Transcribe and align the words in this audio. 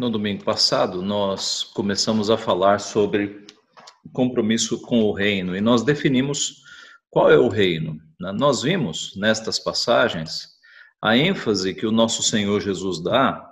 no 0.00 0.08
domingo 0.08 0.42
passado, 0.42 1.02
nós 1.02 1.62
começamos 1.62 2.30
a 2.30 2.38
falar 2.38 2.80
sobre 2.80 3.46
compromisso 4.14 4.80
com 4.80 5.02
o 5.02 5.12
reino 5.12 5.54
e 5.54 5.60
nós 5.60 5.82
definimos 5.82 6.62
qual 7.10 7.30
é 7.30 7.38
o 7.38 7.48
reino. 7.48 8.00
Né? 8.18 8.32
Nós 8.32 8.62
vimos 8.62 9.14
nestas 9.14 9.58
passagens 9.58 10.48
a 11.02 11.16
ênfase 11.18 11.74
que 11.74 11.86
o 11.86 11.92
nosso 11.92 12.22
Senhor 12.22 12.62
Jesus 12.62 13.02
dá 13.02 13.46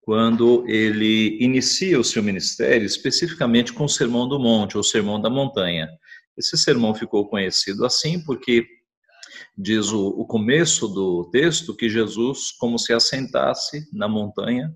quando 0.00 0.64
ele 0.68 1.38
inicia 1.40 2.00
o 2.00 2.04
seu 2.04 2.20
ministério, 2.20 2.84
especificamente 2.84 3.72
com 3.72 3.84
o 3.84 3.88
Sermão 3.88 4.28
do 4.28 4.40
Monte, 4.40 4.76
ou 4.76 4.82
Sermão 4.82 5.20
da 5.20 5.30
Montanha. 5.30 5.88
Esse 6.36 6.58
sermão 6.58 6.92
ficou 6.92 7.28
conhecido 7.28 7.86
assim 7.86 8.20
porque 8.24 8.66
diz 9.56 9.92
o, 9.92 10.08
o 10.08 10.26
começo 10.26 10.88
do 10.88 11.30
texto 11.30 11.76
que 11.76 11.88
Jesus, 11.88 12.50
como 12.58 12.76
se 12.76 12.92
assentasse 12.92 13.86
na 13.92 14.08
montanha, 14.08 14.74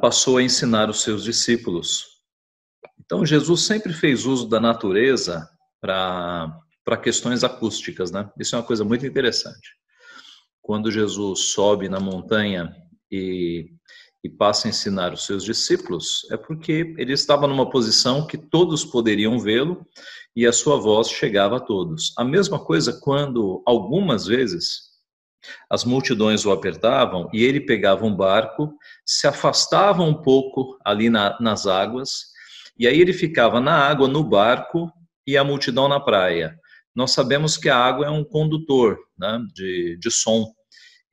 passou 0.00 0.38
a 0.38 0.42
ensinar 0.42 0.88
os 0.88 1.02
seus 1.02 1.24
discípulos. 1.24 2.04
Então, 2.98 3.24
Jesus 3.24 3.62
sempre 3.62 3.92
fez 3.92 4.26
uso 4.26 4.48
da 4.48 4.60
natureza 4.60 5.48
para 5.80 6.96
questões 7.02 7.42
acústicas, 7.44 8.10
né? 8.10 8.30
Isso 8.38 8.54
é 8.54 8.58
uma 8.58 8.64
coisa 8.64 8.84
muito 8.84 9.06
interessante. 9.06 9.76
Quando 10.60 10.90
Jesus 10.90 11.52
sobe 11.52 11.88
na 11.88 11.98
montanha 11.98 12.74
e, 13.10 13.70
e 14.22 14.28
passa 14.28 14.68
a 14.68 14.70
ensinar 14.70 15.12
os 15.12 15.24
seus 15.24 15.42
discípulos, 15.42 16.26
é 16.30 16.36
porque 16.36 16.94
ele 16.98 17.12
estava 17.12 17.46
numa 17.46 17.70
posição 17.70 18.26
que 18.26 18.36
todos 18.36 18.84
poderiam 18.84 19.38
vê-lo 19.38 19.86
e 20.36 20.46
a 20.46 20.52
sua 20.52 20.76
voz 20.76 21.08
chegava 21.08 21.56
a 21.56 21.60
todos. 21.60 22.12
A 22.18 22.24
mesma 22.24 22.62
coisa 22.62 23.00
quando, 23.00 23.62
algumas 23.66 24.26
vezes, 24.26 24.87
as 25.70 25.84
multidões 25.84 26.44
o 26.44 26.52
apertavam 26.52 27.28
e 27.32 27.44
ele 27.44 27.60
pegava 27.60 28.04
um 28.04 28.14
barco, 28.14 28.72
se 29.04 29.26
afastava 29.26 30.02
um 30.02 30.14
pouco 30.14 30.78
ali 30.84 31.08
na, 31.08 31.38
nas 31.40 31.66
águas, 31.66 32.26
e 32.78 32.86
aí 32.86 33.00
ele 33.00 33.12
ficava 33.12 33.60
na 33.60 33.74
água, 33.74 34.06
no 34.06 34.22
barco, 34.22 34.90
e 35.26 35.36
a 35.36 35.44
multidão 35.44 35.88
na 35.88 36.00
praia. 36.00 36.58
Nós 36.94 37.10
sabemos 37.12 37.56
que 37.56 37.68
a 37.68 37.76
água 37.76 38.06
é 38.06 38.10
um 38.10 38.24
condutor 38.24 38.98
né, 39.18 39.40
de, 39.54 39.98
de 40.00 40.10
som, 40.10 40.46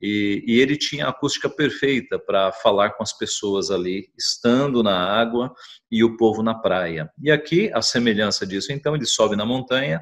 e, 0.00 0.44
e 0.46 0.60
ele 0.60 0.76
tinha 0.76 1.06
a 1.06 1.10
acústica 1.10 1.48
perfeita 1.48 2.18
para 2.18 2.52
falar 2.52 2.90
com 2.90 3.02
as 3.02 3.16
pessoas 3.16 3.70
ali, 3.70 4.08
estando 4.16 4.82
na 4.82 4.96
água 4.96 5.52
e 5.90 6.04
o 6.04 6.16
povo 6.16 6.42
na 6.42 6.54
praia. 6.54 7.10
E 7.22 7.30
aqui, 7.30 7.70
a 7.72 7.80
semelhança 7.80 8.46
disso, 8.46 8.72
então, 8.72 8.94
ele 8.94 9.06
sobe 9.06 9.36
na 9.36 9.44
montanha 9.44 10.00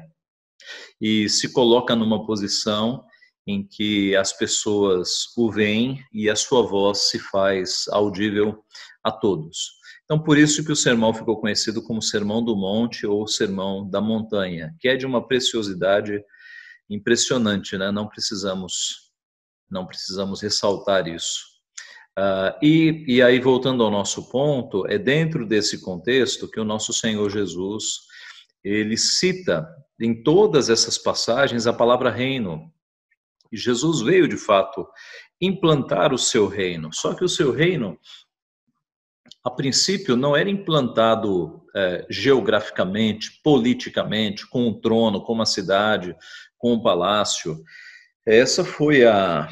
e 0.99 1.29
se 1.29 1.51
coloca 1.51 1.95
numa 1.95 2.25
posição 2.25 3.03
em 3.47 3.65
que 3.65 4.15
as 4.15 4.33
pessoas 4.33 5.35
o 5.37 5.51
veem 5.51 6.03
e 6.11 6.29
a 6.29 6.35
sua 6.35 6.63
voz 6.63 7.09
se 7.09 7.19
faz 7.19 7.85
audível 7.89 8.63
a 9.03 9.11
todos. 9.11 9.75
Então, 10.03 10.21
por 10.21 10.37
isso 10.37 10.63
que 10.63 10.71
o 10.71 10.75
sermão 10.75 11.13
ficou 11.13 11.39
conhecido 11.39 11.81
como 11.81 12.01
Sermão 12.01 12.43
do 12.43 12.55
Monte 12.55 13.07
ou 13.07 13.27
Sermão 13.27 13.87
da 13.89 13.99
Montanha, 13.99 14.73
que 14.79 14.87
é 14.87 14.95
de 14.95 15.05
uma 15.05 15.27
preciosidade 15.27 16.23
impressionante, 16.89 17.77
né? 17.77 17.91
Não 17.91 18.07
precisamos 18.07 19.05
não 19.69 19.85
precisamos 19.85 20.41
ressaltar 20.41 21.07
isso. 21.07 21.55
Uh, 22.17 22.55
e, 22.61 23.03
e 23.07 23.21
aí, 23.21 23.39
voltando 23.39 23.83
ao 23.83 23.91
nosso 23.91 24.29
ponto, 24.29 24.87
é 24.87 24.97
dentro 24.97 25.45
desse 25.45 25.81
contexto 25.81 26.49
que 26.49 26.59
o 26.59 26.63
nosso 26.63 26.93
Senhor 26.93 27.29
Jesus, 27.29 28.01
ele 28.63 28.95
cita 28.95 29.67
em 29.99 30.23
todas 30.23 30.69
essas 30.69 30.97
passagens 30.97 31.67
a 31.67 31.73
palavra 31.73 32.09
reino. 32.09 32.71
Jesus 33.55 34.01
veio, 34.01 34.27
de 34.27 34.37
fato, 34.37 34.87
implantar 35.41 36.13
o 36.13 36.17
seu 36.17 36.47
reino. 36.47 36.89
Só 36.93 37.13
que 37.13 37.23
o 37.23 37.29
seu 37.29 37.51
reino, 37.51 37.97
a 39.43 39.49
princípio, 39.49 40.15
não 40.15 40.35
era 40.35 40.49
implantado 40.49 41.63
é, 41.75 42.05
geograficamente, 42.09 43.39
politicamente, 43.43 44.47
com 44.49 44.67
um 44.67 44.79
trono, 44.79 45.21
com 45.21 45.33
uma 45.33 45.45
cidade, 45.45 46.15
com 46.57 46.73
um 46.73 46.81
palácio. 46.81 47.61
Essa 48.25 48.63
foi 48.63 49.05
a 49.05 49.49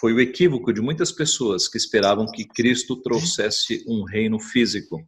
foi 0.00 0.12
o 0.12 0.20
equívoco 0.20 0.72
de 0.72 0.80
muitas 0.80 1.10
pessoas 1.10 1.66
que 1.66 1.76
esperavam 1.76 2.30
que 2.30 2.46
Cristo 2.46 3.00
trouxesse 3.02 3.84
um 3.88 4.04
reino 4.04 4.38
físico. 4.38 5.04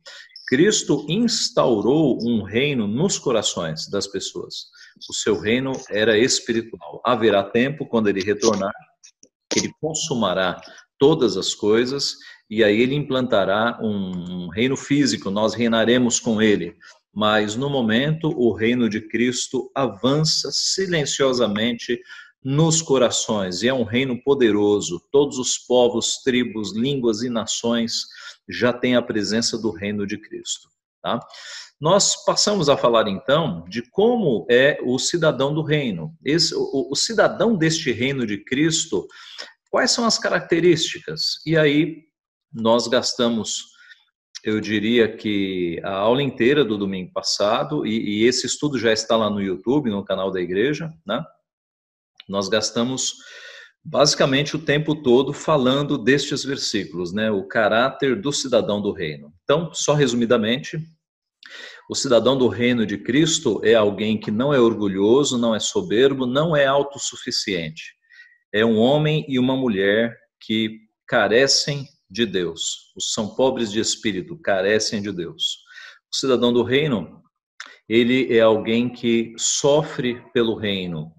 Cristo 0.50 1.06
instaurou 1.09 2.19
um 2.21 2.43
reino 2.43 2.88
nos 2.88 3.16
corações 3.16 3.88
das 3.88 4.09
pessoas. 4.09 4.65
O 5.09 5.15
seu 5.15 5.38
reino 5.38 5.71
era 5.88 6.19
espiritual. 6.19 7.00
Haverá 7.06 7.44
tempo 7.44 7.87
quando 7.87 8.09
ele 8.09 8.21
retornar, 8.21 8.75
que 9.49 9.61
ele 9.61 9.72
consumará 9.81 10.61
todas 10.99 11.37
as 11.37 11.55
coisas 11.55 12.16
e 12.50 12.65
aí 12.65 12.81
ele 12.81 12.97
implantará 12.97 13.78
um 13.81 14.49
reino 14.49 14.77
físico, 14.77 15.31
nós 15.31 15.55
reinaremos 15.55 16.19
com 16.19 16.43
ele. 16.43 16.75
Mas 17.15 17.55
no 17.55 17.71
momento, 17.71 18.28
o 18.37 18.53
reino 18.53 18.88
de 18.88 19.00
Cristo 19.00 19.71
avança 19.72 20.50
silenciosamente 20.50 21.97
nos 22.42 22.80
corações, 22.80 23.62
e 23.62 23.68
é 23.68 23.74
um 23.74 23.84
reino 23.84 24.22
poderoso. 24.22 25.00
Todos 25.12 25.38
os 25.38 25.58
povos, 25.58 26.22
tribos, 26.24 26.74
línguas 26.74 27.22
e 27.22 27.28
nações 27.28 28.06
já 28.48 28.72
têm 28.72 28.96
a 28.96 29.02
presença 29.02 29.58
do 29.58 29.70
reino 29.70 30.06
de 30.06 30.16
Cristo. 30.18 30.68
Tá? 31.02 31.20
Nós 31.80 32.24
passamos 32.24 32.68
a 32.68 32.76
falar 32.76 33.08
então 33.08 33.64
de 33.68 33.82
como 33.90 34.46
é 34.50 34.78
o 34.84 34.98
cidadão 34.98 35.54
do 35.54 35.62
reino. 35.62 36.14
Esse, 36.24 36.54
o, 36.54 36.88
o 36.90 36.94
cidadão 36.94 37.56
deste 37.56 37.90
reino 37.92 38.26
de 38.26 38.38
Cristo, 38.38 39.06
quais 39.70 39.90
são 39.90 40.04
as 40.04 40.18
características? 40.18 41.40
E 41.46 41.56
aí 41.56 42.04
nós 42.52 42.86
gastamos, 42.86 43.66
eu 44.44 44.60
diria 44.60 45.14
que 45.14 45.80
a 45.82 45.92
aula 45.92 46.22
inteira 46.22 46.64
do 46.64 46.76
domingo 46.76 47.12
passado, 47.12 47.86
e, 47.86 48.22
e 48.22 48.24
esse 48.24 48.46
estudo 48.46 48.78
já 48.78 48.92
está 48.92 49.16
lá 49.16 49.30
no 49.30 49.40
YouTube, 49.40 49.90
no 49.90 50.04
canal 50.04 50.30
da 50.30 50.40
igreja, 50.40 50.90
né? 51.06 51.24
Nós 52.30 52.48
gastamos 52.48 53.16
basicamente 53.84 54.54
o 54.54 54.58
tempo 54.58 55.02
todo 55.02 55.32
falando 55.32 55.98
destes 55.98 56.44
versículos, 56.44 57.12
né? 57.12 57.30
O 57.30 57.46
caráter 57.46 58.20
do 58.20 58.32
cidadão 58.32 58.80
do 58.80 58.92
reino. 58.92 59.34
Então, 59.42 59.74
só 59.74 59.94
resumidamente, 59.94 60.78
o 61.88 61.94
cidadão 61.96 62.38
do 62.38 62.46
reino 62.46 62.86
de 62.86 62.96
Cristo 62.96 63.60
é 63.64 63.74
alguém 63.74 64.19
que 64.19 64.30
não 64.30 64.54
é 64.54 64.60
orgulhoso, 64.60 65.36
não 65.36 65.56
é 65.56 65.58
soberbo, 65.58 66.24
não 66.24 66.54
é 66.54 66.66
autossuficiente. 66.66 67.94
É 68.52 68.64
um 68.64 68.78
homem 68.78 69.24
e 69.28 69.36
uma 69.36 69.56
mulher 69.56 70.16
que 70.40 70.78
carecem 71.08 71.88
de 72.08 72.24
Deus. 72.26 72.92
São 72.96 73.34
pobres 73.34 73.72
de 73.72 73.80
espírito, 73.80 74.38
carecem 74.38 75.02
de 75.02 75.10
Deus. 75.10 75.58
O 76.12 76.16
cidadão 76.16 76.52
do 76.52 76.62
reino, 76.62 77.22
ele 77.88 78.32
é 78.32 78.40
alguém 78.40 78.88
que 78.88 79.34
sofre 79.36 80.22
pelo 80.32 80.54
reino, 80.54 81.12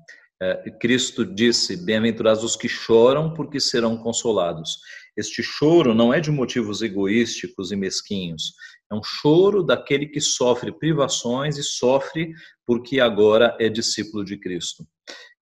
Cristo 0.79 1.25
disse: 1.25 1.77
Bem-aventurados 1.77 2.43
os 2.43 2.55
que 2.55 2.67
choram, 2.67 3.33
porque 3.33 3.59
serão 3.59 3.97
consolados. 3.97 4.79
Este 5.15 5.43
choro 5.43 5.93
não 5.93 6.13
é 6.13 6.19
de 6.19 6.31
motivos 6.31 6.81
egoísticos 6.81 7.71
e 7.71 7.75
mesquinhos, 7.75 8.53
é 8.91 8.95
um 8.95 9.03
choro 9.03 9.63
daquele 9.63 10.05
que 10.05 10.19
sofre 10.19 10.71
privações 10.71 11.57
e 11.57 11.63
sofre 11.63 12.33
porque 12.65 12.99
agora 12.99 13.55
é 13.57 13.69
discípulo 13.69 14.25
de 14.25 14.37
Cristo. 14.37 14.85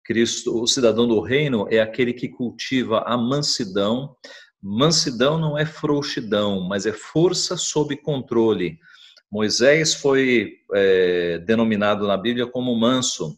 Cristo, 0.04 0.62
o 0.62 0.68
cidadão 0.68 1.08
do 1.08 1.22
reino 1.22 1.66
é 1.70 1.80
aquele 1.80 2.14
que 2.14 2.28
cultiva 2.28 3.04
a 3.06 3.18
mansidão. 3.18 4.16
Mansidão 4.62 5.38
não 5.38 5.58
é 5.58 5.66
frouxidão, 5.66 6.62
mas 6.68 6.86
é 6.86 6.92
força 6.92 7.56
sob 7.56 7.96
controle. 7.98 8.78
Moisés 9.32 9.94
foi 9.94 10.56
é, 10.74 11.40
denominado 11.40 12.06
na 12.06 12.18
Bíblia 12.18 12.48
como 12.48 12.76
manso. 12.76 13.38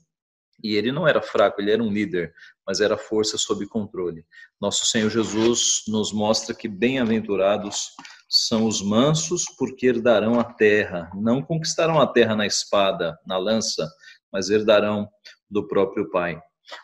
E 0.63 0.75
ele 0.75 0.91
não 0.91 1.07
era 1.07 1.21
fraco, 1.21 1.61
ele 1.61 1.71
era 1.71 1.81
um 1.81 1.91
líder, 1.91 2.33
mas 2.65 2.81
era 2.81 2.97
força 2.97 3.37
sob 3.37 3.65
controle. 3.67 4.25
Nosso 4.59 4.85
Senhor 4.85 5.09
Jesus 5.09 5.83
nos 5.87 6.11
mostra 6.11 6.53
que 6.53 6.67
bem-aventurados 6.67 7.91
são 8.29 8.65
os 8.65 8.81
mansos, 8.81 9.45
porque 9.57 9.87
herdarão 9.87 10.39
a 10.39 10.43
terra. 10.43 11.09
Não 11.15 11.41
conquistarão 11.41 11.99
a 11.99 12.05
terra 12.05 12.35
na 12.35 12.45
espada, 12.45 13.17
na 13.25 13.37
lança, 13.37 13.89
mas 14.31 14.49
herdarão 14.49 15.07
do 15.49 15.67
próprio 15.67 16.09
Pai. 16.11 16.39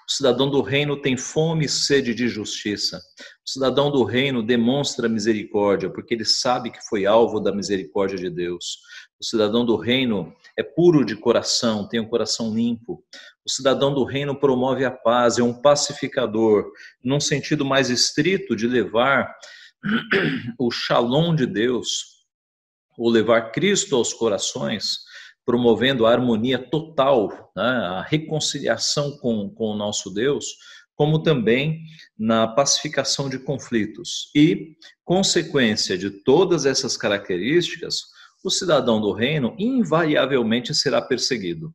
O 0.08 0.12
cidadão 0.12 0.50
do 0.50 0.62
reino 0.62 1.00
tem 1.00 1.16
fome 1.16 1.66
e 1.66 1.70
sede 1.70 2.16
de 2.16 2.28
justiça. 2.28 2.98
O 3.46 3.50
cidadão 3.50 3.92
do 3.92 4.04
reino 4.04 4.42
demonstra 4.42 5.08
misericórdia, 5.08 5.92
porque 5.92 6.16
ele 6.16 6.26
sabe 6.26 6.72
que 6.72 6.84
foi 6.90 7.06
alvo 7.06 7.40
da 7.40 7.54
misericórdia 7.54 8.18
de 8.18 8.30
Deus. 8.30 8.80
O 9.20 9.24
cidadão 9.24 9.66
do 9.66 9.78
reino 9.78 10.36
é 10.58 10.64
puro 10.64 11.06
de 11.06 11.16
coração, 11.16 11.88
tem 11.88 12.00
um 12.00 12.08
coração 12.08 12.54
limpo. 12.54 13.04
O 13.46 13.50
cidadão 13.50 13.94
do 13.94 14.04
reino 14.04 14.38
promove 14.38 14.84
a 14.84 14.92
paz, 14.92 15.38
é 15.38 15.44
um 15.44 15.54
pacificador, 15.54 16.72
num 17.04 17.20
sentido 17.20 17.64
mais 17.64 17.90
estrito 17.90 18.56
de 18.56 18.68
levar 18.68 19.34
o 20.60 20.70
shalom 20.70 21.34
de 21.34 21.46
Deus, 21.46 22.16
ou 22.98 23.10
levar 23.10 23.52
Cristo 23.52 23.96
aos 23.96 24.14
corações, 24.14 25.00
promovendo 25.46 26.06
a 26.06 26.12
harmonia 26.12 26.58
total, 26.58 27.52
né, 27.56 27.64
a 27.64 28.02
reconciliação 28.02 29.18
com, 29.18 29.50
com 29.50 29.68
o 29.68 29.78
nosso 29.78 30.10
Deus. 30.14 30.46
como 30.96 31.22
também 31.22 31.82
na 32.18 32.48
pacificação 32.48 33.30
de 33.30 33.38
conflitos. 33.38 34.32
E, 34.34 34.78
consequência 35.04 35.98
de 35.98 36.10
todas 36.10 36.66
essas 36.66 36.96
características, 36.96 38.15
o 38.46 38.52
cidadão 38.52 39.02
do 39.02 39.12
reino 39.12 39.56
invariavelmente 39.58 40.74
será 40.74 41.02
perseguido. 41.02 41.74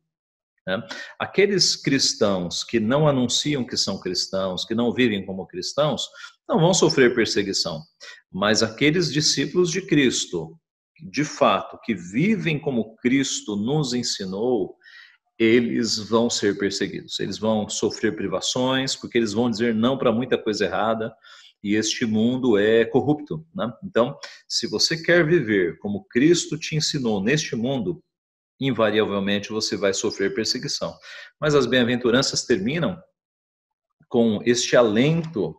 Né? 0.65 0.81
Aqueles 1.19 1.75
cristãos 1.75 2.63
que 2.63 2.79
não 2.79 3.07
anunciam 3.07 3.65
que 3.65 3.75
são 3.75 3.99
cristãos, 3.99 4.63
que 4.63 4.73
não 4.73 4.93
vivem 4.93 5.25
como 5.25 5.47
cristãos, 5.47 6.07
não 6.47 6.59
vão 6.59 6.73
sofrer 6.73 7.13
perseguição. 7.13 7.81
Mas 8.31 8.63
aqueles 8.63 9.11
discípulos 9.11 9.69
de 9.69 9.81
Cristo, 9.81 10.57
de 11.11 11.25
fato, 11.25 11.79
que 11.83 11.93
vivem 11.93 12.59
como 12.59 12.95
Cristo 12.97 13.55
nos 13.55 13.93
ensinou, 13.93 14.75
eles 15.37 15.97
vão 15.97 16.29
ser 16.29 16.57
perseguidos. 16.57 17.19
Eles 17.19 17.37
vão 17.37 17.67
sofrer 17.67 18.15
privações, 18.15 18.95
porque 18.95 19.17
eles 19.17 19.33
vão 19.33 19.49
dizer 19.49 19.73
não 19.73 19.97
para 19.97 20.11
muita 20.11 20.37
coisa 20.37 20.65
errada, 20.65 21.13
e 21.63 21.75
este 21.75 22.05
mundo 22.05 22.57
é 22.57 22.85
corrupto. 22.85 23.45
Né? 23.53 23.71
Então, 23.83 24.17
se 24.47 24.67
você 24.67 25.01
quer 25.01 25.25
viver 25.25 25.77
como 25.79 26.05
Cristo 26.05 26.57
te 26.57 26.75
ensinou 26.75 27.23
neste 27.23 27.55
mundo, 27.55 28.03
invariavelmente 28.59 29.49
você 29.49 29.75
vai 29.75 29.93
sofrer 29.93 30.33
perseguição. 30.33 30.95
Mas 31.39 31.55
as 31.55 31.65
bem-aventuranças 31.65 32.45
terminam 32.45 33.01
com 34.07 34.41
este 34.45 34.75
alento 34.75 35.55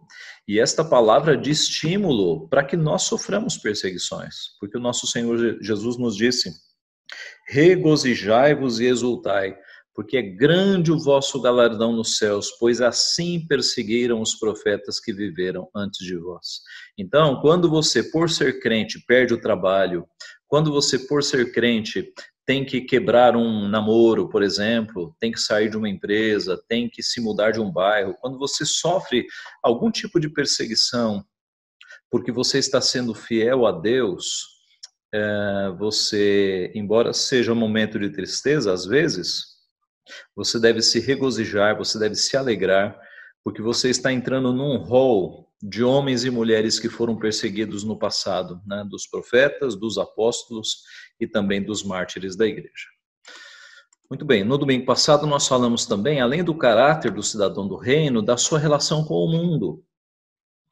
e 0.46 0.60
esta 0.60 0.84
palavra 0.84 1.37
de 1.37 1.50
estímulo 1.50 2.49
para 2.49 2.64
que 2.64 2.76
nós 2.76 3.04
soframos 3.04 3.56
perseguições, 3.56 4.56
porque 4.60 4.76
o 4.76 4.81
nosso 4.81 5.06
Senhor 5.06 5.58
Jesus 5.62 5.96
nos 5.96 6.16
disse: 6.16 6.52
regozijai-vos 7.49 8.78
e 8.78 8.87
exultai, 8.87 9.56
porque 9.94 10.16
é 10.16 10.22
grande 10.22 10.90
o 10.90 10.98
vosso 10.98 11.40
galardão 11.40 11.92
nos 11.92 12.16
céus, 12.16 12.50
pois 12.58 12.80
assim 12.80 13.46
perseguiram 13.46 14.20
os 14.20 14.34
profetas 14.34 14.98
que 14.98 15.12
viveram 15.12 15.68
antes 15.74 16.06
de 16.06 16.16
vós. 16.16 16.60
Então, 16.96 17.40
quando 17.40 17.68
você, 17.68 18.02
por 18.02 18.30
ser 18.30 18.60
crente, 18.60 19.04
perde 19.06 19.34
o 19.34 19.40
trabalho, 19.40 20.06
quando 20.48 20.72
você, 20.72 20.98
por 20.98 21.22
ser 21.22 21.52
crente, 21.52 22.12
tem 22.44 22.64
que 22.64 22.80
quebrar 22.80 23.36
um 23.36 23.68
namoro, 23.68 24.28
por 24.28 24.42
exemplo, 24.42 25.14
tem 25.20 25.30
que 25.30 25.40
sair 25.40 25.70
de 25.70 25.76
uma 25.76 25.88
empresa, 25.88 26.60
tem 26.68 26.88
que 26.88 27.02
se 27.02 27.20
mudar 27.20 27.52
de 27.52 27.60
um 27.60 27.70
bairro, 27.70 28.16
quando 28.20 28.38
você 28.38 28.64
sofre 28.64 29.26
algum 29.62 29.90
tipo 29.90 30.18
de 30.18 30.28
perseguição, 30.28 31.24
porque 32.10 32.32
você 32.32 32.58
está 32.58 32.80
sendo 32.80 33.14
fiel 33.14 33.64
a 33.64 33.72
Deus, 33.72 34.48
é, 35.14 35.70
você, 35.78 36.72
embora 36.74 37.12
seja 37.12 37.52
um 37.52 37.56
momento 37.56 37.98
de 37.98 38.10
tristeza, 38.10 38.72
às 38.72 38.84
vezes, 38.84 39.51
você 40.35 40.59
deve 40.59 40.82
se 40.82 41.00
regozijar, 41.00 41.76
você 41.76 41.99
deve 41.99 42.14
se 42.14 42.37
alegrar, 42.37 42.99
porque 43.44 43.61
você 43.61 43.91
está 43.91 44.12
entrando 44.12 44.53
num 44.53 44.76
rol 44.79 45.49
de 45.62 45.85
homens 45.85 46.25
e 46.25 46.31
mulheres 46.31 46.81
que 46.81 46.88
foram 46.88 47.17
perseguidos 47.17 47.85
no 47.85 47.97
passado, 47.97 48.61
né, 48.67 48.85
dos 48.88 49.06
profetas, 49.06 49.76
dos 49.76 49.97
apóstolos 49.97 50.82
e 51.20 51.26
também 51.26 51.62
dos 51.62 51.85
mártires 51.85 52.35
da 52.37 52.47
igreja. 52.47 52.88
Muito 54.11 54.25
bem, 54.25 54.44
no 54.44 54.59
domingo 54.59 54.85
passado 54.85 55.26
nós 55.26 55.49
falamos 55.49 55.87
também, 55.87 56.20
além 56.20 56.44
do 56.44 56.55
caráter 56.55 57.12
do 57.12 57.23
cidadão 57.23 57.67
do 57.67 57.76
reino, 57.76 58.20
da 58.20 58.37
sua 58.37 58.59
relação 58.59 59.05
com 59.05 59.14
o 59.14 59.31
mundo. 59.31 59.82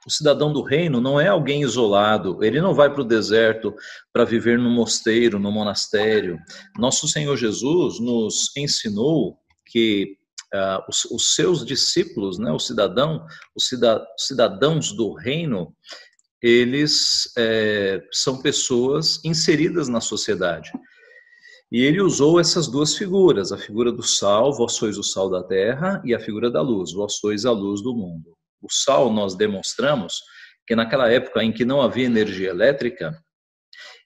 O 0.06 0.10
cidadão 0.10 0.52
do 0.52 0.62
reino 0.62 1.00
não 1.00 1.20
é 1.20 1.28
alguém 1.28 1.62
isolado, 1.62 2.42
ele 2.42 2.60
não 2.60 2.72
vai 2.72 2.90
para 2.90 3.02
o 3.02 3.06
deserto 3.06 3.74
para 4.12 4.24
viver 4.24 4.58
no 4.58 4.70
mosteiro, 4.70 5.38
no 5.38 5.52
monastério. 5.52 6.38
Nosso 6.78 7.06
Senhor 7.06 7.36
Jesus 7.36 8.00
nos 8.00 8.50
ensinou 8.56 9.38
que 9.66 10.16
uh, 10.54 10.82
os, 10.88 11.04
os, 11.04 11.34
seus 11.34 11.64
discípulos, 11.64 12.38
né, 12.38 12.50
o 12.50 12.58
cidadão, 12.58 13.26
os 13.54 13.68
cidadãos 14.18 14.92
do 14.92 15.12
reino, 15.12 15.74
eles 16.42 17.30
é, 17.36 18.02
são 18.10 18.40
pessoas 18.40 19.22
inseridas 19.22 19.88
na 19.88 20.00
sociedade. 20.00 20.72
E 21.70 21.82
ele 21.82 22.00
usou 22.00 22.40
essas 22.40 22.66
duas 22.66 22.96
figuras, 22.96 23.52
a 23.52 23.58
figura 23.58 23.92
do 23.92 24.02
sal, 24.02 24.52
vós 24.52 24.72
sois 24.72 24.98
o 24.98 25.04
sal 25.04 25.28
da 25.28 25.42
terra, 25.42 26.02
e 26.04 26.14
a 26.14 26.18
figura 26.18 26.50
da 26.50 26.62
luz, 26.62 26.92
vós 26.92 27.14
sois 27.16 27.44
a 27.44 27.52
luz 27.52 27.82
do 27.82 27.94
mundo. 27.94 28.39
O 28.60 28.68
sal, 28.70 29.12
nós 29.12 29.34
demonstramos 29.34 30.22
que 30.66 30.74
naquela 30.74 31.10
época 31.10 31.42
em 31.42 31.52
que 31.52 31.64
não 31.64 31.80
havia 31.80 32.06
energia 32.06 32.50
elétrica, 32.50 33.20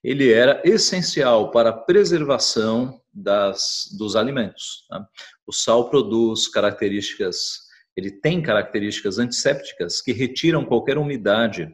ele 0.03 0.33
era 0.33 0.61
essencial 0.65 1.51
para 1.51 1.71
a 1.71 1.73
preservação 1.73 3.01
das, 3.13 3.89
dos 3.99 4.17
alimentos. 4.17 4.85
Tá? 4.89 5.07
O 5.47 5.53
sal 5.53 5.89
produz 5.89 6.49
características, 6.49 7.61
ele 7.97 8.11
tem 8.11 8.43
características 8.43 9.19
antissépticas 9.19 10.01
que 10.01 10.13
retiram 10.13 10.65
qualquer 10.65 10.99
umidade 10.99 11.69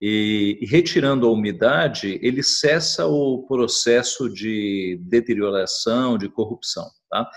e, 0.00 0.58
e, 0.60 0.66
retirando 0.66 1.28
a 1.28 1.30
umidade, 1.30 2.18
ele 2.20 2.42
cessa 2.42 3.06
o 3.06 3.46
processo 3.46 4.28
de 4.28 4.98
deterioração, 5.02 6.18
de 6.18 6.28
corrupção. 6.28 6.90
Tá? 7.08 7.30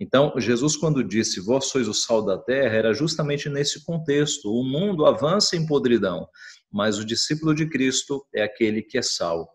Então, 0.00 0.32
Jesus, 0.36 0.76
quando 0.76 1.02
disse, 1.02 1.40
vós 1.40 1.66
sois 1.66 1.88
o 1.88 1.94
sal 1.94 2.24
da 2.24 2.38
terra, 2.38 2.76
era 2.76 2.94
justamente 2.94 3.48
nesse 3.48 3.84
contexto. 3.84 4.52
O 4.52 4.62
mundo 4.62 5.04
avança 5.04 5.56
em 5.56 5.66
podridão, 5.66 6.28
mas 6.70 6.98
o 6.98 7.04
discípulo 7.04 7.54
de 7.54 7.68
Cristo 7.68 8.24
é 8.32 8.42
aquele 8.42 8.80
que 8.82 8.96
é 8.96 9.02
sal. 9.02 9.50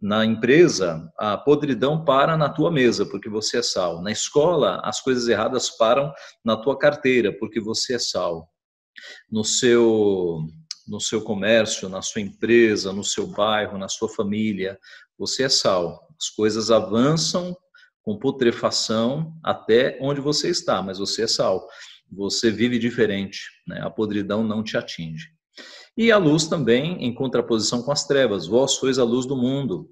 Na 0.00 0.24
empresa, 0.24 1.10
a 1.18 1.36
podridão 1.36 2.04
para 2.04 2.36
na 2.36 2.48
tua 2.48 2.70
mesa, 2.70 3.04
porque 3.04 3.28
você 3.28 3.58
é 3.58 3.62
sal. 3.62 4.00
Na 4.00 4.12
escola, 4.12 4.80
as 4.84 5.00
coisas 5.00 5.26
erradas 5.26 5.70
param 5.70 6.12
na 6.44 6.56
tua 6.56 6.78
carteira, 6.78 7.36
porque 7.36 7.60
você 7.60 7.94
é 7.94 7.98
sal. 7.98 8.48
No 9.30 9.44
seu 9.44 10.44
no 10.86 11.00
seu 11.00 11.20
comércio, 11.20 11.86
na 11.86 12.00
sua 12.00 12.22
empresa, 12.22 12.92
no 12.94 13.04
seu 13.04 13.26
bairro, 13.26 13.76
na 13.76 13.88
sua 13.88 14.08
família. 14.08 14.78
Você 15.18 15.42
é 15.42 15.48
sal. 15.48 16.08
As 16.18 16.30
coisas 16.30 16.70
avançam 16.70 17.54
com 18.08 18.18
putrefação 18.18 19.34
até 19.44 19.98
onde 20.00 20.18
você 20.18 20.48
está, 20.48 20.80
mas 20.80 20.98
você 20.98 21.24
é 21.24 21.26
sal. 21.26 21.68
Você 22.10 22.50
vive 22.50 22.78
diferente, 22.78 23.38
né? 23.66 23.82
a 23.82 23.90
podridão 23.90 24.42
não 24.42 24.64
te 24.64 24.78
atinge. 24.78 25.28
E 25.94 26.10
a 26.10 26.16
luz 26.16 26.46
também, 26.46 27.04
em 27.04 27.14
contraposição 27.14 27.82
com 27.82 27.92
as 27.92 28.06
trevas. 28.06 28.46
Vós 28.46 28.76
sois 28.76 28.98
a 28.98 29.04
luz 29.04 29.26
do 29.26 29.36
mundo. 29.36 29.90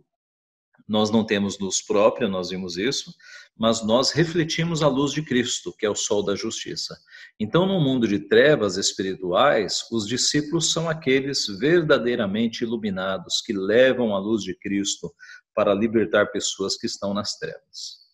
Nós 0.89 1.11
não 1.11 1.27
temos 1.27 1.59
luz 1.59 1.85
própria, 1.85 2.27
nós 2.27 2.49
vimos 2.49 2.79
isso, 2.79 3.13
mas 3.55 3.85
nós 3.85 4.13
refletimos 4.13 4.83
a 4.83 4.89
luz 4.89 5.13
de 5.13 5.21
Cristo, 5.21 5.75
que 5.79 5.85
é 5.85 5.91
o 5.91 5.95
sol 5.95 6.25
da 6.25 6.35
justiça. 6.35 6.97
Então, 7.39 7.67
no 7.67 7.79
mundo 7.79 8.09
de 8.09 8.19
trevas 8.19 8.79
espirituais, 8.79 9.81
os 9.93 10.09
discípulos 10.09 10.73
são 10.73 10.89
aqueles 10.89 11.44
verdadeiramente 11.58 12.65
iluminados, 12.65 13.43
que 13.44 13.53
levam 13.53 14.15
a 14.15 14.19
luz 14.19 14.43
de 14.43 14.56
Cristo 14.58 15.13
para 15.55 15.75
libertar 15.75 16.27
pessoas 16.32 16.79
que 16.79 16.87
estão 16.87 17.13
nas 17.13 17.37
trevas. 17.39 18.06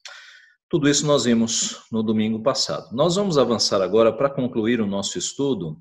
Tudo 0.72 0.88
isso 0.88 1.06
nós 1.06 1.24
vimos 1.24 1.84
no 1.92 2.02
domingo 2.02 2.42
passado. 2.42 2.96
Nós 2.96 3.14
vamos 3.14 3.36
avançar 3.36 3.80
agora 3.80 4.10
para 4.10 4.30
concluir 4.30 4.80
o 4.80 4.86
nosso 4.86 5.18
estudo, 5.18 5.78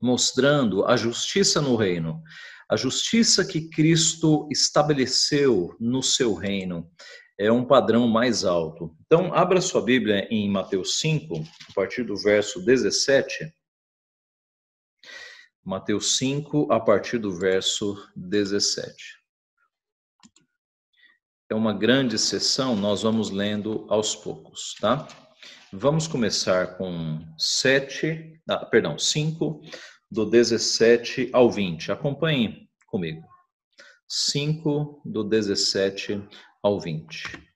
mostrando 0.00 0.84
a 0.84 0.96
justiça 0.96 1.60
no 1.60 1.74
reino 1.74 2.22
a 2.68 2.76
justiça 2.76 3.46
que 3.46 3.70
Cristo 3.70 4.46
estabeleceu 4.50 5.74
no 5.80 6.02
seu 6.02 6.34
reino 6.34 6.90
é 7.38 7.50
um 7.50 7.64
padrão 7.64 8.06
mais 8.06 8.44
alto. 8.44 8.94
Então, 9.06 9.32
abra 9.32 9.60
sua 9.62 9.80
Bíblia 9.80 10.28
em 10.30 10.50
Mateus 10.50 11.00
5, 11.00 11.34
a 11.70 11.72
partir 11.72 12.04
do 12.04 12.14
verso 12.14 12.62
17. 12.62 13.50
Mateus 15.64 16.18
5, 16.18 16.70
a 16.70 16.78
partir 16.78 17.16
do 17.16 17.30
verso 17.30 17.96
17. 18.14 19.17
É 21.50 21.54
uma 21.54 21.72
grande 21.72 22.18
sessão, 22.18 22.76
nós 22.76 23.02
vamos 23.02 23.30
lendo 23.30 23.86
aos 23.88 24.14
poucos, 24.14 24.74
tá? 24.78 25.08
Vamos 25.72 26.06
começar 26.06 26.76
com 26.76 27.20
7, 27.38 28.38
ah, 28.48 28.66
perdão, 28.66 28.98
5, 28.98 29.62
do 30.10 30.26
17 30.26 31.30
ao 31.32 31.50
20. 31.50 31.90
Acompanhe 31.90 32.68
comigo. 32.86 33.22
5 34.06 35.00
do 35.04 35.24
17 35.24 36.22
ao 36.62 36.78
20. 36.78 37.48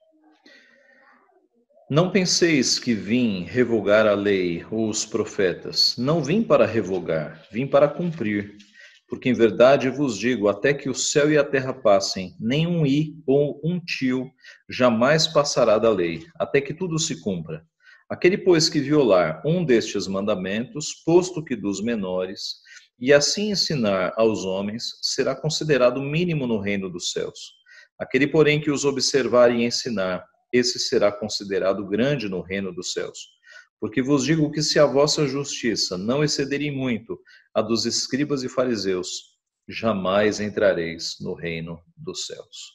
Não 1.90 2.10
penseis 2.10 2.78
que 2.78 2.94
vim 2.94 3.44
revogar 3.44 4.06
a 4.06 4.14
lei 4.14 4.64
ou 4.70 4.88
os 4.88 5.04
profetas. 5.04 5.96
Não 5.98 6.22
vim 6.22 6.42
para 6.42 6.64
revogar, 6.64 7.46
vim 7.52 7.66
para 7.66 7.88
cumprir. 7.88 8.56
Porque 9.12 9.28
em 9.28 9.34
verdade 9.34 9.90
vos 9.90 10.16
digo, 10.16 10.48
até 10.48 10.72
que 10.72 10.88
o 10.88 10.94
céu 10.94 11.30
e 11.30 11.36
a 11.36 11.44
terra 11.44 11.74
passem, 11.74 12.34
nenhum 12.40 12.86
i 12.86 13.14
ou 13.26 13.60
um 13.62 13.78
tio 13.78 14.32
jamais 14.66 15.28
passará 15.28 15.76
da 15.76 15.90
lei, 15.90 16.24
até 16.36 16.62
que 16.62 16.72
tudo 16.72 16.98
se 16.98 17.20
cumpra. 17.20 17.62
Aquele, 18.08 18.38
pois, 18.38 18.70
que 18.70 18.80
violar 18.80 19.42
um 19.44 19.66
destes 19.66 20.06
mandamentos, 20.06 20.94
posto 21.04 21.44
que 21.44 21.54
dos 21.54 21.82
menores, 21.82 22.54
e 22.98 23.12
assim 23.12 23.50
ensinar 23.50 24.14
aos 24.16 24.46
homens, 24.46 24.84
será 25.02 25.36
considerado 25.36 26.00
mínimo 26.00 26.46
no 26.46 26.58
reino 26.58 26.88
dos 26.88 27.12
céus. 27.12 27.52
Aquele, 27.98 28.26
porém, 28.26 28.62
que 28.62 28.70
os 28.70 28.86
observar 28.86 29.54
e 29.54 29.62
ensinar, 29.62 30.24
esse 30.50 30.78
será 30.78 31.12
considerado 31.12 31.86
grande 31.86 32.30
no 32.30 32.40
reino 32.40 32.74
dos 32.74 32.94
céus. 32.94 33.18
Porque 33.82 34.00
vos 34.00 34.22
digo 34.24 34.48
que 34.52 34.62
se 34.62 34.78
a 34.78 34.86
vossa 34.86 35.26
justiça 35.26 35.98
não 35.98 36.22
excederem 36.22 36.70
muito 36.70 37.18
a 37.52 37.60
dos 37.60 37.84
escribas 37.84 38.44
e 38.44 38.48
fariseus, 38.48 39.32
jamais 39.68 40.38
entrareis 40.38 41.16
no 41.20 41.34
reino 41.34 41.80
dos 41.96 42.26
céus. 42.26 42.74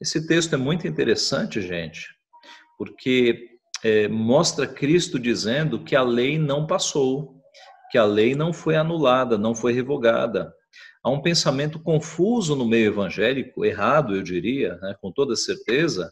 Esse 0.00 0.26
texto 0.26 0.54
é 0.54 0.56
muito 0.56 0.88
interessante, 0.88 1.60
gente, 1.60 2.06
porque 2.78 3.58
é, 3.84 4.08
mostra 4.08 4.66
Cristo 4.66 5.18
dizendo 5.18 5.84
que 5.84 5.94
a 5.94 6.02
lei 6.02 6.38
não 6.38 6.66
passou, 6.66 7.42
que 7.90 7.98
a 7.98 8.06
lei 8.06 8.34
não 8.34 8.50
foi 8.50 8.74
anulada, 8.74 9.36
não 9.36 9.54
foi 9.54 9.74
revogada. 9.74 10.50
Há 11.04 11.10
um 11.10 11.20
pensamento 11.20 11.78
confuso 11.78 12.56
no 12.56 12.66
meio 12.66 12.86
evangélico, 12.86 13.66
errado, 13.66 14.16
eu 14.16 14.22
diria, 14.22 14.76
né, 14.76 14.96
com 14.98 15.12
toda 15.12 15.36
certeza, 15.36 16.10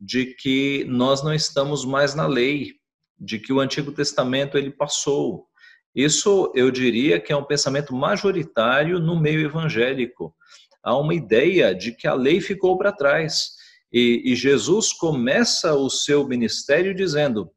de 0.00 0.34
que 0.36 0.86
nós 0.88 1.22
não 1.22 1.34
estamos 1.34 1.84
mais 1.84 2.14
na 2.14 2.26
lei, 2.26 2.82
de 3.18 3.38
que 3.38 3.52
o 3.52 3.60
Antigo 3.60 3.92
Testamento 3.92 4.58
ele 4.58 4.70
passou. 4.70 5.46
Isso 5.94 6.50
eu 6.54 6.70
diria 6.70 7.20
que 7.20 7.32
é 7.32 7.36
um 7.36 7.44
pensamento 7.44 7.94
majoritário 7.94 8.98
no 8.98 9.18
meio 9.20 9.40
evangélico. 9.40 10.34
Há 10.82 10.98
uma 10.98 11.14
ideia 11.14 11.74
de 11.74 11.92
que 11.92 12.06
a 12.06 12.14
lei 12.14 12.40
ficou 12.40 12.76
para 12.76 12.92
trás. 12.92 13.50
E, 13.92 14.22
e, 14.24 14.34
Jesus 14.34 14.92
começa 14.92 15.74
o 15.74 15.88
seu 15.88 16.26
ministério 16.26 16.92
dizendo: 16.92 17.50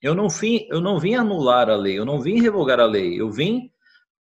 eu 0.00 0.14
não, 0.14 0.28
vim, 0.28 0.66
eu 0.70 0.80
não 0.80 1.00
vim 1.00 1.14
anular 1.14 1.68
a 1.68 1.76
lei, 1.76 1.98
eu 1.98 2.04
não 2.04 2.20
vim 2.20 2.40
revogar 2.40 2.78
a 2.78 2.86
lei, 2.86 3.20
eu 3.20 3.30
vim 3.30 3.70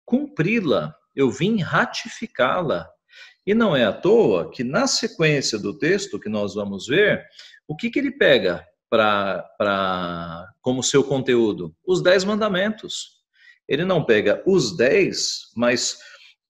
cumpri-la, 0.04 0.94
eu 1.16 1.30
vim 1.30 1.60
ratificá-la. 1.60 2.86
E 3.46 3.54
não 3.54 3.74
é 3.74 3.84
à 3.84 3.92
toa 3.92 4.50
que, 4.50 4.62
na 4.62 4.86
sequência 4.86 5.58
do 5.58 5.76
texto 5.76 6.20
que 6.20 6.28
nós 6.28 6.54
vamos 6.54 6.86
ver, 6.86 7.24
o 7.66 7.74
que, 7.74 7.90
que 7.90 7.98
ele 7.98 8.12
pega? 8.12 8.64
Para 8.96 10.52
como 10.60 10.82
seu 10.82 11.02
conteúdo? 11.02 11.74
Os 11.86 12.02
dez 12.02 12.24
mandamentos. 12.24 13.22
Ele 13.68 13.84
não 13.84 14.04
pega 14.04 14.42
os 14.46 14.76
dez, 14.76 15.50
mas 15.56 15.98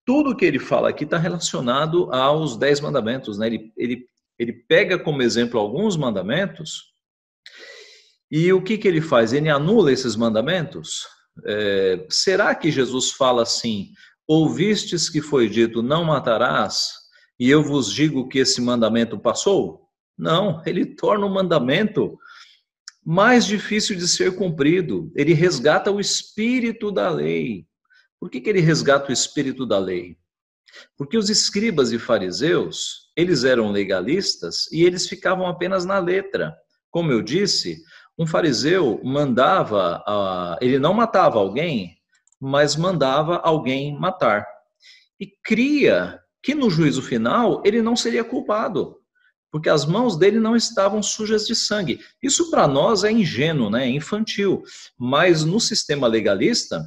tudo 0.05 0.37
que 0.37 0.45
ele 0.45 0.59
fala 0.59 0.89
aqui 0.89 1.05
está 1.05 1.17
relacionado 1.17 2.13
aos 2.13 2.57
dez 2.57 2.81
mandamentos. 2.81 3.39
Né? 3.39 3.47
Ele, 3.47 3.73
ele, 3.77 4.07
ele 4.39 4.53
pega 4.53 4.99
como 4.99 5.23
exemplo 5.23 5.59
alguns 5.59 5.97
mandamentos 5.97 6.95
e 8.31 8.53
o 8.53 8.63
que, 8.63 8.77
que 8.79 8.89
ele 8.89 9.01
faz? 9.01 9.33
Ele 9.33 9.49
anula 9.49 9.93
esses 9.93 10.17
mandamentos? 10.17 11.07
É, 11.47 12.05
será 12.11 12.53
que 12.55 12.71
Jesus 12.71 13.13
fala 13.13 13.43
assim: 13.43 13.91
ouvistes 14.27 15.09
que 15.09 15.21
foi 15.21 15.49
dito, 15.49 15.83
não 15.83 16.05
matarás, 16.05 16.95
e 17.39 17.49
eu 17.49 17.63
vos 17.63 17.93
digo 17.93 18.29
que 18.29 18.41
esse 18.41 18.61
mandamento 18.61 19.19
passou? 19.19 19.83
Não, 20.19 20.63
ele 20.65 20.85
torna 20.85 21.27
o 21.27 21.33
mandamento 21.33 22.19
mais 23.05 23.45
difícil 23.45 23.97
de 23.97 24.09
ser 24.09 24.35
cumprido. 24.35 25.13
Ele 25.15 25.35
resgata 25.35 25.91
o 25.91 26.01
espírito 26.01 26.91
da 26.91 27.11
lei. 27.11 27.67
Por 28.19 28.31
que, 28.31 28.41
que 28.41 28.49
ele 28.49 28.61
resgata 28.61 29.11
o 29.11 29.13
espírito 29.13 29.67
da 29.67 29.79
lei? 29.79 30.17
Porque 30.97 31.19
os 31.19 31.29
escribas 31.29 31.93
e 31.93 31.99
fariseus, 31.99 33.11
eles 33.15 33.45
eram 33.45 33.71
legalistas 33.71 34.71
e 34.73 34.83
eles 34.83 35.07
ficavam 35.07 35.47
apenas 35.47 35.85
na 35.85 35.99
letra. 35.99 36.57
Como 36.91 37.13
eu 37.13 37.21
disse, 37.21 37.83
um 38.19 38.27
fariseu 38.27 39.01
mandava, 39.05 40.03
ele 40.61 40.79
não 40.79 40.95
matava 40.95 41.39
alguém, 41.39 41.97
mas 42.41 42.77
mandava 42.77 43.37
alguém 43.37 43.99
matar. 43.99 44.47
E 45.21 45.27
cria 45.45 46.19
que 46.43 46.55
no 46.55 46.71
juízo 46.71 47.03
final 47.03 47.63
ele 47.65 47.83
não 47.83 47.95
seria 47.95 48.25
culpado 48.25 49.04
porque 49.55 49.71
as 49.71 49.87
mãos 49.87 50.17
dele 50.17 50.41
não 50.41 50.57
estavam 50.57 51.01
sujas 51.01 51.47
de 51.47 51.55
sangue. 51.55 52.01
Isso 52.21 52.51
para 52.51 52.67
nós 52.67 53.05
é 53.05 53.13
ingênuo, 53.13 53.71
né? 53.71 53.85
é 53.85 53.89
infantil, 53.89 54.65
mas 54.99 55.45
no 55.45 55.61
sistema 55.61 56.09
legalista 56.09 56.85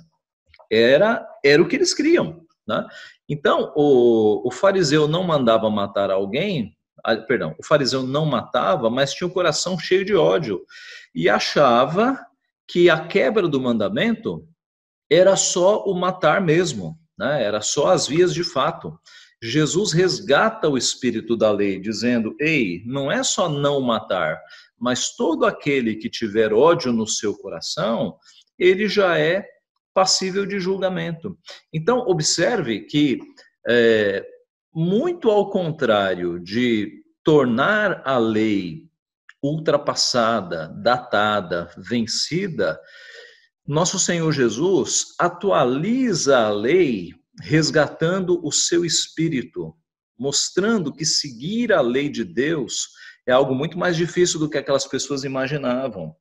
era, 0.69 1.25
era 1.45 1.63
o 1.63 1.67
que 1.69 1.77
eles 1.77 1.93
criam. 1.93 2.41
Né? 2.67 2.85
Então, 3.29 3.71
o, 3.73 4.45
o 4.45 4.51
fariseu 4.51 5.07
não 5.07 5.23
mandava 5.23 5.69
matar 5.69 6.11
alguém, 6.11 6.75
perdão, 7.25 7.55
o 7.57 7.65
fariseu 7.65 8.03
não 8.03 8.25
matava, 8.25 8.89
mas 8.89 9.13
tinha 9.13 9.29
o 9.29 9.33
coração 9.33 9.79
cheio 9.79 10.03
de 10.03 10.13
ódio 10.13 10.59
e 11.15 11.29
achava 11.29 12.19
que 12.67 12.89
a 12.89 13.07
quebra 13.07 13.47
do 13.47 13.61
mandamento 13.61 14.45
era 15.09 15.37
só 15.37 15.85
o 15.85 15.93
matar 15.93 16.41
mesmo, 16.41 16.99
né? 17.17 17.41
era 17.41 17.61
só 17.61 17.93
as 17.93 18.07
vias 18.07 18.33
de 18.33 18.43
fato. 18.43 18.99
Jesus 19.41 19.93
resgata 19.93 20.67
o 20.67 20.77
espírito 20.77 21.37
da 21.37 21.51
lei, 21.51 21.79
dizendo: 21.79 22.35
Ei, 22.39 22.81
não 22.85 23.11
é 23.11 23.23
só 23.23 23.47
não 23.47 23.79
matar, 23.81 24.39
mas 24.77 25.15
todo 25.15 25.45
aquele 25.45 25.95
que 25.95 26.09
tiver 26.09 26.53
ódio 26.53 26.91
no 26.91 27.05
seu 27.05 27.37
coração, 27.37 28.17
ele 28.57 28.87
já 28.87 29.17
é 29.17 29.47
passível 29.93 30.45
de 30.45 30.59
julgamento. 30.59 31.37
Então, 31.73 31.99
observe 31.99 32.81
que, 32.81 33.19
é, 33.67 34.25
muito 34.73 35.29
ao 35.29 35.49
contrário 35.49 36.39
de 36.39 37.03
tornar 37.23 38.01
a 38.05 38.17
lei 38.17 38.87
ultrapassada, 39.41 40.67
datada, 40.81 41.69
vencida, 41.77 42.79
nosso 43.67 43.99
Senhor 43.99 44.31
Jesus 44.31 45.15
atualiza 45.19 46.37
a 46.37 46.49
lei 46.49 47.13
resgatando 47.41 48.39
o 48.45 48.51
seu 48.51 48.83
espírito, 48.85 49.75
mostrando 50.17 50.93
que 50.93 51.05
seguir 51.05 51.71
a 51.71 51.81
lei 51.81 52.09
de 52.09 52.23
Deus 52.23 52.89
é 53.27 53.31
algo 53.31 53.53
muito 53.53 53.77
mais 53.77 53.95
difícil 53.95 54.39
do 54.39 54.49
que 54.49 54.57
aquelas 54.57 54.87
pessoas 54.87 55.23
imaginavam. 55.23 56.15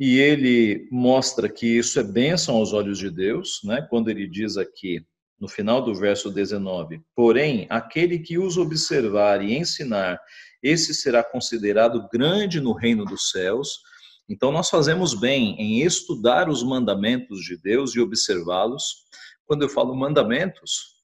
E 0.00 0.18
ele 0.18 0.88
mostra 0.90 1.48
que 1.48 1.78
isso 1.78 2.00
é 2.00 2.02
bênção 2.02 2.56
aos 2.56 2.72
olhos 2.72 2.98
de 2.98 3.10
Deus, 3.10 3.60
né? 3.64 3.86
quando 3.88 4.10
ele 4.10 4.26
diz 4.26 4.56
aqui, 4.56 5.04
no 5.38 5.48
final 5.48 5.82
do 5.84 5.94
verso 5.94 6.30
19: 6.30 7.00
Porém, 7.14 7.66
aquele 7.68 8.18
que 8.18 8.38
os 8.38 8.56
observar 8.56 9.42
e 9.44 9.56
ensinar, 9.56 10.18
esse 10.62 10.94
será 10.94 11.22
considerado 11.22 12.08
grande 12.12 12.60
no 12.60 12.72
reino 12.72 13.04
dos 13.04 13.30
céus. 13.30 13.80
Então, 14.28 14.52
nós 14.52 14.70
fazemos 14.70 15.14
bem 15.14 15.56
em 15.60 15.82
estudar 15.82 16.48
os 16.48 16.62
mandamentos 16.62 17.40
de 17.44 17.56
Deus 17.56 17.94
e 17.94 18.00
observá-los, 18.00 19.04
quando 19.52 19.60
eu 19.60 19.68
falo 19.68 19.94
mandamentos, 19.94 20.94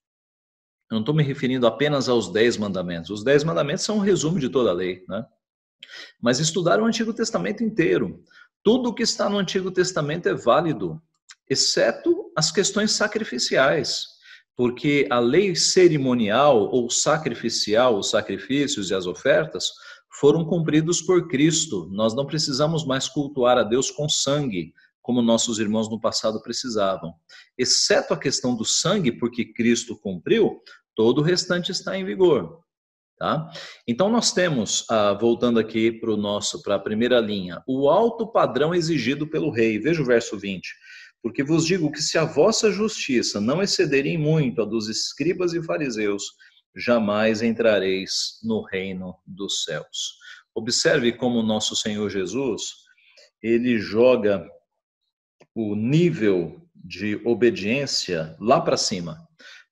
eu 0.90 0.94
não 0.94 1.00
estou 1.00 1.14
me 1.14 1.22
referindo 1.22 1.66
apenas 1.66 2.08
aos 2.08 2.32
dez 2.32 2.56
mandamentos. 2.56 3.10
Os 3.10 3.22
dez 3.22 3.44
mandamentos 3.44 3.84
são 3.84 3.98
um 3.98 4.00
resumo 4.00 4.38
de 4.38 4.48
toda 4.48 4.70
a 4.70 4.72
lei, 4.72 5.04
né? 5.06 5.22
Mas 6.18 6.40
estudar 6.40 6.80
o 6.80 6.86
Antigo 6.86 7.12
Testamento 7.12 7.62
inteiro. 7.62 8.24
Tudo 8.64 8.94
que 8.94 9.02
está 9.02 9.28
no 9.28 9.36
Antigo 9.36 9.70
Testamento 9.70 10.30
é 10.30 10.34
válido, 10.34 10.98
exceto 11.46 12.32
as 12.34 12.50
questões 12.50 12.92
sacrificiais, 12.92 14.06
porque 14.56 15.06
a 15.10 15.18
lei 15.18 15.54
cerimonial 15.54 16.70
ou 16.72 16.88
sacrificial, 16.88 17.98
os 17.98 18.08
sacrifícios 18.08 18.90
e 18.90 18.94
as 18.94 19.04
ofertas, 19.04 19.72
foram 20.18 20.42
cumpridos 20.42 21.02
por 21.02 21.28
Cristo. 21.28 21.86
Nós 21.92 22.14
não 22.14 22.24
precisamos 22.24 22.86
mais 22.86 23.10
cultuar 23.10 23.58
a 23.58 23.62
Deus 23.62 23.90
com 23.90 24.08
sangue, 24.08 24.72
como 25.08 25.22
nossos 25.22 25.58
irmãos 25.58 25.88
no 25.88 25.98
passado 25.98 26.38
precisavam. 26.42 27.14
Exceto 27.56 28.12
a 28.12 28.18
questão 28.18 28.54
do 28.54 28.62
sangue, 28.62 29.10
porque 29.10 29.54
Cristo 29.54 29.98
cumpriu, 29.98 30.60
todo 30.94 31.22
o 31.22 31.24
restante 31.24 31.72
está 31.72 31.96
em 31.96 32.04
vigor. 32.04 32.60
Tá? 33.18 33.50
Então 33.86 34.10
nós 34.10 34.32
temos, 34.32 34.84
ah, 34.90 35.14
voltando 35.14 35.58
aqui 35.58 35.90
para 35.90 36.12
o 36.12 36.16
nosso, 36.18 36.62
para 36.62 36.74
a 36.74 36.78
primeira 36.78 37.20
linha, 37.20 37.62
o 37.66 37.88
alto 37.88 38.30
padrão 38.30 38.74
exigido 38.74 39.26
pelo 39.26 39.50
rei. 39.50 39.78
Veja 39.78 40.02
o 40.02 40.04
verso 40.04 40.38
20. 40.38 40.68
Porque 41.22 41.42
vos 41.42 41.64
digo 41.64 41.90
que 41.90 42.02
se 42.02 42.18
a 42.18 42.26
vossa 42.26 42.70
justiça 42.70 43.40
não 43.40 43.62
excederem 43.62 44.18
muito 44.18 44.60
a 44.60 44.66
dos 44.66 44.90
escribas 44.90 45.54
e 45.54 45.62
fariseus, 45.62 46.22
jamais 46.76 47.40
entrareis 47.40 48.38
no 48.42 48.60
reino 48.60 49.16
dos 49.26 49.64
céus. 49.64 50.18
Observe 50.54 51.12
como 51.14 51.42
nosso 51.42 51.74
Senhor 51.74 52.10
Jesus, 52.10 52.74
ele 53.42 53.78
joga 53.78 54.46
o 55.60 55.74
nível 55.74 56.62
de 56.72 57.20
obediência 57.24 58.36
lá 58.38 58.60
para 58.60 58.76
cima. 58.76 59.18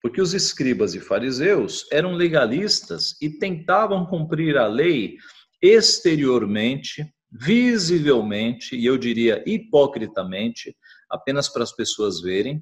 Porque 0.03 0.21
os 0.21 0.35
escribas 0.35 0.97
e 0.97 1.01
fariseus 1.01 1.87
eram 1.93 2.13
legalistas 2.15 3.15
e 3.23 3.31
tentavam 3.31 4.05
cumprir 4.05 4.59
a 4.59 4.67
lei 4.67 5.17
exteriormente, 5.63 7.07
visivelmente, 7.31 8.75
e 8.75 8.85
eu 8.85 8.99
diria 8.99 9.45
hipocritamente, 9.47 10.77
apenas 11.09 11.49
para 11.49 11.63
as 11.63 11.71
pessoas 11.71 12.21
verem, 12.21 12.61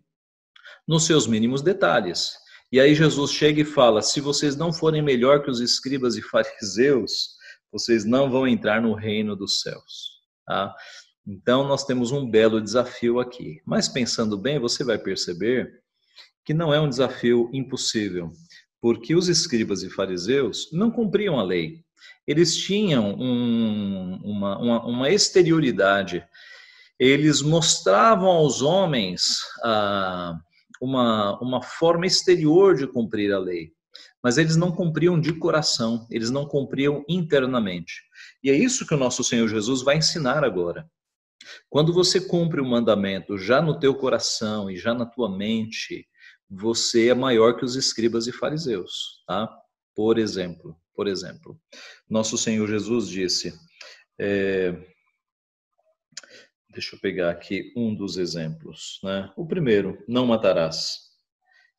nos 0.87 1.07
seus 1.07 1.27
mínimos 1.27 1.63
detalhes. 1.63 2.35
E 2.71 2.79
aí 2.79 2.95
Jesus 2.95 3.33
chega 3.33 3.63
e 3.63 3.65
fala: 3.65 4.03
se 4.03 4.21
vocês 4.21 4.55
não 4.55 4.71
forem 4.71 5.01
melhor 5.01 5.43
que 5.43 5.51
os 5.51 5.61
escribas 5.61 6.17
e 6.17 6.23
fariseus, 6.23 7.31
vocês 7.73 8.05
não 8.05 8.31
vão 8.31 8.47
entrar 8.47 8.83
no 8.83 8.93
reino 8.93 9.35
dos 9.35 9.63
céus. 9.63 10.15
Tá? 10.47 10.75
Então, 11.27 11.67
nós 11.67 11.85
temos 11.85 12.13
um 12.13 12.29
belo 12.29 12.61
desafio 12.61 13.19
aqui. 13.19 13.61
Mas 13.65 13.89
pensando 13.89 14.37
bem, 14.37 14.59
você 14.59 14.85
vai 14.85 14.99
perceber 14.99 15.83
que 16.45 16.53
não 16.53 16.73
é 16.73 16.81
um 16.81 16.89
desafio 16.89 17.49
impossível, 17.53 18.31
porque 18.81 19.15
os 19.15 19.29
escribas 19.29 19.83
e 19.83 19.89
fariseus 19.89 20.69
não 20.73 20.91
cumpriam 20.91 21.39
a 21.39 21.43
lei. 21.43 21.83
Eles 22.27 22.55
tinham 22.55 23.15
um, 23.19 24.21
uma, 24.23 24.59
uma, 24.59 24.87
uma 24.87 25.11
exterioridade, 25.11 26.23
eles 26.99 27.41
mostravam 27.41 28.29
aos 28.29 28.61
homens 28.61 29.39
ah, 29.63 30.39
uma, 30.81 31.39
uma 31.41 31.63
forma 31.63 32.07
exterior 32.07 32.77
de 32.77 32.87
cumprir 32.87 33.33
a 33.33 33.39
lei, 33.39 33.73
mas 34.23 34.37
eles 34.37 34.57
não 34.57 34.71
cumpriam 34.71 35.19
de 35.19 35.33
coração, 35.33 36.07
eles 36.11 36.31
não 36.31 36.47
cumpriam 36.47 37.05
internamente. 37.09 38.03
E 38.43 38.51
é 38.51 38.55
isso 38.55 38.87
que 38.87 38.95
o 38.95 38.99
nosso 38.99 39.25
Senhor 39.25 39.49
Jesus 39.49 39.83
vai 39.83 39.97
ensinar 39.97 40.45
agora. 40.45 40.87
Quando 41.69 41.93
você 41.93 42.21
cumpre 42.21 42.61
o 42.61 42.65
mandamento 42.65 43.39
já 43.39 43.61
no 43.61 43.79
teu 43.79 43.95
coração 43.95 44.71
e 44.71 44.77
já 44.77 44.95
na 44.95 45.07
tua 45.07 45.29
mente, 45.29 46.07
você 46.49 47.09
é 47.09 47.15
maior 47.15 47.57
que 47.57 47.65
os 47.65 47.77
escribas 47.77 48.27
e 48.27 48.33
fariseus, 48.33 49.23
tá? 49.27 49.49
Por 49.95 50.19
exemplo, 50.19 50.77
por 50.95 51.09
exemplo, 51.09 51.59
nosso 52.09 52.39
Senhor 52.39 52.69
Jesus 52.69 53.09
disse, 53.09 53.53
é, 54.19 54.75
deixa 56.71 56.95
eu 56.95 57.01
pegar 57.01 57.31
aqui 57.31 57.73
um 57.77 57.95
dos 57.95 58.17
exemplos, 58.17 59.01
né? 59.03 59.33
O 59.37 59.47
primeiro, 59.47 60.03
não 60.07 60.27
matarás. 60.27 61.05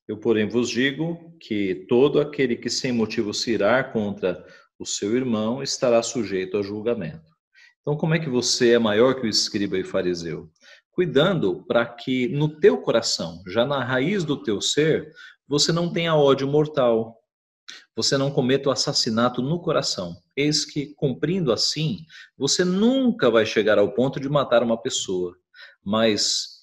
Eu, 0.07 0.17
porém, 0.17 0.48
vos 0.48 0.69
digo 0.69 1.36
que 1.39 1.86
todo 1.88 2.19
aquele 2.19 2.55
que 2.55 2.69
sem 2.69 2.91
motivo 2.91 3.34
se 3.34 3.51
irá 3.51 3.84
contra 3.84 4.45
o 4.77 4.86
seu 4.86 5.15
irmão 5.15 5.63
estará 5.63 6.01
sujeito 6.03 6.57
a 6.57 6.62
julgamento. 6.62 7.35
Então, 7.86 7.96
como 7.96 8.15
é 8.15 8.20
que 8.20 8.27
você 8.27 8.72
é 8.72 8.80
maior 8.80 9.13
que 9.13 9.27
o 9.27 9.30
escriba 9.30 9.77
e 9.77 9.84
fariseu? 9.84 10.50
Cuidando 10.89 11.63
para 11.68 11.86
que 11.86 12.27
no 12.30 12.60
teu 12.60 12.82
coração, 12.82 13.44
já 13.46 13.63
na 13.63 13.84
raiz 13.84 14.24
do 14.24 14.42
teu 14.42 14.60
ser, 14.60 15.13
você 15.48 15.72
não 15.72 15.94
tenha 15.94 16.15
ódio 16.15 16.48
mortal, 16.48 17.15
você 17.96 18.18
não 18.18 18.32
cometa 18.32 18.70
o 18.70 18.72
assassinato 18.72 19.39
no 19.39 19.62
coração. 19.62 20.18
Eis 20.36 20.65
que, 20.65 20.96
cumprindo 20.96 21.54
assim, 21.54 22.00
você 22.36 22.65
nunca 22.65 23.30
vai 23.30 23.46
chegar 23.46 23.77
ao 23.77 23.94
ponto 23.94 24.20
de 24.20 24.27
matar 24.27 24.63
uma 24.63 24.82
pessoa. 24.82 25.38
Mas 25.84 26.55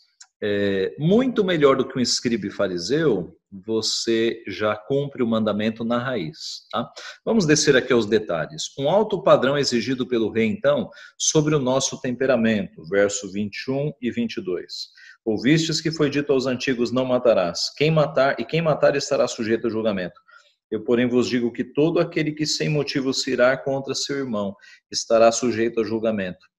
é, 0.42 0.94
muito 0.98 1.44
melhor 1.44 1.76
do 1.76 1.86
que 1.86 1.96
um 1.96 2.02
escriba 2.02 2.48
e 2.48 2.50
fariseu, 2.50 3.38
você 3.64 4.42
já 4.48 4.74
cumpre 4.74 5.22
o 5.22 5.26
mandamento 5.26 5.84
na 5.84 5.98
raiz. 5.98 6.66
Tá? 6.72 6.90
Vamos 7.24 7.46
descer 7.46 7.76
aqui 7.76 7.92
aos 7.92 8.06
detalhes. 8.06 8.64
Um 8.76 8.88
alto 8.88 9.22
padrão 9.22 9.56
exigido 9.56 10.06
pelo 10.06 10.30
rei, 10.30 10.46
então, 10.46 10.90
sobre 11.16 11.54
o 11.54 11.60
nosso 11.60 12.00
temperamento, 12.00 12.84
verso 12.88 13.30
21 13.30 13.92
e 14.02 14.10
22. 14.10 14.88
Ouvistes 15.24 15.80
que 15.80 15.92
foi 15.92 16.10
dito 16.10 16.32
aos 16.32 16.46
antigos: 16.46 16.90
Não 16.90 17.04
matarás. 17.04 17.72
Quem 17.76 17.90
matar 17.90 18.40
e 18.40 18.44
quem 18.44 18.60
matar 18.60 18.96
estará 18.96 19.28
sujeito 19.28 19.68
a 19.68 19.70
julgamento. 19.70 20.20
Eu, 20.68 20.82
porém, 20.82 21.06
vos 21.06 21.28
digo 21.28 21.52
que 21.52 21.62
todo 21.62 22.00
aquele 22.00 22.32
que 22.32 22.46
sem 22.46 22.68
motivo 22.68 23.12
se 23.12 23.30
irá 23.30 23.56
contra 23.56 23.94
seu 23.94 24.16
irmão 24.16 24.56
estará 24.90 25.30
sujeito 25.30 25.80
a 25.80 25.84
julgamento. 25.84 26.51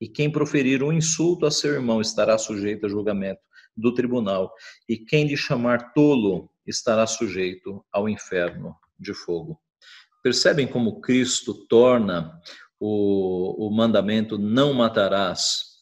E 0.00 0.08
quem 0.08 0.30
proferir 0.30 0.82
um 0.82 0.92
insulto 0.92 1.46
a 1.46 1.50
seu 1.50 1.72
irmão 1.72 2.00
estará 2.00 2.36
sujeito 2.36 2.86
a 2.86 2.88
julgamento 2.88 3.40
do 3.76 3.92
tribunal, 3.92 4.52
e 4.88 4.96
quem 4.96 5.26
lhe 5.26 5.36
chamar 5.36 5.92
tolo 5.92 6.50
estará 6.66 7.06
sujeito 7.06 7.84
ao 7.92 8.08
inferno 8.08 8.74
de 8.98 9.12
fogo. 9.12 9.60
Percebem 10.22 10.66
como 10.66 11.00
Cristo 11.00 11.54
torna 11.68 12.40
o, 12.80 13.66
o 13.66 13.70
mandamento 13.70 14.38
não 14.38 14.72
matarás 14.72 15.76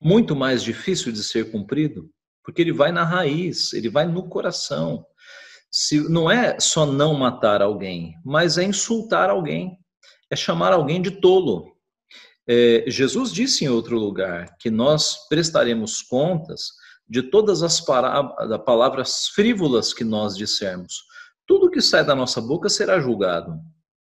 muito 0.00 0.36
mais 0.36 0.62
difícil 0.62 1.10
de 1.12 1.22
ser 1.24 1.50
cumprido? 1.50 2.10
Porque 2.44 2.62
ele 2.62 2.72
vai 2.72 2.92
na 2.92 3.04
raiz, 3.04 3.72
ele 3.72 3.90
vai 3.90 4.06
no 4.06 4.28
coração. 4.28 5.04
Se, 5.70 6.08
não 6.08 6.30
é 6.30 6.58
só 6.60 6.86
não 6.86 7.14
matar 7.14 7.60
alguém, 7.60 8.14
mas 8.24 8.56
é 8.56 8.64
insultar 8.64 9.28
alguém, 9.28 9.78
é 10.30 10.36
chamar 10.36 10.72
alguém 10.72 11.02
de 11.02 11.10
tolo, 11.10 11.76
é, 12.48 12.84
Jesus 12.86 13.30
disse 13.30 13.64
em 13.64 13.68
outro 13.68 13.98
lugar 13.98 14.56
que 14.58 14.70
nós 14.70 15.28
prestaremos 15.28 16.00
contas 16.00 16.70
de 17.06 17.22
todas 17.22 17.62
as 17.62 17.80
palavras 18.64 19.28
frívolas 19.28 19.92
que 19.92 20.04
nós 20.04 20.36
dissermos. 20.36 21.04
Tudo 21.46 21.70
que 21.70 21.80
sai 21.80 22.04
da 22.04 22.14
nossa 22.14 22.40
boca 22.40 22.68
será 22.68 23.00
julgado. 23.00 23.60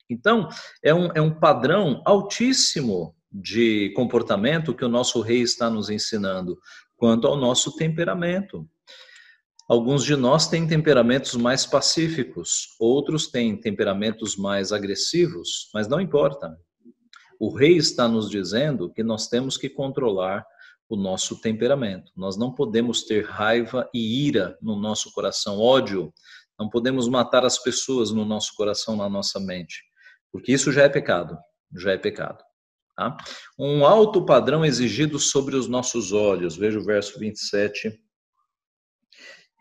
Então, 0.09 0.47
é 0.83 0.93
um, 0.93 1.11
é 1.13 1.21
um 1.21 1.33
padrão 1.39 2.01
altíssimo 2.05 3.15
de 3.31 3.91
comportamento 3.95 4.73
que 4.73 4.85
o 4.85 4.89
nosso 4.89 5.21
rei 5.21 5.41
está 5.41 5.69
nos 5.69 5.89
ensinando 5.89 6.57
quanto 6.95 7.27
ao 7.27 7.35
nosso 7.35 7.75
temperamento. 7.75 8.67
Alguns 9.67 10.03
de 10.03 10.15
nós 10.15 10.47
têm 10.47 10.67
temperamentos 10.67 11.35
mais 11.35 11.65
pacíficos, 11.65 12.75
outros 12.79 13.27
têm 13.27 13.55
temperamentos 13.55 14.35
mais 14.35 14.71
agressivos, 14.71 15.69
mas 15.73 15.87
não 15.87 16.01
importa. 16.01 16.57
O 17.39 17.55
rei 17.55 17.77
está 17.77 18.07
nos 18.07 18.29
dizendo 18.29 18.91
que 18.91 19.01
nós 19.01 19.29
temos 19.29 19.57
que 19.57 19.69
controlar 19.69 20.45
o 20.89 20.97
nosso 20.97 21.39
temperamento. 21.39 22.11
Nós 22.15 22.35
não 22.35 22.53
podemos 22.53 23.03
ter 23.03 23.25
raiva 23.25 23.89
e 23.93 24.27
ira 24.27 24.57
no 24.61 24.75
nosso 24.75 25.11
coração, 25.13 25.57
ódio. 25.57 26.13
Não 26.59 26.69
podemos 26.69 27.07
matar 27.07 27.45
as 27.45 27.57
pessoas 27.57 28.11
no 28.11 28.25
nosso 28.25 28.53
coração, 28.55 28.97
na 28.97 29.07
nossa 29.07 29.39
mente, 29.39 29.81
porque 30.31 30.51
isso 30.51 30.71
já 30.71 30.83
é 30.83 30.89
pecado, 30.89 31.37
já 31.73 31.93
é 31.93 31.97
pecado. 31.97 32.43
Tá? 32.97 33.15
Um 33.57 33.85
alto 33.85 34.25
padrão 34.25 34.65
exigido 34.65 35.17
sobre 35.17 35.55
os 35.55 35.69
nossos 35.69 36.11
olhos. 36.11 36.57
Veja 36.57 36.77
o 36.77 36.83
verso 36.83 37.17
27 37.17 37.97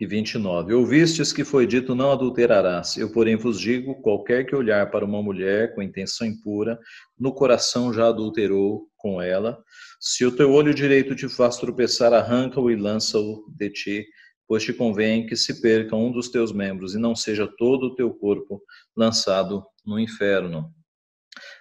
e 0.00 0.06
29. 0.06 0.74
Ouvistes 0.74 1.32
que 1.32 1.44
foi 1.44 1.66
dito: 1.66 1.94
Não 1.94 2.12
adulterarás. 2.12 2.96
Eu, 2.96 3.10
porém, 3.10 3.36
vos 3.36 3.60
digo: 3.60 4.00
qualquer 4.00 4.44
que 4.44 4.54
olhar 4.54 4.90
para 4.90 5.04
uma 5.04 5.22
mulher 5.22 5.74
com 5.74 5.82
intenção 5.82 6.26
impura, 6.26 6.78
no 7.18 7.32
coração 7.32 7.92
já 7.92 8.08
adulterou 8.08 8.88
com 8.96 9.20
ela. 9.20 9.62
Se 10.00 10.24
o 10.24 10.34
teu 10.34 10.52
olho 10.52 10.72
direito 10.72 11.16
te 11.16 11.28
faz 11.28 11.56
tropeçar, 11.56 12.12
arranca-o 12.12 12.70
e 12.70 12.76
lança-o 12.76 13.44
de 13.56 13.70
ti, 13.70 14.06
pois 14.46 14.62
te 14.62 14.72
convém 14.72 15.26
que 15.26 15.36
se 15.36 15.60
perca 15.60 15.96
um 15.96 16.12
dos 16.12 16.28
teus 16.28 16.52
membros 16.52 16.94
e 16.94 16.98
não 16.98 17.14
seja 17.14 17.48
todo 17.58 17.86
o 17.86 17.94
teu 17.94 18.10
corpo 18.10 18.62
lançado 18.96 19.64
no 19.84 19.98
inferno. 19.98 20.72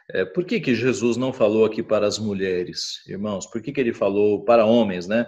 É, 0.09 0.23
por 0.23 0.45
que, 0.45 0.59
que 0.59 0.73
Jesus 0.73 1.17
não 1.17 1.33
falou 1.33 1.65
aqui 1.65 1.83
para 1.83 2.07
as 2.07 2.17
mulheres, 2.17 3.05
irmãos? 3.07 3.45
Por 3.45 3.61
que, 3.61 3.71
que 3.71 3.79
ele 3.79 3.93
falou 3.93 4.43
para 4.45 4.65
homens, 4.65 5.07
né? 5.07 5.27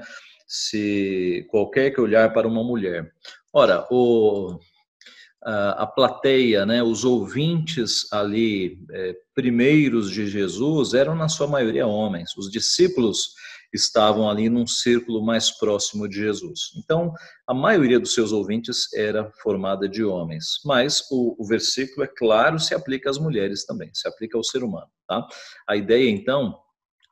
Se 0.50 1.46
qualquer 1.52 1.92
que 1.92 2.02
olhar 2.02 2.34
para 2.34 2.48
uma 2.48 2.64
mulher. 2.64 3.14
Ora, 3.54 3.86
o, 3.92 4.60
a, 5.44 5.84
a 5.84 5.88
plateia, 5.88 6.66
né, 6.66 6.82
os 6.82 7.06
ouvintes 7.06 8.12
ali, 8.12 8.80
é, 8.92 9.16
primeiros 9.36 10.10
de 10.10 10.26
Jesus, 10.26 10.96
eram 10.96 11.14
na 11.14 11.30
sua 11.30 11.46
maioria 11.46 11.86
homens. 11.86 12.36
Os 12.36 12.50
discípulos 12.50 13.36
estavam 13.72 14.28
ali 14.28 14.50
num 14.50 14.66
círculo 14.66 15.24
mais 15.24 15.52
próximo 15.52 16.10
de 16.10 16.16
Jesus. 16.16 16.72
Então, 16.76 17.14
a 17.46 17.54
maioria 17.54 18.00
dos 18.00 18.16
seus 18.16 18.32
ouvintes 18.32 18.92
era 18.96 19.32
formada 19.44 19.88
de 19.88 20.04
homens. 20.04 20.62
Mas 20.66 21.04
o, 21.12 21.36
o 21.38 21.46
versículo, 21.46 22.04
é 22.04 22.08
claro, 22.08 22.58
se 22.58 22.74
aplica 22.74 23.08
às 23.08 23.20
mulheres 23.20 23.68
também, 23.68 23.92
se 23.94 24.08
aplica 24.08 24.36
ao 24.36 24.44
ser 24.44 24.64
humano. 24.64 24.90
Tá? 25.08 25.28
A 25.68 25.76
ideia, 25.76 26.10
então, 26.10 26.60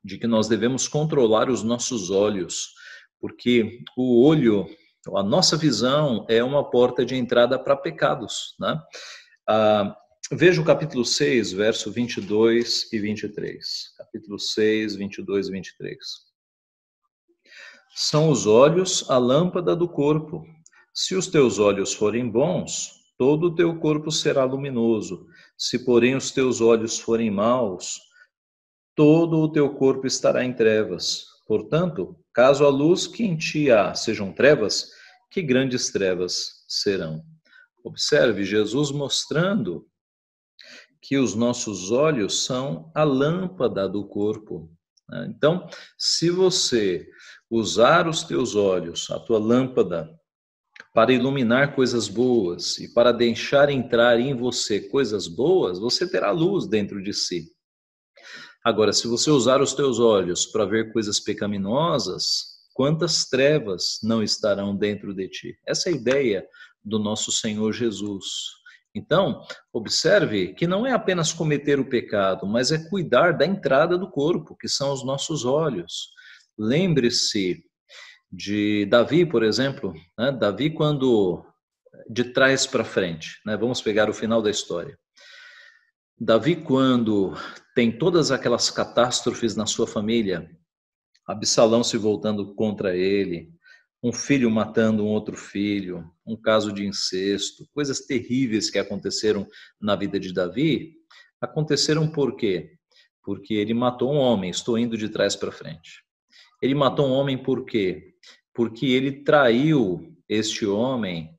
de 0.04 0.17
que 0.17 0.26
nós 0.26 0.47
devemos 0.47 0.88
controlar 0.88 1.52
os 1.52 1.62
nossos 1.62 2.10
olhos 2.10 2.76
porque 3.19 3.84
o 3.95 4.23
olho, 4.23 4.67
a 5.15 5.23
nossa 5.23 5.58
visão 5.58 6.25
é 6.30 6.43
uma 6.43 6.69
porta 6.69 7.06
de 7.06 7.15
entrada 7.15 7.58
para 7.58 7.75
pecados, 7.75 8.56
né? 8.60 8.82
Ah, 9.47 9.95
veja 10.32 10.62
o 10.62 10.65
capítulo 10.65 11.06
6, 11.06 11.53
verso 11.53 11.91
22 11.91 12.91
e 12.91 12.99
23. 12.99 13.95
Capítulo 13.97 14.39
6, 14.39 14.95
22 14.95 15.47
e 15.47 15.51
23. 15.51 15.97
São 17.95 18.30
os 18.30 18.45
olhos 18.45 19.10
a 19.10 19.17
lâmpada 19.17 19.75
do 19.75 19.88
corpo. 19.88 20.45
Se 20.93 21.15
os 21.15 21.27
teus 21.27 21.58
olhos 21.58 21.93
forem 21.93 22.30
bons, 22.30 22.91
todo 23.17 23.47
o 23.47 23.56
teu 23.56 23.80
corpo 23.80 24.12
será 24.12 24.43
luminoso. 24.43 25.25
Se, 25.58 25.84
porém, 25.84 26.15
os 26.15 26.30
teus 26.32 26.62
olhos 26.62 26.99
forem 26.99 27.32
maus, 27.32 27.99
todo 28.95 29.39
o 29.39 29.51
teu 29.51 29.73
corpo 29.73 30.06
estará 30.06 30.43
em 30.43 30.53
trevas. 30.53 31.25
Portanto, 31.47 32.19
caso 32.33 32.65
a 32.65 32.69
luz 32.69 33.07
que 33.07 33.23
em 33.23 33.38
ti 33.38 33.71
há 33.71 33.93
sejam 33.93 34.33
trevas, 34.33 34.91
que 35.31 35.41
grandes 35.41 35.91
trevas 35.91 36.65
serão. 36.67 37.23
Observe 37.83 38.43
Jesus 38.43 38.91
mostrando 38.91 39.88
que 41.01 41.17
os 41.17 41.36
nossos 41.36 41.91
olhos 41.91 42.43
são 42.43 42.91
a 42.93 43.03
lâmpada 43.03 43.88
do 43.88 44.05
corpo. 44.05 44.69
Né? 45.10 45.31
Então, 45.36 45.69
se 45.97 46.29
você 46.29 47.07
usar 47.49 48.07
os 48.07 48.23
teus 48.23 48.55
olhos, 48.55 49.10
a 49.10 49.19
tua 49.19 49.39
lâmpada, 49.39 50.10
para 50.93 51.13
iluminar 51.13 51.75
coisas 51.75 52.07
boas 52.07 52.77
e 52.79 52.93
para 52.93 53.12
deixar 53.12 53.69
entrar 53.69 54.19
em 54.19 54.36
você 54.36 54.81
coisas 54.81 55.27
boas, 55.27 55.79
você 55.79 56.10
terá 56.10 56.31
luz 56.31 56.67
dentro 56.67 57.01
de 57.01 57.13
si. 57.13 57.51
Agora, 58.67 58.91
se 58.91 59.08
você 59.08 59.32
usar 59.32 59.62
os 59.62 59.73
teus 59.73 59.97
olhos 59.97 60.45
para 60.45 60.65
ver 60.65 60.91
coisas 60.91 61.21
pecaminosas, 61.21 62.58
quantas 62.73 63.23
trevas 63.23 63.97
não 64.03 64.21
estarão 64.21 64.75
dentro 64.75 65.13
de 65.13 65.30
ti? 65.30 65.58
Essa 65.65 65.89
é 65.89 65.93
a 65.93 65.95
ideia 65.95 66.45
do 66.84 66.99
nosso 66.99 67.32
Senhor 67.32 67.71
Jesus. 67.71 68.25
Então, 68.93 69.41
observe 69.71 70.53
que 70.53 70.67
não 70.67 70.86
é 70.86 70.91
apenas 70.91 71.32
cometer 71.32 71.80
o 71.80 71.88
pecado, 71.88 72.45
mas 72.45 72.69
é 72.69 72.89
cuidar 72.89 73.38
da 73.38 73.45
entrada 73.45 73.97
do 73.97 74.12
corpo, 74.12 74.53
que 74.58 74.67
são 74.67 74.91
os 74.91 75.01
nossos 75.01 75.45
olhos. 75.45 76.10
Lembre-se 76.60 77.63
de 78.30 78.86
Davi, 78.88 79.25
por 79.25 79.43
exemplo. 79.43 79.93
Né? 80.19 80.30
Davi, 80.30 80.71
quando 80.71 81.41
de 82.10 82.25
trás 82.25 82.67
para 82.67 82.84
frente, 82.84 83.39
né? 83.45 83.56
vamos 83.56 83.80
pegar 83.80 84.10
o 84.10 84.13
final 84.13 84.41
da 84.41 84.51
história. 84.51 84.99
Davi, 86.19 86.56
quando 86.56 87.34
tem 87.77 87.91
todas 87.91 88.31
aquelas 88.31 88.71
catástrofes 88.71 89.55
na 89.55 89.67
sua 89.67 89.85
família, 89.85 90.49
Absalão 91.27 91.83
se 91.83 91.95
voltando 91.95 92.55
contra 92.55 92.97
ele, 92.97 93.53
um 94.01 94.11
filho 94.11 94.49
matando 94.49 95.05
um 95.05 95.09
outro 95.09 95.37
filho, 95.37 96.11
um 96.25 96.35
caso 96.35 96.73
de 96.73 96.87
incesto, 96.87 97.67
coisas 97.75 97.99
terríveis 97.99 98.71
que 98.71 98.79
aconteceram 98.79 99.47
na 99.79 99.95
vida 99.95 100.19
de 100.19 100.33
Davi, 100.33 100.95
aconteceram 101.39 102.09
por 102.09 102.35
quê? 102.35 102.79
Porque 103.21 103.53
ele 103.53 103.75
matou 103.75 104.11
um 104.11 104.17
homem, 104.17 104.49
estou 104.49 104.79
indo 104.79 104.97
de 104.97 105.07
trás 105.07 105.35
para 105.35 105.51
frente. 105.51 106.03
Ele 106.59 106.73
matou 106.73 107.07
um 107.07 107.11
homem 107.11 107.37
por 107.37 107.63
quê? 107.63 108.15
Porque 108.55 108.87
ele 108.87 109.23
traiu 109.23 110.17
este 110.27 110.65
homem 110.65 111.29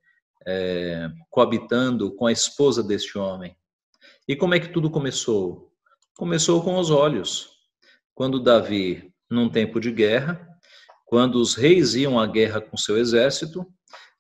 é, 0.47 1.11
coabitando 1.31 2.15
com 2.15 2.27
a 2.29 2.33
esposa 2.33 2.81
deste 2.81 3.19
homem. 3.19 3.57
E 4.29 4.37
como 4.37 4.55
é 4.55 4.61
que 4.61 4.69
tudo 4.69 4.89
começou? 4.89 5.68
Começou 6.19 6.61
com 6.65 6.77
os 6.81 6.91
olhos. 6.91 7.51
Quando 8.13 8.43
Davi, 8.43 9.09
num 9.31 9.49
tempo 9.49 9.79
de 9.79 9.93
guerra, 9.93 10.49
quando 11.07 11.37
os 11.37 11.55
reis 11.55 11.95
iam 11.95 12.19
à 12.19 12.27
guerra 12.27 12.61
com 12.61 12.77
seu 12.77 12.99
exército, 12.99 13.65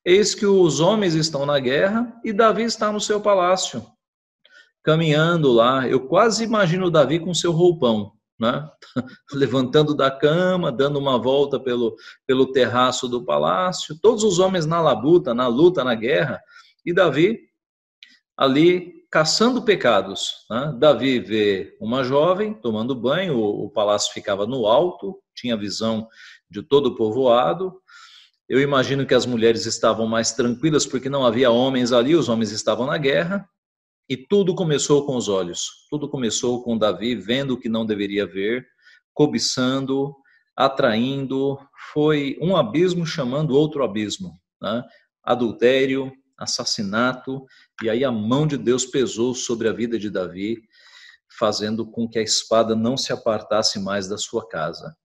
eis 0.04 0.32
que 0.32 0.46
os 0.46 0.78
homens 0.78 1.16
estão 1.16 1.44
na 1.44 1.58
guerra 1.58 2.14
e 2.24 2.32
Davi 2.32 2.62
está 2.62 2.92
no 2.92 3.00
seu 3.00 3.20
palácio, 3.20 3.84
caminhando 4.80 5.50
lá. 5.50 5.88
Eu 5.88 6.06
quase 6.06 6.44
imagino 6.44 6.88
Davi 6.88 7.18
com 7.18 7.34
seu 7.34 7.50
roupão, 7.50 8.12
né? 8.38 8.70
levantando 9.34 9.92
da 9.92 10.08
cama, 10.08 10.70
dando 10.70 11.00
uma 11.00 11.18
volta 11.18 11.58
pelo, 11.58 11.96
pelo 12.24 12.52
terraço 12.52 13.08
do 13.08 13.24
palácio, 13.24 13.98
todos 14.00 14.22
os 14.22 14.38
homens 14.38 14.66
na 14.66 14.80
labuta, 14.80 15.34
na 15.34 15.48
luta, 15.48 15.82
na 15.82 15.96
guerra, 15.96 16.40
e 16.86 16.94
Davi 16.94 17.40
ali 18.36 18.97
caçando 19.10 19.62
pecados. 19.62 20.46
Né? 20.50 20.74
Davi 20.78 21.18
vê 21.20 21.76
uma 21.80 22.04
jovem 22.04 22.54
tomando 22.54 22.94
banho, 22.94 23.38
o, 23.38 23.70
palácio 23.70 24.12
ficava 24.12 24.46
no 24.46 24.66
alto, 24.66 25.18
tinha 25.34 25.56
visão 25.56 26.08
de 26.50 26.62
todo 26.62 26.86
o 26.86 26.94
povoado. 26.94 27.80
Eu 28.48 28.60
imagino 28.60 29.06
que 29.06 29.14
as 29.14 29.26
mulheres 29.26 29.66
estavam 29.66 30.06
mais 30.06 30.32
tranquilas 30.32 30.86
porque 30.86 31.08
não 31.08 31.26
havia 31.26 31.50
homens 31.50 31.92
ali, 31.92 32.14
os 32.14 32.28
homens 32.28 32.50
estavam 32.50 32.86
na 32.86 32.96
guerra. 32.96 33.48
E 34.08 34.16
tudo 34.16 34.54
começou 34.54 35.04
com 35.04 35.16
os 35.16 35.28
olhos. 35.28 35.86
Tudo 35.90 36.08
começou 36.08 36.62
com 36.62 36.78
Davi 36.78 37.14
vendo 37.14 37.52
o 37.52 37.60
que 37.60 37.68
não 37.68 37.84
deveria 37.84 38.26
ver, 38.26 38.66
cobiçando, 39.12 40.14
atraindo. 40.56 41.58
Foi 41.92 42.38
um 42.40 42.56
abismo 42.56 43.04
chamando 43.04 43.54
outro 43.54 43.84
abismo. 43.84 44.32
Né? 44.62 44.82
Adultério, 45.22 46.10
assassinato. 46.38 47.44
E 47.82 47.90
aí 47.90 48.04
a 48.04 48.12
mão 48.12 48.46
de 48.46 48.56
Deus 48.56 48.86
pesou 48.86 49.34
sobre 49.34 49.68
a 49.68 49.72
vida 49.72 49.98
de 49.98 50.08
Davi, 50.08 50.62
fazendo 51.38 51.84
com 51.86 52.08
que 52.08 52.18
a 52.18 52.22
espada 52.22 52.74
não 52.74 52.96
se 52.96 53.12
apartasse 53.12 53.78
mais 53.78 54.08
da 54.08 54.16
sua 54.16 54.48
casa. 54.48 54.96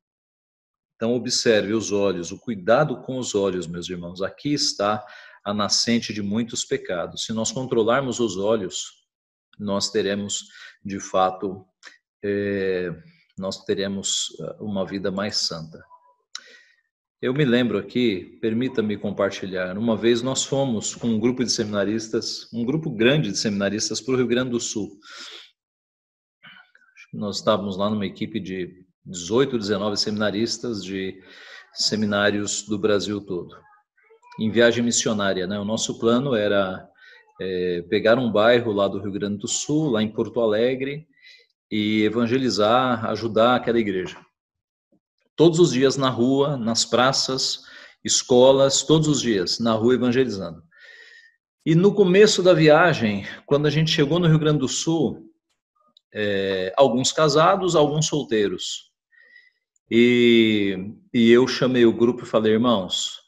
Então, 0.96 1.14
observe 1.14 1.74
os 1.74 1.92
olhos, 1.92 2.32
o 2.32 2.40
cuidado 2.40 3.02
com 3.02 3.18
os 3.18 3.36
olhos, 3.36 3.68
meus 3.68 3.90
irmãos. 3.90 4.22
Aqui 4.22 4.54
está 4.54 5.04
a 5.44 5.54
nascente 5.54 6.14
de 6.14 6.22
muitos 6.22 6.64
pecados. 6.64 7.26
Se 7.26 7.34
nós 7.34 7.52
controlarmos 7.52 8.20
os 8.20 8.38
olhos, 8.38 9.04
nós 9.60 9.92
teremos, 9.92 10.48
de 10.84 11.00
fato, 11.00 11.66
é, 12.24 12.90
nós 13.38 13.64
teremos 13.66 14.36
eh, 14.40 14.56
uma 14.60 14.86
vida 14.86 15.12
mais 15.12 15.38
santa. 15.38 15.84
Eu 17.24 17.34
me 17.34 17.46
lembro 17.46 17.78
aqui, 17.78 18.38
permita-me 18.42 18.98
compartilhar, 18.98 19.78
uma 19.78 19.96
vez 19.96 20.22
nós 20.22 20.44
fomos 20.44 20.94
com 20.94 21.08
um 21.08 21.18
grupo 21.18 21.42
de 21.42 21.50
seminaristas, 21.54 22.52
um 22.52 22.66
grupo 22.66 22.90
grande 22.90 23.32
de 23.32 23.38
seminaristas 23.38 24.02
para 24.02 24.14
o 24.14 24.18
Rio 24.18 24.28
Grande 24.28 24.50
do 24.50 24.60
Sul. 24.60 25.00
Nós 27.14 27.38
estávamos 27.38 27.78
lá 27.78 27.90
numa 27.90 28.06
equipe 28.06 28.42
de 28.42 28.86
18, 29.06 29.58
19 29.58 29.96
seminaristas 29.96 30.84
de 30.84 31.18
seminários 31.72 32.64
do 32.64 32.78
Brasil 32.78 33.22
todo, 33.22 33.56
em 34.38 34.52
viagem 34.52 34.84
missionária. 34.84 35.48
Né? 35.48 35.58
O 35.58 35.64
nosso 35.64 35.98
plano 36.00 36.36
era 36.36 36.86
é, 37.40 37.84
pegar 37.84 38.20
um 38.20 38.30
bairro 38.30 38.74
lá 38.74 38.90
do 38.90 39.00
Rio 39.00 39.14
Grande 39.14 39.38
do 39.38 39.48
Sul, 39.48 39.92
lá 39.92 40.04
em 40.04 40.12
Porto 40.12 40.42
Alegre, 40.42 41.08
e 41.72 42.04
evangelizar, 42.04 43.06
ajudar 43.06 43.56
aquela 43.56 43.80
igreja. 43.80 44.18
Todos 45.36 45.60
os 45.60 45.72
dias 45.72 45.98
na 45.98 46.10
rua, 46.10 46.58
nas 46.58 46.86
praças, 46.86 47.64
escolas, 48.04 48.84
todos 48.84 49.08
os 49.08 49.22
dias 49.22 49.60
na 49.60 49.74
rua 49.74 49.96
evangelizando. 49.96 50.62
E 51.66 51.76
no 51.76 51.94
começo 51.94 52.44
da 52.44 52.54
viagem, 52.54 53.26
quando 53.46 53.66
a 53.66 53.70
gente 53.70 53.90
chegou 53.90 54.20
no 54.20 54.28
Rio 54.28 54.40
Grande 54.40 54.60
do 54.60 54.68
Sul, 54.68 55.32
é, 56.14 56.74
alguns 56.76 57.12
casados, 57.12 57.76
alguns 57.76 58.08
solteiros. 58.08 58.92
E, 59.90 60.94
e 61.14 61.32
eu 61.32 61.48
chamei 61.48 61.86
o 61.86 61.94
grupo 61.94 62.24
e 62.24 62.28
falei, 62.28 62.54
irmãos, 62.54 63.22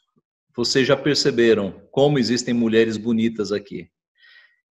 vocês 0.54 0.86
já 0.86 0.96
perceberam 0.96 1.82
como 1.90 2.18
existem 2.18 2.54
mulheres 2.54 2.96
bonitas 2.96 3.52
aqui. 3.52 3.90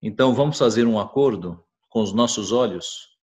Então 0.03 0.35
vamos 0.35 0.59
fazer 0.59 0.87
um 0.87 0.99
acordo 0.99 1.63
com 1.89 2.03
os 2.03 2.13
nossos 2.13 2.53
olhos? 2.53 3.14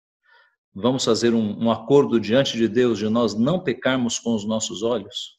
Vamos 0.74 1.04
fazer 1.04 1.34
um, 1.34 1.66
um 1.66 1.72
acordo 1.72 2.20
diante 2.20 2.56
de 2.56 2.68
Deus 2.68 2.98
de 2.98 3.10
nós 3.10 3.36
não 3.36 3.60
pecarmos 3.60 4.18
com 4.18 4.34
os 4.34 4.46
nossos 4.46 4.84
olhos? 4.84 5.38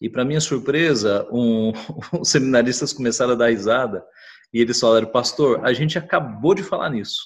E 0.00 0.10
para 0.10 0.24
minha 0.24 0.40
surpresa, 0.40 1.26
um, 1.32 1.72
os 2.20 2.28
seminaristas 2.28 2.92
começaram 2.92 3.32
a 3.32 3.36
dar 3.36 3.48
risada 3.48 4.04
e 4.52 4.60
eles 4.60 4.78
falaram, 4.78 5.10
pastor, 5.10 5.64
a 5.64 5.72
gente 5.72 5.98
acabou 5.98 6.54
de 6.54 6.62
falar 6.62 6.90
nisso. 6.90 7.20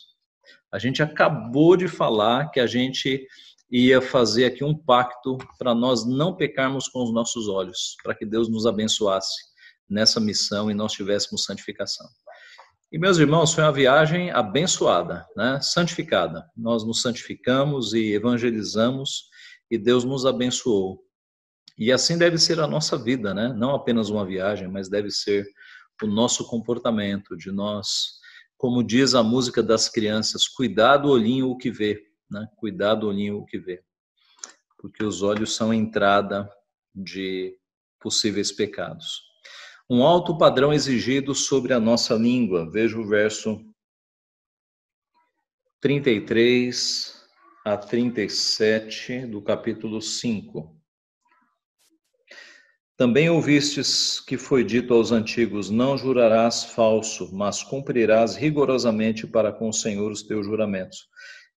A 0.72 0.78
gente 0.78 1.02
acabou 1.02 1.76
de 1.76 1.88
falar 1.88 2.50
que 2.50 2.60
a 2.60 2.66
gente 2.66 3.26
ia 3.70 4.00
fazer 4.00 4.44
aqui 4.44 4.64
um 4.64 4.74
pacto 4.74 5.36
para 5.58 5.74
nós 5.74 6.06
não 6.06 6.34
pecarmos 6.34 6.88
com 6.88 7.02
os 7.02 7.12
nossos 7.12 7.48
olhos, 7.48 7.96
para 8.02 8.14
que 8.14 8.24
Deus 8.24 8.48
nos 8.48 8.66
abençoasse 8.66 9.50
nessa 9.88 10.20
missão 10.20 10.70
e 10.70 10.74
nós 10.74 10.92
tivéssemos 10.92 11.44
santificação. 11.44 12.06
E 12.92 12.98
meus 12.98 13.18
irmãos, 13.18 13.52
foi 13.52 13.62
uma 13.62 13.72
viagem 13.72 14.30
abençoada, 14.30 15.26
né? 15.36 15.60
santificada. 15.62 16.50
Nós 16.56 16.84
nos 16.84 17.02
santificamos 17.02 17.92
e 17.94 18.12
evangelizamos 18.12 19.28
e 19.70 19.78
Deus 19.78 20.04
nos 20.04 20.26
abençoou. 20.26 21.04
E 21.78 21.92
assim 21.92 22.18
deve 22.18 22.36
ser 22.36 22.58
a 22.60 22.66
nossa 22.66 22.98
vida, 22.98 23.32
né? 23.32 23.54
Não 23.56 23.74
apenas 23.74 24.10
uma 24.10 24.26
viagem, 24.26 24.68
mas 24.68 24.88
deve 24.88 25.10
ser 25.10 25.46
o 26.02 26.06
nosso 26.06 26.46
comportamento, 26.48 27.36
de 27.36 27.52
nós, 27.52 28.18
como 28.58 28.82
diz 28.82 29.14
a 29.14 29.22
música 29.22 29.62
das 29.62 29.88
crianças, 29.88 30.48
cuidado 30.48 31.08
olhinho 31.08 31.48
o 31.48 31.56
que 31.56 31.70
vê 31.70 32.10
né? 32.30 32.48
Cuidado 32.56 33.08
olhinho 33.08 33.38
o 33.38 33.44
que 33.44 33.58
vê, 33.58 33.82
porque 34.78 35.04
os 35.04 35.22
olhos 35.22 35.54
são 35.54 35.72
a 35.72 35.76
entrada 35.76 36.48
de 36.94 37.56
possíveis 38.00 38.52
pecados. 38.52 39.20
Um 39.92 40.04
alto 40.04 40.38
padrão 40.38 40.72
exigido 40.72 41.34
sobre 41.34 41.72
a 41.72 41.80
nossa 41.80 42.14
língua. 42.14 42.70
Veja 42.70 42.96
o 42.96 43.04
verso 43.04 43.60
33 45.80 47.20
a 47.64 47.76
37 47.76 49.26
do 49.26 49.42
capítulo 49.42 50.00
5. 50.00 50.76
Também 52.96 53.28
ouvistes 53.30 54.20
que 54.20 54.38
foi 54.38 54.62
dito 54.62 54.94
aos 54.94 55.10
antigos: 55.10 55.70
Não 55.70 55.98
jurarás 55.98 56.62
falso, 56.62 57.28
mas 57.34 57.64
cumprirás 57.64 58.36
rigorosamente 58.36 59.26
para 59.26 59.52
com 59.52 59.70
o 59.70 59.72
Senhor 59.72 60.12
os 60.12 60.22
teus 60.22 60.46
juramentos. 60.46 61.08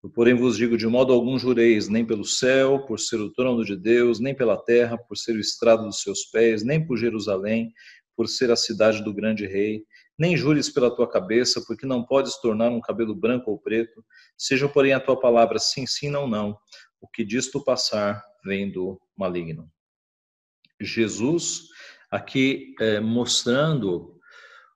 Eu, 0.02 0.10
porém, 0.10 0.36
vos 0.36 0.56
digo: 0.56 0.78
de 0.78 0.88
modo 0.88 1.12
algum 1.12 1.38
jureis, 1.38 1.90
nem 1.90 2.06
pelo 2.06 2.24
céu, 2.24 2.86
por 2.86 2.98
ser 2.98 3.18
o 3.18 3.30
trono 3.34 3.66
de 3.66 3.76
Deus, 3.76 4.22
nem 4.22 4.34
pela 4.34 4.56
terra, 4.56 4.98
por 4.98 5.18
ser 5.18 5.36
o 5.36 5.40
estrado 5.40 5.84
dos 5.84 6.02
seus 6.02 6.24
pés, 6.32 6.64
nem 6.64 6.86
por 6.88 6.96
Jerusalém, 6.96 7.74
por 8.22 8.28
ser 8.28 8.52
a 8.52 8.56
cidade 8.56 9.04
do 9.04 9.12
grande 9.12 9.48
rei, 9.48 9.84
nem 10.16 10.38
jures 10.38 10.70
pela 10.70 10.96
tua 10.96 11.10
cabeça, 11.10 11.60
porque 11.66 11.88
não 11.88 12.06
podes 12.06 12.40
tornar 12.40 12.70
um 12.70 12.80
cabelo 12.80 13.16
branco 13.16 13.50
ou 13.50 13.58
preto. 13.58 14.06
Seja, 14.38 14.70
porém, 14.70 14.94
a 14.94 15.00
tua 15.00 15.20
palavra 15.20 15.58
sim, 15.58 15.88
sim, 15.88 16.08
não, 16.08 16.28
não. 16.28 16.56
O 17.02 17.08
que 17.08 17.26
disto 17.26 17.64
passar 17.64 18.24
vem 18.46 18.72
do 18.72 19.02
maligno. 19.18 19.68
Jesus, 20.80 21.64
aqui 22.12 22.76
é, 22.80 23.00
mostrando 23.00 24.20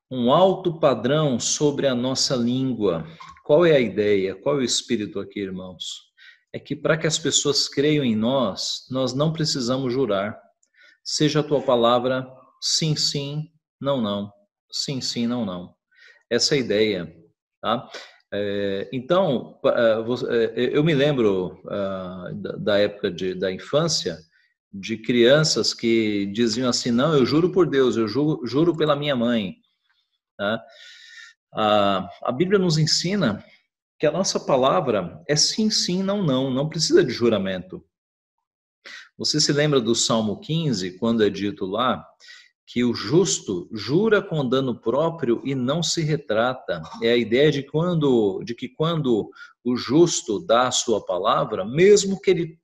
um 0.09 0.33
alto 0.33 0.79
padrão 0.79 1.39
sobre 1.39 1.85
a 1.85 1.93
nossa 1.93 2.35
língua, 2.35 3.05
qual 3.43 3.63
é 3.63 3.75
a 3.75 3.79
ideia? 3.79 4.33
Qual 4.33 4.55
é 4.55 4.61
o 4.61 4.63
espírito 4.63 5.19
aqui, 5.19 5.39
irmãos? 5.39 6.11
É 6.51 6.57
que 6.57 6.75
para 6.75 6.97
que 6.97 7.05
as 7.05 7.19
pessoas 7.19 7.69
creiam 7.69 8.03
em 8.03 8.15
nós, 8.15 8.87
nós 8.89 9.13
não 9.13 9.31
precisamos 9.31 9.93
jurar. 9.93 10.35
Seja 11.03 11.41
a 11.41 11.43
tua 11.43 11.61
palavra 11.61 12.27
sim, 12.61 12.95
sim, 12.95 13.51
não, 13.79 14.01
não. 14.01 14.31
Sim, 14.71 15.01
sim, 15.01 15.27
não, 15.27 15.45
não. 15.45 15.75
Essa 16.29 16.55
é 16.55 16.57
a 16.57 16.61
ideia, 16.61 17.15
tá? 17.61 17.89
É, 18.33 18.89
então, 18.91 19.59
é, 19.65 20.63
é, 20.63 20.77
eu 20.77 20.83
me 20.83 20.93
lembro 20.93 21.61
da 22.59 22.77
época 22.77 23.09
de, 23.11 23.33
da 23.33 23.51
infância 23.51 24.17
de 24.73 24.97
crianças 24.97 25.73
que 25.73 26.25
diziam 26.27 26.69
assim: 26.69 26.91
Não, 26.91 27.13
eu 27.13 27.25
juro 27.25 27.51
por 27.51 27.67
Deus, 27.67 27.95
eu 27.95 28.07
juro, 28.07 28.45
juro 28.45 28.75
pela 28.75 28.95
minha 28.95 29.15
mãe. 29.15 29.55
Tá? 30.37 30.61
A, 31.53 32.09
a 32.23 32.31
Bíblia 32.31 32.59
nos 32.59 32.77
ensina 32.77 33.43
que 33.97 34.05
a 34.05 34.11
nossa 34.11 34.39
palavra 34.39 35.23
é 35.27 35.35
sim, 35.35 35.69
sim, 35.69 36.03
não, 36.03 36.21
não, 36.21 36.51
não 36.51 36.67
precisa 36.67 37.03
de 37.03 37.13
juramento. 37.13 37.85
Você 39.17 39.39
se 39.39 39.53
lembra 39.53 39.79
do 39.79 39.95
Salmo 39.95 40.41
15, 40.41 40.97
quando 40.97 41.23
é 41.23 41.29
dito 41.29 41.65
lá 41.65 42.05
que 42.75 42.83
o 42.83 42.93
justo 42.93 43.69
jura 43.71 44.21
com 44.21 44.45
dano 44.45 44.77
próprio 44.77 45.41
e 45.45 45.55
não 45.55 45.81
se 45.81 46.01
retrata. 46.01 46.81
É 47.01 47.13
a 47.13 47.15
ideia 47.15 47.49
de 47.49 47.63
quando 47.63 48.43
de 48.43 48.53
que 48.53 48.67
quando 48.67 49.31
o 49.63 49.77
justo 49.77 50.45
dá 50.45 50.67
a 50.67 50.71
sua 50.71 50.99
palavra, 51.05 51.63
mesmo 51.63 52.19
que 52.19 52.31
ele 52.31 52.59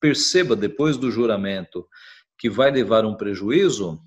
perceba 0.00 0.54
depois 0.54 0.96
do 0.96 1.10
juramento 1.10 1.84
que 2.38 2.48
vai 2.48 2.70
levar 2.70 3.04
um 3.04 3.16
prejuízo, 3.16 4.00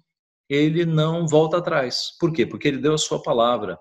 ele 0.48 0.86
não 0.86 1.28
volta 1.28 1.58
atrás. 1.58 2.16
Por 2.18 2.32
quê? 2.32 2.46
Porque 2.46 2.70
ele 2.70 2.78
deu 2.78 2.94
a 2.94 2.98
sua 2.98 3.22
palavra. 3.22 3.78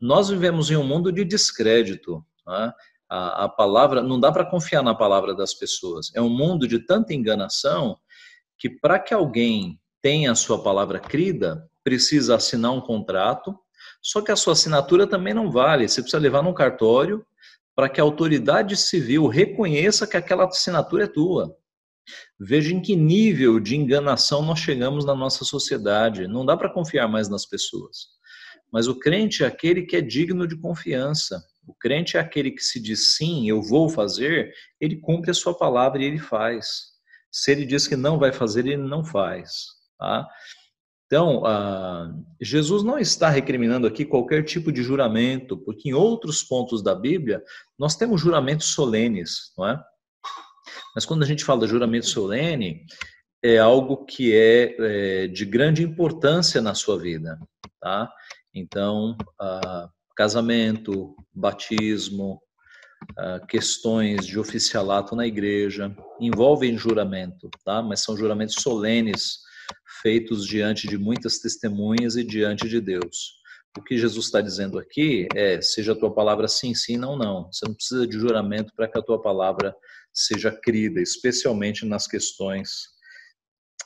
Nós 0.00 0.28
vivemos 0.28 0.72
em 0.72 0.76
um 0.76 0.82
mundo 0.82 1.12
de 1.12 1.24
descrédito. 1.24 2.20
Né? 2.44 2.72
A, 3.08 3.44
a 3.44 3.48
palavra, 3.48 4.02
não 4.02 4.18
dá 4.18 4.32
para 4.32 4.50
confiar 4.50 4.82
na 4.82 4.92
palavra 4.92 5.36
das 5.36 5.54
pessoas. 5.54 6.10
É 6.16 6.20
um 6.20 6.28
mundo 6.28 6.66
de 6.66 6.80
tanta 6.80 7.14
enganação 7.14 7.96
que 8.58 8.68
para 8.68 8.98
que 8.98 9.14
alguém 9.14 9.80
tenha 10.02 10.32
a 10.32 10.34
sua 10.34 10.62
palavra 10.62 10.98
crida, 10.98 11.70
precisa 11.84 12.34
assinar 12.34 12.72
um 12.72 12.80
contrato, 12.80 13.56
só 14.02 14.20
que 14.20 14.32
a 14.32 14.36
sua 14.36 14.52
assinatura 14.52 15.06
também 15.06 15.32
não 15.32 15.50
vale. 15.50 15.88
Você 15.88 16.02
precisa 16.02 16.20
levar 16.20 16.42
num 16.42 16.52
cartório 16.52 17.24
para 17.74 17.88
que 17.88 18.00
a 18.00 18.04
autoridade 18.04 18.76
civil 18.76 19.28
reconheça 19.28 20.06
que 20.06 20.16
aquela 20.16 20.44
assinatura 20.44 21.04
é 21.04 21.06
tua. 21.06 21.56
Veja 22.38 22.74
em 22.74 22.82
que 22.82 22.96
nível 22.96 23.60
de 23.60 23.76
enganação 23.76 24.42
nós 24.42 24.58
chegamos 24.58 25.04
na 25.04 25.14
nossa 25.14 25.44
sociedade. 25.44 26.26
Não 26.26 26.44
dá 26.44 26.56
para 26.56 26.72
confiar 26.72 27.08
mais 27.08 27.28
nas 27.28 27.46
pessoas. 27.46 28.08
Mas 28.72 28.88
o 28.88 28.98
crente 28.98 29.44
é 29.44 29.46
aquele 29.46 29.82
que 29.82 29.96
é 29.96 30.00
digno 30.00 30.46
de 30.46 30.56
confiança. 30.56 31.42
O 31.66 31.72
crente 31.72 32.16
é 32.16 32.20
aquele 32.20 32.50
que 32.50 32.62
se 32.62 32.80
diz 32.80 33.14
sim, 33.16 33.48
eu 33.48 33.62
vou 33.62 33.88
fazer, 33.88 34.52
ele 34.80 34.96
cumpre 34.96 35.30
a 35.30 35.34
sua 35.34 35.56
palavra 35.56 36.02
e 36.02 36.06
ele 36.06 36.18
faz. 36.18 36.92
Se 37.30 37.52
ele 37.52 37.64
diz 37.64 37.86
que 37.86 37.94
não 37.94 38.18
vai 38.18 38.32
fazer, 38.32 38.66
ele 38.66 38.76
não 38.76 39.04
faz. 39.04 39.81
Tá? 40.02 40.28
Então, 41.06 41.42
uh, 41.44 42.24
Jesus 42.40 42.82
não 42.82 42.98
está 42.98 43.28
recriminando 43.28 43.86
aqui 43.86 44.04
qualquer 44.04 44.42
tipo 44.42 44.72
de 44.72 44.82
juramento, 44.82 45.56
porque 45.56 45.90
em 45.90 45.92
outros 45.92 46.42
pontos 46.42 46.82
da 46.82 46.92
Bíblia 46.92 47.40
nós 47.78 47.94
temos 47.94 48.20
juramentos 48.20 48.68
solenes, 48.68 49.52
não 49.56 49.68
é? 49.68 49.80
Mas 50.92 51.06
quando 51.06 51.22
a 51.22 51.26
gente 51.26 51.44
fala 51.44 51.66
de 51.66 51.68
juramento 51.68 52.08
solene, 52.08 52.84
é 53.44 53.58
algo 53.58 54.04
que 54.04 54.34
é, 54.34 54.74
é 54.80 55.26
de 55.28 55.44
grande 55.44 55.84
importância 55.84 56.60
na 56.60 56.74
sua 56.74 56.98
vida, 56.98 57.38
tá? 57.80 58.12
Então, 58.52 59.16
uh, 59.40 59.88
casamento, 60.16 61.14
batismo, 61.32 62.42
uh, 63.12 63.46
questões 63.46 64.26
de 64.26 64.36
oficialato 64.36 65.14
na 65.14 65.28
igreja 65.28 65.94
envolvem 66.20 66.76
juramento, 66.76 67.48
tá? 67.64 67.80
Mas 67.80 68.02
são 68.02 68.16
juramentos 68.16 68.56
solenes 68.56 69.41
feitos 70.02 70.46
diante 70.46 70.86
de 70.86 70.98
muitas 70.98 71.38
testemunhas 71.38 72.16
e 72.16 72.24
diante 72.24 72.68
de 72.68 72.80
Deus. 72.80 73.42
O 73.76 73.82
que 73.82 73.96
Jesus 73.96 74.26
está 74.26 74.40
dizendo 74.40 74.78
aqui 74.78 75.26
é: 75.34 75.60
seja 75.60 75.92
a 75.92 75.96
tua 75.98 76.14
palavra 76.14 76.46
sim, 76.46 76.74
sim, 76.74 76.96
não, 76.96 77.16
não. 77.16 77.50
Você 77.50 77.66
não 77.66 77.74
precisa 77.74 78.06
de 78.06 78.18
juramento 78.18 78.72
para 78.76 78.88
que 78.88 78.98
a 78.98 79.02
tua 79.02 79.20
palavra 79.20 79.74
seja 80.12 80.52
crida, 80.52 81.00
especialmente 81.00 81.86
nas 81.86 82.06
questões 82.06 82.92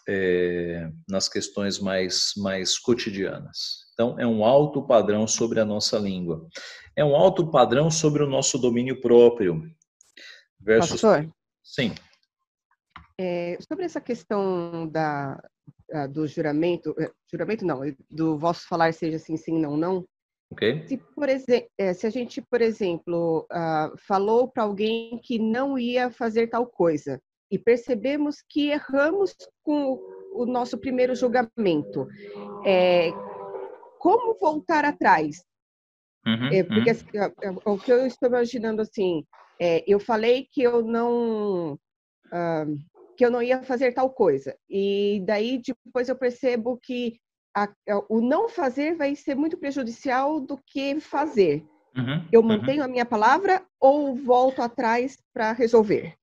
é, 0.09 0.90
nas 1.09 1.29
questões 1.29 1.79
mais 1.79 2.33
mais 2.37 2.79
cotidianas. 2.79 3.87
Então, 3.94 4.18
é 4.18 4.27
um 4.27 4.44
alto 4.44 4.87
padrão 4.87 5.27
sobre 5.27 5.59
a 5.61 5.64
nossa 5.64 5.99
língua. 5.99 6.46
É 6.94 7.05
um 7.05 7.16
alto 7.16 7.51
padrão 7.51 7.90
sobre 7.90 8.22
o 8.22 8.29
nosso 8.29 8.59
domínio 8.59 9.01
próprio. 9.01 9.62
Versus... 10.61 11.01
Pastor? 11.01 11.31
Sim. 11.64 11.94
É, 13.18 13.57
sobre 13.66 13.87
essa 13.87 14.01
questão 14.01 14.87
da, 14.87 15.40
do 16.11 16.27
juramento, 16.27 16.94
é, 16.99 17.11
juramento 17.31 17.64
não, 17.64 17.81
do 18.11 18.38
vosso 18.38 18.66
falar 18.68 18.92
seja 18.92 19.18
sim, 19.18 19.37
sim, 19.37 19.59
não, 19.59 19.77
não. 19.77 20.05
Okay. 20.51 20.87
Se, 20.87 20.96
por 20.96 21.29
é, 21.29 21.94
se 21.94 22.07
a 22.07 22.11
gente, 22.11 22.40
por 22.40 22.62
exemplo, 22.62 23.46
uh, 23.53 23.96
falou 24.07 24.49
para 24.49 24.62
alguém 24.62 25.18
que 25.22 25.38
não 25.38 25.79
ia 25.79 26.11
fazer 26.11 26.49
tal 26.49 26.66
coisa 26.66 27.20
e 27.51 27.59
percebemos 27.59 28.37
que 28.49 28.68
erramos 28.70 29.35
com 29.62 30.01
o 30.33 30.46
nosso 30.46 30.79
primeiro 30.79 31.14
julgamento, 31.14 32.07
é, 32.64 33.11
como 33.99 34.38
voltar 34.38 34.85
atrás? 34.85 35.44
Uhum, 36.27 36.49
é, 36.53 36.62
porque 36.62 36.90
uhum. 36.90 36.96
Assim, 36.96 37.61
o 37.64 37.79
que 37.79 37.92
eu 37.92 38.07
estou 38.07 38.29
imaginando 38.29 38.83
assim, 38.83 39.25
é, 39.61 39.85
eu 39.87 39.99
falei 39.99 40.46
que 40.51 40.62
eu 40.62 40.83
não 40.83 41.75
uh, 41.75 42.79
que 43.16 43.24
eu 43.24 43.31
não 43.31 43.42
ia 43.42 43.62
fazer 43.62 43.92
tal 43.92 44.11
coisa. 44.11 44.57
E 44.68 45.22
daí 45.26 45.61
depois 45.85 46.09
eu 46.09 46.16
percebo 46.16 46.79
que 46.83 47.18
a, 47.57 47.68
o 48.09 48.20
não 48.20 48.48
fazer 48.48 48.94
vai 48.96 49.16
ser 49.16 49.35
muito 49.35 49.57
prejudicial 49.57 50.40
do 50.40 50.59
que 50.66 51.00
fazer. 51.00 51.64
Uhum, 51.96 52.22
eu 52.31 52.42
uhum. 52.42 52.48
mantenho 52.48 52.81
uhum. 52.81 52.85
a 52.85 52.88
minha 52.88 53.07
palavra 53.07 53.62
ou 53.81 54.14
volto 54.14 54.61
atrás 54.61 55.16
para 55.33 55.52
resolver? 55.52 56.14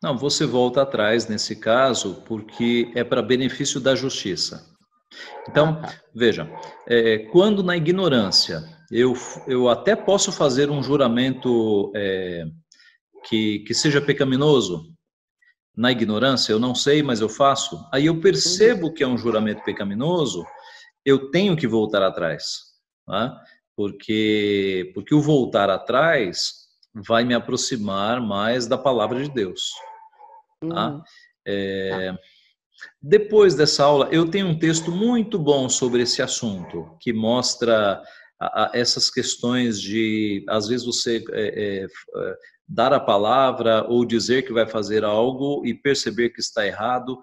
Não, 0.00 0.16
você 0.16 0.46
volta 0.46 0.82
atrás 0.82 1.26
nesse 1.26 1.56
caso 1.56 2.22
porque 2.26 2.92
é 2.94 3.02
para 3.02 3.20
benefício 3.20 3.80
da 3.80 3.96
justiça. 3.96 4.64
Então, 5.48 5.80
ah, 5.82 5.86
tá. 5.86 5.94
veja, 6.14 6.48
é, 6.86 7.18
quando 7.30 7.62
na 7.62 7.76
ignorância 7.76 8.62
eu, 8.90 9.14
eu 9.48 9.68
até 9.68 9.96
posso 9.96 10.30
fazer 10.30 10.70
um 10.70 10.82
juramento 10.82 11.90
é, 11.96 12.44
que, 13.24 13.60
que 13.60 13.74
seja 13.74 14.00
pecaminoso, 14.00 14.95
na 15.76 15.92
ignorância, 15.92 16.52
eu 16.52 16.58
não 16.58 16.74
sei, 16.74 17.02
mas 17.02 17.20
eu 17.20 17.28
faço, 17.28 17.86
aí 17.92 18.06
eu 18.06 18.20
percebo 18.20 18.92
que 18.92 19.02
é 19.02 19.06
um 19.06 19.18
juramento 19.18 19.62
pecaminoso, 19.62 20.44
eu 21.04 21.30
tenho 21.30 21.56
que 21.56 21.66
voltar 21.66 22.02
atrás, 22.02 22.60
tá? 23.06 23.40
porque 23.76 24.90
porque 24.94 25.14
o 25.14 25.20
voltar 25.20 25.68
atrás 25.68 26.66
vai 26.94 27.24
me 27.24 27.34
aproximar 27.34 28.20
mais 28.20 28.66
da 28.66 28.78
palavra 28.78 29.22
de 29.22 29.30
Deus. 29.30 29.70
Tá? 30.66 30.88
Uhum. 30.92 31.02
É, 31.46 32.14
depois 33.00 33.54
dessa 33.54 33.84
aula, 33.84 34.08
eu 34.10 34.30
tenho 34.30 34.48
um 34.48 34.58
texto 34.58 34.90
muito 34.90 35.38
bom 35.38 35.68
sobre 35.68 36.02
esse 36.02 36.22
assunto 36.22 36.96
que 37.00 37.12
mostra 37.12 38.02
a, 38.38 38.64
a, 38.64 38.70
essas 38.74 39.10
questões 39.10 39.80
de 39.80 40.44
às 40.48 40.68
vezes 40.68 40.86
você 40.86 41.24
é, 41.32 41.84
é, 41.84 41.86
dar 42.68 42.92
a 42.92 43.00
palavra 43.00 43.84
ou 43.88 44.04
dizer 44.04 44.42
que 44.42 44.52
vai 44.52 44.66
fazer 44.66 45.04
algo 45.04 45.64
e 45.64 45.74
perceber 45.74 46.30
que 46.30 46.40
está 46.40 46.66
errado. 46.66 47.20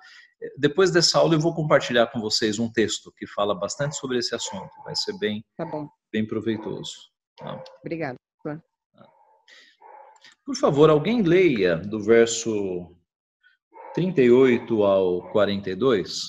Depois 0.57 0.91
dessa 0.91 1.19
aula 1.19 1.35
eu 1.35 1.39
vou 1.39 1.53
compartilhar 1.53 2.07
com 2.07 2.19
vocês 2.19 2.59
um 2.59 2.71
texto 2.71 3.13
que 3.17 3.27
fala 3.27 3.55
bastante 3.55 3.95
sobre 3.95 4.17
esse 4.17 4.35
assunto. 4.35 4.71
Vai 4.83 4.95
ser 4.95 5.17
bem, 5.17 5.43
tá 5.55 5.65
bem 6.11 6.25
proveitoso. 6.25 6.93
Tá? 7.37 7.63
Obrigada. 7.81 8.17
Por 10.45 10.57
favor, 10.57 10.89
alguém 10.89 11.21
leia 11.21 11.77
do 11.77 12.01
verso 12.01 12.93
38 13.93 14.83
ao 14.83 15.29
42. 15.31 16.27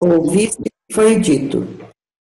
Ouviste 0.00 0.62
foi 0.92 1.18
dito: 1.18 1.66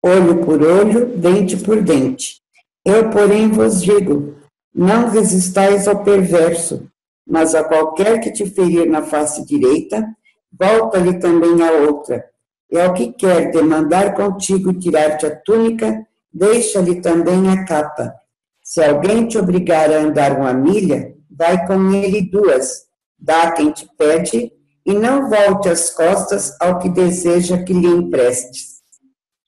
olho 0.02 0.44
por 0.44 0.62
olho, 0.62 1.18
dente 1.18 1.56
por 1.58 1.82
dente. 1.82 2.40
Eu, 2.82 3.10
porém, 3.10 3.50
vos 3.50 3.82
digo: 3.82 4.36
não 4.74 5.10
resistais 5.10 5.86
ao 5.86 6.02
perverso, 6.02 6.88
mas 7.26 7.54
a 7.54 7.62
qualquer 7.62 8.20
que 8.20 8.32
te 8.32 8.46
ferir 8.46 8.88
na 8.88 9.02
face 9.02 9.44
direita, 9.44 10.02
volta-lhe 10.50 11.18
também 11.18 11.62
a 11.62 11.72
outra. 11.72 12.24
E 12.70 12.78
ao 12.78 12.94
que 12.94 13.12
quer 13.12 13.50
demandar 13.50 14.14
contigo 14.14 14.72
tirar-te 14.72 15.26
a 15.26 15.36
túnica, 15.36 16.06
deixa-lhe 16.32 17.02
também 17.02 17.50
a 17.50 17.66
capa. 17.66 18.14
Se 18.62 18.82
alguém 18.82 19.26
te 19.26 19.36
obrigar 19.36 19.90
a 19.90 19.98
andar 19.98 20.38
uma 20.38 20.54
milha, 20.54 21.14
vai 21.30 21.66
com 21.66 21.92
ele 21.92 22.30
duas. 22.30 22.86
Dá 23.18 23.52
quem 23.52 23.72
te 23.72 23.86
pede 23.98 24.52
e 24.88 24.94
não 24.94 25.28
volte 25.28 25.68
as 25.68 25.90
costas 25.90 26.58
ao 26.58 26.78
que 26.78 26.88
deseja 26.88 27.62
que 27.62 27.74
lhe 27.74 27.86
emprestes. 27.86 28.82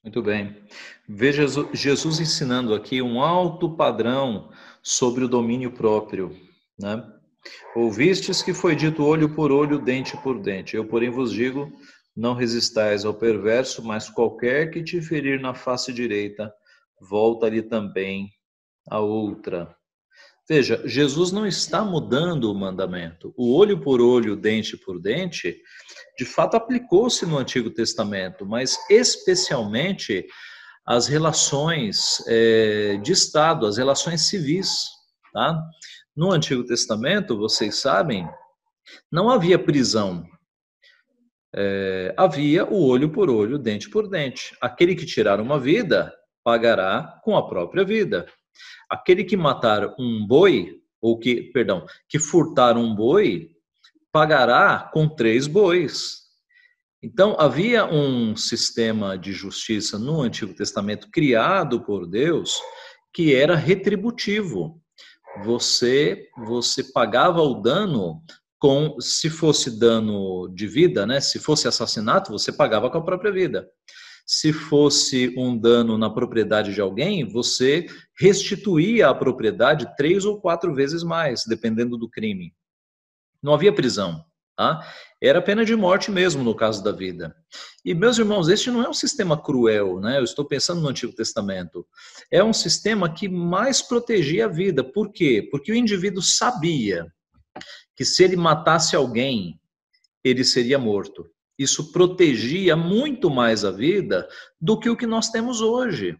Muito 0.04 0.22
bem. 0.22 0.54
Veja 1.08 1.46
Jesus 1.72 2.20
ensinando 2.20 2.74
aqui 2.74 3.00
um 3.00 3.22
alto 3.22 3.74
padrão 3.74 4.50
sobre 4.82 5.24
o 5.24 5.28
domínio 5.28 5.72
próprio. 5.72 6.36
Né? 6.78 7.02
Ouvistes 7.74 8.42
que 8.42 8.52
foi 8.52 8.76
dito 8.76 9.02
olho 9.02 9.34
por 9.34 9.50
olho, 9.50 9.78
dente 9.78 10.14
por 10.18 10.38
dente. 10.38 10.76
Eu, 10.76 10.84
porém, 10.84 11.08
vos 11.08 11.32
digo: 11.32 11.72
não 12.14 12.34
resistais 12.34 13.06
ao 13.06 13.14
perverso, 13.14 13.82
mas 13.82 14.10
qualquer 14.10 14.70
que 14.70 14.84
te 14.84 15.00
ferir 15.00 15.40
na 15.40 15.54
face 15.54 15.90
direita, 15.90 16.52
volta-lhe 17.00 17.62
também 17.62 18.28
a 18.90 19.00
outra. 19.00 19.74
Veja, 20.50 20.82
Jesus 20.84 21.30
não 21.30 21.46
está 21.46 21.84
mudando 21.84 22.50
o 22.50 22.54
mandamento. 22.56 23.32
O 23.36 23.56
olho 23.56 23.80
por 23.80 24.00
olho, 24.00 24.34
dente 24.34 24.76
por 24.76 25.00
dente, 25.00 25.62
de 26.18 26.24
fato 26.24 26.56
aplicou-se 26.56 27.24
no 27.24 27.38
Antigo 27.38 27.70
Testamento, 27.70 28.44
mas 28.44 28.76
especialmente 28.90 30.26
as 30.84 31.06
relações 31.06 32.20
é, 32.26 32.96
de 32.96 33.12
Estado, 33.12 33.64
as 33.64 33.76
relações 33.76 34.22
civis. 34.22 34.88
Tá? 35.32 35.56
No 36.16 36.32
Antigo 36.32 36.64
Testamento, 36.64 37.38
vocês 37.38 37.76
sabem, 37.76 38.28
não 39.08 39.30
havia 39.30 39.56
prisão. 39.56 40.24
É, 41.54 42.12
havia 42.16 42.64
o 42.64 42.88
olho 42.88 43.08
por 43.10 43.30
olho, 43.30 43.56
dente 43.56 43.88
por 43.88 44.08
dente. 44.08 44.56
Aquele 44.60 44.96
que 44.96 45.06
tirar 45.06 45.40
uma 45.40 45.60
vida 45.60 46.12
pagará 46.42 47.20
com 47.22 47.36
a 47.36 47.48
própria 47.48 47.84
vida. 47.84 48.26
Aquele 48.88 49.24
que 49.24 49.36
matar 49.36 49.94
um 49.98 50.26
boi, 50.26 50.80
ou 51.00 51.18
que, 51.18 51.50
perdão, 51.52 51.86
que 52.08 52.18
furtar 52.18 52.76
um 52.76 52.94
boi, 52.94 53.50
pagará 54.12 54.90
com 54.92 55.08
três 55.08 55.46
bois. 55.46 56.20
Então, 57.02 57.34
havia 57.38 57.86
um 57.86 58.36
sistema 58.36 59.16
de 59.16 59.32
justiça 59.32 59.98
no 59.98 60.20
Antigo 60.20 60.52
Testamento 60.52 61.08
criado 61.10 61.80
por 61.82 62.06
Deus 62.06 62.60
que 63.12 63.34
era 63.34 63.56
retributivo. 63.56 64.80
Você 65.44 66.28
você 66.36 66.84
pagava 66.84 67.40
o 67.40 67.54
dano 67.54 68.22
com 68.58 69.00
se 69.00 69.30
fosse 69.30 69.78
dano 69.78 70.48
de 70.48 70.66
vida, 70.66 71.06
né? 71.06 71.20
Se 71.20 71.38
fosse 71.38 71.66
assassinato, 71.66 72.30
você 72.30 72.52
pagava 72.52 72.90
com 72.90 72.98
a 72.98 73.04
própria 73.04 73.32
vida. 73.32 73.66
Se 74.32 74.52
fosse 74.52 75.34
um 75.36 75.58
dano 75.58 75.98
na 75.98 76.08
propriedade 76.08 76.72
de 76.72 76.80
alguém, 76.80 77.26
você 77.26 77.88
restituía 78.16 79.08
a 79.08 79.14
propriedade 79.14 79.92
três 79.96 80.24
ou 80.24 80.40
quatro 80.40 80.72
vezes 80.72 81.02
mais, 81.02 81.42
dependendo 81.44 81.98
do 81.98 82.08
crime. 82.08 82.54
Não 83.42 83.52
havia 83.52 83.74
prisão. 83.74 84.24
Tá? 84.56 84.88
Era 85.20 85.42
pena 85.42 85.64
de 85.64 85.74
morte 85.74 86.12
mesmo 86.12 86.44
no 86.44 86.54
caso 86.54 86.80
da 86.84 86.92
vida. 86.92 87.34
E, 87.84 87.92
meus 87.92 88.18
irmãos, 88.18 88.48
este 88.48 88.70
não 88.70 88.84
é 88.84 88.88
um 88.88 88.94
sistema 88.94 89.36
cruel, 89.36 89.98
né? 89.98 90.18
Eu 90.18 90.24
estou 90.24 90.44
pensando 90.44 90.80
no 90.80 90.88
Antigo 90.88 91.12
Testamento. 91.12 91.84
É 92.30 92.44
um 92.44 92.52
sistema 92.52 93.12
que 93.12 93.28
mais 93.28 93.82
protegia 93.82 94.44
a 94.44 94.48
vida. 94.48 94.84
Por 94.84 95.10
quê? 95.10 95.48
Porque 95.50 95.72
o 95.72 95.74
indivíduo 95.74 96.22
sabia 96.22 97.12
que 97.96 98.04
se 98.04 98.22
ele 98.22 98.36
matasse 98.36 98.94
alguém, 98.94 99.60
ele 100.22 100.44
seria 100.44 100.78
morto. 100.78 101.28
Isso 101.60 101.92
protegia 101.92 102.74
muito 102.74 103.28
mais 103.28 103.66
a 103.66 103.70
vida 103.70 104.26
do 104.58 104.80
que 104.80 104.88
o 104.88 104.96
que 104.96 105.06
nós 105.06 105.28
temos 105.28 105.60
hoje. 105.60 106.16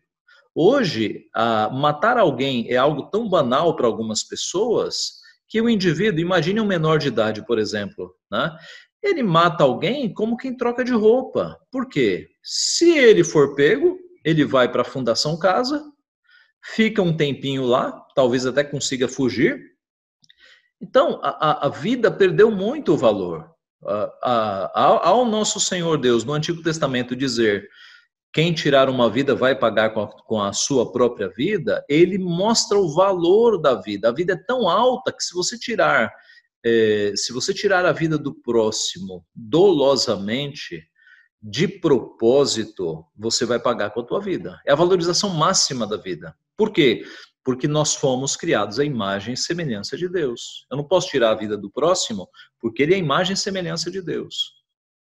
Hoje, 0.55 1.31
matar 1.73 2.19
alguém 2.19 2.71
é 2.71 2.77
algo 2.77 3.05
tão 3.05 3.27
banal 3.27 3.75
para 3.75 3.87
algumas 3.87 4.23
pessoas 4.23 5.13
que 5.49 5.59
o 5.59 5.71
indivíduo, 5.71 6.21
imagine 6.21 6.61
um 6.61 6.67
menor 6.67 6.99
de 6.99 7.09
idade, 7.09 7.43
por 7.47 7.59
exemplo, 7.59 8.15
né? 8.31 8.55
ele 9.03 9.23
mata 9.23 9.65
alguém 9.65 10.13
como 10.13 10.37
quem 10.37 10.55
troca 10.55 10.85
de 10.85 10.93
roupa. 10.93 11.59
Por 11.73 11.89
quê? 11.89 12.29
Se 12.43 12.99
ele 12.99 13.25
for 13.25 13.55
pego, 13.55 13.99
ele 14.23 14.45
vai 14.45 14.71
para 14.71 14.83
a 14.83 14.85
Fundação 14.85 15.39
Casa, 15.39 15.83
fica 16.63 17.01
um 17.01 17.17
tempinho 17.17 17.65
lá, 17.65 17.93
talvez 18.15 18.45
até 18.45 18.63
consiga 18.63 19.09
fugir. 19.09 19.59
Então, 20.83 21.19
a, 21.23 21.67
a 21.67 21.69
vida 21.71 22.11
perdeu 22.11 22.51
muito 22.51 22.93
o 22.93 22.99
valor. 22.99 23.51
Ao 23.83 25.25
nosso 25.25 25.59
Senhor 25.59 25.99
Deus, 25.99 26.25
no 26.25 26.33
Antigo 26.33 26.63
Testamento, 26.63 27.17
dizer 27.17 27.69
quem 28.33 28.53
tirar 28.53 28.89
uma 28.89 29.11
vida 29.11 29.35
vai 29.35 29.59
pagar 29.59 29.91
com 29.91 30.03
a, 30.03 30.07
com 30.07 30.41
a, 30.41 30.53
sua 30.53 30.93
própria 30.93 31.29
vida, 31.29 31.85
ele 31.89 32.17
mostra 32.17 32.79
o 32.79 32.95
valor 32.95 33.61
da 33.61 33.75
vida. 33.75 34.09
A 34.09 34.13
vida 34.13 34.35
é 34.35 34.37
tão 34.37 34.69
alta 34.69 35.13
que 35.13 35.23
se 35.23 35.35
você 35.35 35.59
tirar, 35.59 36.13
é, 36.65 37.13
se 37.17 37.33
você 37.33 37.53
tirar 37.53 37.85
a 37.85 37.93
vida 37.93 38.17
do 38.17 38.33
próximo 38.33 39.27
dolosamente, 39.35 40.87
de 41.43 41.67
propósito, 41.67 43.05
você 43.17 43.47
vai 43.47 43.59
pagar 43.59 43.91
com 43.91 44.01
a 44.01 44.05
tua 44.05 44.21
vida. 44.21 44.61
É 44.67 44.73
a 44.73 44.77
valorização 44.77 45.31
máxima 45.31 45.87
da 45.87 45.97
vida. 45.97 46.37
Por 46.57 46.71
quê? 46.71 47.03
Porque 47.45 47.67
nós 47.67 47.95
fomos 47.95 48.37
criados 48.37 48.79
à 48.79 48.85
imagem 48.85 49.35
e 49.35 49.37
semelhança 49.37 49.97
de 49.97 50.09
Deus. 50.09 50.67
Eu 50.71 50.77
não 50.77 50.85
posso 50.85 51.09
tirar 51.09 51.31
a 51.31 51.35
vida 51.35 51.57
do 51.57 51.71
próximo, 51.71 52.29
porque 52.61 52.83
ele 52.83 52.93
é 52.93 52.97
a 52.97 53.01
imagem 53.01 53.35
e 53.35 53.37
semelhança 53.37 53.91
de 53.91 54.03
Deus. 54.03 54.61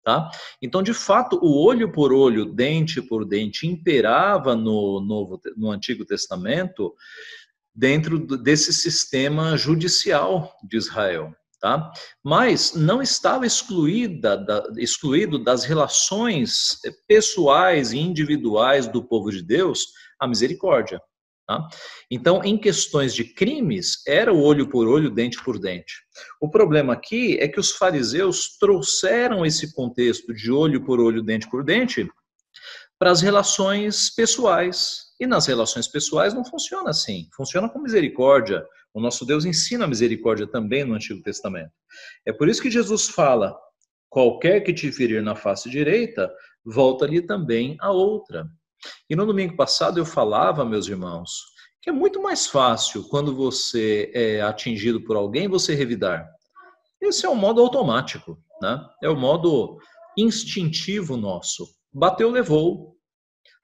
Tá? 0.05 0.31
Então, 0.63 0.83
de 0.83 0.95
fato, 0.95 1.39
o 1.43 1.63
olho 1.63 1.93
por 1.93 2.13
olho, 2.13 2.47
dente 2.47 3.03
por 3.03 3.25
dente, 3.25 3.67
imperava 3.67 4.55
no, 4.55 5.01
Novo, 5.01 5.41
no 5.57 5.71
Antigo 5.71 6.05
Testamento 6.05 6.95
dentro 7.75 8.19
desse 8.39 8.73
sistema 8.73 9.57
judicial 9.57 10.53
de 10.65 10.77
Israel. 10.77 11.33
Tá? 11.61 11.93
Mas 12.25 12.75
não 12.75 13.03
estava 13.03 13.45
excluída, 13.45 14.37
da, 14.37 14.69
excluído 14.77 15.39
das 15.39 15.65
relações 15.65 16.79
pessoais 17.07 17.93
e 17.93 17.99
individuais 17.99 18.87
do 18.87 19.05
povo 19.05 19.31
de 19.31 19.43
Deus 19.43 19.89
a 20.19 20.27
misericórdia. 20.27 21.01
Tá? 21.49 21.67
Então, 22.11 22.45
em 22.45 22.59
questões 22.59 23.15
de 23.15 23.25
crimes, 23.25 24.03
era 24.07 24.31
o 24.31 24.43
olho 24.43 24.69
por 24.69 24.87
olho, 24.87 25.11
dente 25.11 25.43
por 25.43 25.59
dente. 25.59 25.95
O 26.39 26.51
problema 26.51 26.93
aqui 26.93 27.39
é 27.41 27.49
que 27.49 27.59
os 27.59 27.71
fariseus 27.71 28.59
trouxeram 28.59 29.47
esse 29.47 29.75
contexto 29.75 30.35
de 30.35 30.53
olho 30.53 30.85
por 30.85 31.01
olho, 31.01 31.23
dente 31.23 31.49
por 31.49 31.65
dente 31.65 32.07
para 32.99 33.11
as 33.11 33.23
relações 33.23 34.15
pessoais. 34.15 35.07
E 35.19 35.27
nas 35.27 35.47
relações 35.47 35.89
pessoais 35.89 36.35
não 36.35 36.45
funciona 36.45 36.91
assim. 36.91 37.29
Funciona 37.35 37.67
com 37.67 37.79
misericórdia. 37.79 38.63
O 38.93 39.01
nosso 39.01 39.25
Deus 39.25 39.47
ensina 39.47 39.87
a 39.87 39.89
misericórdia 39.89 40.47
também 40.47 40.85
no 40.85 40.95
Antigo 40.95 41.23
Testamento. 41.23 41.73
É 42.27 42.33
por 42.33 42.47
isso 42.47 42.61
que 42.61 42.71
Jesus 42.71 43.09
fala: 43.09 43.59
qualquer 44.11 44.61
que 44.61 44.75
te 44.75 44.93
ferir 44.93 45.23
na 45.23 45.35
face 45.35 45.71
direita, 45.71 46.31
volta-lhe 46.63 47.23
também 47.23 47.75
a 47.81 47.91
outra. 47.91 48.47
E 49.09 49.17
no 49.17 49.27
domingo 49.27 49.57
passado 49.57 49.99
eu 49.99 50.05
falava, 50.05 50.65
meus 50.65 50.87
irmãos, 50.87 51.31
que 51.83 51.91
é 51.91 51.93
muito 51.93 52.23
mais 52.23 52.47
fácil 52.47 53.09
quando 53.09 53.35
você 53.35 54.11
é 54.15 54.41
atingido 54.41 55.01
por 55.03 55.17
alguém 55.17 55.49
você 55.49 55.75
revidar. 55.75 56.29
Esse 57.01 57.25
é 57.25 57.29
o 57.29 57.35
modo 57.35 57.61
automático, 57.61 58.39
né? 58.61 58.85
É 59.03 59.09
o 59.09 59.17
modo 59.17 59.79
instintivo 60.17 61.17
nosso. 61.17 61.67
Bateu, 61.93 62.31
levou. 62.31 62.97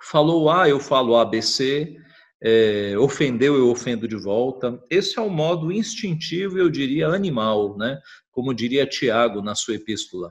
Falou 0.00 0.48
A, 0.50 0.68
eu 0.68 0.79
falo 0.79 1.16
ABC. 1.16 1.96
É, 2.42 2.94
ofendeu, 2.98 3.57
eu 3.57 3.70
ofendo 3.70 4.07
de 4.07 4.16
volta. 4.16 4.79
Esse 4.90 5.18
é 5.18 5.22
o 5.22 5.31
modo 5.31 5.72
instintivo, 5.72 6.59
eu 6.59 6.68
diria 6.68 7.09
animal, 7.09 7.77
né? 7.77 7.98
Como 8.31 8.55
diria 8.55 8.87
Tiago 8.87 9.40
na 9.40 9.55
sua 9.55 9.74
epístola. 9.74 10.31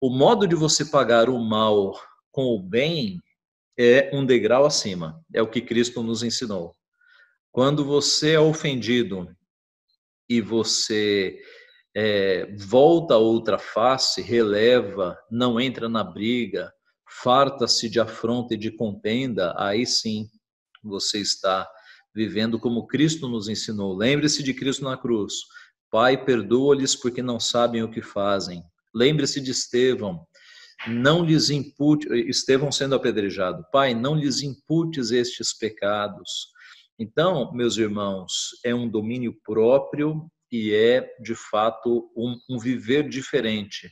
O 0.00 0.10
modo 0.10 0.46
de 0.46 0.54
você 0.54 0.84
pagar 0.84 1.28
o 1.28 1.38
mal 1.38 1.98
com 2.30 2.44
o 2.44 2.62
bem 2.62 3.20
é 3.78 4.10
um 4.12 4.26
degrau 4.26 4.66
acima. 4.66 5.24
É 5.32 5.40
o 5.40 5.48
que 5.48 5.60
Cristo 5.60 6.02
nos 6.02 6.22
ensinou. 6.22 6.74
Quando 7.52 7.84
você 7.84 8.32
é 8.32 8.40
ofendido 8.40 9.28
e 10.28 10.40
você 10.40 11.38
é, 11.96 12.54
volta 12.56 13.14
a 13.14 13.18
outra 13.18 13.58
face, 13.58 14.20
releva, 14.20 15.16
não 15.30 15.60
entra 15.60 15.88
na 15.88 16.02
briga, 16.02 16.72
farta-se 17.22 17.88
de 17.88 18.00
afronta 18.00 18.54
e 18.54 18.58
de 18.58 18.70
contenda, 18.70 19.54
aí 19.56 19.86
sim 19.86 20.28
você 20.82 21.18
está 21.20 21.68
vivendo 22.14 22.58
como 22.58 22.86
Cristo 22.86 23.28
nos 23.28 23.48
ensinou. 23.48 23.96
Lembre-se 23.96 24.42
de 24.42 24.52
Cristo 24.52 24.84
na 24.84 24.96
cruz. 24.96 25.34
Pai, 25.90 26.22
perdoa-lhes 26.22 26.94
porque 26.94 27.22
não 27.22 27.40
sabem 27.40 27.82
o 27.82 27.90
que 27.90 28.02
fazem. 28.02 28.62
Lembre-se 28.94 29.40
de 29.40 29.52
Estevão, 29.52 30.26
não 30.86 31.24
lhes 31.24 31.50
impute, 31.50 32.06
Estevão 32.28 32.70
sendo 32.70 32.94
apedrejado, 32.94 33.64
Pai, 33.72 33.94
não 33.94 34.14
lhes 34.14 34.42
imputes 34.42 35.10
estes 35.10 35.52
pecados. 35.52 36.52
Então, 36.98 37.52
meus 37.52 37.76
irmãos, 37.76 38.50
é 38.64 38.74
um 38.74 38.88
domínio 38.88 39.36
próprio 39.44 40.30
e 40.50 40.72
é, 40.74 41.16
de 41.20 41.34
fato, 41.34 42.10
um, 42.16 42.38
um 42.48 42.58
viver 42.58 43.08
diferente, 43.08 43.90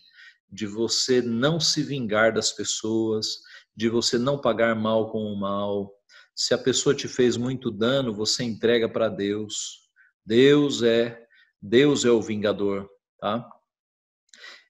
de 0.51 0.67
você 0.67 1.21
não 1.21 1.61
se 1.61 1.83
vingar 1.83 2.33
das 2.33 2.53
pessoas, 2.53 3.39
de 3.77 3.89
você 3.89 4.17
não 4.17 4.41
pagar 4.41 4.75
mal 4.75 5.11
com 5.11 5.19
o 5.19 5.37
mal. 5.37 5.93
Se 6.35 6.55
a 6.55 6.59
pessoa 6.59 6.95
te 6.95 7.09
fez 7.09 7.37
muito 7.37 7.71
dano, 7.71 8.15
você 8.15 8.43
entrega 8.43 8.89
para 8.89 9.09
Deus. 9.09 9.87
Deus 10.25 10.83
é, 10.83 11.25
Deus 11.61 12.05
é 12.05 12.11
o 12.11 12.23
vingador, 12.23 12.89
tá? 13.19 13.47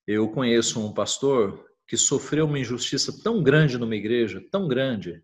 Eu 0.06 0.28
conheço 0.30 0.80
um 0.80 0.92
pastor 0.92 1.65
que 1.88 1.96
sofreu 1.96 2.46
uma 2.46 2.58
injustiça 2.58 3.12
tão 3.22 3.42
grande 3.42 3.78
numa 3.78 3.94
igreja, 3.94 4.42
tão 4.50 4.66
grande, 4.66 5.22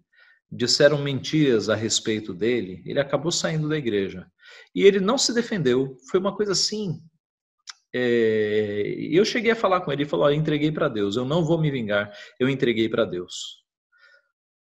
disseram 0.51 0.99
mentiras 0.99 1.71
a 1.71 1.75
respeito 1.75 2.35
dele, 2.35 2.83
ele 2.85 3.01
acabou 3.01 3.33
saindo 3.33 3.69
da 3.69 3.77
igreja. 3.77 4.27
E 4.75 4.83
ele 4.83 5.01
não 5.01 5.17
se 5.17 5.33
defendeu, 5.33 5.97
foi 6.11 6.21
uma 6.21 6.37
coisa 6.37 6.53
assim. 6.53 7.01
É... 7.95 8.95
Eu 9.11 9.25
cheguei 9.25 9.53
a 9.53 9.57
falar 9.57 9.81
com 9.81 9.91
ele, 9.91 10.03
ele 10.03 10.09
falou: 10.09 10.31
entreguei 10.31 10.71
para 10.71 10.89
Deus, 10.89 11.17
eu 11.17 11.25
não 11.25 11.45
vou 11.45 11.59
me 11.61 11.71
vingar, 11.71 12.13
eu 12.39 12.49
entreguei 12.49 12.89
para 12.89 13.05
Deus. 13.05 13.63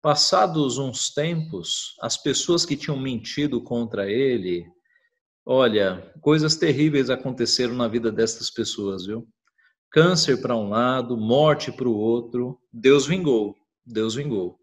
Passados 0.03 0.78
uns 0.78 1.12
tempos, 1.12 1.95
as 2.01 2.16
pessoas 2.16 2.64
que 2.64 2.76
tinham 2.76 2.99
mentido 2.99 3.62
contra 3.62 4.11
ele, 4.11 4.64
olha, 5.45 6.12
coisas 6.20 6.57
terríveis 6.57 7.11
aconteceram 7.11 7.74
na 7.74 7.89
vida 7.89 8.11
dessas 8.11 8.51
pessoas, 8.51 9.07
viu? 9.07 9.28
Câncer 9.91 10.41
para 10.43 10.57
um 10.57 10.68
lado, 10.68 11.16
morte 11.16 11.72
para 11.72 11.89
o 11.89 11.97
outro. 11.97 12.59
Deus 12.72 13.07
vingou, 13.07 13.57
Deus 13.86 14.14
vingou. 14.14 14.59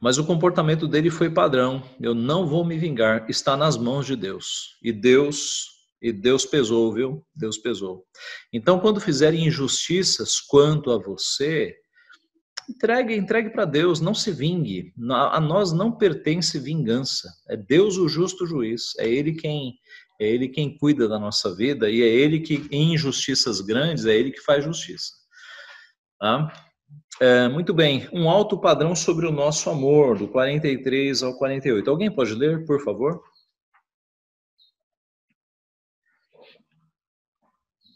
Mas 0.00 0.18
o 0.18 0.26
comportamento 0.26 0.88
dele 0.88 1.10
foi 1.10 1.30
padrão. 1.30 1.82
Eu 2.00 2.14
não 2.14 2.46
vou 2.46 2.64
me 2.64 2.76
vingar, 2.76 3.24
está 3.28 3.56
nas 3.56 3.76
mãos 3.76 4.06
de 4.06 4.16
Deus. 4.16 4.76
E 4.82 4.92
Deus, 4.92 5.66
e 6.00 6.12
Deus 6.12 6.44
pesou, 6.44 6.92
viu? 6.92 7.24
Deus 7.34 7.56
pesou. 7.56 8.04
Então, 8.52 8.80
quando 8.80 9.00
fizerem 9.00 9.46
injustiças 9.46 10.40
quanto 10.40 10.90
a 10.90 10.98
você, 10.98 11.76
entregue, 12.68 13.14
entregue 13.14 13.50
para 13.50 13.64
Deus, 13.64 14.00
não 14.00 14.14
se 14.14 14.32
vingue. 14.32 14.92
A 15.10 15.40
nós 15.40 15.72
não 15.72 15.92
pertence 15.92 16.58
vingança. 16.58 17.28
É 17.48 17.56
Deus 17.56 17.96
o 17.96 18.08
justo 18.08 18.46
juiz. 18.46 18.96
É 18.98 19.08
ele 19.08 19.34
quem 19.34 19.74
é 20.22 20.28
ele 20.28 20.48
quem 20.48 20.76
cuida 20.76 21.08
da 21.08 21.18
nossa 21.18 21.54
vida 21.54 21.90
e 21.90 22.02
é 22.02 22.06
ele 22.06 22.40
que 22.40 22.66
em 22.70 22.94
injustiças 22.94 23.60
grandes 23.60 24.06
é 24.06 24.14
ele 24.14 24.30
que 24.30 24.40
faz 24.40 24.64
justiça. 24.64 25.12
Tá? 26.18 26.52
É, 27.20 27.48
muito 27.48 27.74
bem, 27.74 28.08
um 28.12 28.28
alto 28.28 28.60
padrão 28.60 28.94
sobre 28.94 29.26
o 29.26 29.32
nosso 29.32 29.68
amor, 29.70 30.18
do 30.18 30.28
43 30.28 31.22
ao 31.22 31.36
48. 31.36 31.90
Alguém 31.90 32.14
pode 32.14 32.34
ler, 32.34 32.64
por 32.64 32.82
favor? 32.82 33.22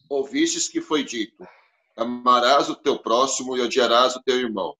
Ouvistes 0.08 0.68
que 0.68 0.80
foi 0.80 1.04
dito: 1.04 1.44
Amarás 1.96 2.68
o 2.68 2.76
teu 2.76 2.98
próximo 2.98 3.56
e 3.56 3.60
odiarás 3.60 4.14
o 4.16 4.22
teu 4.22 4.38
irmão. 4.38 4.74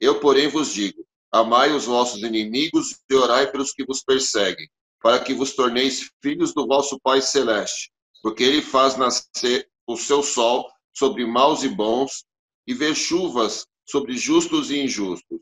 Eu, 0.00 0.20
porém, 0.20 0.48
vos 0.48 0.74
digo: 0.74 1.06
Amai 1.32 1.72
os 1.72 1.86
vossos 1.86 2.22
inimigos 2.22 3.00
e 3.10 3.14
orai 3.14 3.50
pelos 3.50 3.72
que 3.72 3.84
vos 3.84 4.02
perseguem 4.02 4.68
para 5.02 5.18
que 5.20 5.34
vos 5.34 5.54
torneis 5.54 6.10
filhos 6.20 6.52
do 6.52 6.66
vosso 6.66 6.98
Pai 7.00 7.20
Celeste, 7.20 7.90
porque 8.22 8.42
ele 8.42 8.62
faz 8.62 8.96
nascer 8.96 9.68
o 9.86 9.96
seu 9.96 10.22
sol 10.22 10.68
sobre 10.92 11.24
maus 11.24 11.62
e 11.62 11.68
bons, 11.68 12.24
e 12.66 12.74
ver 12.74 12.94
chuvas 12.94 13.66
sobre 13.86 14.16
justos 14.16 14.70
e 14.70 14.78
injustos. 14.78 15.38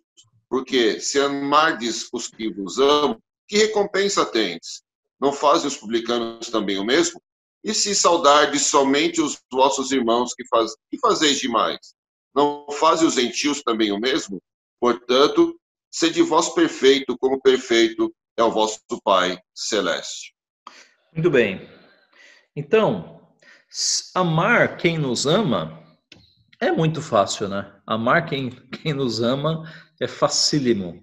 Porque 0.48 1.00
se 1.00 1.18
amardes 1.18 2.08
os 2.12 2.28
que 2.28 2.52
vos 2.52 2.78
amam, 2.78 3.20
que 3.48 3.56
recompensa 3.56 4.24
tendes? 4.24 4.82
Não 5.20 5.32
fazem 5.32 5.66
os 5.66 5.76
publicanos 5.76 6.48
também 6.50 6.78
o 6.78 6.84
mesmo? 6.84 7.20
E 7.64 7.74
se 7.74 7.94
saudardes 7.96 8.66
somente 8.66 9.20
os 9.20 9.40
vossos 9.50 9.90
irmãos, 9.90 10.34
que, 10.34 10.46
faz, 10.46 10.76
que 10.88 10.98
fazeis 11.00 11.40
demais? 11.40 11.94
Não 12.32 12.66
fazem 12.70 13.08
os 13.08 13.14
gentios 13.14 13.62
também 13.62 13.90
o 13.90 13.98
mesmo? 13.98 14.40
Portanto, 14.78 15.58
sede 15.90 16.22
vós 16.22 16.50
perfeito, 16.50 17.18
como 17.18 17.40
perfeito 17.40 18.14
é 18.36 18.42
o 18.42 18.50
vosso 18.50 18.80
Pai 19.02 19.38
Celeste. 19.54 20.34
Muito 21.12 21.30
bem. 21.30 21.68
Então, 22.54 23.32
amar 24.14 24.76
quem 24.76 24.98
nos 24.98 25.26
ama 25.26 25.82
é 26.60 26.70
muito 26.70 27.00
fácil, 27.00 27.48
né? 27.48 27.72
Amar 27.86 28.26
quem, 28.26 28.50
quem 28.50 28.92
nos 28.92 29.22
ama 29.22 29.70
é 30.00 30.06
facílimo. 30.06 31.02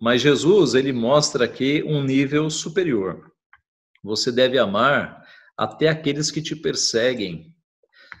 Mas 0.00 0.20
Jesus, 0.20 0.74
ele 0.74 0.92
mostra 0.92 1.44
aqui 1.44 1.82
um 1.84 2.02
nível 2.02 2.50
superior. 2.50 3.30
Você 4.02 4.32
deve 4.32 4.58
amar 4.58 5.22
até 5.56 5.88
aqueles 5.88 6.30
que 6.30 6.42
te 6.42 6.56
perseguem. 6.56 7.54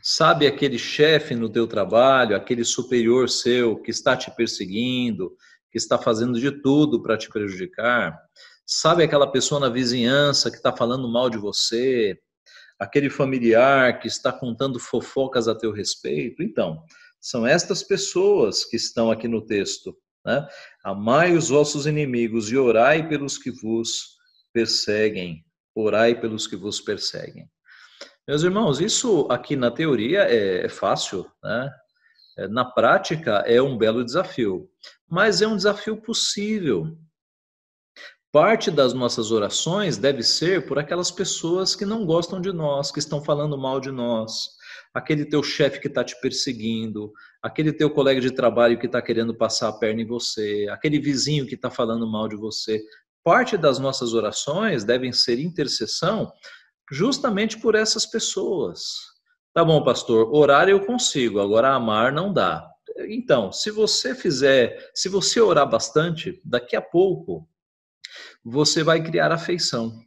Sabe 0.00 0.46
aquele 0.46 0.78
chefe 0.78 1.34
no 1.34 1.48
teu 1.48 1.66
trabalho, 1.66 2.36
aquele 2.36 2.64
superior 2.64 3.28
seu 3.28 3.80
que 3.80 3.90
está 3.90 4.16
te 4.16 4.30
perseguindo, 4.36 5.36
que 5.70 5.78
está 5.78 5.98
fazendo 5.98 6.38
de 6.38 6.50
tudo 6.50 7.02
para 7.02 7.16
te 7.16 7.28
prejudicar? 7.28 8.16
Sabe 8.66 9.02
aquela 9.02 9.30
pessoa 9.30 9.60
na 9.60 9.68
vizinhança 9.68 10.50
que 10.50 10.56
está 10.56 10.74
falando 10.74 11.10
mal 11.10 11.28
de 11.28 11.38
você? 11.38 12.18
Aquele 12.78 13.10
familiar 13.10 13.98
que 14.00 14.08
está 14.08 14.32
contando 14.32 14.78
fofocas 14.78 15.48
a 15.48 15.54
teu 15.54 15.72
respeito? 15.72 16.42
Então, 16.42 16.82
são 17.20 17.46
estas 17.46 17.82
pessoas 17.82 18.64
que 18.64 18.76
estão 18.76 19.10
aqui 19.10 19.28
no 19.28 19.44
texto. 19.44 19.96
Né? 20.24 20.46
Amai 20.84 21.34
os 21.36 21.48
vossos 21.48 21.86
inimigos 21.86 22.50
e 22.50 22.56
orai 22.56 23.08
pelos 23.08 23.38
que 23.38 23.50
vos 23.50 24.16
perseguem. 24.52 25.44
Orai 25.74 26.20
pelos 26.20 26.46
que 26.46 26.56
vos 26.56 26.80
perseguem. 26.80 27.48
Meus 28.26 28.42
irmãos, 28.42 28.80
isso 28.80 29.26
aqui 29.30 29.56
na 29.56 29.70
teoria 29.70 30.22
é, 30.22 30.66
é 30.66 30.68
fácil, 30.68 31.26
né? 31.42 31.70
É, 32.38 32.48
na 32.48 32.64
prática 32.64 33.44
é 33.46 33.60
um 33.60 33.76
belo 33.76 34.04
desafio, 34.04 34.70
mas 35.08 35.42
é 35.42 35.46
um 35.46 35.56
desafio 35.56 36.00
possível. 36.00 36.96
Parte 38.32 38.70
das 38.70 38.94
nossas 38.94 39.30
orações 39.30 39.98
deve 39.98 40.22
ser 40.22 40.66
por 40.66 40.78
aquelas 40.78 41.10
pessoas 41.10 41.76
que 41.76 41.84
não 41.84 42.06
gostam 42.06 42.40
de 42.40 42.50
nós, 42.50 42.90
que 42.90 42.98
estão 42.98 43.22
falando 43.22 43.58
mal 43.58 43.78
de 43.78 43.90
nós, 43.90 44.48
aquele 44.94 45.26
teu 45.26 45.42
chefe 45.42 45.78
que 45.78 45.86
está 45.86 46.02
te 46.02 46.18
perseguindo, 46.18 47.12
aquele 47.42 47.74
teu 47.74 47.90
colega 47.90 48.22
de 48.22 48.30
trabalho 48.30 48.78
que 48.78 48.86
está 48.86 49.02
querendo 49.02 49.34
passar 49.36 49.68
a 49.68 49.72
perna 49.74 50.00
em 50.00 50.06
você, 50.06 50.66
aquele 50.70 50.98
vizinho 50.98 51.46
que 51.46 51.56
está 51.56 51.70
falando 51.70 52.10
mal 52.10 52.26
de 52.26 52.34
você. 52.34 52.82
Parte 53.22 53.58
das 53.58 53.78
nossas 53.78 54.14
orações 54.14 54.82
devem 54.82 55.12
ser 55.12 55.38
intercessão 55.38 56.32
justamente 56.90 57.60
por 57.60 57.74
essas 57.74 58.06
pessoas. 58.06 58.94
Tá 59.52 59.62
bom, 59.62 59.84
pastor, 59.84 60.34
orar 60.34 60.70
eu 60.70 60.86
consigo, 60.86 61.38
agora 61.38 61.74
amar 61.74 62.10
não 62.10 62.32
dá. 62.32 62.66
Então, 63.10 63.52
se 63.52 63.70
você 63.70 64.14
fizer, 64.14 64.90
se 64.94 65.10
você 65.10 65.38
orar 65.38 65.68
bastante, 65.68 66.40
daqui 66.42 66.74
a 66.74 66.80
pouco 66.80 67.46
você 68.44 68.82
vai 68.82 69.02
criar 69.02 69.32
afeição. 69.32 70.00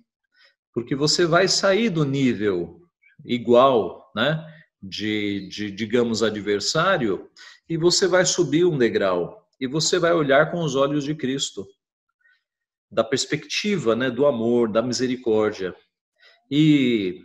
Porque 0.73 0.95
você 0.95 1.25
vai 1.25 1.47
sair 1.47 1.89
do 1.89 2.03
nível 2.03 2.81
igual, 3.23 4.11
né, 4.15 4.45
de, 4.81 5.47
de 5.49 5.71
digamos, 5.71 6.21
adversário, 6.21 7.29
e 7.67 7.77
você 7.77 8.07
vai 8.07 8.25
subir 8.25 8.65
um 8.65 8.77
degrau. 8.77 9.47
E 9.59 9.67
você 9.67 9.97
vai 9.97 10.13
olhar 10.13 10.51
com 10.51 10.61
os 10.61 10.75
olhos 10.75 11.03
de 11.03 11.15
Cristo, 11.15 11.65
da 12.91 13.03
perspectiva, 13.03 13.95
né, 13.95 14.11
do 14.11 14.25
amor, 14.25 14.69
da 14.69 14.81
misericórdia. 14.81 15.73
E 16.51 17.21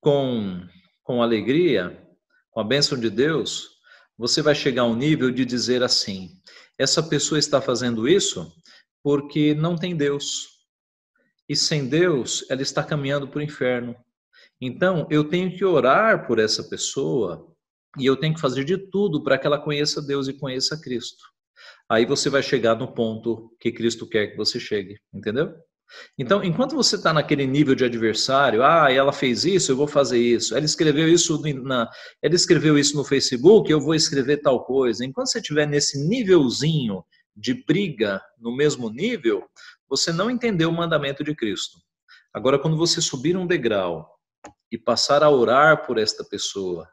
com, 0.00 0.66
com 1.02 1.22
alegria, 1.22 2.02
com 2.50 2.60
a 2.60 2.64
bênção 2.64 2.98
de 2.98 3.08
Deus, 3.08 3.76
você 4.18 4.42
vai 4.42 4.54
chegar 4.54 4.82
a 4.82 4.86
um 4.86 4.96
nível 4.96 5.30
de 5.30 5.44
dizer 5.44 5.82
assim: 5.82 6.30
essa 6.78 7.02
pessoa 7.02 7.38
está 7.38 7.60
fazendo 7.60 8.08
isso 8.08 8.52
porque 9.06 9.54
não 9.54 9.76
tem 9.76 9.94
Deus. 9.94 10.48
E 11.48 11.54
sem 11.54 11.86
Deus, 11.86 12.44
ela 12.50 12.60
está 12.60 12.82
caminhando 12.82 13.28
para 13.28 13.38
o 13.38 13.42
inferno. 13.42 13.94
Então, 14.60 15.06
eu 15.08 15.22
tenho 15.22 15.56
que 15.56 15.64
orar 15.64 16.26
por 16.26 16.40
essa 16.40 16.64
pessoa 16.64 17.46
e 17.96 18.04
eu 18.04 18.16
tenho 18.16 18.34
que 18.34 18.40
fazer 18.40 18.64
de 18.64 18.76
tudo 18.76 19.22
para 19.22 19.38
que 19.38 19.46
ela 19.46 19.60
conheça 19.60 20.02
Deus 20.02 20.26
e 20.26 20.32
conheça 20.32 20.76
Cristo. 20.80 21.22
Aí 21.88 22.04
você 22.04 22.28
vai 22.28 22.42
chegar 22.42 22.74
no 22.74 22.92
ponto 22.92 23.54
que 23.60 23.70
Cristo 23.70 24.08
quer 24.08 24.26
que 24.26 24.36
você 24.36 24.58
chegue, 24.58 24.98
entendeu? 25.14 25.54
Então, 26.18 26.42
enquanto 26.42 26.74
você 26.74 26.96
está 26.96 27.12
naquele 27.12 27.46
nível 27.46 27.76
de 27.76 27.84
adversário, 27.84 28.64
ah, 28.64 28.90
ela 28.90 29.12
fez 29.12 29.44
isso, 29.44 29.70
eu 29.70 29.76
vou 29.76 29.86
fazer 29.86 30.18
isso. 30.18 30.56
Ela 30.56 30.66
escreveu 30.66 31.08
isso 31.08 31.40
na, 31.62 31.88
ela 32.20 32.34
escreveu 32.34 32.76
isso 32.76 32.96
no 32.96 33.04
Facebook, 33.04 33.70
eu 33.70 33.80
vou 33.80 33.94
escrever 33.94 34.38
tal 34.38 34.64
coisa. 34.64 35.04
Enquanto 35.04 35.28
você 35.28 35.38
estiver 35.38 35.64
nesse 35.64 35.96
nívelzinho 36.08 37.04
de 37.36 37.52
briga 37.52 38.22
no 38.38 38.54
mesmo 38.56 38.88
nível, 38.88 39.44
você 39.88 40.12
não 40.12 40.30
entendeu 40.30 40.70
o 40.70 40.72
mandamento 40.72 41.22
de 41.22 41.34
Cristo. 41.34 41.78
Agora, 42.32 42.58
quando 42.58 42.76
você 42.76 43.00
subir 43.00 43.36
um 43.36 43.46
degrau 43.46 44.08
e 44.72 44.78
passar 44.78 45.22
a 45.22 45.30
orar 45.30 45.86
por 45.86 45.98
esta 45.98 46.24
pessoa, 46.24 46.88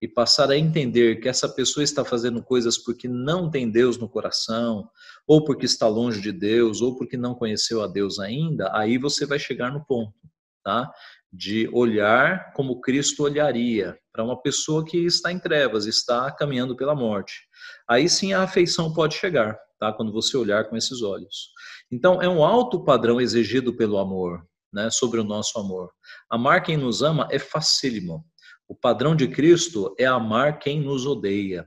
e 0.00 0.06
passar 0.06 0.50
a 0.50 0.56
entender 0.56 1.16
que 1.16 1.28
essa 1.28 1.48
pessoa 1.48 1.82
está 1.82 2.04
fazendo 2.04 2.42
coisas 2.42 2.78
porque 2.78 3.08
não 3.08 3.50
tem 3.50 3.68
Deus 3.68 3.98
no 3.98 4.08
coração, 4.08 4.88
ou 5.26 5.44
porque 5.44 5.66
está 5.66 5.88
longe 5.88 6.20
de 6.20 6.30
Deus, 6.30 6.80
ou 6.80 6.96
porque 6.96 7.16
não 7.16 7.34
conheceu 7.34 7.82
a 7.82 7.86
Deus 7.86 8.20
ainda, 8.20 8.70
aí 8.72 8.96
você 8.96 9.26
vai 9.26 9.38
chegar 9.38 9.72
no 9.72 9.84
ponto, 9.84 10.14
tá? 10.62 10.90
De 11.32 11.68
olhar 11.72 12.52
como 12.52 12.80
Cristo 12.80 13.24
olharia 13.24 13.98
para 14.12 14.22
uma 14.22 14.40
pessoa 14.40 14.84
que 14.84 14.98
está 15.04 15.32
em 15.32 15.38
trevas, 15.38 15.86
está 15.86 16.30
caminhando 16.30 16.76
pela 16.76 16.94
morte. 16.94 17.42
Aí 17.88 18.08
sim 18.08 18.32
a 18.32 18.42
afeição 18.44 18.92
pode 18.92 19.16
chegar 19.16 19.58
tá? 19.78 19.92
Quando 19.92 20.12
você 20.12 20.36
olhar 20.36 20.68
com 20.68 20.76
esses 20.76 21.02
olhos. 21.02 21.50
Então, 21.90 22.20
é 22.20 22.28
um 22.28 22.44
alto 22.44 22.84
padrão 22.84 23.20
exigido 23.20 23.74
pelo 23.74 23.98
amor, 23.98 24.46
né? 24.72 24.90
Sobre 24.90 25.20
o 25.20 25.24
nosso 25.24 25.58
amor. 25.58 25.90
Amar 26.30 26.62
quem 26.62 26.76
nos 26.76 27.02
ama 27.02 27.28
é 27.30 27.38
facílimo. 27.38 28.24
O 28.66 28.74
padrão 28.74 29.16
de 29.16 29.28
Cristo 29.28 29.94
é 29.98 30.04
amar 30.04 30.58
quem 30.58 30.80
nos 30.80 31.06
odeia. 31.06 31.66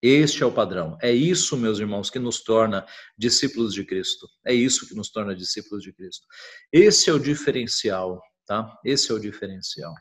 Este 0.00 0.44
é 0.44 0.46
o 0.46 0.52
padrão. 0.52 0.96
É 1.02 1.10
isso, 1.10 1.56
meus 1.56 1.80
irmãos, 1.80 2.08
que 2.08 2.20
nos 2.20 2.44
torna 2.44 2.86
discípulos 3.16 3.74
de 3.74 3.84
Cristo. 3.84 4.28
É 4.46 4.54
isso 4.54 4.86
que 4.86 4.94
nos 4.94 5.10
torna 5.10 5.34
discípulos 5.34 5.82
de 5.82 5.92
Cristo. 5.92 6.24
Esse 6.72 7.10
é 7.10 7.12
o 7.12 7.18
diferencial, 7.18 8.22
tá? 8.46 8.78
Esse 8.84 9.10
é 9.10 9.14
o 9.14 9.18
diferencial. 9.18 9.92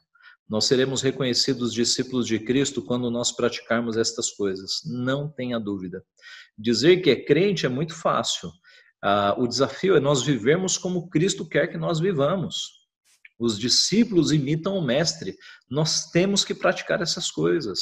Nós 0.49 0.65
seremos 0.65 1.01
reconhecidos 1.01 1.73
discípulos 1.73 2.25
de 2.25 2.39
Cristo 2.39 2.81
quando 2.81 3.11
nós 3.11 3.31
praticarmos 3.31 3.97
estas 3.97 4.31
coisas, 4.31 4.81
não 4.85 5.29
tenha 5.29 5.59
dúvida. 5.59 6.03
Dizer 6.57 7.01
que 7.01 7.09
é 7.09 7.15
crente 7.15 7.65
é 7.65 7.69
muito 7.69 7.93
fácil. 7.93 8.49
Ah, 9.01 9.35
o 9.37 9.47
desafio 9.47 9.95
é 9.95 9.99
nós 9.99 10.23
vivermos 10.23 10.77
como 10.77 11.09
Cristo 11.09 11.47
quer 11.47 11.67
que 11.67 11.77
nós 11.77 11.99
vivamos. 11.99 12.77
Os 13.37 13.59
discípulos 13.59 14.31
imitam 14.31 14.77
o 14.77 14.81
Mestre. 14.81 15.35
Nós 15.69 16.09
temos 16.09 16.43
que 16.43 16.55
praticar 16.55 17.01
essas 17.01 17.29
coisas. 17.29 17.79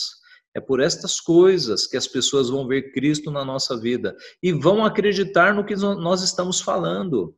É 0.53 0.59
por 0.59 0.79
estas 0.79 1.19
coisas 1.19 1.85
que 1.85 1.97
as 1.97 2.07
pessoas 2.07 2.49
vão 2.49 2.67
ver 2.67 2.91
Cristo 2.93 3.29
na 3.29 3.45
nossa 3.45 3.79
vida 3.79 4.15
e 4.41 4.51
vão 4.51 4.83
acreditar 4.83 5.53
no 5.53 5.65
que 5.65 5.75
nós 5.75 6.21
estamos 6.21 6.61
falando. 6.61 7.35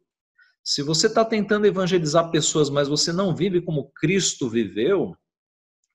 Se 0.68 0.84
você 0.84 1.07
está 1.07 1.24
tentando 1.24 1.65
evangelizar 1.65 2.30
pessoas, 2.30 2.70
mas 2.70 2.89
você 2.89 3.13
não 3.13 3.34
vive 3.34 3.61
como 3.61 3.89
Cristo 3.91 4.49
viveu, 4.49 5.15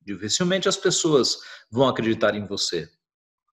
dificilmente 0.00 0.66
as 0.66 0.78
pessoas 0.78 1.36
vão 1.70 1.86
acreditar 1.86 2.34
em 2.34 2.46
você. 2.46 2.88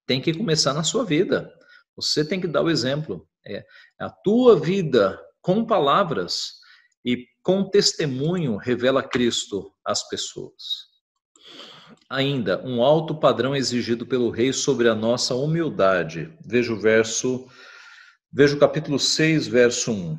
Tem 0.05 0.21
que 0.21 0.33
começar 0.33 0.73
na 0.73 0.81
sua 0.81 1.03
vida. 1.03 1.53
Você 1.93 2.23
tem 2.23 2.39
que 2.39 2.47
dar 2.47 2.61
o 2.61 2.69
exemplo. 2.69 3.27
É 3.45 3.65
a 3.99 4.09
tua 4.09 4.57
vida 4.57 5.19
com 5.41 5.65
palavras 5.65 6.53
e 7.03 7.27
com 7.43 7.69
testemunho 7.69 8.55
revela 8.55 9.03
Cristo 9.03 9.73
às 9.83 10.07
pessoas. 10.07 10.87
Ainda, 12.09 12.65
um 12.65 12.81
alto 12.81 13.19
padrão 13.19 13.53
exigido 13.53 14.07
pelo 14.07 14.29
rei 14.29 14.53
sobre 14.53 14.87
a 14.87 14.95
nossa 14.95 15.35
humildade. 15.35 16.33
Veja 16.45 16.71
o 16.71 16.79
verso, 16.79 17.45
veja 18.31 18.55
o 18.55 18.59
capítulo 18.59 18.97
6, 18.97 19.47
verso 19.47 19.91
1. 19.91 20.17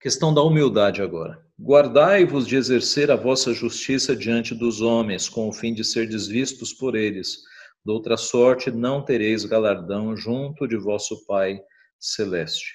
Questão 0.00 0.32
da 0.32 0.42
humildade 0.42 1.02
agora. 1.02 1.44
Guardai-vos 1.60 2.46
de 2.46 2.56
exercer 2.56 3.10
a 3.10 3.16
vossa 3.16 3.52
justiça 3.52 4.16
diante 4.16 4.54
dos 4.54 4.80
homens, 4.80 5.28
com 5.28 5.46
o 5.46 5.52
fim 5.52 5.74
de 5.74 5.84
ser 5.84 6.08
desvistos 6.08 6.72
por 6.72 6.96
eles. 6.96 7.42
De 7.84 7.92
outra 7.92 8.16
sorte, 8.16 8.70
não 8.70 9.04
tereis 9.04 9.44
galardão 9.44 10.16
junto 10.16 10.66
de 10.66 10.76
vosso 10.76 11.26
Pai 11.26 11.60
celeste. 11.98 12.72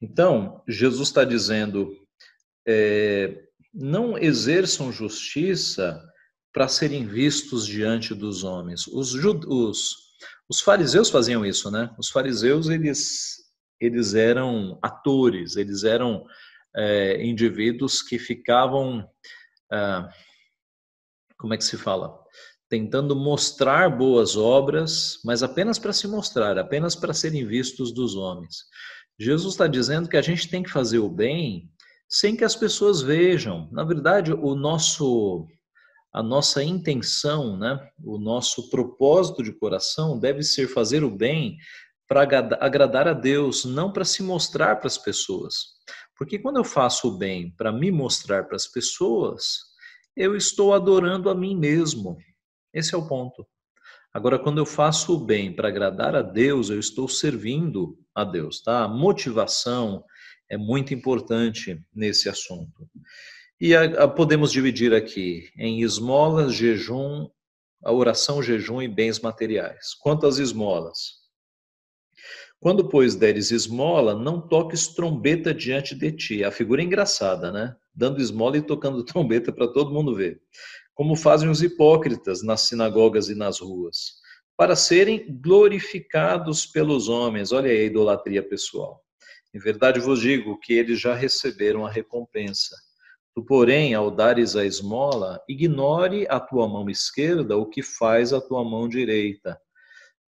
Então, 0.00 0.62
Jesus 0.66 1.08
está 1.08 1.24
dizendo: 1.24 1.92
é, 2.66 3.38
não 3.72 4.16
exerçam 4.16 4.90
justiça 4.90 6.02
para 6.54 6.68
serem 6.68 7.06
vistos 7.06 7.66
diante 7.66 8.14
dos 8.14 8.44
homens. 8.44 8.86
Os, 8.86 9.12
os, 9.14 9.94
os 10.48 10.60
fariseus 10.60 11.10
faziam 11.10 11.44
isso, 11.44 11.70
né? 11.70 11.94
Os 11.98 12.08
fariseus, 12.08 12.70
eles, 12.70 13.45
eles 13.80 14.14
eram 14.14 14.78
atores, 14.82 15.56
eles 15.56 15.84
eram 15.84 16.24
é, 16.74 17.24
indivíduos 17.24 18.02
que 18.02 18.18
ficavam, 18.18 19.08
é, 19.72 20.08
como 21.38 21.54
é 21.54 21.56
que 21.56 21.64
se 21.64 21.76
fala? 21.76 22.18
Tentando 22.68 23.14
mostrar 23.14 23.88
boas 23.88 24.36
obras, 24.36 25.20
mas 25.24 25.42
apenas 25.42 25.78
para 25.78 25.92
se 25.92 26.08
mostrar, 26.08 26.58
apenas 26.58 26.96
para 26.96 27.14
serem 27.14 27.46
vistos 27.46 27.92
dos 27.92 28.16
homens. 28.16 28.64
Jesus 29.18 29.54
está 29.54 29.66
dizendo 29.66 30.08
que 30.08 30.16
a 30.16 30.22
gente 30.22 30.48
tem 30.48 30.62
que 30.62 30.70
fazer 30.70 30.98
o 30.98 31.08
bem 31.08 31.70
sem 32.08 32.36
que 32.36 32.44
as 32.44 32.54
pessoas 32.54 33.00
vejam. 33.00 33.68
Na 33.72 33.84
verdade, 33.84 34.32
o 34.32 34.54
nosso 34.54 35.46
a 36.12 36.22
nossa 36.22 36.64
intenção, 36.64 37.58
né, 37.58 37.78
o 38.02 38.16
nosso 38.16 38.70
propósito 38.70 39.42
de 39.42 39.52
coração 39.52 40.18
deve 40.18 40.42
ser 40.42 40.66
fazer 40.66 41.04
o 41.04 41.10
bem 41.10 41.58
para 42.08 42.22
agradar 42.60 43.08
a 43.08 43.12
Deus, 43.12 43.64
não 43.64 43.92
para 43.92 44.04
se 44.04 44.22
mostrar 44.22 44.76
para 44.76 44.86
as 44.86 44.98
pessoas. 44.98 45.76
Porque 46.16 46.38
quando 46.38 46.56
eu 46.56 46.64
faço 46.64 47.08
o 47.08 47.18
bem 47.18 47.50
para 47.56 47.72
me 47.72 47.90
mostrar 47.90 48.44
para 48.44 48.56
as 48.56 48.66
pessoas, 48.66 49.58
eu 50.16 50.36
estou 50.36 50.72
adorando 50.72 51.28
a 51.28 51.34
mim 51.34 51.56
mesmo. 51.56 52.16
Esse 52.72 52.94
é 52.94 52.98
o 52.98 53.06
ponto. 53.06 53.46
Agora, 54.14 54.38
quando 54.38 54.58
eu 54.58 54.64
faço 54.64 55.14
o 55.14 55.18
bem 55.18 55.54
para 55.54 55.68
agradar 55.68 56.16
a 56.16 56.22
Deus, 56.22 56.70
eu 56.70 56.78
estou 56.78 57.06
servindo 57.06 57.98
a 58.14 58.24
Deus, 58.24 58.62
tá? 58.62 58.84
A 58.84 58.88
motivação 58.88 60.02
é 60.48 60.56
muito 60.56 60.94
importante 60.94 61.78
nesse 61.94 62.28
assunto. 62.28 62.88
E 63.60 63.74
a, 63.74 64.04
a, 64.04 64.08
podemos 64.08 64.50
dividir 64.52 64.94
aqui 64.94 65.50
em 65.58 65.82
esmolas, 65.82 66.54
jejum, 66.54 67.28
a 67.84 67.92
oração, 67.92 68.42
jejum 68.42 68.80
e 68.80 68.88
bens 68.88 69.20
materiais. 69.20 69.94
Quanto 70.00 70.26
às 70.26 70.38
esmolas, 70.38 71.25
quando, 72.66 72.88
pois, 72.88 73.14
deres 73.14 73.52
esmola, 73.52 74.12
não 74.12 74.40
toques 74.40 74.88
trombeta 74.88 75.54
diante 75.54 75.94
de 75.94 76.10
ti. 76.10 76.42
A 76.42 76.50
figura 76.50 76.82
é 76.82 76.84
engraçada, 76.84 77.52
né? 77.52 77.76
Dando 77.94 78.20
esmola 78.20 78.56
e 78.56 78.60
tocando 78.60 79.04
trombeta 79.06 79.52
para 79.52 79.68
todo 79.68 79.94
mundo 79.94 80.16
ver. 80.16 80.40
Como 80.92 81.14
fazem 81.14 81.48
os 81.48 81.62
hipócritas 81.62 82.42
nas 82.42 82.62
sinagogas 82.62 83.28
e 83.28 83.36
nas 83.36 83.60
ruas, 83.60 84.14
para 84.56 84.74
serem 84.74 85.38
glorificados 85.40 86.66
pelos 86.66 87.08
homens. 87.08 87.52
Olha 87.52 87.70
aí 87.70 87.82
a 87.82 87.84
idolatria 87.84 88.42
pessoal. 88.42 89.00
Em 89.54 89.60
verdade 89.60 90.00
vos 90.00 90.18
digo 90.18 90.58
que 90.58 90.72
eles 90.72 91.00
já 91.00 91.14
receberam 91.14 91.86
a 91.86 91.88
recompensa. 91.88 92.74
Tu, 93.32 93.44
porém, 93.44 93.94
ao 93.94 94.10
dares 94.10 94.56
a 94.56 94.64
esmola, 94.64 95.40
ignore 95.48 96.26
a 96.28 96.40
tua 96.40 96.66
mão 96.66 96.90
esquerda 96.90 97.56
o 97.56 97.64
que 97.64 97.80
faz 97.80 98.32
a 98.32 98.40
tua 98.40 98.64
mão 98.64 98.88
direita 98.88 99.56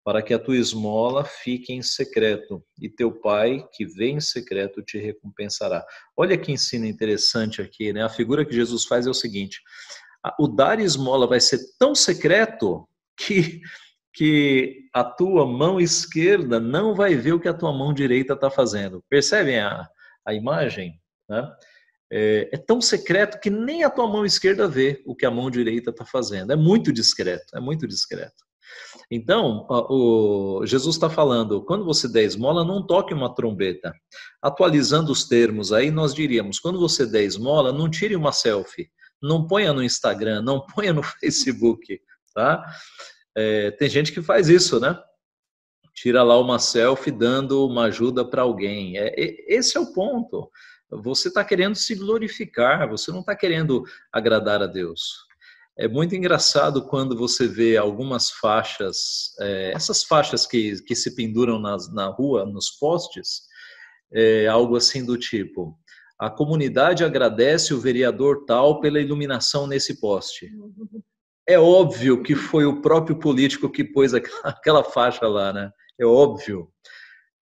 para 0.09 0.22
que 0.22 0.32
a 0.32 0.38
tua 0.38 0.56
esmola 0.56 1.22
fique 1.22 1.70
em 1.70 1.82
secreto, 1.82 2.64
e 2.80 2.88
teu 2.88 3.12
pai, 3.12 3.62
que 3.74 3.84
vem 3.84 4.16
em 4.16 4.20
secreto, 4.20 4.80
te 4.80 4.96
recompensará. 4.96 5.84
Olha 6.16 6.38
que 6.38 6.50
ensino 6.50 6.86
interessante 6.86 7.61
aqui, 7.61 7.92
né? 7.92 8.02
A 8.02 8.09
figura 8.09 8.42
que 8.42 8.54
Jesus 8.54 8.86
faz 8.86 9.06
é 9.06 9.11
o 9.11 9.14
seguinte: 9.14 9.61
o 10.40 10.48
dar 10.48 10.80
esmola 10.80 11.26
vai 11.26 11.40
ser 11.40 11.59
tão 11.78 11.94
secreto 11.94 12.88
que 13.18 13.61
que 14.14 14.88
a 14.94 15.04
tua 15.04 15.46
mão 15.46 15.78
esquerda 15.78 16.59
não 16.59 16.94
vai 16.94 17.14
ver 17.14 17.34
o 17.34 17.40
que 17.40 17.46
a 17.46 17.52
tua 17.52 17.70
mão 17.70 17.92
direita 17.92 18.32
está 18.32 18.48
fazendo. 18.48 19.04
Percebem 19.11 19.61
a, 19.61 19.86
a 20.26 20.32
imagem? 20.32 20.98
Né? 21.28 21.52
É, 22.11 22.48
é, 22.50 22.56
tão 22.56 22.80
secreto 22.80 23.38
que 23.38 23.50
nem 23.50 23.84
a 23.84 23.90
tua 23.90 24.09
mão 24.09 24.24
esquerda 24.24 24.66
vê 24.66 25.02
o 25.04 25.14
que 25.14 25.26
a 25.26 25.30
mão 25.30 25.50
direita 25.50 25.90
está 25.90 26.06
fazendo. 26.06 26.50
É 26.50 26.56
muito 26.56 26.90
discreto, 26.94 27.54
é 27.54 27.61
muito 27.61 27.86
discreto. 27.86 28.47
Então, 29.10 29.66
o 29.68 30.62
Jesus 30.66 30.96
está 30.96 31.08
falando, 31.08 31.62
quando 31.62 31.84
você 31.84 32.06
der 32.08 32.24
esmola, 32.24 32.64
não 32.64 32.86
toque 32.86 33.14
uma 33.14 33.34
trombeta. 33.34 33.94
Atualizando 34.42 35.10
os 35.10 35.26
termos 35.26 35.72
aí, 35.72 35.90
nós 35.90 36.14
diríamos, 36.14 36.58
quando 36.58 36.78
você 36.78 37.06
der 37.06 37.24
esmola, 37.24 37.72
não 37.72 37.90
tire 37.90 38.14
uma 38.14 38.32
selfie, 38.32 38.90
não 39.22 39.46
ponha 39.46 39.72
no 39.72 39.82
Instagram, 39.82 40.42
não 40.42 40.60
ponha 40.74 40.92
no 40.92 41.02
Facebook, 41.02 42.00
tá? 42.34 42.64
É, 43.36 43.70
tem 43.72 43.88
gente 43.88 44.12
que 44.12 44.20
faz 44.20 44.48
isso, 44.48 44.78
né? 44.78 44.98
Tira 45.94 46.22
lá 46.22 46.38
uma 46.38 46.58
selfie 46.58 47.10
dando 47.10 47.66
uma 47.66 47.84
ajuda 47.84 48.24
para 48.24 48.42
alguém. 48.42 48.98
É, 48.98 49.12
esse 49.52 49.76
é 49.76 49.80
o 49.80 49.92
ponto. 49.92 50.50
Você 50.90 51.28
está 51.28 51.44
querendo 51.44 51.74
se 51.74 51.94
glorificar, 51.94 52.88
você 52.88 53.10
não 53.10 53.20
está 53.20 53.34
querendo 53.34 53.84
agradar 54.12 54.62
a 54.62 54.66
Deus. 54.66 55.27
É 55.80 55.86
muito 55.86 56.16
engraçado 56.16 56.84
quando 56.84 57.16
você 57.16 57.46
vê 57.46 57.76
algumas 57.76 58.30
faixas, 58.30 59.32
é, 59.38 59.70
essas 59.72 60.02
faixas 60.02 60.44
que, 60.44 60.82
que 60.82 60.96
se 60.96 61.14
penduram 61.14 61.60
nas, 61.60 61.92
na 61.94 62.06
rua, 62.06 62.44
nos 62.44 62.70
postes, 62.70 63.42
é, 64.12 64.48
algo 64.48 64.74
assim 64.74 65.04
do 65.04 65.16
tipo: 65.16 65.78
a 66.18 66.28
comunidade 66.28 67.04
agradece 67.04 67.72
o 67.72 67.80
vereador 67.80 68.44
tal 68.44 68.80
pela 68.80 69.00
iluminação 69.00 69.68
nesse 69.68 70.00
poste. 70.00 70.50
É 71.48 71.60
óbvio 71.60 72.24
que 72.24 72.34
foi 72.34 72.66
o 72.66 72.82
próprio 72.82 73.16
político 73.16 73.70
que 73.70 73.84
pôs 73.84 74.12
aquela, 74.12 74.82
faixa 74.82 75.28
lá, 75.28 75.52
né? 75.52 75.70
É 75.96 76.04
óbvio. 76.04 76.68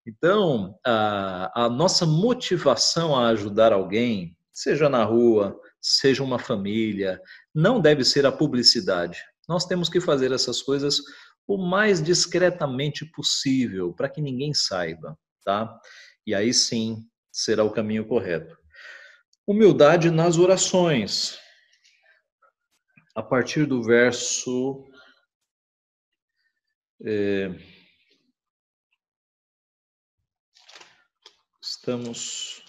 Então, 0.07 0.79
a, 0.87 1.65
a 1.65 1.69
nossa 1.71 2.05
motivação 2.05 3.17
a 3.17 3.29
ajudar 3.29 3.73
alguém, 3.73 4.37
seja 4.53 4.91
na 4.91 5.05
rua, 5.05 5.59
seja 5.87 6.23
uma 6.23 6.39
família, 6.39 7.21
não 7.55 7.81
deve 7.81 8.05
ser 8.05 8.27
a 8.27 8.33
publicidade. 8.33 9.23
Nós 9.49 9.65
temos 9.65 9.89
que 9.89 10.01
fazer 10.01 10.33
essas 10.33 10.61
coisas 10.61 11.01
o 11.47 11.57
mais 11.57 12.03
discretamente 12.03 13.05
possível, 13.07 13.93
para 13.93 14.09
que 14.09 14.21
ninguém 14.21 14.53
saiba, 14.53 15.17
tá? 15.45 15.81
E 16.27 16.35
aí 16.35 16.53
sim 16.53 17.09
será 17.31 17.63
o 17.63 17.71
caminho 17.71 18.05
correto. 18.05 18.59
Humildade 19.47 20.11
nas 20.11 20.39
orações. 20.39 21.39
A 23.15 23.23
partir 23.23 23.65
do 23.65 23.81
verso. 23.81 24.85
É, 27.05 27.51
estamos. 31.63 32.66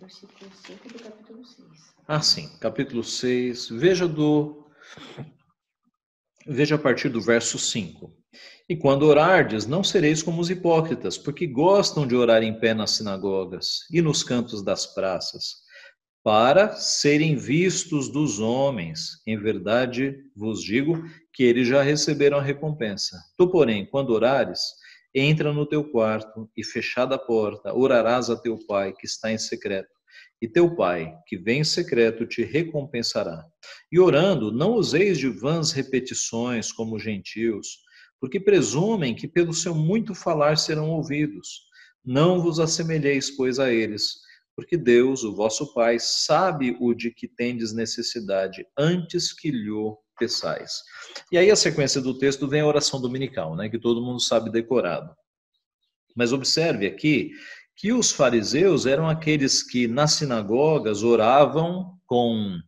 Versículo 0.00 0.50
5 0.66 0.88
do 0.88 1.02
capítulo 1.02 1.44
6. 1.44 1.68
Ah, 2.06 2.20
sim, 2.20 2.48
capítulo 2.60 3.02
6. 3.02 3.68
Veja 3.70 4.06
do 4.06 4.64
Veja 6.46 6.76
a 6.76 6.78
partir 6.78 7.08
do 7.08 7.20
verso 7.20 7.58
5. 7.58 8.10
E 8.68 8.76
quando 8.76 9.02
orardes, 9.02 9.66
não 9.66 9.82
sereis 9.82 10.22
como 10.22 10.40
os 10.40 10.48
hipócritas, 10.48 11.18
porque 11.18 11.46
gostam 11.46 12.06
de 12.06 12.14
orar 12.14 12.42
em 12.42 12.58
pé 12.58 12.72
nas 12.72 12.92
sinagogas 12.92 13.80
e 13.90 14.00
nos 14.00 14.22
cantos 14.22 14.62
das 14.62 14.86
praças, 14.86 15.56
para 16.22 16.74
serem 16.76 17.36
vistos 17.36 18.08
dos 18.08 18.38
homens. 18.38 19.22
Em 19.26 19.38
verdade 19.38 20.16
vos 20.36 20.62
digo 20.62 21.02
que 21.32 21.42
eles 21.42 21.66
já 21.66 21.82
receberam 21.82 22.38
a 22.38 22.42
recompensa. 22.42 23.18
Tu, 23.36 23.50
porém, 23.50 23.86
quando 23.86 24.10
orares, 24.10 24.60
entra 25.14 25.52
no 25.52 25.66
teu 25.66 25.84
quarto 25.90 26.50
e, 26.56 26.64
fechada 26.64 27.14
a 27.14 27.18
porta, 27.18 27.74
orarás 27.74 28.30
a 28.30 28.36
teu 28.36 28.58
pai 28.66 28.92
que 28.92 29.06
está 29.06 29.32
em 29.32 29.38
secreto. 29.38 29.88
E 30.40 30.48
teu 30.48 30.74
pai, 30.76 31.12
que 31.26 31.36
vem 31.36 31.60
em 31.60 31.64
secreto, 31.64 32.26
te 32.26 32.44
recompensará. 32.44 33.44
E 33.90 33.98
orando, 33.98 34.52
não 34.52 34.74
useis 34.74 35.18
de 35.18 35.28
vãs 35.28 35.72
repetições 35.72 36.70
como 36.70 36.98
gentios, 36.98 37.78
porque 38.20 38.38
presumem 38.38 39.14
que 39.14 39.26
pelo 39.26 39.52
seu 39.52 39.74
muito 39.74 40.14
falar 40.14 40.56
serão 40.56 40.90
ouvidos. 40.90 41.66
Não 42.04 42.40
vos 42.40 42.60
assemelheis, 42.60 43.30
pois, 43.30 43.58
a 43.58 43.72
eles, 43.72 44.14
porque 44.56 44.76
Deus, 44.76 45.22
o 45.22 45.34
vosso 45.34 45.72
Pai, 45.72 45.98
sabe 46.00 46.76
o 46.80 46.94
de 46.94 47.12
que 47.12 47.28
tendes 47.28 47.72
necessidade 47.72 48.66
antes 48.76 49.32
que 49.32 49.50
lhe 49.50 49.70
E 51.30 51.38
aí 51.38 51.50
a 51.50 51.56
sequência 51.56 52.00
do 52.00 52.16
texto 52.16 52.48
vem 52.48 52.60
a 52.60 52.66
oração 52.66 53.00
dominical, 53.00 53.54
né, 53.54 53.68
que 53.68 53.78
todo 53.78 54.04
mundo 54.04 54.20
sabe 54.20 54.50
decorado. 54.50 55.14
Mas 56.16 56.32
observe 56.32 56.86
aqui 56.86 57.30
que 57.76 57.92
os 57.92 58.10
fariseus 58.10 58.86
eram 58.86 59.08
aqueles 59.08 59.62
que 59.62 59.86
nas 59.86 60.12
sinagogas 60.12 61.02
oravam 61.02 61.96
com 62.06 62.58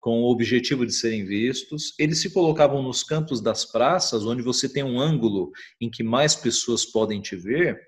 com 0.00 0.22
o 0.22 0.30
objetivo 0.30 0.86
de 0.86 0.92
serem 0.92 1.24
vistos. 1.24 1.92
Eles 1.98 2.20
se 2.20 2.30
colocavam 2.30 2.82
nos 2.82 3.02
cantos 3.02 3.40
das 3.40 3.64
praças, 3.64 4.24
onde 4.24 4.42
você 4.42 4.68
tem 4.68 4.82
um 4.82 5.00
ângulo 5.00 5.50
em 5.80 5.90
que 5.90 6.02
mais 6.02 6.34
pessoas 6.36 6.86
podem 6.86 7.20
te 7.20 7.36
ver, 7.36 7.78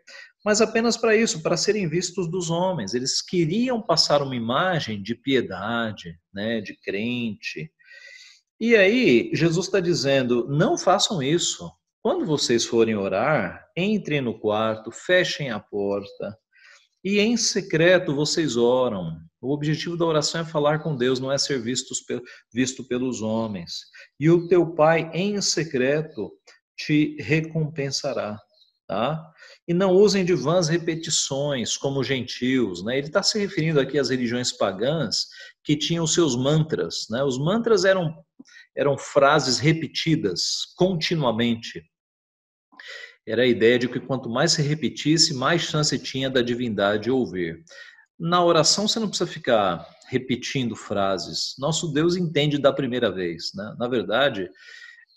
mas 0.44 0.60
apenas 0.60 0.96
para 0.96 1.14
isso, 1.14 1.42
para 1.42 1.56
serem 1.56 1.88
vistos 1.88 2.30
dos 2.30 2.50
homens. 2.50 2.94
Eles 2.94 3.22
queriam 3.22 3.80
passar 3.80 4.22
uma 4.22 4.34
imagem 4.34 5.02
de 5.02 5.14
piedade, 5.14 6.18
né, 6.32 6.60
de 6.60 6.74
crente, 6.76 7.70
e 8.60 8.76
aí, 8.76 9.30
Jesus 9.32 9.66
está 9.66 9.80
dizendo: 9.80 10.46
não 10.48 10.76
façam 10.76 11.22
isso. 11.22 11.70
Quando 12.02 12.26
vocês 12.26 12.64
forem 12.64 12.96
orar, 12.96 13.66
entrem 13.76 14.20
no 14.20 14.38
quarto, 14.38 14.90
fechem 14.90 15.50
a 15.50 15.58
porta 15.60 16.38
e 17.04 17.18
em 17.18 17.36
secreto 17.36 18.14
vocês 18.14 18.56
oram. 18.56 19.18
O 19.40 19.52
objetivo 19.52 19.96
da 19.96 20.04
oração 20.04 20.42
é 20.42 20.44
falar 20.44 20.80
com 20.80 20.94
Deus, 20.94 21.18
não 21.18 21.32
é 21.32 21.38
ser 21.38 21.60
vistos, 21.60 22.04
visto 22.52 22.84
pelos 22.84 23.22
homens. 23.22 23.72
E 24.18 24.28
o 24.28 24.46
teu 24.48 24.74
Pai 24.74 25.10
em 25.14 25.40
secreto 25.40 26.30
te 26.76 27.16
recompensará. 27.20 28.38
Tá? 28.86 29.32
E 29.70 29.72
não 29.72 29.92
usem 29.92 30.24
de 30.24 30.34
vãs 30.34 30.66
repetições 30.66 31.76
como 31.76 32.02
gentios. 32.02 32.82
Né? 32.82 32.98
Ele 32.98 33.06
está 33.06 33.22
se 33.22 33.38
referindo 33.38 33.78
aqui 33.78 34.00
às 34.00 34.10
religiões 34.10 34.50
pagãs 34.50 35.28
que 35.62 35.76
tinham 35.76 36.08
seus 36.08 36.34
mantras. 36.34 37.06
Né? 37.08 37.22
Os 37.22 37.38
mantras 37.38 37.84
eram 37.84 38.12
eram 38.76 38.98
frases 38.98 39.60
repetidas 39.60 40.74
continuamente. 40.76 41.84
Era 43.24 43.42
a 43.42 43.46
ideia 43.46 43.78
de 43.78 43.88
que 43.88 44.00
quanto 44.00 44.28
mais 44.28 44.50
se 44.50 44.62
repetisse, 44.62 45.32
mais 45.34 45.62
chance 45.62 45.96
tinha 46.00 46.28
da 46.28 46.42
divindade 46.42 47.08
ouvir. 47.08 47.62
Na 48.18 48.44
oração 48.44 48.88
você 48.88 48.98
não 48.98 49.08
precisa 49.08 49.30
ficar 49.30 49.86
repetindo 50.08 50.74
frases. 50.74 51.54
Nosso 51.60 51.92
Deus 51.92 52.16
entende 52.16 52.58
da 52.58 52.72
primeira 52.72 53.08
vez. 53.08 53.52
Né? 53.54 53.76
Na 53.78 53.86
verdade, 53.86 54.50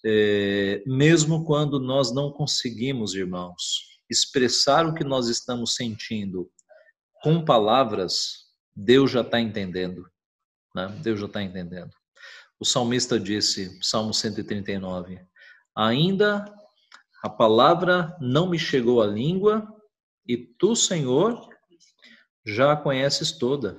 é, 0.05 0.83
mesmo 0.85 1.43
quando 1.43 1.79
nós 1.79 2.13
não 2.13 2.31
conseguimos, 2.31 3.15
irmãos, 3.15 3.92
expressar 4.13 4.85
o 4.85 4.93
que 4.93 5.03
nós 5.03 5.27
estamos 5.27 5.75
sentindo 5.75 6.49
com 7.21 7.43
palavras, 7.43 8.45
Deus 8.75 9.11
já 9.11 9.21
está 9.21 9.39
entendendo. 9.39 10.09
Né? 10.75 10.87
Deus 11.01 11.19
já 11.19 11.25
está 11.25 11.41
entendendo. 11.41 11.91
O 12.59 12.65
salmista 12.65 13.19
disse, 13.19 13.77
Salmo 13.81 14.13
139, 14.13 15.19
ainda 15.75 16.45
a 17.23 17.29
palavra 17.29 18.15
não 18.21 18.49
me 18.49 18.59
chegou 18.59 19.01
à 19.01 19.07
língua 19.07 19.67
e 20.27 20.37
tu, 20.37 20.75
Senhor, 20.75 21.49
já 22.45 22.73
a 22.73 22.77
conheces 22.77 23.31
toda. 23.31 23.77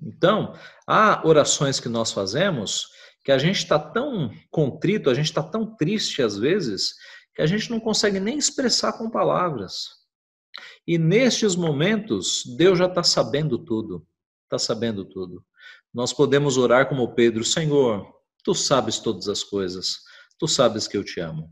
Então, 0.00 0.54
há 0.86 1.26
orações 1.26 1.80
que 1.80 1.88
nós 1.88 2.12
fazemos 2.12 2.86
que 3.24 3.32
a 3.32 3.38
gente 3.38 3.58
está 3.58 3.78
tão 3.78 4.32
contrito, 4.50 5.10
a 5.10 5.14
gente 5.14 5.26
está 5.26 5.42
tão 5.42 5.76
triste 5.76 6.22
às 6.22 6.38
vezes, 6.38 6.94
que 7.38 7.42
a 7.42 7.46
gente 7.46 7.70
não 7.70 7.78
consegue 7.78 8.18
nem 8.18 8.36
expressar 8.36 8.98
com 8.98 9.08
palavras. 9.08 9.90
E 10.84 10.98
nestes 10.98 11.54
momentos, 11.54 12.42
Deus 12.56 12.76
já 12.76 12.86
está 12.86 13.04
sabendo 13.04 13.58
tudo, 13.58 14.04
está 14.44 14.58
sabendo 14.58 15.04
tudo 15.04 15.44
nós 15.92 16.12
podemos 16.12 16.56
orar 16.56 16.88
como 16.88 17.14
Pedro: 17.14 17.44
Senhor, 17.44 18.06
tu 18.44 18.54
sabes 18.54 18.98
todas 18.98 19.28
as 19.28 19.42
coisas, 19.42 20.00
tu 20.38 20.46
sabes 20.46 20.86
que 20.86 20.96
eu 20.96 21.04
te 21.04 21.20
amo. 21.20 21.50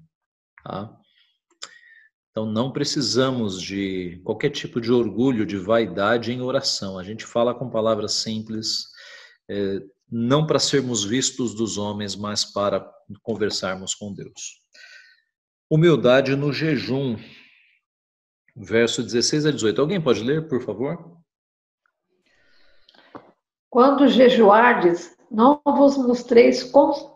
Tá? 0.62 0.94
Então 2.30 2.44
não 2.44 2.70
precisamos 2.70 3.60
de 3.60 4.20
qualquer 4.24 4.50
tipo 4.50 4.80
de 4.80 4.92
orgulho, 4.92 5.46
de 5.46 5.56
vaidade 5.56 6.32
em 6.32 6.42
oração. 6.42 6.98
A 6.98 7.02
gente 7.02 7.24
fala 7.24 7.54
com 7.54 7.70
palavras 7.70 8.12
simples, 8.12 8.88
é, 9.48 9.80
não 10.10 10.46
para 10.46 10.58
sermos 10.58 11.02
vistos 11.02 11.54
dos 11.54 11.78
homens, 11.78 12.14
mas 12.14 12.44
para 12.44 12.86
conversarmos 13.22 13.94
com 13.94 14.12
Deus. 14.12 14.60
Humildade 15.68 16.36
no 16.36 16.52
jejum, 16.52 17.16
verso 18.54 19.02
16 19.02 19.46
a 19.46 19.50
18. 19.50 19.80
Alguém 19.80 20.00
pode 20.00 20.22
ler, 20.22 20.46
por 20.46 20.62
favor? 20.62 21.18
Quando 23.68 24.06
jejuardes, 24.06 25.16
não 25.28 25.60
vos 25.64 25.96
mostreis 25.96 26.62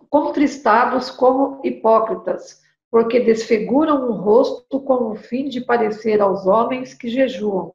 contristados 0.08 1.12
como 1.12 1.60
hipócritas, 1.64 2.60
porque 2.90 3.20
desfiguram 3.20 4.10
o 4.10 4.14
rosto 4.14 4.80
com 4.80 5.12
o 5.12 5.14
fim 5.14 5.48
de 5.48 5.60
parecer 5.60 6.20
aos 6.20 6.44
homens 6.44 6.92
que 6.92 7.08
jejuam. 7.08 7.72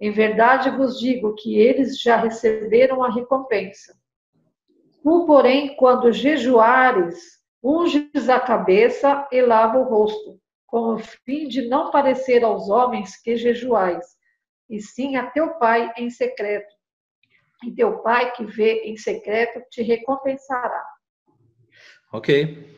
Em 0.00 0.10
verdade 0.10 0.68
vos 0.70 0.98
digo 0.98 1.36
que 1.36 1.56
eles 1.60 2.00
já 2.00 2.16
receberam 2.16 3.04
a 3.04 3.10
recompensa. 3.12 3.96
Tu, 5.00 5.26
porém, 5.26 5.76
quando 5.76 6.12
jejuares, 6.12 7.37
unges 7.62 8.28
a 8.28 8.40
cabeça 8.40 9.26
e 9.32 9.42
lava 9.42 9.78
o 9.78 9.84
rosto, 9.84 10.40
com 10.66 10.94
o 10.94 10.98
fim 10.98 11.48
de 11.48 11.68
não 11.68 11.90
parecer 11.90 12.44
aos 12.44 12.68
homens 12.68 13.16
que 13.20 13.36
jejuais, 13.36 14.04
e 14.68 14.80
sim 14.80 15.16
a 15.16 15.30
teu 15.30 15.54
pai 15.54 15.92
em 15.96 16.10
secreto 16.10 16.78
e 17.64 17.72
teu 17.72 17.98
pai 17.98 18.32
que 18.32 18.44
vê 18.44 18.82
em 18.84 18.96
secreto 18.96 19.60
te 19.70 19.82
recompensará. 19.82 20.84
Ok. 22.12 22.76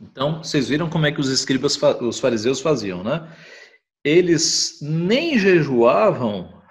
Então, 0.00 0.42
vocês 0.42 0.68
viram 0.68 0.90
como 0.90 1.06
é 1.06 1.12
que 1.12 1.20
os 1.20 1.28
escribas, 1.28 1.80
os 2.00 2.18
fariseus 2.18 2.60
faziam, 2.60 3.02
né? 3.02 3.34
Eles 4.04 4.78
nem 4.82 5.38
jejuavam, 5.38 6.62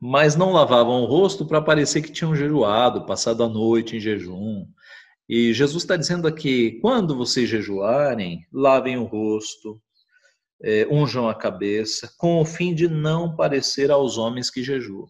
mas 0.00 0.36
não 0.36 0.52
lavavam 0.52 1.02
o 1.02 1.06
rosto 1.06 1.46
para 1.46 1.62
parecer 1.62 2.02
que 2.02 2.12
tinham 2.12 2.34
jejuado, 2.34 3.06
passado 3.06 3.42
a 3.44 3.48
noite 3.48 3.96
em 3.96 4.00
jejum. 4.00 4.66
E 5.28 5.52
Jesus 5.52 5.82
está 5.82 5.96
dizendo 5.96 6.28
aqui: 6.28 6.78
quando 6.80 7.16
vocês 7.16 7.48
jejuarem, 7.48 8.46
lavem 8.52 8.96
o 8.96 9.04
rosto, 9.04 9.80
é, 10.62 10.86
unjam 10.90 11.28
a 11.28 11.34
cabeça, 11.34 12.12
com 12.16 12.40
o 12.40 12.44
fim 12.44 12.74
de 12.74 12.88
não 12.88 13.34
parecer 13.34 13.90
aos 13.90 14.16
homens 14.18 14.50
que 14.50 14.62
jejuam. 14.62 15.06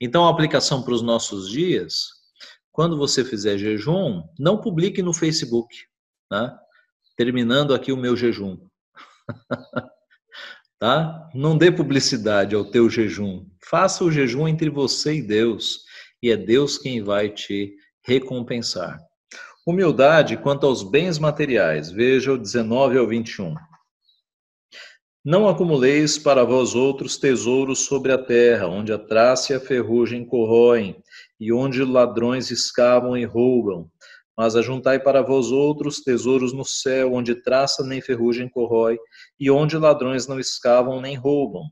Então, 0.00 0.26
a 0.26 0.30
aplicação 0.30 0.82
para 0.82 0.94
os 0.94 1.02
nossos 1.02 1.50
dias, 1.50 2.06
quando 2.72 2.96
você 2.96 3.24
fizer 3.24 3.58
jejum, 3.58 4.22
não 4.38 4.60
publique 4.60 5.02
no 5.02 5.12
Facebook, 5.12 5.74
tá? 6.28 6.58
Terminando 7.16 7.74
aqui 7.74 7.92
o 7.92 7.96
meu 7.96 8.16
jejum. 8.16 8.58
tá? 10.78 11.30
Não 11.34 11.56
dê 11.56 11.70
publicidade 11.70 12.54
ao 12.54 12.64
teu 12.64 12.90
jejum. 12.90 13.46
Faça 13.68 14.04
o 14.04 14.10
jejum 14.10 14.48
entre 14.48 14.68
você 14.68 15.14
e 15.14 15.22
Deus, 15.22 15.84
e 16.22 16.30
é 16.30 16.36
Deus 16.36 16.76
quem 16.78 17.02
vai 17.02 17.30
te 17.30 17.74
recompensar. 18.02 18.98
Humildade 19.66 20.36
quanto 20.36 20.66
aos 20.66 20.82
bens 20.82 21.18
materiais. 21.18 21.90
Veja 21.90 22.34
o 22.34 22.38
19 22.38 22.98
ao 22.98 23.06
21. 23.06 23.54
Não 25.24 25.48
acumuleis 25.48 26.18
para 26.18 26.44
vós 26.44 26.74
outros 26.74 27.16
tesouros 27.16 27.78
sobre 27.78 28.12
a 28.12 28.18
terra, 28.18 28.68
onde 28.68 28.92
a 28.92 28.98
traça 28.98 29.54
e 29.54 29.56
a 29.56 29.60
ferrugem 29.60 30.22
corroem, 30.22 31.02
e 31.40 31.50
onde 31.50 31.82
ladrões 31.82 32.50
escavam 32.50 33.16
e 33.16 33.24
roubam. 33.24 33.90
Mas 34.36 34.54
ajuntai 34.54 35.00
para 35.00 35.22
vós 35.22 35.50
outros 35.50 36.02
tesouros 36.02 36.52
no 36.52 36.64
céu, 36.64 37.14
onde 37.14 37.34
traça 37.34 37.82
nem 37.82 38.02
ferrugem 38.02 38.50
corrói, 38.50 38.98
e 39.40 39.50
onde 39.50 39.78
ladrões 39.78 40.26
não 40.26 40.38
escavam 40.38 41.00
nem 41.00 41.16
roubam. 41.16 41.62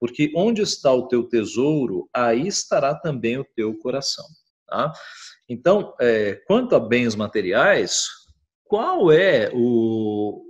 Porque 0.00 0.32
onde 0.34 0.62
está 0.62 0.92
o 0.92 1.06
teu 1.06 1.22
tesouro, 1.22 2.08
aí 2.12 2.48
estará 2.48 2.92
também 2.92 3.38
o 3.38 3.46
teu 3.54 3.72
coração. 3.78 4.26
Tá? 4.66 4.92
Então, 5.48 5.94
é, 6.00 6.34
quanto 6.46 6.74
a 6.74 6.80
bens 6.80 7.14
materiais, 7.14 8.04
qual 8.64 9.12
é 9.12 9.50
o, 9.54 10.46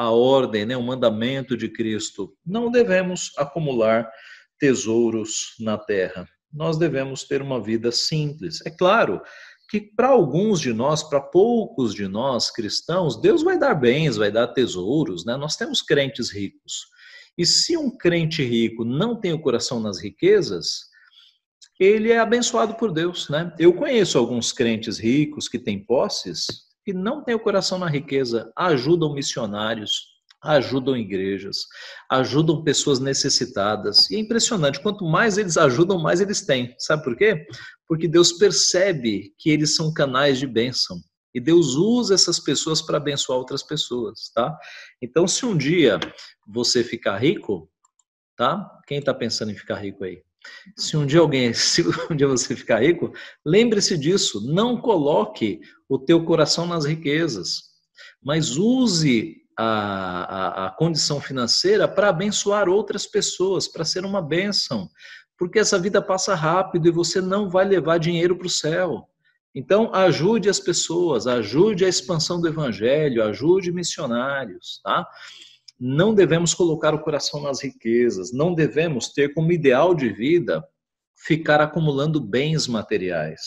a 0.00 0.10
ordem, 0.10 0.64
né, 0.64 0.74
o 0.78 0.82
mandamento 0.82 1.54
de 1.54 1.68
Cristo. 1.68 2.34
Não 2.44 2.70
devemos 2.70 3.32
acumular 3.36 4.10
tesouros 4.58 5.54
na 5.60 5.76
terra. 5.76 6.26
nós 6.52 6.76
devemos 6.76 7.22
ter 7.24 7.40
uma 7.42 7.62
vida 7.62 7.92
simples. 7.92 8.60
É 8.66 8.70
claro 8.70 9.20
que 9.68 9.80
para 9.80 10.08
alguns 10.08 10.58
de 10.58 10.72
nós, 10.72 11.02
para 11.02 11.20
poucos 11.20 11.94
de 11.94 12.08
nós 12.08 12.50
cristãos, 12.50 13.20
Deus 13.20 13.42
vai 13.42 13.56
dar 13.58 13.74
bens, 13.74 14.16
vai 14.16 14.32
dar 14.32 14.48
tesouros, 14.48 15.24
né? 15.24 15.36
Nós 15.36 15.54
temos 15.54 15.80
crentes 15.80 16.28
ricos. 16.32 16.86
E 17.38 17.46
se 17.46 17.76
um 17.76 17.96
crente 17.96 18.42
rico 18.42 18.84
não 18.84 19.20
tem 19.20 19.32
o 19.32 19.40
coração 19.40 19.78
nas 19.78 20.02
riquezas, 20.02 20.89
ele 21.80 22.12
é 22.12 22.18
abençoado 22.18 22.74
por 22.74 22.92
Deus, 22.92 23.30
né? 23.30 23.54
Eu 23.58 23.72
conheço 23.72 24.18
alguns 24.18 24.52
crentes 24.52 24.98
ricos 24.98 25.48
que 25.48 25.58
têm 25.58 25.82
posses 25.82 26.68
que 26.84 26.92
não 26.92 27.24
têm 27.24 27.34
o 27.34 27.40
coração 27.40 27.78
na 27.78 27.88
riqueza, 27.88 28.52
ajudam 28.56 29.14
missionários, 29.14 30.10
ajudam 30.42 30.96
igrejas, 30.96 31.58
ajudam 32.10 32.62
pessoas 32.62 32.98
necessitadas. 32.98 34.10
E 34.10 34.16
é 34.16 34.18
impressionante, 34.18 34.80
quanto 34.80 35.04
mais 35.04 35.38
eles 35.38 35.56
ajudam, 35.56 35.98
mais 35.98 36.20
eles 36.20 36.44
têm. 36.44 36.74
Sabe 36.78 37.02
por 37.02 37.16
quê? 37.16 37.46
Porque 37.86 38.08
Deus 38.08 38.32
percebe 38.32 39.34
que 39.38 39.50
eles 39.50 39.74
são 39.74 39.92
canais 39.92 40.38
de 40.38 40.46
bênção. 40.46 40.98
E 41.34 41.40
Deus 41.40 41.74
usa 41.74 42.14
essas 42.14 42.40
pessoas 42.40 42.82
para 42.82 42.96
abençoar 42.96 43.38
outras 43.38 43.62
pessoas, 43.62 44.30
tá? 44.34 44.56
Então, 45.00 45.28
se 45.28 45.46
um 45.46 45.56
dia 45.56 45.98
você 46.46 46.82
ficar 46.82 47.18
rico, 47.18 47.70
tá? 48.36 48.68
Quem 48.86 48.98
está 48.98 49.14
pensando 49.14 49.52
em 49.52 49.56
ficar 49.56 49.76
rico 49.76 50.02
aí? 50.04 50.22
Se 50.76 50.96
um 50.96 51.06
dia 51.06 51.20
alguém, 51.20 51.52
se 51.54 51.82
um 52.10 52.16
dia 52.16 52.28
você 52.28 52.54
ficar 52.56 52.82
rico, 52.82 53.12
lembre-se 53.44 53.96
disso. 53.96 54.40
Não 54.52 54.80
coloque 54.80 55.60
o 55.88 55.98
teu 55.98 56.24
coração 56.24 56.66
nas 56.66 56.84
riquezas, 56.84 57.62
mas 58.22 58.56
use 58.56 59.36
a, 59.58 59.64
a, 59.64 60.66
a 60.66 60.70
condição 60.70 61.20
financeira 61.20 61.86
para 61.86 62.08
abençoar 62.08 62.68
outras 62.68 63.06
pessoas, 63.06 63.68
para 63.68 63.84
ser 63.84 64.04
uma 64.04 64.22
bênção. 64.22 64.88
Porque 65.38 65.58
essa 65.58 65.78
vida 65.78 66.00
passa 66.02 66.34
rápido 66.34 66.88
e 66.88 66.92
você 66.92 67.20
não 67.20 67.48
vai 67.48 67.64
levar 67.64 67.98
dinheiro 67.98 68.36
para 68.36 68.46
o 68.46 68.50
céu. 68.50 69.06
Então, 69.54 69.92
ajude 69.92 70.48
as 70.48 70.60
pessoas, 70.60 71.26
ajude 71.26 71.84
a 71.84 71.88
expansão 71.88 72.40
do 72.40 72.46
evangelho, 72.46 73.24
ajude 73.24 73.72
missionários, 73.72 74.80
tá? 74.82 75.06
Não 75.80 76.14
devemos 76.14 76.52
colocar 76.52 76.94
o 76.94 77.02
coração 77.02 77.40
nas 77.42 77.62
riquezas, 77.62 78.32
não 78.32 78.54
devemos 78.54 79.08
ter 79.08 79.32
como 79.32 79.50
ideal 79.50 79.94
de 79.94 80.10
vida 80.12 80.62
ficar 81.16 81.60
acumulando 81.60 82.20
bens 82.20 82.66
materiais. 82.66 83.40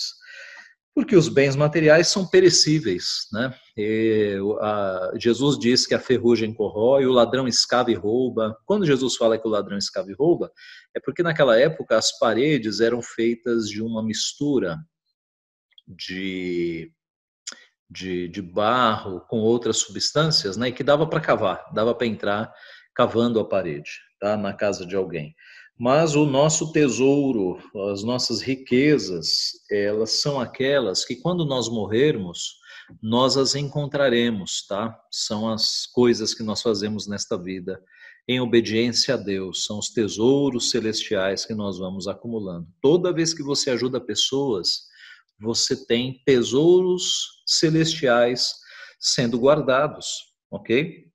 Porque 0.96 1.16
os 1.16 1.28
bens 1.28 1.56
materiais 1.56 2.08
são 2.08 2.28
perecíveis, 2.28 3.28
né? 3.32 3.56
E, 3.76 4.38
a, 4.62 5.12
Jesus 5.20 5.58
diz 5.58 5.88
que 5.88 5.96
a 5.96 6.00
ferrugem 6.00 6.54
corrói, 6.54 7.06
o 7.06 7.12
ladrão 7.12 7.48
escava 7.48 7.92
e 7.92 7.96
rouba. 7.96 8.56
Quando 8.66 8.86
Jesus 8.86 9.16
fala 9.16 9.38
que 9.38 9.48
o 9.48 9.52
ladrão 9.52 9.78
escava 9.78 10.10
e 10.12 10.14
rouba, 10.14 10.52
é 10.96 11.00
porque 11.00 11.24
naquela 11.24 11.60
época 11.60 11.98
as 11.98 12.18
paredes 12.18 12.80
eram 12.80 13.02
feitas 13.02 13.68
de 13.68 13.82
uma 13.82 14.04
mistura 14.04 14.78
de, 15.88 16.92
de, 17.94 18.28
de 18.28 18.42
barro 18.42 19.22
com 19.30 19.40
outras 19.40 19.78
substâncias, 19.78 20.58
né? 20.58 20.70
E 20.70 20.72
que 20.74 20.84
dava 20.84 21.06
para 21.06 21.22
cavar, 21.22 21.64
dava 21.74 21.94
para 21.94 22.08
entrar 22.08 22.52
cavando 22.96 23.40
a 23.40 23.46
parede, 23.46 23.92
tá? 24.20 24.36
Na 24.36 24.54
casa 24.54 24.86
de 24.86 24.96
alguém. 24.96 25.36
Mas 25.78 26.16
o 26.16 26.26
nosso 26.26 26.72
tesouro, 26.72 27.58
as 27.92 28.04
nossas 28.04 28.42
riquezas, 28.42 29.52
elas 29.72 30.22
são 30.22 30.40
aquelas 30.40 31.06
que 31.06 31.16
quando 31.16 31.46
nós 31.46 31.70
morrermos, 31.70 32.56
nós 33.02 33.38
as 33.38 33.56
encontraremos, 33.56 34.66
tá? 34.68 35.00
São 35.12 35.50
as 35.50 35.86
coisas 35.88 36.34
que 36.34 36.44
nós 36.44 36.62
fazemos 36.62 37.08
nesta 37.08 37.38
vida 37.38 37.82
em 38.28 38.40
obediência 38.40 39.16
a 39.16 39.18
Deus, 39.18 39.66
são 39.66 39.80
os 39.80 39.90
tesouros 39.90 40.70
celestiais 40.70 41.46
que 41.46 41.54
nós 41.54 41.78
vamos 41.78 42.08
acumulando. 42.08 42.68
Toda 42.82 43.14
vez 43.14 43.34
que 43.34 43.44
você 43.44 43.70
ajuda 43.70 44.00
pessoas, 44.00 44.84
você 45.40 45.86
tem 45.86 46.22
tesouros 46.26 47.44
celestiais 47.46 48.54
sendo 49.00 49.38
guardados, 49.38 50.08
ok? 50.50 51.06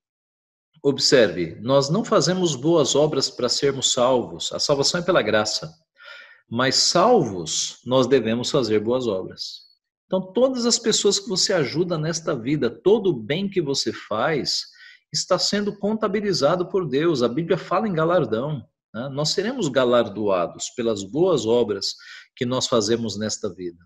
Observe, 0.82 1.56
nós 1.60 1.88
não 1.88 2.04
fazemos 2.04 2.54
boas 2.54 2.94
obras 2.94 3.30
para 3.30 3.48
sermos 3.48 3.92
salvos, 3.92 4.52
a 4.52 4.58
salvação 4.58 5.00
é 5.00 5.04
pela 5.04 5.22
graça, 5.22 5.72
mas 6.48 6.76
salvos 6.76 7.80
nós 7.84 8.06
devemos 8.06 8.50
fazer 8.50 8.80
boas 8.80 9.06
obras. 9.06 9.68
Então, 10.06 10.32
todas 10.32 10.64
as 10.64 10.78
pessoas 10.78 11.18
que 11.18 11.28
você 11.28 11.52
ajuda 11.52 11.98
nesta 11.98 12.34
vida, 12.34 12.70
todo 12.70 13.10
o 13.10 13.16
bem 13.16 13.48
que 13.48 13.60
você 13.60 13.92
faz, 13.92 14.62
está 15.12 15.38
sendo 15.38 15.76
contabilizado 15.78 16.68
por 16.68 16.88
Deus. 16.88 17.22
A 17.22 17.28
Bíblia 17.28 17.58
fala 17.58 17.86
em 17.86 17.92
galardão. 17.92 18.62
Né? 18.94 19.08
Nós 19.10 19.30
seremos 19.30 19.68
galardoados 19.68 20.70
pelas 20.70 21.02
boas 21.02 21.44
obras 21.46 21.94
que 22.36 22.46
nós 22.46 22.66
fazemos 22.66 23.18
nesta 23.18 23.52
vida. 23.52 23.78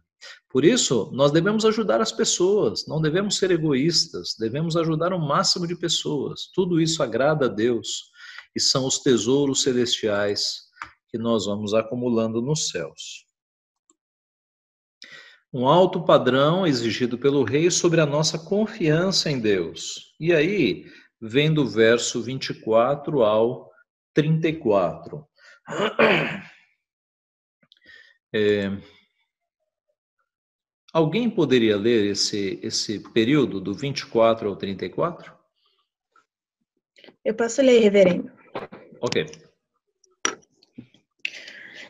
Por 0.49 0.65
isso, 0.65 1.11
nós 1.13 1.33
devemos 1.33 1.65
ajudar 1.65 2.01
as 2.01 2.13
pessoas, 2.13 2.87
não 2.87 3.01
devemos 3.01 3.39
ser 3.39 3.51
egoístas, 3.51 4.35
devemos 4.39 4.77
ajudar 4.77 5.13
o 5.13 5.19
máximo 5.19 5.67
de 5.67 5.75
pessoas. 5.75 6.51
Tudo 6.55 6.81
isso 6.81 7.03
agrada 7.03 7.47
a 7.47 7.49
Deus 7.49 8.11
e 8.55 8.61
são 8.61 8.87
os 8.87 8.99
tesouros 8.99 9.63
celestiais 9.63 10.63
que 11.09 11.19
nós 11.19 11.47
vamos 11.47 11.75
acumulando 11.75 12.41
nos 12.41 12.69
céus. 12.69 13.27
Um 15.53 15.67
alto 15.67 16.05
padrão 16.05 16.67
exigido 16.67 17.19
pelo 17.19 17.45
rei 17.45 17.71
sobre 17.71 18.01
a 18.01 18.07
nossa 18.07 18.39
confiança 18.39 19.31
em 19.31 19.39
Deus. 19.39 20.15
E 20.19 20.33
aí, 20.33 20.87
vem 21.21 21.53
do 21.53 21.69
verso 21.69 22.23
24 22.23 23.23
ao 23.23 23.71
34. 24.15 25.27
É, 28.35 28.71
Alguém 30.93 31.31
poderia 31.31 31.75
ler 31.75 32.05
esse, 32.11 32.61
esse 32.63 32.99
período 32.99 33.59
do 33.59 33.73
24 33.73 34.47
ao 34.47 34.55
34? 34.55 35.33
Eu 37.25 37.35
posso 37.35 37.63
ler, 37.63 37.81
reverendo. 37.81 38.31
Ok. 39.01 39.25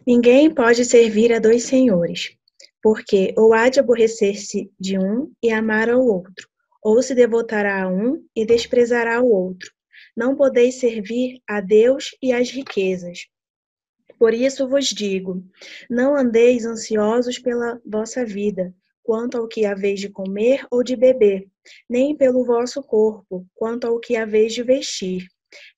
Ninguém 0.07 0.55
pode 0.55 0.85
servir 0.85 1.33
a 1.33 1.41
dois 1.41 1.65
senhores, 1.65 2.37
porque 2.81 3.35
ou 3.37 3.53
há 3.53 3.69
de 3.69 3.81
aborrecer-se 3.81 4.71
de 4.79 4.97
um 4.97 5.33
e 5.43 5.51
amar 5.51 5.91
ao 5.91 6.01
outro, 6.01 6.49
ou 6.81 7.03
se 7.03 7.13
devotará 7.13 7.83
a 7.83 7.89
um 7.89 8.25
e 8.37 8.47
desprezará 8.47 9.21
o 9.21 9.27
outro. 9.27 9.69
Não 10.17 10.37
podeis 10.37 10.77
servir 10.77 11.41
a 11.49 11.61
Deus 11.61 12.17
e 12.23 12.33
às 12.33 12.51
riquezas. 12.51 13.27
Por 14.17 14.33
isso 14.33 14.69
vos 14.69 14.87
digo: 14.87 15.45
não 15.91 16.17
andeis 16.17 16.65
ansiosos 16.65 17.39
pela 17.39 17.81
vossa 17.85 18.25
vida, 18.25 18.73
quanto 19.03 19.37
ao 19.37 19.49
que 19.49 19.65
haveis 19.65 20.01
de 20.01 20.09
comer 20.09 20.67
ou 20.71 20.83
de 20.83 20.97
beber, 20.97 21.49
nem 21.89 22.17
pelo 22.17 22.45
vosso 22.45 22.83
corpo, 22.83 23.47
quanto 23.55 23.87
ao 23.87 23.99
que 23.99 24.17
haveis 24.17 24.55
de 24.55 24.63
vestir. 24.63 25.27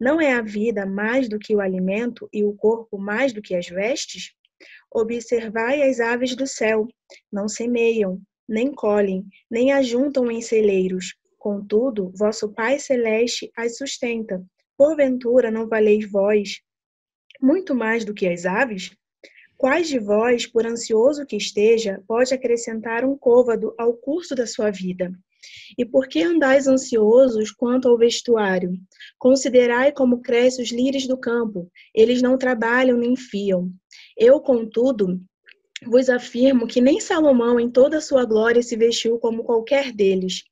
Não 0.00 0.20
é 0.20 0.32
a 0.32 0.42
vida 0.42 0.86
mais 0.86 1.28
do 1.28 1.38
que 1.38 1.54
o 1.54 1.60
alimento 1.60 2.28
e 2.32 2.44
o 2.44 2.52
corpo 2.52 2.98
mais 2.98 3.32
do 3.32 3.42
que 3.42 3.54
as 3.54 3.68
vestes? 3.68 4.32
Observai 4.92 5.82
as 5.82 5.98
aves 6.00 6.36
do 6.36 6.46
céu, 6.46 6.86
não 7.32 7.48
semeiam, 7.48 8.20
nem 8.48 8.72
colhem, 8.72 9.24
nem 9.50 9.72
ajuntam 9.72 10.30
em 10.30 10.40
celeiros. 10.40 11.14
Contudo, 11.38 12.12
vosso 12.16 12.52
Pai 12.52 12.78
celeste 12.78 13.50
as 13.56 13.76
sustenta. 13.76 14.44
Porventura 14.76 15.50
não 15.50 15.68
valeis 15.68 16.10
vós 16.10 16.60
muito 17.40 17.74
mais 17.74 18.04
do 18.04 18.14
que 18.14 18.26
as 18.26 18.46
aves? 18.46 18.90
Quais 19.56 19.88
de 19.88 19.98
vós, 19.98 20.46
por 20.46 20.66
ansioso 20.66 21.24
que 21.24 21.36
esteja, 21.36 22.02
pode 22.06 22.34
acrescentar 22.34 23.04
um 23.04 23.16
côvado 23.16 23.74
ao 23.78 23.94
curso 23.94 24.34
da 24.34 24.46
sua 24.46 24.70
vida? 24.70 25.12
E 25.78 25.84
por 25.84 26.08
que 26.08 26.22
andais 26.22 26.66
ansiosos 26.66 27.50
quanto 27.50 27.88
ao 27.88 27.98
vestuário? 27.98 28.72
Considerai 29.18 29.92
como 29.92 30.22
crescem 30.22 30.64
os 30.64 30.70
lírios 30.70 31.06
do 31.06 31.16
campo, 31.16 31.70
eles 31.94 32.22
não 32.22 32.38
trabalham 32.38 32.96
nem 32.96 33.16
fiam. 33.16 33.70
Eu, 34.16 34.40
contudo, 34.40 35.20
vos 35.86 36.08
afirmo 36.08 36.66
que 36.66 36.80
nem 36.80 37.00
Salomão, 37.00 37.60
em 37.60 37.70
toda 37.70 37.98
a 37.98 38.02
sua 38.02 38.24
glória, 38.24 38.62
se 38.62 38.76
vestiu 38.76 39.18
como 39.18 39.44
qualquer 39.44 39.92
deles. 39.92 40.42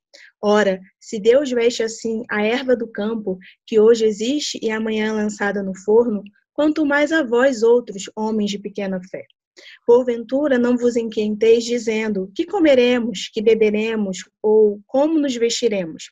Ora, 0.42 0.80
se 1.00 1.18
Deus 1.18 1.50
veste 1.50 1.82
assim 1.82 2.24
a 2.28 2.42
erva 2.44 2.76
do 2.76 2.86
campo, 2.86 3.38
que 3.66 3.78
hoje 3.78 4.04
existe 4.04 4.58
e 4.60 4.70
amanhã 4.70 5.08
é 5.08 5.12
lançada 5.12 5.62
no 5.62 5.74
forno, 5.74 6.22
quanto 6.52 6.84
mais 6.84 7.12
a 7.12 7.22
vós 7.22 7.62
outros, 7.62 8.10
homens 8.16 8.50
de 8.50 8.58
pequena 8.58 9.00
fé. 9.10 9.26
Porventura 9.86 10.58
não 10.58 10.78
vos 10.78 10.96
inquieteis 10.96 11.64
dizendo: 11.64 12.30
que 12.34 12.46
comeremos, 12.46 13.28
que 13.28 13.42
beberemos, 13.42 14.18
ou 14.42 14.80
como 14.86 15.18
nos 15.18 15.36
vestiremos? 15.36 16.04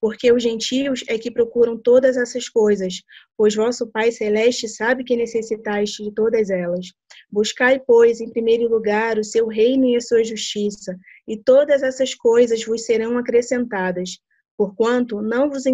Porque 0.00 0.32
os 0.32 0.42
gentios 0.42 1.04
é 1.06 1.18
que 1.18 1.30
procuram 1.30 1.76
todas 1.76 2.16
essas 2.16 2.48
coisas, 2.48 3.02
pois 3.36 3.54
vosso 3.54 3.86
Pai 3.86 4.10
celeste 4.10 4.66
sabe 4.66 5.04
que 5.04 5.14
necessitais 5.14 5.90
de 5.90 6.10
todas 6.14 6.48
elas. 6.48 6.86
Buscai, 7.30 7.78
pois, 7.78 8.20
em 8.20 8.30
primeiro 8.30 8.66
lugar 8.66 9.18
o 9.18 9.24
seu 9.24 9.46
reino 9.46 9.84
e 9.84 9.96
a 9.96 10.00
sua 10.00 10.24
justiça, 10.24 10.96
e 11.28 11.36
todas 11.36 11.82
essas 11.82 12.14
coisas 12.14 12.64
vos 12.64 12.86
serão 12.86 13.18
acrescentadas. 13.18 14.18
Porquanto 14.56 15.20
não 15.20 15.50
vos, 15.50 15.64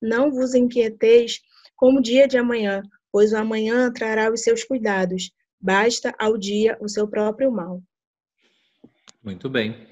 não 0.00 0.30
vos 0.30 0.54
inquieteis 0.54 1.40
como 1.76 1.98
o 1.98 2.02
dia 2.02 2.26
de 2.26 2.38
amanhã, 2.38 2.82
pois 3.12 3.32
o 3.32 3.36
amanhã 3.36 3.92
trará 3.92 4.32
os 4.32 4.42
seus 4.42 4.64
cuidados. 4.64 5.30
Basta 5.60 6.14
ao 6.18 6.38
dia 6.38 6.76
o 6.80 6.88
seu 6.88 7.06
próprio 7.06 7.50
mal. 7.50 7.82
Muito 9.22 9.48
bem. 9.48 9.86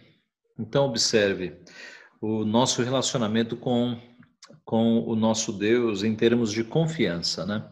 Então, 0.58 0.86
observe 0.86 1.54
o 2.20 2.44
nosso 2.44 2.82
relacionamento 2.82 3.56
com, 3.56 4.00
com 4.64 5.00
o 5.00 5.14
nosso 5.14 5.52
Deus 5.52 6.02
em 6.02 6.14
termos 6.14 6.52
de 6.52 6.64
confiança, 6.64 7.46
né? 7.46 7.70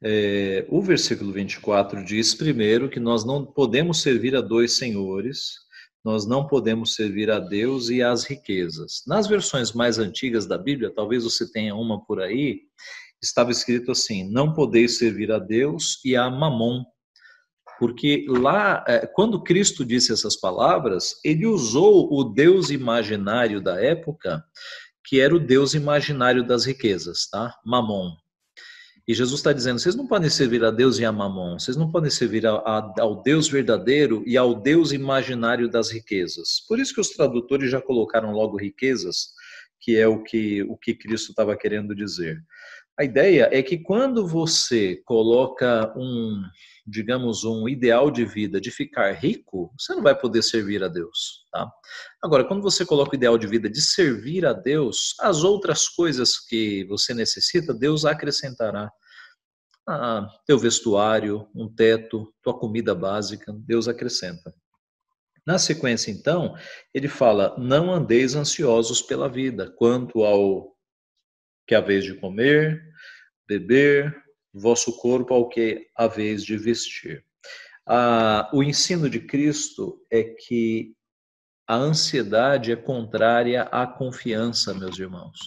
É, 0.00 0.64
o 0.68 0.80
versículo 0.80 1.32
24 1.32 2.04
diz 2.04 2.32
primeiro 2.34 2.88
que 2.88 3.00
nós 3.00 3.24
não 3.24 3.44
podemos 3.44 4.00
servir 4.00 4.36
a 4.36 4.40
dois 4.40 4.76
senhores, 4.76 5.54
nós 6.04 6.24
não 6.24 6.46
podemos 6.46 6.94
servir 6.94 7.30
a 7.30 7.40
Deus 7.40 7.90
e 7.90 8.00
às 8.02 8.24
riquezas. 8.24 9.02
Nas 9.06 9.26
versões 9.26 9.72
mais 9.72 9.98
antigas 9.98 10.46
da 10.46 10.56
Bíblia, 10.56 10.92
talvez 10.94 11.24
você 11.24 11.50
tenha 11.50 11.74
uma 11.74 12.04
por 12.04 12.20
aí, 12.20 12.60
estava 13.22 13.50
escrito 13.50 13.90
assim: 13.90 14.30
não 14.30 14.52
podeis 14.52 14.98
servir 14.98 15.30
a 15.32 15.38
Deus 15.38 16.00
e 16.04 16.16
a 16.16 16.28
Mamon. 16.30 16.84
Porque 17.78 18.26
lá, 18.28 18.84
é, 18.88 19.06
quando 19.06 19.42
Cristo 19.42 19.84
disse 19.84 20.12
essas 20.12 20.34
palavras, 20.34 21.20
ele 21.24 21.46
usou 21.46 22.12
o 22.12 22.24
Deus 22.24 22.70
imaginário 22.70 23.60
da 23.60 23.80
época, 23.80 24.44
que 25.04 25.20
era 25.20 25.34
o 25.34 25.38
Deus 25.38 25.74
imaginário 25.74 26.44
das 26.44 26.64
riquezas, 26.64 27.28
tá? 27.30 27.54
Mamon. 27.64 28.16
E 29.06 29.14
Jesus 29.14 29.40
está 29.40 29.54
dizendo: 29.54 29.78
vocês 29.78 29.94
não 29.94 30.06
podem 30.06 30.28
servir 30.28 30.62
a 30.62 30.70
Deus 30.70 30.98
e 30.98 31.04
a 31.04 31.10
Mamon, 31.10 31.58
vocês 31.58 31.78
não 31.78 31.90
podem 31.90 32.10
servir 32.10 32.46
a, 32.46 32.56
a, 32.56 32.94
ao 33.00 33.22
Deus 33.22 33.48
verdadeiro 33.48 34.22
e 34.26 34.36
ao 34.36 34.54
Deus 34.54 34.92
imaginário 34.92 35.66
das 35.66 35.90
riquezas. 35.90 36.62
Por 36.68 36.78
isso 36.78 36.92
que 36.92 37.00
os 37.00 37.08
tradutores 37.10 37.70
já 37.70 37.80
colocaram 37.80 38.32
logo 38.32 38.58
riquezas, 38.58 39.28
que 39.80 39.96
é 39.96 40.06
o 40.06 40.22
que, 40.22 40.62
o 40.64 40.76
que 40.76 40.94
Cristo 40.94 41.30
estava 41.30 41.56
querendo 41.56 41.94
dizer. 41.94 42.38
A 42.98 43.04
ideia 43.04 43.48
é 43.52 43.62
que 43.62 43.78
quando 43.78 44.26
você 44.26 44.96
coloca 45.04 45.94
um, 45.96 46.42
digamos, 46.84 47.44
um 47.44 47.68
ideal 47.68 48.10
de 48.10 48.24
vida 48.24 48.60
de 48.60 48.72
ficar 48.72 49.12
rico, 49.12 49.72
você 49.78 49.94
não 49.94 50.02
vai 50.02 50.18
poder 50.18 50.42
servir 50.42 50.82
a 50.82 50.88
Deus, 50.88 51.44
tá? 51.52 51.70
Agora, 52.20 52.44
quando 52.44 52.60
você 52.60 52.84
coloca 52.84 53.12
o 53.12 53.14
ideal 53.14 53.38
de 53.38 53.46
vida 53.46 53.70
de 53.70 53.80
servir 53.80 54.44
a 54.44 54.52
Deus, 54.52 55.14
as 55.20 55.44
outras 55.44 55.88
coisas 55.88 56.40
que 56.40 56.84
você 56.86 57.14
necessita, 57.14 57.72
Deus 57.72 58.04
acrescentará 58.04 58.90
ah, 59.88 60.28
teu 60.44 60.58
vestuário, 60.58 61.48
um 61.54 61.72
teto, 61.72 62.34
tua 62.42 62.58
comida 62.58 62.96
básica, 62.96 63.54
Deus 63.64 63.86
acrescenta. 63.86 64.52
Na 65.46 65.56
sequência, 65.56 66.10
então, 66.10 66.56
ele 66.92 67.06
fala: 67.06 67.56
Não 67.58 67.92
andeis 67.92 68.34
ansiosos 68.34 69.00
pela 69.00 69.28
vida, 69.28 69.72
quanto 69.78 70.24
ao 70.24 70.76
que 71.66 71.74
a 71.74 71.80
vez 71.80 72.02
de 72.02 72.14
comer, 72.14 72.87
beber, 73.48 74.14
vosso 74.52 74.92
corpo 74.98 75.32
ao 75.32 75.48
que 75.48 75.88
a 75.96 76.06
vez 76.06 76.44
de 76.44 76.56
vestir. 76.56 77.24
Ah, 77.86 78.50
o 78.52 78.62
ensino 78.62 79.08
de 79.08 79.18
Cristo 79.18 79.98
é 80.10 80.22
que 80.22 80.92
a 81.66 81.76
ansiedade 81.76 82.70
é 82.70 82.76
contrária 82.76 83.62
à 83.62 83.86
confiança, 83.86 84.74
meus 84.74 84.98
irmãos. 84.98 85.38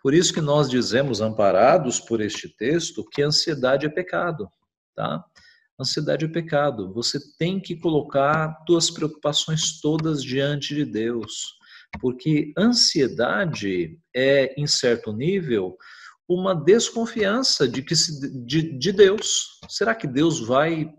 Por 0.00 0.14
isso 0.14 0.32
que 0.32 0.40
nós 0.40 0.68
dizemos, 0.68 1.20
amparados 1.20 1.98
por 1.98 2.20
este 2.20 2.48
texto, 2.48 3.04
que 3.10 3.22
ansiedade 3.22 3.86
é 3.86 3.88
pecado, 3.88 4.48
tá? 4.94 5.24
Ansiedade 5.80 6.24
é 6.26 6.28
pecado. 6.28 6.92
Você 6.92 7.18
tem 7.38 7.58
que 7.58 7.74
colocar 7.74 8.62
suas 8.66 8.90
preocupações 8.90 9.80
todas 9.80 10.22
diante 10.22 10.74
de 10.74 10.84
Deus, 10.84 11.56
porque 12.00 12.52
ansiedade 12.56 13.98
é, 14.14 14.54
em 14.60 14.66
certo 14.66 15.12
nível, 15.12 15.76
uma 16.28 16.54
desconfiança 16.54 17.68
de 17.68 17.82
que 17.82 17.94
se, 17.94 18.44
de, 18.44 18.78
de 18.78 18.92
Deus. 18.92 19.60
Será 19.68 19.94
que 19.94 20.06
Deus 20.06 20.40
vai 20.40 20.90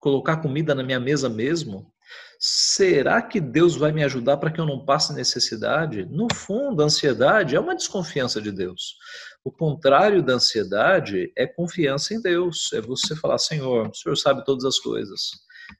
colocar 0.00 0.38
comida 0.38 0.74
na 0.74 0.82
minha 0.82 1.00
mesa 1.00 1.28
mesmo? 1.28 1.92
Será 2.38 3.22
que 3.22 3.40
Deus 3.40 3.76
vai 3.76 3.92
me 3.92 4.04
ajudar 4.04 4.36
para 4.36 4.50
que 4.50 4.60
eu 4.60 4.66
não 4.66 4.84
passe 4.84 5.14
necessidade? 5.14 6.04
No 6.04 6.28
fundo, 6.34 6.82
a 6.82 6.86
ansiedade 6.86 7.56
é 7.56 7.60
uma 7.60 7.74
desconfiança 7.74 8.40
de 8.40 8.52
Deus. 8.52 8.96
O 9.42 9.50
contrário 9.50 10.22
da 10.22 10.34
ansiedade 10.34 11.32
é 11.36 11.46
confiança 11.46 12.12
em 12.12 12.20
Deus. 12.20 12.70
É 12.72 12.80
você 12.80 13.16
falar, 13.16 13.38
Senhor, 13.38 13.88
o 13.88 13.94
Senhor 13.94 14.16
sabe 14.16 14.44
todas 14.44 14.64
as 14.64 14.78
coisas. 14.78 15.30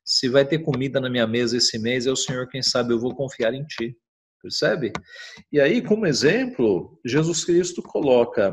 Se 0.05 0.29
vai 0.29 0.45
ter 0.45 0.61
comida 0.61 1.01
na 1.01 1.11
minha 1.11 1.27
mesa 1.27 1.57
esse 1.57 1.79
mês, 1.79 2.07
é 2.07 2.11
o 2.11 2.17
Senhor 2.17 2.49
quem 2.49 2.63
sabe, 2.63 2.93
eu 2.93 2.99
vou 2.99 3.15
confiar 3.15 3.53
em 3.53 3.65
Ti. 3.65 3.97
Percebe? 4.41 4.93
E 5.51 5.61
aí, 5.61 5.83
como 5.83 6.07
exemplo, 6.07 7.01
Jesus 7.05 7.45
Cristo 7.45 7.83
coloca 7.83 8.53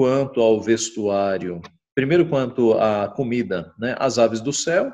quanto 0.00 0.40
ao 0.40 0.58
vestuário, 0.62 1.60
primeiro 1.94 2.26
quanto 2.26 2.72
à 2.72 3.06
comida, 3.06 3.70
né? 3.78 3.94
As 3.98 4.18
aves 4.18 4.40
do 4.40 4.50
céu, 4.50 4.90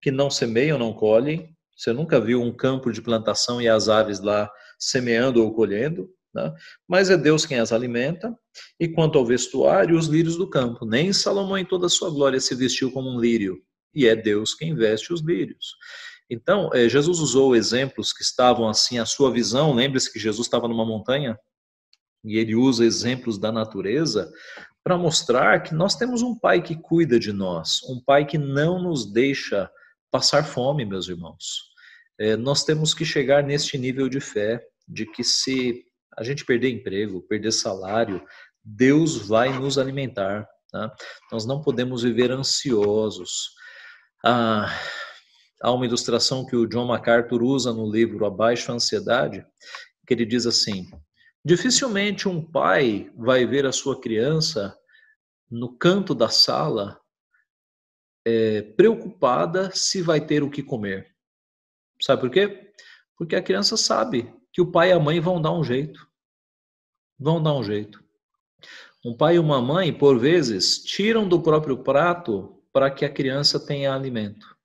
que 0.00 0.10
não 0.10 0.30
semeiam, 0.30 0.78
não 0.78 0.94
colhem, 0.94 1.54
você 1.76 1.92
nunca 1.92 2.18
viu 2.18 2.40
um 2.40 2.50
campo 2.50 2.90
de 2.90 3.02
plantação 3.02 3.60
e 3.60 3.68
as 3.68 3.90
aves 3.90 4.18
lá 4.18 4.50
semeando 4.78 5.44
ou 5.44 5.52
colhendo, 5.52 6.08
né? 6.34 6.54
mas 6.88 7.10
é 7.10 7.18
Deus 7.18 7.44
quem 7.44 7.58
as 7.58 7.70
alimenta. 7.70 8.34
E 8.80 8.88
quanto 8.88 9.18
ao 9.18 9.26
vestuário, 9.26 9.94
os 9.94 10.06
lírios 10.06 10.36
do 10.38 10.48
campo. 10.48 10.86
Nem 10.86 11.12
Salomão, 11.12 11.58
em 11.58 11.64
toda 11.66 11.84
a 11.84 11.90
sua 11.90 12.08
glória, 12.08 12.40
se 12.40 12.54
vestiu 12.54 12.90
como 12.90 13.10
um 13.10 13.20
lírio, 13.20 13.58
e 13.94 14.06
é 14.06 14.16
Deus 14.16 14.54
quem 14.54 14.74
veste 14.74 15.12
os 15.12 15.20
lírios. 15.20 15.74
Então, 16.30 16.70
eh, 16.72 16.88
Jesus 16.88 17.18
usou 17.18 17.54
exemplos 17.54 18.10
que 18.10 18.22
estavam 18.22 18.66
assim, 18.70 18.98
a 18.98 19.04
sua 19.04 19.30
visão. 19.30 19.74
Lembre-se 19.74 20.10
que 20.10 20.18
Jesus 20.18 20.46
estava 20.46 20.66
numa 20.66 20.86
montanha 20.86 21.38
e 22.26 22.38
ele 22.38 22.56
usa 22.56 22.84
exemplos 22.84 23.38
da 23.38 23.52
natureza 23.52 24.30
para 24.82 24.98
mostrar 24.98 25.62
que 25.62 25.74
nós 25.74 25.94
temos 25.94 26.22
um 26.22 26.36
pai 26.36 26.60
que 26.60 26.74
cuida 26.76 27.18
de 27.18 27.32
nós, 27.32 27.80
um 27.84 28.00
pai 28.04 28.26
que 28.26 28.36
não 28.36 28.82
nos 28.82 29.10
deixa 29.10 29.70
passar 30.10 30.44
fome, 30.44 30.84
meus 30.84 31.08
irmãos. 31.08 31.62
É, 32.18 32.36
nós 32.36 32.64
temos 32.64 32.92
que 32.92 33.04
chegar 33.04 33.42
neste 33.42 33.78
nível 33.78 34.08
de 34.08 34.20
fé, 34.20 34.60
de 34.88 35.06
que 35.06 35.22
se 35.22 35.84
a 36.16 36.24
gente 36.24 36.44
perder 36.44 36.70
emprego, 36.70 37.22
perder 37.22 37.52
salário, 37.52 38.24
Deus 38.64 39.16
vai 39.16 39.56
nos 39.58 39.78
alimentar. 39.78 40.48
Tá? 40.70 40.92
Nós 41.30 41.46
não 41.46 41.60
podemos 41.60 42.02
viver 42.02 42.32
ansiosos. 42.32 43.50
Ah, 44.24 44.68
há 45.62 45.70
uma 45.70 45.86
ilustração 45.86 46.44
que 46.44 46.56
o 46.56 46.66
John 46.66 46.86
MacArthur 46.86 47.42
usa 47.42 47.72
no 47.72 47.90
livro 47.90 48.24
Abaixo 48.24 48.72
a 48.72 48.74
Ansiedade, 48.74 49.44
que 50.06 50.14
ele 50.14 50.24
diz 50.24 50.46
assim: 50.46 50.88
dificilmente 51.46 52.28
um 52.28 52.44
pai 52.44 53.08
vai 53.16 53.46
ver 53.46 53.66
a 53.66 53.70
sua 53.70 54.00
criança 54.00 54.76
no 55.48 55.78
canto 55.78 56.12
da 56.12 56.28
sala 56.28 57.00
é, 58.26 58.62
preocupada 58.62 59.70
se 59.70 60.02
vai 60.02 60.20
ter 60.20 60.42
o 60.42 60.50
que 60.50 60.60
comer. 60.60 61.14
Sabe 62.02 62.22
por 62.22 62.30
quê? 62.30 62.72
Porque 63.16 63.36
a 63.36 63.42
criança 63.42 63.76
sabe 63.76 64.34
que 64.52 64.60
o 64.60 64.72
pai 64.72 64.88
e 64.88 64.92
a 64.92 64.98
mãe 64.98 65.20
vão 65.20 65.40
dar 65.40 65.52
um 65.52 65.62
jeito. 65.62 66.04
Vão 67.16 67.40
dar 67.40 67.54
um 67.54 67.62
jeito. 67.62 68.02
Um 69.04 69.16
pai 69.16 69.36
e 69.36 69.38
uma 69.38 69.62
mãe, 69.62 69.96
por 69.96 70.18
vezes, 70.18 70.82
tiram 70.82 71.28
do 71.28 71.40
próprio 71.40 71.78
prato 71.84 72.60
para 72.72 72.90
que 72.90 73.04
a 73.04 73.12
criança 73.12 73.64
tenha 73.64 73.94
alimento. 73.94 74.56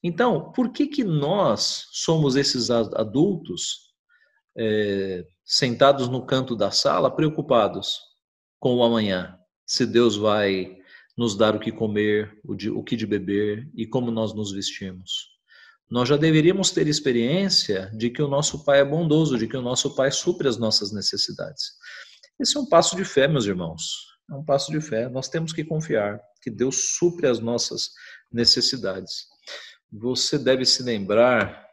Então, 0.00 0.52
por 0.52 0.70
que, 0.70 0.86
que 0.86 1.02
nós 1.02 1.88
somos 1.90 2.36
esses 2.36 2.70
adultos 2.70 3.90
é, 4.56 5.26
sentados 5.50 6.08
no 6.08 6.24
canto 6.24 6.54
da 6.54 6.70
sala, 6.70 7.10
preocupados 7.10 7.98
com 8.60 8.76
o 8.76 8.84
amanhã? 8.84 9.36
Se 9.66 9.84
Deus 9.84 10.16
vai 10.16 10.76
nos 11.18 11.36
dar 11.36 11.56
o 11.56 11.58
que 11.58 11.72
comer, 11.72 12.38
o, 12.44 12.54
de, 12.54 12.70
o 12.70 12.84
que 12.84 12.94
de 12.94 13.04
beber 13.04 13.68
e 13.74 13.84
como 13.84 14.12
nós 14.12 14.32
nos 14.32 14.52
vestimos. 14.52 15.28
Nós 15.90 16.08
já 16.08 16.16
deveríamos 16.16 16.70
ter 16.70 16.86
experiência 16.86 17.90
de 17.96 18.10
que 18.10 18.22
o 18.22 18.28
nosso 18.28 18.64
Pai 18.64 18.80
é 18.80 18.84
bondoso, 18.84 19.36
de 19.36 19.48
que 19.48 19.56
o 19.56 19.60
nosso 19.60 19.94
Pai 19.96 20.12
supre 20.12 20.46
as 20.46 20.56
nossas 20.56 20.92
necessidades. 20.92 21.72
Esse 22.38 22.56
é 22.56 22.60
um 22.60 22.66
passo 22.66 22.94
de 22.96 23.04
fé, 23.04 23.26
meus 23.26 23.44
irmãos. 23.44 23.82
É 24.30 24.34
um 24.34 24.44
passo 24.44 24.70
de 24.70 24.80
fé. 24.80 25.08
Nós 25.08 25.28
temos 25.28 25.52
que 25.52 25.64
confiar 25.64 26.20
que 26.40 26.50
Deus 26.50 26.96
supre 26.96 27.26
as 27.26 27.40
nossas 27.40 27.90
necessidades. 28.32 29.26
Você 29.92 30.38
deve 30.38 30.64
se 30.64 30.84
lembrar 30.84 31.66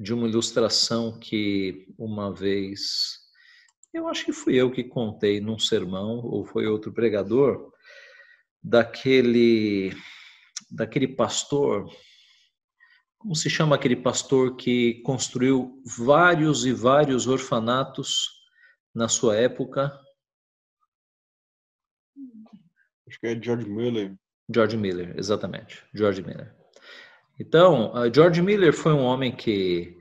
de 0.00 0.14
uma 0.14 0.26
ilustração 0.26 1.18
que 1.18 1.86
uma 1.98 2.32
vez, 2.32 3.18
eu 3.92 4.08
acho 4.08 4.24
que 4.24 4.32
fui 4.32 4.54
eu 4.54 4.72
que 4.72 4.82
contei 4.82 5.42
num 5.42 5.58
sermão, 5.58 6.24
ou 6.24 6.42
foi 6.46 6.66
outro 6.66 6.90
pregador, 6.90 7.70
daquele 8.62 9.92
daquele 10.70 11.06
pastor, 11.06 11.86
como 13.18 13.34
se 13.34 13.50
chama 13.50 13.74
aquele 13.74 13.96
pastor 13.96 14.56
que 14.56 15.02
construiu 15.02 15.82
vários 15.84 16.64
e 16.64 16.72
vários 16.72 17.26
orfanatos 17.26 18.28
na 18.94 19.08
sua 19.08 19.36
época? 19.36 19.92
Acho 23.06 23.20
que 23.20 23.26
é 23.26 23.42
George 23.42 23.68
Miller. 23.68 24.16
George 24.48 24.76
Miller, 24.76 25.18
exatamente, 25.18 25.84
George 25.92 26.22
Miller. 26.22 26.59
Então, 27.40 27.94
George 28.14 28.42
Miller 28.42 28.70
foi 28.70 28.92
um 28.92 29.00
homem 29.00 29.34
que 29.34 29.96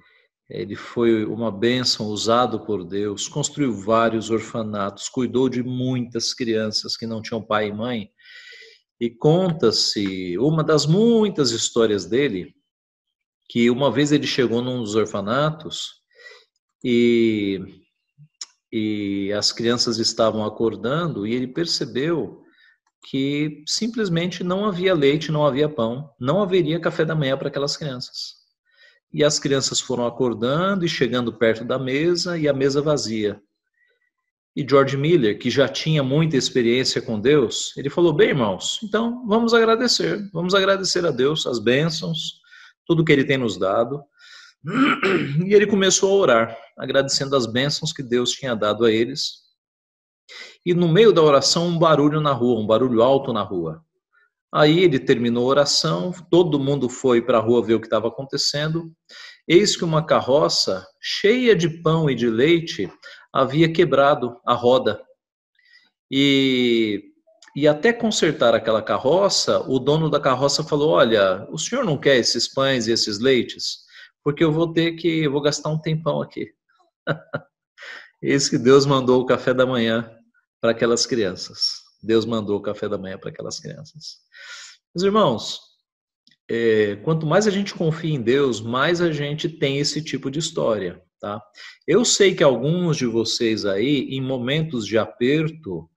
ele 0.50 0.76
foi 0.76 1.24
uma 1.24 1.50
bênção 1.50 2.08
usado 2.08 2.66
por 2.66 2.84
Deus, 2.84 3.30
construiu 3.30 3.72
vários 3.72 4.30
orfanatos, 4.30 5.08
cuidou 5.08 5.48
de 5.48 5.64
muitas 5.64 6.34
crianças 6.34 6.98
que 6.98 7.08
não 7.08 7.22
tinham 7.22 7.42
pai 7.42 7.70
e 7.70 7.74
mãe. 7.74 8.10
E 9.00 9.10
conta-se 9.10 10.38
uma 10.38 10.62
das 10.66 10.86
muitas 10.86 11.52
histórias 11.52 12.06
dele, 12.06 12.54
que 13.48 13.70
uma 13.70 13.90
vez 13.90 14.12
ele 14.12 14.28
chegou 14.28 14.62
num 14.62 14.84
dos 14.84 14.96
orfanatos 14.96 15.94
e, 16.84 17.62
e 18.70 19.32
as 19.32 19.54
crianças 19.54 19.98
estavam 19.98 20.44
acordando 20.44 21.26
e 21.26 21.34
ele 21.34 21.48
percebeu 21.48 22.44
que 23.08 23.64
simplesmente 23.68 24.44
não 24.44 24.66
havia 24.66 24.94
leite, 24.94 25.32
não 25.32 25.46
havia 25.46 25.70
pão, 25.70 26.10
não 26.20 26.42
haveria 26.42 26.80
café 26.80 27.06
da 27.06 27.16
manhã 27.16 27.38
para 27.38 27.48
aquelas 27.48 27.78
crianças. 27.78 28.40
E 29.12 29.24
as 29.24 29.40
crianças 29.40 29.80
foram 29.80 30.06
acordando 30.06 30.86
e 30.86 30.90
chegando 30.90 31.34
perto 31.34 31.66
da 31.66 31.80
mesa 31.80 32.38
e 32.38 32.48
a 32.48 32.54
mesa 32.54 32.82
vazia. 32.82 33.42
E 34.56 34.66
George 34.68 34.98
Miller, 34.98 35.40
que 35.40 35.50
já 35.50 35.68
tinha 35.68 36.04
muita 36.04 36.36
experiência 36.36 37.02
com 37.02 37.20
Deus, 37.20 37.76
ele 37.78 37.90
falou: 37.90 38.14
Bem, 38.14 38.30
irmãos, 38.30 38.80
então 38.84 39.26
vamos 39.28 39.54
agradecer, 39.54 40.30
vamos 40.34 40.54
agradecer 40.54 41.06
a 41.06 41.12
Deus 41.12 41.48
as 41.48 41.60
bênçãos, 41.60 42.40
tudo 42.86 43.06
que 43.06 43.12
Ele 43.12 43.24
tem 43.24 43.38
nos 43.38 43.58
dado. 43.58 44.04
E 45.48 45.54
ele 45.54 45.66
começou 45.66 46.12
a 46.12 46.22
orar, 46.22 46.58
agradecendo 46.78 47.36
as 47.36 47.46
bênçãos 47.46 47.94
que 47.94 48.04
Deus 48.04 48.32
tinha 48.32 48.56
dado 48.56 48.84
a 48.84 48.92
eles. 48.92 49.49
E 50.66 50.74
no 50.74 50.88
meio 50.88 51.14
da 51.14 51.22
oração, 51.22 51.68
um 51.68 51.80
barulho 51.80 52.20
na 52.20 52.34
rua, 52.34 52.60
um 52.60 52.68
barulho 52.68 53.02
alto 53.02 53.32
na 53.32 53.42
rua. 53.42 53.84
Aí 54.52 54.80
ele 54.80 55.00
terminou 55.00 55.46
a 55.46 55.50
oração, 55.50 56.12
todo 56.30 56.60
mundo 56.60 56.90
foi 56.90 57.22
para 57.22 57.38
a 57.38 57.42
rua 57.42 57.64
ver 57.64 57.76
o 57.76 57.80
que 57.80 57.86
estava 57.86 58.08
acontecendo. 58.08 58.92
Eis 59.48 59.78
que 59.78 59.86
uma 59.86 60.06
carroça 60.06 60.86
cheia 61.00 61.56
de 61.56 61.82
pão 61.82 62.10
e 62.10 62.16
de 62.16 62.28
leite 62.28 62.92
havia 63.32 63.72
quebrado 63.72 64.38
a 64.46 64.54
roda. 64.54 65.02
E, 66.12 67.04
e 67.56 67.68
até 67.68 67.94
consertar 67.94 68.56
aquela 68.56 68.82
carroça, 68.82 69.60
o 69.68 69.78
dono 69.78 70.10
da 70.10 70.20
carroça 70.20 70.64
falou: 70.64 70.92
Olha, 70.92 71.48
o 71.52 71.58
senhor 71.58 71.86
não 71.86 71.98
quer 71.98 72.18
esses 72.18 72.48
pães 72.48 72.88
e 72.88 72.92
esses 72.92 73.20
leites? 73.20 73.80
Porque 74.24 74.44
eu 74.44 74.52
vou 74.52 74.74
ter 74.74 74.94
que, 74.94 75.28
vou 75.28 75.42
gastar 75.42 75.70
um 75.70 75.80
tempão 75.80 76.22
aqui. 76.22 76.52
Eis 78.22 78.50
que 78.50 78.58
Deus 78.58 78.86
mandou 78.86 79.22
o 79.22 79.26
café 79.26 79.54
da 79.54 79.66
manhã 79.66 80.19
para 80.62 80.72
aquelas 80.72 81.06
crianças. 81.06 81.84
Deus 82.02 82.26
mandou 82.26 82.58
o 82.58 82.62
café 82.62 82.88
da 82.88 82.98
manhã 82.98 83.18
para 83.18 83.30
aquelas 83.30 83.60
crianças. 83.60 84.18
Meus 84.96 85.06
irmãos, 85.06 85.60
é, 86.50 86.96
quanto 86.98 87.26
mais 87.26 87.48
a 87.48 87.52
gente 87.52 87.74
confia 87.74 88.14
em 88.14 88.22
Deus, 88.22 88.62
mais 88.62 89.02
a 89.02 89.12
gente 89.12 89.48
tem 89.48 89.78
esse 89.78 90.02
tipo 90.02 90.32
de 90.32 90.40
história, 90.40 91.02
tá? 91.20 91.42
Eu 91.88 92.04
sei 92.04 92.34
que 92.34 92.44
alguns 92.44 92.98
de 92.98 93.06
vocês 93.06 93.66
aí, 93.66 94.08
em 94.10 94.22
momentos 94.22 94.86
de 94.86 94.98
aperto, 94.98 95.90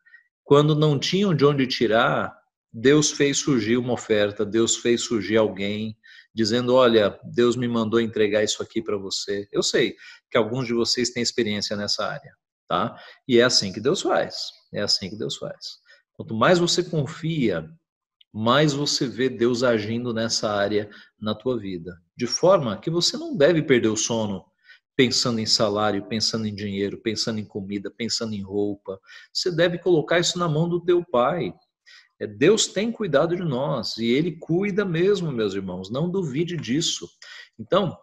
quando 0.44 0.74
não 0.74 0.98
tinham 0.98 1.34
de 1.34 1.44
onde 1.44 1.66
tirar, 1.66 2.36
Deus 2.72 3.10
fez 3.10 3.38
surgir 3.38 3.76
uma 3.76 3.94
oferta, 3.94 4.44
Deus 4.44 4.76
fez 4.76 5.02
surgir 5.02 5.36
alguém 5.36 5.96
dizendo: 6.34 6.74
Olha, 6.74 7.18
Deus 7.24 7.56
me 7.56 7.68
mandou 7.68 8.00
entregar 8.00 8.42
isso 8.42 8.62
aqui 8.62 8.82
para 8.82 8.96
você. 8.96 9.46
Eu 9.52 9.62
sei 9.62 9.94
que 10.30 10.36
alguns 10.36 10.66
de 10.66 10.74
vocês 10.74 11.10
têm 11.10 11.22
experiência 11.22 11.76
nessa 11.76 12.06
área 12.06 12.32
tá? 12.72 12.98
E 13.28 13.38
é 13.38 13.42
assim 13.42 13.70
que 13.70 13.80
Deus 13.80 14.00
faz. 14.00 14.46
É 14.72 14.80
assim 14.80 15.10
que 15.10 15.16
Deus 15.16 15.36
faz. 15.36 15.76
Quanto 16.14 16.34
mais 16.34 16.58
você 16.58 16.82
confia, 16.82 17.68
mais 18.32 18.72
você 18.72 19.06
vê 19.06 19.28
Deus 19.28 19.62
agindo 19.62 20.14
nessa 20.14 20.50
área 20.50 20.88
na 21.20 21.34
tua 21.34 21.58
vida. 21.58 22.00
De 22.16 22.26
forma 22.26 22.78
que 22.78 22.88
você 22.88 23.18
não 23.18 23.36
deve 23.36 23.62
perder 23.62 23.88
o 23.88 23.96
sono 23.96 24.42
pensando 24.96 25.38
em 25.38 25.44
salário, 25.44 26.06
pensando 26.08 26.46
em 26.46 26.54
dinheiro, 26.54 26.96
pensando 26.96 27.38
em 27.38 27.44
comida, 27.44 27.90
pensando 27.90 28.34
em 28.34 28.40
roupa. 28.40 28.98
Você 29.30 29.54
deve 29.54 29.78
colocar 29.78 30.18
isso 30.18 30.38
na 30.38 30.48
mão 30.48 30.66
do 30.66 30.82
teu 30.82 31.04
pai. 31.04 31.52
É, 32.18 32.26
Deus 32.26 32.66
tem 32.66 32.90
cuidado 32.90 33.36
de 33.36 33.42
nós 33.42 33.98
e 33.98 34.06
ele 34.06 34.38
cuida 34.38 34.82
mesmo, 34.82 35.30
meus 35.30 35.52
irmãos. 35.52 35.90
Não 35.90 36.10
duvide 36.10 36.56
disso. 36.56 37.06
Então, 37.58 37.98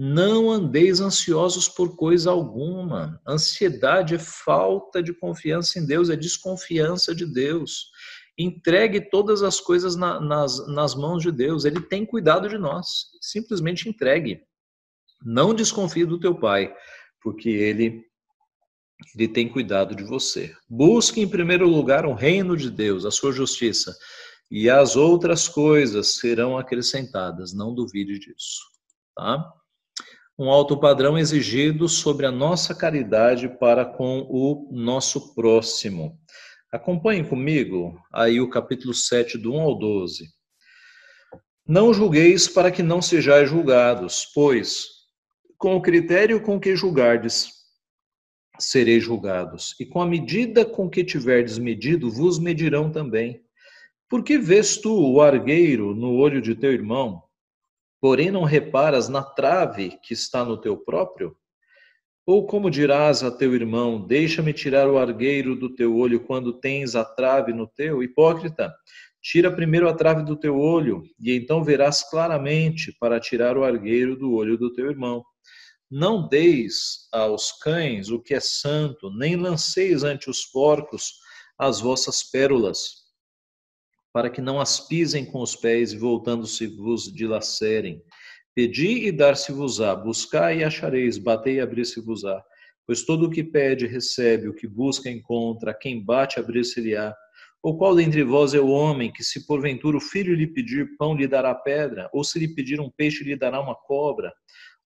não 0.00 0.48
andeis 0.48 1.00
ansiosos 1.00 1.68
por 1.68 1.96
coisa 1.96 2.30
alguma. 2.30 3.20
Ansiedade 3.26 4.14
é 4.14 4.18
falta 4.18 5.02
de 5.02 5.12
confiança 5.12 5.80
em 5.80 5.84
Deus, 5.84 6.08
é 6.08 6.14
desconfiança 6.14 7.12
de 7.12 7.26
Deus. 7.26 7.90
Entregue 8.38 9.00
todas 9.00 9.42
as 9.42 9.58
coisas 9.58 9.96
na, 9.96 10.20
nas, 10.20 10.68
nas 10.68 10.94
mãos 10.94 11.24
de 11.24 11.32
Deus. 11.32 11.64
Ele 11.64 11.80
tem 11.80 12.06
cuidado 12.06 12.48
de 12.48 12.56
nós. 12.56 13.06
Simplesmente 13.20 13.88
entregue. 13.88 14.40
Não 15.20 15.52
desconfie 15.52 16.04
do 16.04 16.20
teu 16.20 16.32
pai, 16.32 16.72
porque 17.20 17.48
ele 17.48 18.06
ele 19.16 19.26
tem 19.26 19.48
cuidado 19.48 19.96
de 19.96 20.04
você. 20.04 20.54
Busque 20.68 21.20
em 21.20 21.28
primeiro 21.28 21.68
lugar 21.68 22.06
o 22.06 22.14
reino 22.14 22.56
de 22.56 22.70
Deus, 22.70 23.04
a 23.04 23.10
sua 23.10 23.32
justiça, 23.32 23.96
e 24.48 24.70
as 24.70 24.94
outras 24.94 25.48
coisas 25.48 26.18
serão 26.18 26.56
acrescentadas. 26.56 27.52
Não 27.52 27.74
duvide 27.74 28.16
disso, 28.18 28.60
tá? 29.16 29.57
Um 30.38 30.50
alto 30.50 30.78
padrão 30.78 31.18
exigido 31.18 31.88
sobre 31.88 32.24
a 32.24 32.30
nossa 32.30 32.72
caridade 32.72 33.48
para 33.58 33.84
com 33.84 34.20
o 34.30 34.68
nosso 34.70 35.34
próximo. 35.34 36.16
Acompanhe 36.70 37.24
comigo 37.24 37.98
aí 38.12 38.40
o 38.40 38.48
capítulo 38.48 38.94
7, 38.94 39.36
do 39.36 39.52
1 39.52 39.60
ao 39.60 39.76
12. 39.76 40.28
Não 41.66 41.92
julgueis 41.92 42.46
para 42.46 42.70
que 42.70 42.84
não 42.84 43.02
sejais 43.02 43.50
julgados, 43.50 44.30
pois, 44.32 44.86
com 45.58 45.74
o 45.74 45.82
critério 45.82 46.40
com 46.40 46.60
que 46.60 46.76
julgardes, 46.76 47.50
sereis 48.60 49.02
julgados, 49.02 49.74
e 49.80 49.84
com 49.84 50.00
a 50.00 50.06
medida 50.06 50.64
com 50.64 50.88
que 50.88 51.02
tiverdes 51.02 51.58
medido, 51.58 52.10
vos 52.10 52.38
medirão 52.38 52.92
também. 52.92 53.42
Porque 54.08 54.38
vês 54.38 54.76
tu 54.76 54.94
o 54.94 55.20
argueiro 55.20 55.96
no 55.96 56.14
olho 56.14 56.40
de 56.40 56.54
teu 56.54 56.72
irmão, 56.72 57.22
porém 58.00 58.30
não 58.30 58.44
reparas 58.44 59.08
na 59.08 59.22
trave 59.22 59.98
que 60.02 60.14
está 60.14 60.44
no 60.44 60.56
teu 60.56 60.76
próprio? 60.76 61.36
Ou 62.26 62.46
como 62.46 62.70
dirás 62.70 63.22
a 63.22 63.30
teu 63.30 63.54
irmão: 63.54 64.06
Deixa-me 64.06 64.52
tirar 64.52 64.88
o 64.88 64.98
argueiro 64.98 65.56
do 65.56 65.74
teu 65.74 65.96
olho 65.96 66.20
quando 66.20 66.52
tens 66.52 66.94
a 66.94 67.04
trave 67.04 67.52
no 67.52 67.66
teu? 67.66 68.02
Hipócrita, 68.02 68.72
tira 69.22 69.50
primeiro 69.50 69.88
a 69.88 69.94
trave 69.94 70.22
do 70.22 70.36
teu 70.36 70.58
olho, 70.58 71.02
e 71.18 71.32
então 71.32 71.64
verás 71.64 72.02
claramente 72.02 72.94
para 73.00 73.18
tirar 73.18 73.56
o 73.56 73.64
argueiro 73.64 74.16
do 74.16 74.32
olho 74.32 74.58
do 74.58 74.72
teu 74.72 74.90
irmão. 74.90 75.24
Não 75.90 76.28
deis 76.28 77.08
aos 77.10 77.52
cães 77.52 78.10
o 78.10 78.20
que 78.20 78.34
é 78.34 78.40
santo, 78.40 79.10
nem 79.10 79.36
lanceis 79.36 80.04
ante 80.04 80.28
os 80.28 80.44
porcos 80.44 81.14
as 81.58 81.80
vossas 81.80 82.22
pérolas 82.22 83.07
para 84.18 84.30
que 84.30 84.40
não 84.40 84.60
as 84.60 84.80
pisem 84.80 85.24
com 85.24 85.40
os 85.40 85.54
pés 85.54 85.92
e 85.92 85.96
voltando-se 85.96 86.66
vos 86.66 87.04
dilacerem. 87.04 88.02
Pedi 88.52 89.06
e 89.06 89.12
dar-se-vos-á, 89.12 89.94
buscai 89.94 90.58
e 90.58 90.64
achareis, 90.64 91.16
batei 91.18 91.58
e 91.58 91.60
abrir-se-vos-á. 91.60 92.42
Pois 92.84 93.04
todo 93.04 93.26
o 93.26 93.30
que 93.30 93.44
pede 93.44 93.86
recebe, 93.86 94.48
o 94.48 94.52
que 94.52 94.66
busca 94.66 95.08
encontra, 95.08 95.72
quem 95.72 96.04
bate 96.04 96.40
abrir-se-lhe-á. 96.40 97.14
Ou 97.62 97.78
qual 97.78 97.94
dentre 97.94 98.24
vós 98.24 98.54
é 98.54 98.60
o 98.60 98.70
homem 98.70 99.12
que, 99.12 99.22
se 99.22 99.46
porventura 99.46 99.96
o 99.96 100.00
filho 100.00 100.34
lhe 100.34 100.48
pedir 100.48 100.96
pão, 100.98 101.14
lhe 101.14 101.28
dará 101.28 101.54
pedra? 101.54 102.10
Ou 102.12 102.24
se 102.24 102.40
lhe 102.40 102.52
pedir 102.52 102.80
um 102.80 102.90
peixe, 102.90 103.22
lhe 103.22 103.36
dará 103.36 103.60
uma 103.60 103.76
cobra? 103.76 104.32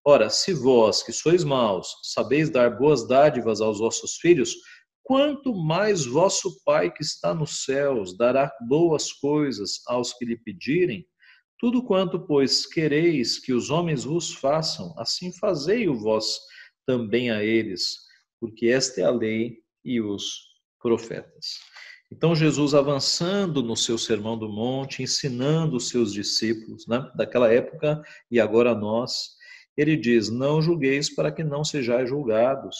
Ora, 0.05 0.29
se 0.29 0.53
vós, 0.53 1.01
que 1.01 1.11
sois 1.11 1.43
maus, 1.43 1.87
sabeis 2.03 2.51
dar 2.51 2.77
boas 2.77 3.07
dádivas 3.07 3.61
aos 3.61 3.79
vossos 3.79 4.17
filhos, 4.17 4.53
quanto 5.03 5.53
mais 5.53 6.05
vosso 6.05 6.63
Pai 6.63 6.91
que 6.91 7.03
está 7.03 7.33
nos 7.33 7.63
céus 7.63 8.17
dará 8.17 8.51
boas 8.67 9.11
coisas 9.11 9.81
aos 9.87 10.13
que 10.13 10.25
lhe 10.25 10.37
pedirem? 10.37 11.05
Tudo 11.59 11.83
quanto, 11.83 12.19
pois, 12.19 12.65
quereis 12.65 13.39
que 13.39 13.53
os 13.53 13.69
homens 13.69 14.03
vos 14.03 14.33
façam, 14.33 14.93
assim 14.97 15.31
fazei-o 15.37 15.95
vós 15.95 16.39
também 16.85 17.31
a 17.31 17.43
eles, 17.43 17.99
porque 18.39 18.67
esta 18.67 19.01
é 19.01 19.03
a 19.05 19.11
lei 19.11 19.59
e 19.85 20.01
os 20.01 20.39
profetas. 20.81 21.59
Então, 22.11 22.35
Jesus 22.35 22.73
avançando 22.73 23.63
no 23.63 23.75
seu 23.75 23.97
Sermão 23.97 24.37
do 24.37 24.47
Monte, 24.47 25.01
ensinando 25.01 25.77
os 25.77 25.89
seus 25.89 26.13
discípulos, 26.13 26.85
né, 26.85 27.09
daquela 27.15 27.51
época 27.51 28.03
e 28.29 28.39
agora 28.39 28.75
nós, 28.75 29.29
ele 29.75 29.97
diz: 29.97 30.29
Não 30.29 30.61
julgueis 30.61 31.09
para 31.09 31.31
que 31.31 31.43
não 31.43 31.63
sejais 31.63 32.09
julgados, 32.09 32.77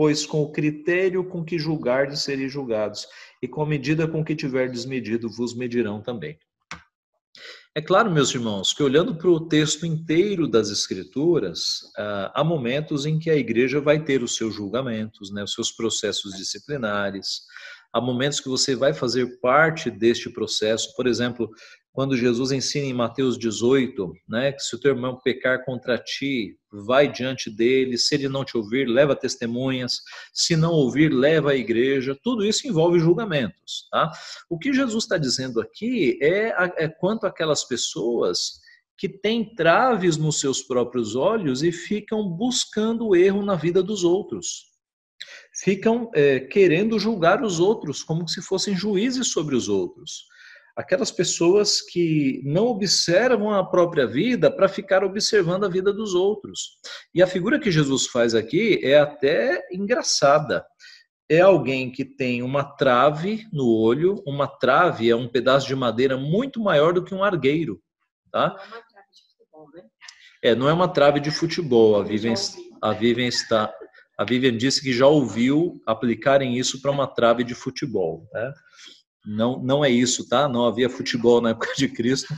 pois 0.00 0.24
com 0.24 0.40
o 0.40 0.50
critério 0.50 1.22
com 1.22 1.44
que 1.44 1.58
julgardes 1.58 2.22
sereis 2.22 2.50
julgados, 2.50 3.06
e 3.42 3.46
com 3.46 3.60
a 3.60 3.66
medida 3.66 4.08
com 4.08 4.24
que 4.24 4.34
tiverdes 4.34 4.86
medido 4.86 5.28
vos 5.28 5.54
medirão 5.54 6.00
também. 6.00 6.38
É 7.74 7.82
claro, 7.82 8.10
meus 8.10 8.34
irmãos, 8.34 8.72
que 8.72 8.82
olhando 8.82 9.14
para 9.14 9.28
o 9.28 9.46
texto 9.46 9.84
inteiro 9.84 10.48
das 10.48 10.70
Escrituras, 10.70 11.80
ah, 11.98 12.32
há 12.34 12.42
momentos 12.42 13.04
em 13.04 13.18
que 13.18 13.28
a 13.28 13.36
igreja 13.36 13.78
vai 13.78 14.02
ter 14.02 14.22
os 14.22 14.36
seus 14.36 14.54
julgamentos, 14.54 15.30
né, 15.30 15.44
os 15.44 15.52
seus 15.52 15.70
processos 15.70 16.32
disciplinares, 16.32 17.42
há 17.92 18.00
momentos 18.00 18.40
que 18.40 18.48
você 18.48 18.74
vai 18.74 18.94
fazer 18.94 19.38
parte 19.38 19.90
deste 19.90 20.30
processo. 20.30 20.96
Por 20.96 21.06
exemplo, 21.06 21.50
quando 21.92 22.16
Jesus 22.16 22.52
ensina 22.52 22.86
em 22.86 22.94
Mateus 22.94 23.36
18, 23.36 24.12
né, 24.28 24.52
que 24.52 24.62
se 24.62 24.74
o 24.76 24.78
teu 24.78 24.92
irmão 24.94 25.20
pecar 25.22 25.64
contra 25.64 25.98
ti, 25.98 26.56
vai 26.70 27.10
diante 27.10 27.50
dele, 27.50 27.98
se 27.98 28.14
ele 28.14 28.28
não 28.28 28.44
te 28.44 28.56
ouvir, 28.56 28.86
leva 28.86 29.16
testemunhas, 29.16 30.00
se 30.32 30.56
não 30.56 30.70
ouvir, 30.72 31.12
leva 31.12 31.50
à 31.50 31.56
igreja, 31.56 32.16
tudo 32.22 32.44
isso 32.44 32.68
envolve 32.68 33.00
julgamentos, 33.00 33.88
tá? 33.90 34.10
O 34.48 34.56
que 34.56 34.72
Jesus 34.72 35.04
está 35.04 35.18
dizendo 35.18 35.60
aqui 35.60 36.16
é, 36.22 36.54
é 36.76 36.88
quanto 36.88 37.26
aquelas 37.26 37.64
pessoas 37.64 38.60
que 38.96 39.08
têm 39.08 39.54
traves 39.54 40.16
nos 40.16 40.38
seus 40.38 40.62
próprios 40.62 41.16
olhos 41.16 41.62
e 41.62 41.72
ficam 41.72 42.28
buscando 42.28 43.08
o 43.08 43.16
erro 43.16 43.42
na 43.42 43.56
vida 43.56 43.82
dos 43.82 44.04
outros. 44.04 44.70
Ficam 45.64 46.08
é, 46.14 46.38
querendo 46.38 46.98
julgar 46.98 47.42
os 47.42 47.58
outros 47.58 48.02
como 48.02 48.28
se 48.28 48.40
fossem 48.40 48.76
juízes 48.76 49.28
sobre 49.28 49.56
os 49.56 49.68
outros 49.68 50.30
aquelas 50.80 51.10
pessoas 51.10 51.80
que 51.80 52.40
não 52.44 52.66
observam 52.66 53.52
a 53.52 53.64
própria 53.64 54.06
vida 54.06 54.50
para 54.50 54.68
ficar 54.68 55.04
observando 55.04 55.64
a 55.64 55.68
vida 55.68 55.92
dos 55.92 56.14
outros. 56.14 56.78
E 57.14 57.22
a 57.22 57.26
figura 57.26 57.60
que 57.60 57.70
Jesus 57.70 58.06
faz 58.06 58.34
aqui 58.34 58.80
é 58.82 58.98
até 58.98 59.66
engraçada. 59.72 60.64
É 61.28 61.40
alguém 61.40 61.92
que 61.92 62.04
tem 62.04 62.42
uma 62.42 62.64
trave 62.64 63.46
no 63.52 63.68
olho, 63.68 64.22
uma 64.26 64.48
trave 64.48 65.08
é 65.08 65.14
um 65.14 65.28
pedaço 65.28 65.66
de 65.68 65.76
madeira 65.76 66.16
muito 66.16 66.60
maior 66.60 66.92
do 66.92 67.04
que 67.04 67.14
um 67.14 67.22
argueiro, 67.22 67.80
tá? 68.32 68.56
Não 68.58 68.58
é 68.58 68.72
uma 68.72 68.82
trave 68.82 69.12
de 69.12 69.22
futebol, 69.28 69.70
né? 69.72 69.82
É, 70.42 70.54
não 70.54 70.68
é 70.68 70.72
uma 70.72 70.88
trave 70.88 71.20
de 71.20 71.30
futebol. 71.30 72.00
A 72.00 72.02
Vivian, 72.02 72.34
a 72.82 72.92
Vivian 72.92 73.28
está 73.28 73.72
a 74.18 74.24
Vivian 74.24 74.54
disse 74.54 74.82
que 74.82 74.92
já 74.92 75.06
ouviu 75.06 75.80
aplicarem 75.86 76.58
isso 76.58 76.82
para 76.82 76.90
uma 76.90 77.06
trave 77.06 77.42
de 77.42 77.54
futebol, 77.54 78.28
né? 78.34 78.52
Não, 79.24 79.62
não 79.62 79.84
é 79.84 79.90
isso, 79.90 80.28
tá? 80.28 80.48
Não 80.48 80.64
havia 80.64 80.88
futebol 80.88 81.40
na 81.40 81.50
época 81.50 81.72
de 81.76 81.88
Cristo. 81.88 82.34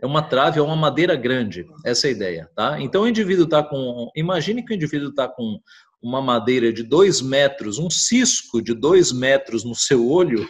É 0.00 0.06
uma 0.06 0.22
trave, 0.22 0.58
é 0.58 0.62
uma 0.62 0.74
madeira 0.74 1.14
grande, 1.14 1.66
essa 1.84 2.08
é 2.08 2.10
a 2.10 2.12
ideia, 2.12 2.50
tá? 2.54 2.80
Então 2.80 3.02
o 3.02 3.08
indivíduo 3.08 3.44
está 3.44 3.62
com. 3.62 4.10
Imagine 4.16 4.64
que 4.64 4.72
o 4.72 4.74
indivíduo 4.74 5.10
está 5.10 5.28
com 5.28 5.60
uma 6.02 6.20
madeira 6.20 6.72
de 6.72 6.82
dois 6.82 7.22
metros, 7.22 7.78
um 7.78 7.88
cisco 7.88 8.60
de 8.60 8.74
dois 8.74 9.12
metros 9.12 9.62
no 9.62 9.74
seu 9.74 10.08
olho, 10.08 10.48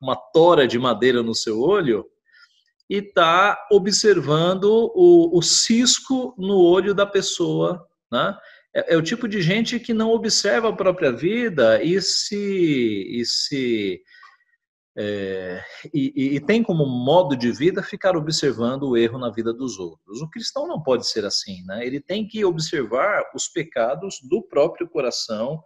uma 0.00 0.16
tora 0.16 0.66
de 0.66 0.78
madeira 0.78 1.22
no 1.22 1.34
seu 1.34 1.60
olho, 1.60 2.06
e 2.88 2.96
está 2.96 3.58
observando 3.70 4.90
o, 4.94 5.36
o 5.36 5.42
cisco 5.42 6.34
no 6.38 6.56
olho 6.56 6.94
da 6.94 7.04
pessoa, 7.04 7.86
né? 8.10 8.36
É, 8.74 8.94
é, 8.94 8.96
o 8.96 9.02
tipo 9.02 9.28
de 9.28 9.42
gente 9.42 9.78
que 9.80 9.92
não 9.92 10.10
observa 10.10 10.68
a 10.68 10.76
própria 10.76 11.12
vida 11.12 11.82
e 11.82 12.00
se, 12.00 12.36
e 12.36 13.24
se 13.26 14.00
é, 15.02 15.64
e, 15.94 16.36
e, 16.36 16.40
tem 16.40 16.62
como 16.62 16.84
modo 16.84 17.34
de 17.34 17.50
vida 17.50 17.82
ficar 17.82 18.14
observando 18.18 18.82
o 18.82 18.98
erro 18.98 19.18
na 19.18 19.30
vida 19.30 19.50
dos 19.50 19.78
outros. 19.78 20.20
O 20.20 20.28
cristão 20.28 20.66
não 20.66 20.82
pode 20.82 21.08
ser 21.08 21.24
assim, 21.24 21.64
né? 21.64 21.86
Ele 21.86 21.98
tem 21.98 22.28
que 22.28 22.44
observar 22.44 23.22
os 23.34 23.48
pecados 23.48 24.16
do 24.28 24.42
próprio 24.42 24.86
coração 24.86 25.62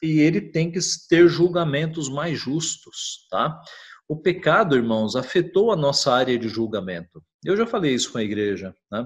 e 0.00 0.20
ele 0.20 0.40
tem 0.40 0.70
que 0.70 0.78
ter 1.08 1.26
julgamentos 1.26 2.08
mais 2.08 2.38
justos, 2.38 3.26
tá? 3.28 3.60
O 4.08 4.16
pecado, 4.16 4.76
irmãos, 4.76 5.16
afetou 5.16 5.72
a 5.72 5.76
nossa 5.76 6.12
área 6.12 6.38
de 6.38 6.48
julgamento. 6.48 7.20
Eu 7.44 7.56
já 7.56 7.66
falei 7.66 7.92
isso 7.92 8.12
com 8.12 8.18
a 8.18 8.22
igreja, 8.22 8.72
né? 8.88 9.04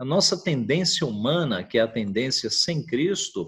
A 0.00 0.04
nossa 0.04 0.42
tendência 0.42 1.06
humana, 1.06 1.62
que 1.62 1.78
é 1.78 1.82
a 1.82 1.86
tendência 1.86 2.50
sem 2.50 2.84
Cristo, 2.84 3.46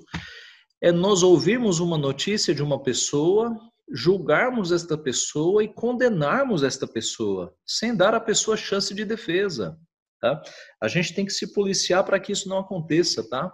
é 0.80 0.92
nós 0.92 1.24
ouvirmos 1.24 1.80
uma 1.80 1.98
notícia 1.98 2.54
de 2.54 2.62
uma 2.62 2.80
pessoa 2.80 3.52
julgarmos 3.92 4.72
esta 4.72 4.96
pessoa 4.96 5.64
e 5.64 5.68
condenarmos 5.68 6.62
esta 6.62 6.86
pessoa, 6.86 7.54
sem 7.66 7.94
dar 7.94 8.14
à 8.14 8.20
pessoa 8.20 8.56
chance 8.56 8.94
de 8.94 9.04
defesa. 9.04 9.78
Tá? 10.20 10.40
A 10.80 10.88
gente 10.88 11.14
tem 11.14 11.24
que 11.24 11.32
se 11.32 11.52
policiar 11.52 12.04
para 12.04 12.20
que 12.20 12.32
isso 12.32 12.48
não 12.48 12.58
aconteça, 12.58 13.28
tá? 13.28 13.52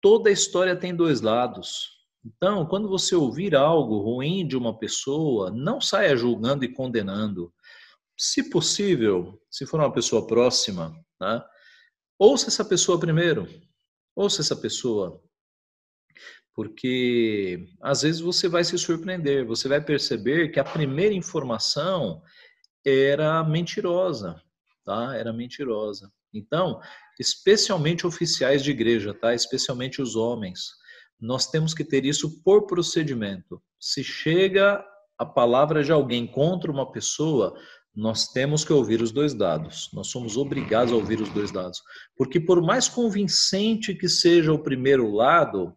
Toda 0.00 0.30
história 0.30 0.76
tem 0.76 0.94
dois 0.94 1.20
lados. 1.20 1.94
Então, 2.24 2.64
quando 2.66 2.88
você 2.88 3.14
ouvir 3.14 3.54
algo 3.54 3.98
ruim 3.98 4.46
de 4.46 4.56
uma 4.56 4.78
pessoa, 4.78 5.50
não 5.50 5.80
saia 5.80 6.16
julgando 6.16 6.64
e 6.64 6.72
condenando. 6.72 7.52
Se 8.18 8.48
possível, 8.48 9.38
se 9.50 9.66
for 9.66 9.80
uma 9.80 9.92
pessoa 9.92 10.26
próxima, 10.26 10.94
tá? 11.18 11.46
ouça 12.18 12.48
essa 12.48 12.64
pessoa 12.64 12.98
primeiro. 12.98 13.46
Ouça 14.16 14.40
essa 14.40 14.56
pessoa 14.56 15.20
porque 16.54 17.68
às 17.82 18.02
vezes 18.02 18.20
você 18.20 18.48
vai 18.48 18.62
se 18.62 18.78
surpreender, 18.78 19.44
você 19.44 19.68
vai 19.68 19.80
perceber 19.80 20.48
que 20.48 20.60
a 20.60 20.64
primeira 20.64 21.12
informação 21.12 22.22
era 22.86 23.42
mentirosa, 23.42 24.40
tá? 24.84 25.16
Era 25.16 25.32
mentirosa. 25.32 26.12
Então, 26.32 26.80
especialmente 27.18 28.06
oficiais 28.06 28.62
de 28.62 28.70
igreja, 28.70 29.12
tá? 29.12 29.34
Especialmente 29.34 30.00
os 30.00 30.14
homens, 30.14 30.70
nós 31.20 31.50
temos 31.50 31.74
que 31.74 31.84
ter 31.84 32.04
isso 32.04 32.42
por 32.42 32.66
procedimento. 32.66 33.60
Se 33.80 34.04
chega 34.04 34.84
a 35.18 35.26
palavra 35.26 35.82
de 35.82 35.90
alguém 35.90 36.26
contra 36.26 36.70
uma 36.70 36.90
pessoa, 36.90 37.58
nós 37.94 38.28
temos 38.28 38.64
que 38.64 38.72
ouvir 38.72 39.00
os 39.00 39.12
dois 39.12 39.32
dados. 39.34 39.88
Nós 39.92 40.08
somos 40.08 40.36
obrigados 40.36 40.92
a 40.92 40.96
ouvir 40.96 41.20
os 41.20 41.28
dois 41.30 41.52
dados. 41.52 41.80
Porque 42.16 42.40
por 42.40 42.60
mais 42.60 42.88
convincente 42.88 43.94
que 43.94 44.08
seja 44.08 44.52
o 44.52 44.62
primeiro 44.62 45.12
lado, 45.12 45.76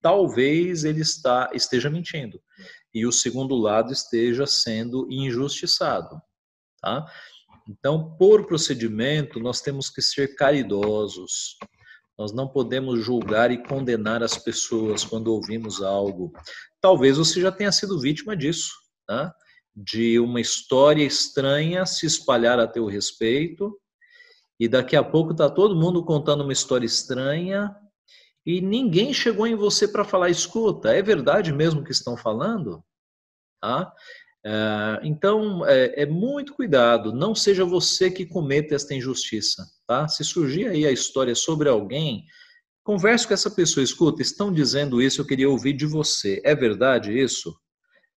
talvez 0.00 0.84
ele 0.84 1.00
está, 1.00 1.50
esteja 1.52 1.90
mentindo 1.90 2.40
e 2.94 3.06
o 3.06 3.12
segundo 3.12 3.54
lado 3.54 3.92
esteja 3.92 4.46
sendo 4.46 5.06
injustiçado, 5.10 6.20
tá? 6.80 7.06
Então, 7.68 8.16
por 8.16 8.46
procedimento, 8.46 9.40
nós 9.40 9.60
temos 9.60 9.90
que 9.90 10.00
ser 10.00 10.36
caridosos. 10.36 11.56
Nós 12.16 12.32
não 12.32 12.46
podemos 12.46 13.04
julgar 13.04 13.50
e 13.50 13.62
condenar 13.62 14.22
as 14.22 14.38
pessoas 14.38 15.04
quando 15.04 15.34
ouvimos 15.34 15.82
algo. 15.82 16.32
Talvez 16.80 17.18
você 17.18 17.40
já 17.40 17.50
tenha 17.50 17.72
sido 17.72 18.00
vítima 18.00 18.36
disso, 18.36 18.72
tá? 19.06 19.34
de 19.76 20.18
uma 20.18 20.40
história 20.40 21.04
estranha 21.04 21.84
se 21.84 22.06
espalhar 22.06 22.58
a 22.58 22.66
teu 22.66 22.86
respeito, 22.86 23.78
e 24.58 24.66
daqui 24.66 24.96
a 24.96 25.04
pouco 25.04 25.32
está 25.32 25.50
todo 25.50 25.76
mundo 25.76 26.02
contando 26.02 26.42
uma 26.42 26.52
história 26.52 26.86
estranha, 26.86 27.76
e 28.46 28.60
ninguém 28.60 29.12
chegou 29.12 29.44
em 29.44 29.56
você 29.56 29.88
para 29.88 30.04
falar, 30.04 30.30
escuta, 30.30 30.94
é 30.94 31.02
verdade 31.02 31.52
mesmo 31.52 31.82
que 31.82 31.90
estão 31.90 32.16
falando? 32.16 32.80
Tá? 33.60 33.92
É, 34.44 35.00
então, 35.02 35.66
é, 35.66 36.02
é, 36.02 36.06
muito 36.06 36.54
cuidado, 36.54 37.12
não 37.12 37.34
seja 37.34 37.64
você 37.64 38.08
que 38.08 38.24
cometa 38.24 38.76
esta 38.76 38.94
injustiça. 38.94 39.66
Tá? 39.84 40.06
Se 40.06 40.22
surgir 40.22 40.68
aí 40.68 40.86
a 40.86 40.92
história 40.92 41.34
sobre 41.34 41.68
alguém, 41.68 42.24
converse 42.84 43.26
com 43.26 43.34
essa 43.34 43.50
pessoa, 43.50 43.82
escuta, 43.82 44.22
estão 44.22 44.52
dizendo 44.52 45.02
isso, 45.02 45.20
eu 45.20 45.26
queria 45.26 45.50
ouvir 45.50 45.72
de 45.72 45.84
você, 45.84 46.40
é 46.44 46.54
verdade 46.54 47.18
isso? 47.18 47.52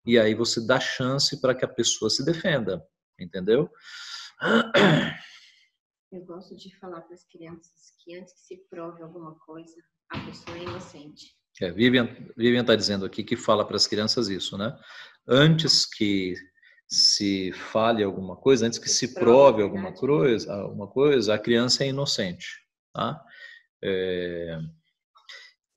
E 0.06 0.20
aí 0.20 0.36
você 0.36 0.64
dá 0.64 0.80
chance 0.80 1.42
para 1.42 1.56
que 1.56 1.66
a 1.66 1.68
pessoa 1.68 2.08
se 2.12 2.24
defenda, 2.24 2.80
entendeu? 3.20 3.68
Eu 6.12 6.26
gosto 6.26 6.56
de 6.56 6.76
falar 6.78 7.02
para 7.02 7.16
as 7.16 7.24
crianças 7.24 7.94
que 8.04 8.16
antes 8.16 8.34
que 8.34 8.40
se 8.42 8.58
prove 8.70 9.02
alguma 9.02 9.36
coisa, 9.40 9.76
a 10.10 10.20
pessoa 10.20 10.58
é 10.58 10.64
inocente. 10.64 11.36
É, 11.62 11.72
Vivian 11.72 12.08
está 12.62 12.76
dizendo 12.76 13.06
aqui 13.06 13.24
que 13.24 13.36
fala 13.36 13.66
para 13.66 13.76
as 13.76 13.86
crianças 13.86 14.30
isso, 14.30 14.58
né? 14.58 14.78
Antes 15.28 15.86
que 15.86 16.36
se 16.88 17.52
fale 17.52 18.04
alguma 18.04 18.36
coisa, 18.36 18.66
antes 18.66 18.80
que 18.80 18.90
se 18.90 19.14
prove 19.14 19.62
alguma 19.62 19.94
coisa, 19.94 20.52
alguma 20.54 20.88
coisa, 20.88 21.36
a 21.36 21.40
criança 21.40 21.84
é 21.84 21.90
inocente, 21.90 22.62
tá? 22.94 23.24
É... 23.84 24.58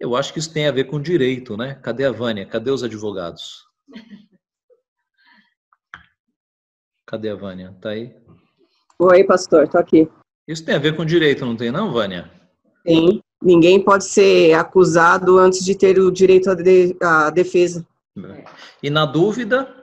Eu 0.01 0.17
acho 0.17 0.33
que 0.33 0.39
isso 0.39 0.53
tem 0.53 0.67
a 0.67 0.73
ver 0.73 0.85
com 0.85 1.01
direito, 1.01 1.57
né? 1.57 1.75
Cadê 1.77 2.05
a 2.05 2.11
Vânia? 2.11 2.47
Cadê 2.47 2.71
os 2.71 2.83
advogados? 2.83 3.65
Cadê 7.07 7.29
a 7.29 7.35
Vânia? 7.35 7.77
Tá 7.81 7.91
aí? 7.91 8.17
Oi, 8.99 9.25
pastor, 9.25 9.69
tô 9.69 9.79
aqui. 9.79 10.11
Isso 10.49 10.65
tem 10.65 10.75
a 10.75 10.79
ver 10.79 10.97
com 10.97 11.05
direito, 11.05 11.45
não 11.45 11.57
tem 11.57 11.71
não, 11.71 11.93
Vânia? 11.93 12.31
Tem. 12.83 13.22
Ninguém 13.43 13.83
pode 13.83 14.05
ser 14.05 14.55
acusado 14.55 15.39
antes 15.39 15.65
de 15.65 15.75
ter 15.75 15.99
o 15.99 16.11
direito 16.11 16.51
à, 16.51 16.55
de, 16.55 16.97
à 17.03 17.31
defesa. 17.31 17.85
E 18.83 18.89
na 18.89 19.05
dúvida? 19.05 19.75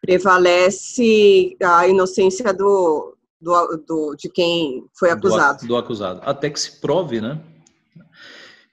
Prevalece 0.00 1.56
a 1.62 1.86
inocência 1.86 2.52
do, 2.52 3.14
do, 3.40 3.84
do 3.86 4.14
de 4.16 4.28
quem 4.28 4.84
foi 4.98 5.10
acusado. 5.10 5.60
Do, 5.60 5.68
do 5.68 5.76
acusado. 5.76 6.20
Até 6.24 6.50
que 6.50 6.58
se 6.58 6.80
prove, 6.80 7.20
né? 7.20 7.40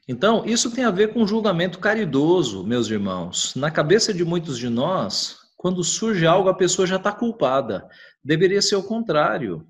Então, 0.08 0.44
isso 0.46 0.72
tem 0.72 0.84
a 0.84 0.92
ver 0.92 1.14
com 1.14 1.26
julgamento 1.26 1.80
caridoso, 1.80 2.64
meus 2.64 2.90
irmãos. 2.90 3.56
Na 3.56 3.72
cabeça 3.72 4.14
de 4.14 4.24
muitos 4.24 4.58
de 4.58 4.70
nós, 4.70 5.38
quando 5.58 5.84
surge 5.84 6.28
algo, 6.28 6.48
a 6.48 6.54
pessoa 6.54 6.86
já 6.86 6.98
está 6.98 7.12
culpada. 7.12 7.88
Deveria 8.24 8.62
ser 8.62 8.76
o 8.76 8.84
contrário. 8.84 9.66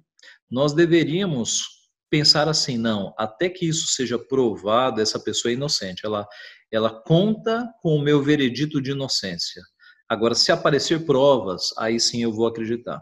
Nós 0.51 0.73
deveríamos 0.73 1.74
pensar 2.15 2.47
assim, 2.47 2.77
não, 2.77 3.13
até 3.17 3.49
que 3.49 3.67
isso 3.67 3.87
seja 3.87 4.17
provado, 4.17 5.01
essa 5.01 5.19
pessoa 5.19 5.51
é 5.51 5.55
inocente. 5.55 6.05
Ela, 6.05 6.25
ela 6.71 6.89
conta 6.89 7.69
com 7.81 7.93
o 7.93 8.01
meu 8.01 8.23
veredito 8.23 8.81
de 8.81 8.91
inocência. 8.91 9.61
Agora, 10.07 10.33
se 10.33 10.49
aparecer 10.49 11.05
provas, 11.05 11.73
aí 11.77 11.99
sim 11.99 12.23
eu 12.23 12.31
vou 12.31 12.47
acreditar. 12.47 13.01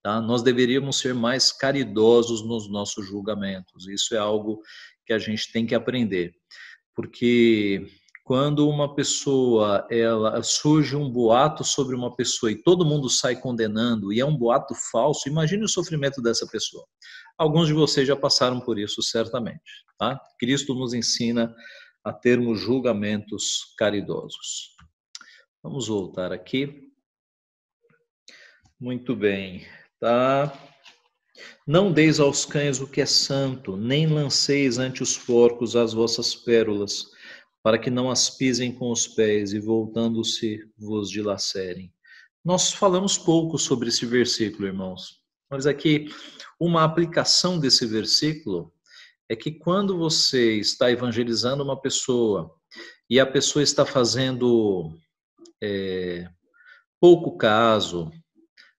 Tá? 0.00 0.20
Nós 0.20 0.44
deveríamos 0.44 1.00
ser 1.00 1.12
mais 1.12 1.50
caridosos 1.50 2.46
nos 2.46 2.70
nossos 2.70 3.04
julgamentos. 3.04 3.88
Isso 3.88 4.14
é 4.14 4.18
algo 4.18 4.60
que 5.04 5.12
a 5.12 5.18
gente 5.18 5.50
tem 5.50 5.66
que 5.66 5.74
aprender. 5.74 6.32
Porque 6.94 7.84
quando 8.22 8.68
uma 8.68 8.94
pessoa, 8.94 9.86
ela 9.90 10.40
surge 10.44 10.94
um 10.94 11.10
boato 11.10 11.64
sobre 11.64 11.96
uma 11.96 12.14
pessoa 12.14 12.52
e 12.52 12.62
todo 12.62 12.86
mundo 12.86 13.10
sai 13.10 13.34
condenando 13.34 14.12
e 14.12 14.20
é 14.20 14.24
um 14.24 14.36
boato 14.36 14.72
falso, 14.92 15.28
imagine 15.28 15.64
o 15.64 15.68
sofrimento 15.68 16.22
dessa 16.22 16.46
pessoa. 16.46 16.84
Alguns 17.38 17.66
de 17.66 17.74
vocês 17.74 18.06
já 18.06 18.16
passaram 18.16 18.60
por 18.60 18.78
isso 18.78 19.02
certamente, 19.02 19.84
tá? 19.98 20.20
Cristo 20.38 20.74
nos 20.74 20.94
ensina 20.94 21.54
a 22.02 22.12
termos 22.12 22.60
julgamentos 22.60 23.74
caridosos. 23.76 24.74
Vamos 25.62 25.88
voltar 25.88 26.32
aqui. 26.32 26.92
Muito 28.80 29.14
bem, 29.14 29.66
tá? 29.98 30.52
Não 31.66 31.92
deis 31.92 32.20
aos 32.20 32.44
cães 32.44 32.80
o 32.80 32.86
que 32.86 33.00
é 33.00 33.06
santo, 33.06 33.76
nem 33.76 34.06
lanceis 34.06 34.78
ante 34.78 35.02
os 35.02 35.18
porcos 35.18 35.76
as 35.76 35.92
vossas 35.92 36.34
pérolas 36.34 37.06
para 37.62 37.78
que 37.78 37.90
não 37.90 38.08
as 38.08 38.30
pisem 38.30 38.72
com 38.72 38.92
os 38.92 39.08
pés 39.08 39.52
e 39.52 39.58
voltando-se 39.58 40.60
vos 40.78 41.10
dilacerem. 41.10 41.92
Nós 42.44 42.72
falamos 42.72 43.18
pouco 43.18 43.58
sobre 43.58 43.88
esse 43.88 44.06
versículo, 44.06 44.68
irmãos. 44.68 45.20
Mas 45.50 45.66
aqui 45.66 46.08
uma 46.58 46.84
aplicação 46.84 47.58
desse 47.58 47.86
versículo 47.86 48.72
é 49.28 49.36
que 49.36 49.50
quando 49.50 49.98
você 49.98 50.54
está 50.58 50.90
evangelizando 50.90 51.62
uma 51.62 51.80
pessoa 51.80 52.54
e 53.08 53.18
a 53.20 53.26
pessoa 53.26 53.62
está 53.62 53.84
fazendo 53.84 54.92
é, 55.62 56.28
pouco 57.00 57.36
caso, 57.36 58.10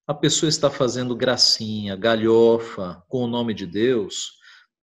a 0.05 0.13
pessoa 0.13 0.49
está 0.49 0.69
fazendo 0.69 1.15
gracinha, 1.15 1.95
galhofa 1.95 3.03
com 3.07 3.23
o 3.23 3.27
nome 3.27 3.53
de 3.53 3.65
Deus, 3.65 4.37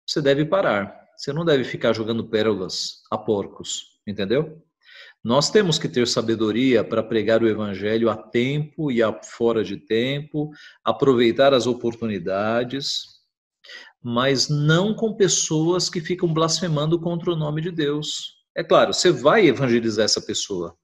você 0.06 0.20
deve 0.20 0.44
parar. 0.44 1.02
Você 1.16 1.32
não 1.32 1.44
deve 1.44 1.64
ficar 1.64 1.92
jogando 1.92 2.28
pérolas 2.28 3.02
a 3.10 3.16
porcos 3.16 3.94
entendeu? 4.06 4.62
Nós 5.24 5.48
temos 5.48 5.78
que 5.78 5.88
ter 5.88 6.06
sabedoria 6.06 6.84
para 6.84 7.02
pregar 7.02 7.42
o 7.42 7.48
evangelho 7.48 8.10
a 8.10 8.16
tempo 8.16 8.92
e 8.92 9.02
a 9.02 9.10
fora 9.22 9.64
de 9.64 9.78
tempo, 9.78 10.50
aproveitar 10.84 11.54
as 11.54 11.66
oportunidades, 11.66 13.06
mas 14.02 14.50
não 14.50 14.94
com 14.94 15.16
pessoas 15.16 15.88
que 15.88 15.98
ficam 15.98 16.30
blasfemando 16.30 17.00
contra 17.00 17.32
o 17.32 17.36
nome 17.36 17.62
de 17.62 17.70
Deus. 17.70 18.34
É 18.54 18.62
claro, 18.62 18.92
você 18.92 19.10
vai 19.10 19.46
evangelizar 19.46 20.04
essa 20.04 20.20
pessoa, 20.20 20.76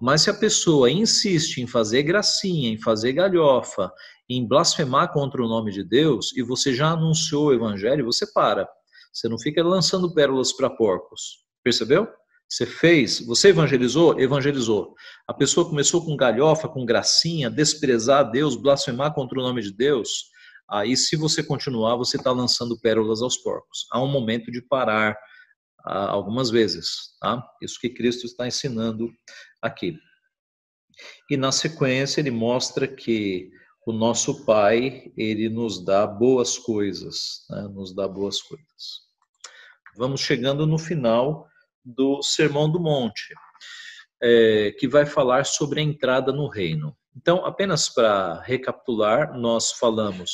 mas 0.00 0.22
se 0.22 0.30
a 0.30 0.34
pessoa 0.34 0.88
insiste 0.88 1.58
em 1.58 1.66
fazer 1.66 2.04
gracinha, 2.04 2.70
em 2.70 2.78
fazer 2.78 3.12
galhofa, 3.14 3.92
em 4.28 4.46
blasfemar 4.46 5.12
contra 5.12 5.42
o 5.42 5.48
nome 5.48 5.72
de 5.72 5.82
Deus, 5.82 6.32
e 6.36 6.42
você 6.42 6.72
já 6.72 6.90
anunciou 6.90 7.48
o 7.48 7.52
evangelho, 7.52 8.04
você 8.04 8.32
para. 8.32 8.68
Você 9.12 9.28
não 9.28 9.40
fica 9.40 9.60
lançando 9.64 10.14
pérolas 10.14 10.52
para 10.52 10.70
porcos. 10.70 11.44
Percebeu? 11.64 12.06
Você 12.48 12.64
fez, 12.64 13.20
você 13.20 13.48
evangelizou? 13.48 14.18
Evangelizou. 14.18 14.94
A 15.26 15.34
pessoa 15.34 15.68
começou 15.68 16.02
com 16.02 16.16
galhofa, 16.16 16.66
com 16.66 16.84
gracinha, 16.84 17.50
desprezar 17.50 18.30
Deus, 18.30 18.56
blasfemar 18.56 19.12
contra 19.12 19.38
o 19.38 19.42
nome 19.42 19.60
de 19.60 19.72
Deus. 19.72 20.30
Aí, 20.70 20.96
se 20.96 21.14
você 21.14 21.42
continuar, 21.42 21.96
você 21.96 22.16
está 22.16 22.32
lançando 22.32 22.78
pérolas 22.80 23.20
aos 23.20 23.36
porcos. 23.36 23.86
Há 23.92 24.02
um 24.02 24.08
momento 24.10 24.50
de 24.50 24.62
parar 24.62 25.16
algumas 25.84 26.50
vezes, 26.50 27.16
tá? 27.20 27.42
Isso 27.62 27.78
que 27.80 27.90
Cristo 27.90 28.26
está 28.26 28.46
ensinando 28.46 29.10
aqui. 29.62 29.98
E 31.30 31.36
na 31.36 31.52
sequência 31.52 32.20
ele 32.20 32.30
mostra 32.30 32.88
que 32.88 33.50
o 33.86 33.92
nosso 33.92 34.44
Pai, 34.44 35.10
ele 35.16 35.48
nos 35.48 35.82
dá 35.82 36.06
boas 36.06 36.58
coisas, 36.58 37.46
né? 37.48 37.62
nos 37.72 37.94
dá 37.94 38.06
boas 38.06 38.42
coisas. 38.42 38.66
Vamos 39.96 40.20
chegando 40.20 40.66
no 40.66 40.78
final 40.78 41.47
do 41.88 42.22
Sermão 42.22 42.70
do 42.70 42.78
Monte, 42.78 43.34
é, 44.22 44.72
que 44.78 44.86
vai 44.86 45.06
falar 45.06 45.46
sobre 45.46 45.80
a 45.80 45.82
entrada 45.82 46.32
no 46.32 46.48
reino. 46.48 46.96
Então, 47.16 47.44
apenas 47.44 47.88
para 47.88 48.40
recapitular, 48.42 49.36
nós 49.36 49.72
falamos 49.72 50.30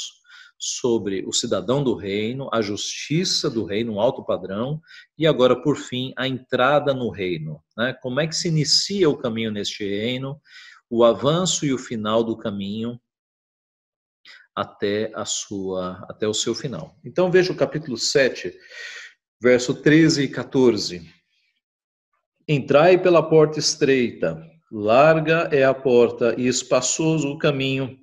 sobre 0.59 1.25
o 1.27 1.33
cidadão 1.33 1.83
do 1.83 1.95
reino, 1.95 2.49
a 2.53 2.61
justiça 2.61 3.51
do 3.51 3.65
reino, 3.65 3.95
um 3.95 4.01
alto 4.01 4.25
padrão, 4.25 4.81
e 5.17 5.27
agora, 5.27 5.61
por 5.61 5.77
fim, 5.77 6.13
a 6.17 6.27
entrada 6.27 6.93
no 6.93 7.11
reino. 7.11 7.63
Né? 7.77 7.93
Como 8.03 8.21
é 8.21 8.27
que 8.27 8.35
se 8.35 8.49
inicia 8.49 9.09
o 9.09 9.17
caminho 9.17 9.51
neste 9.51 9.85
reino, 9.85 10.41
o 10.91 11.05
avanço 11.05 11.65
e 11.67 11.73
o 11.73 11.79
final 11.79 12.25
do 12.25 12.37
caminho 12.37 13.01
até 14.55 15.11
a 15.15 15.25
sua 15.25 16.05
até 16.09 16.29
o 16.29 16.35
seu 16.35 16.55
final. 16.55 16.97
Então 17.05 17.31
veja 17.31 17.53
o 17.53 17.57
capítulo 17.57 17.99
7, 17.99 18.57
verso 19.43 19.75
13 19.75 20.25
e 20.25 20.29
14. 20.29 21.24
Entrai 22.47 22.99
pela 22.99 23.23
porta 23.23 23.59
estreita, 23.59 24.39
larga 24.71 25.49
é 25.51 25.65
a 25.65 25.73
porta 25.73 26.35
e 26.39 26.47
espaçoso 26.47 27.31
o 27.31 27.39
caminho 27.39 27.99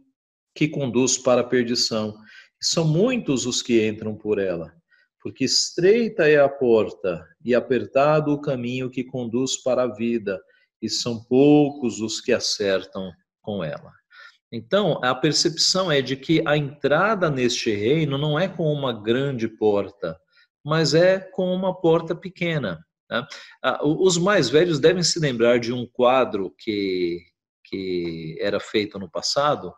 que 0.55 0.67
conduz 0.67 1.15
para 1.15 1.41
a 1.41 1.43
perdição. 1.43 2.17
São 2.59 2.87
muitos 2.87 3.45
os 3.45 3.61
que 3.61 3.87
entram 3.87 4.15
por 4.15 4.39
ela, 4.39 4.73
porque 5.21 5.45
estreita 5.45 6.27
é 6.27 6.39
a 6.39 6.49
porta 6.49 7.23
e 7.45 7.53
apertado 7.53 8.33
o 8.33 8.41
caminho 8.41 8.89
que 8.89 9.03
conduz 9.03 9.57
para 9.57 9.83
a 9.83 9.93
vida, 9.93 10.41
e 10.81 10.89
são 10.89 11.23
poucos 11.23 12.01
os 12.01 12.19
que 12.19 12.33
acertam 12.33 13.11
com 13.43 13.63
ela. 13.63 13.91
Então, 14.51 14.99
a 15.03 15.13
percepção 15.13 15.91
é 15.91 16.01
de 16.01 16.15
que 16.15 16.41
a 16.47 16.57
entrada 16.57 17.29
neste 17.29 17.71
reino 17.75 18.17
não 18.17 18.39
é 18.39 18.47
com 18.47 18.73
uma 18.73 18.91
grande 18.91 19.47
porta, 19.47 20.19
mas 20.65 20.95
é 20.95 21.19
com 21.19 21.53
uma 21.53 21.79
porta 21.79 22.15
pequena. 22.15 22.83
Né? 23.11 23.27
Ah, 23.61 23.79
os 23.83 24.17
mais 24.17 24.49
velhos 24.49 24.79
devem 24.79 25.03
se 25.03 25.19
lembrar 25.19 25.59
de 25.59 25.73
um 25.73 25.85
quadro 25.85 26.55
que, 26.57 27.19
que 27.65 28.37
era 28.39 28.59
feito 28.59 28.97
no 28.97 29.11
passado, 29.11 29.73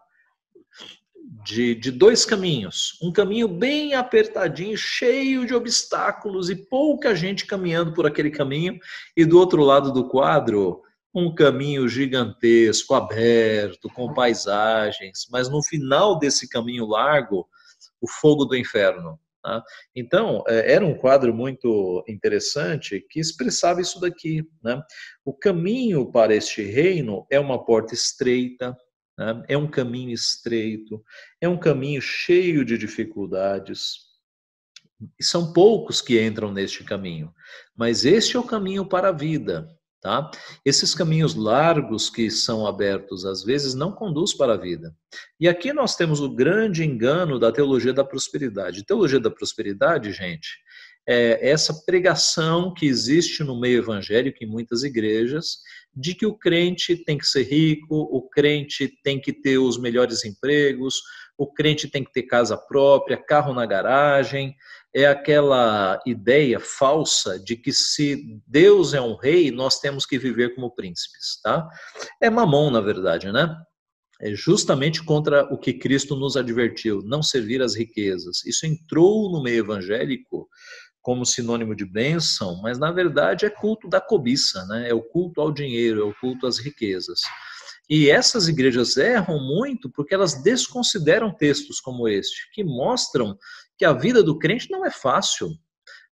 de, 1.43 1.73
de 1.73 1.89
dois 1.89 2.25
caminhos. 2.25 2.99
Um 3.01 3.11
caminho 3.11 3.47
bem 3.47 3.95
apertadinho, 3.95 4.77
cheio 4.77 5.47
de 5.47 5.55
obstáculos 5.55 6.49
e 6.49 6.55
pouca 6.55 7.15
gente 7.15 7.45
caminhando 7.45 7.93
por 7.93 8.05
aquele 8.05 8.29
caminho, 8.29 8.77
e 9.17 9.25
do 9.25 9.39
outro 9.39 9.63
lado 9.63 9.91
do 9.91 10.07
quadro, 10.07 10.81
um 11.13 11.33
caminho 11.33 11.87
gigantesco, 11.87 12.93
aberto, 12.93 13.89
com 13.89 14.13
paisagens, 14.13 15.27
mas 15.31 15.49
no 15.49 15.63
final 15.63 16.19
desse 16.19 16.47
caminho 16.47 16.85
largo, 16.85 17.47
o 18.01 18.07
fogo 18.07 18.45
do 18.45 18.55
inferno. 18.55 19.19
Tá? 19.43 19.61
Então, 19.93 20.41
é, 20.47 20.73
era 20.73 20.85
um 20.85 20.97
quadro 20.97 21.33
muito 21.33 22.03
interessante 22.07 23.05
que 23.09 23.19
expressava 23.19 23.81
isso 23.81 23.99
daqui. 23.99 24.47
Né? 24.63 24.81
O 25.25 25.33
caminho 25.33 26.09
para 26.09 26.33
este 26.33 26.63
reino 26.63 27.27
é 27.29 27.39
uma 27.39 27.63
porta 27.63 27.93
estreita, 27.93 28.75
né? 29.17 29.43
é 29.49 29.57
um 29.57 29.69
caminho 29.69 30.11
estreito, 30.11 31.03
é 31.41 31.49
um 31.49 31.59
caminho 31.59 32.01
cheio 32.01 32.63
de 32.63 32.77
dificuldades. 32.77 34.13
E 35.19 35.23
são 35.23 35.51
poucos 35.51 35.99
que 35.99 36.23
entram 36.23 36.49
neste 36.49 36.81
caminho, 36.85 37.33
mas 37.75 38.05
este 38.05 38.37
é 38.37 38.39
o 38.39 38.47
caminho 38.47 38.87
para 38.87 39.09
a 39.09 39.11
vida. 39.11 39.67
Tá? 40.03 40.29
Esses 40.65 40.93
caminhos 40.93 41.33
largos 41.33 42.09
que 42.09 42.29
são 42.29 42.67
abertos 42.67 43.25
às 43.25 43.41
vezes 43.41 43.73
não 43.73 43.89
conduz 43.89 44.33
para 44.33 44.55
a 44.55 44.57
vida. 44.57 44.93
E 45.39 45.47
aqui 45.47 45.71
nós 45.71 45.95
temos 45.95 46.19
o 46.19 46.27
grande 46.29 46.83
engano 46.83 47.39
da 47.39 47.53
teologia 47.53 47.93
da 47.93 48.03
prosperidade. 48.03 48.83
Teologia 48.83 49.17
da 49.17 49.31
prosperidade, 49.31 50.11
gente, 50.11 50.57
é 51.07 51.49
essa 51.49 51.85
pregação 51.85 52.73
que 52.73 52.85
existe 52.85 53.45
no 53.45 53.57
meio 53.57 53.77
evangélico 53.77 54.43
em 54.43 54.47
muitas 54.47 54.83
igrejas 54.83 55.59
de 55.95 56.13
que 56.13 56.25
o 56.25 56.37
crente 56.37 56.97
tem 56.97 57.17
que 57.17 57.25
ser 57.25 57.43
rico, 57.43 57.95
o 57.95 58.27
crente 58.27 58.89
tem 59.05 59.21
que 59.21 59.31
ter 59.31 59.57
os 59.57 59.77
melhores 59.77 60.25
empregos, 60.25 61.01
o 61.37 61.47
crente 61.47 61.87
tem 61.87 62.03
que 62.03 62.11
ter 62.11 62.23
casa 62.23 62.57
própria, 62.57 63.15
carro 63.15 63.53
na 63.53 63.65
garagem, 63.65 64.53
é 64.95 65.07
aquela 65.07 65.99
ideia 66.05 66.59
falsa 66.59 67.39
de 67.39 67.55
que 67.55 67.73
se 67.73 68.39
Deus 68.45 68.93
é 68.93 69.01
um 69.01 69.15
rei, 69.15 69.49
nós 69.49 69.79
temos 69.79 70.05
que 70.05 70.19
viver 70.19 70.53
como 70.53 70.73
príncipes, 70.75 71.41
tá? 71.41 71.67
É 72.21 72.29
mamão, 72.29 72.69
na 72.69 72.79
verdade, 72.79 73.31
né? 73.31 73.55
É 74.21 74.33
justamente 74.33 75.03
contra 75.03 75.43
o 75.51 75.57
que 75.57 75.73
Cristo 75.73 76.15
nos 76.15 76.37
advertiu, 76.37 77.01
não 77.03 77.23
servir 77.23 77.61
às 77.61 77.75
riquezas. 77.75 78.45
Isso 78.45 78.65
entrou 78.65 79.31
no 79.31 79.41
meio 79.41 79.59
evangélico 79.59 80.47
como 81.01 81.25
sinônimo 81.25 81.75
de 81.75 81.83
bênção, 81.83 82.61
mas 82.61 82.79
na 82.79 82.91
verdade 82.91 83.45
é 83.45 83.49
culto 83.49 83.89
da 83.89 83.99
cobiça, 83.99 84.65
né? 84.67 84.89
É 84.89 84.93
o 84.93 85.01
culto 85.01 85.41
ao 85.41 85.51
dinheiro, 85.51 86.01
é 86.01 86.03
o 86.05 86.13
culto 86.13 86.47
às 86.47 86.59
riquezas. 86.59 87.19
E 87.89 88.09
essas 88.09 88.47
igrejas 88.47 88.95
erram 88.95 89.39
muito 89.39 89.89
porque 89.89 90.13
elas 90.13 90.41
desconsideram 90.41 91.35
textos 91.35 91.81
como 91.81 92.07
este, 92.07 92.49
que 92.53 92.63
mostram 92.63 93.37
que 93.83 93.87
a 93.87 93.91
vida 93.91 94.23
do 94.23 94.39
crente 94.39 94.71
não 94.71 94.85
é 94.85 94.89
fácil. 94.89 95.49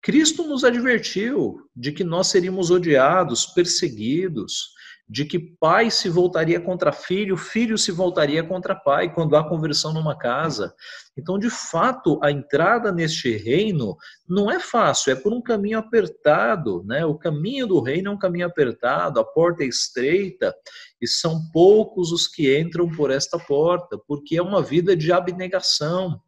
Cristo 0.02 0.44
nos 0.44 0.65
advertiu 0.65 1.61
de 1.73 1.94
que 1.94 2.03
nós 2.03 2.27
seríamos 2.27 2.69
odiados, 2.69 3.45
perseguidos, 3.45 4.73
de 5.07 5.23
que 5.23 5.40
pai 5.40 5.90
se 5.90 6.10
voltaria 6.10 6.60
contra 6.60 6.91
filho, 6.91 7.38
filho 7.38 7.77
se 7.77 7.90
voltaria 7.90 8.44
contra 8.44 8.76
pai 8.76 9.14
quando 9.14 9.38
há 9.38 9.48
conversão 9.48 9.94
numa 9.94 10.18
casa. 10.18 10.76
Então, 11.18 11.40
de 11.40 11.49
fato, 11.49 12.19
a 12.22 12.30
entrada 12.30 12.91
neste 12.91 13.34
reino 13.38 13.95
não 14.27 14.52
é 14.52 14.60
fácil, 14.60 15.14
é 15.14 15.15
por 15.15 15.31
um 15.31 15.41
caminho 15.41 15.80
apertado, 15.80 16.84
né? 16.85 17.06
O 17.06 17.18
caminho 17.18 17.65
do 17.65 17.80
reino 17.80 18.10
é 18.10 18.14
um 18.14 18.19
caminho 18.19 18.45
apertado, 18.48 19.22
a 19.22 19.23
porta 19.23 19.64
é 19.64 19.68
estreita 19.68 20.53
e 21.02 21.07
são 21.07 21.49
poucos 21.53 22.11
os 22.11 22.27
que 22.27 22.60
entram 22.60 22.90
por 22.90 23.10
esta 23.10 23.40
porta, 23.40 23.98
porque 24.06 24.35
é 24.35 24.41
uma 24.41 24.61
vida 24.61 24.98
de 24.98 25.14
abnegação. 25.14 26.19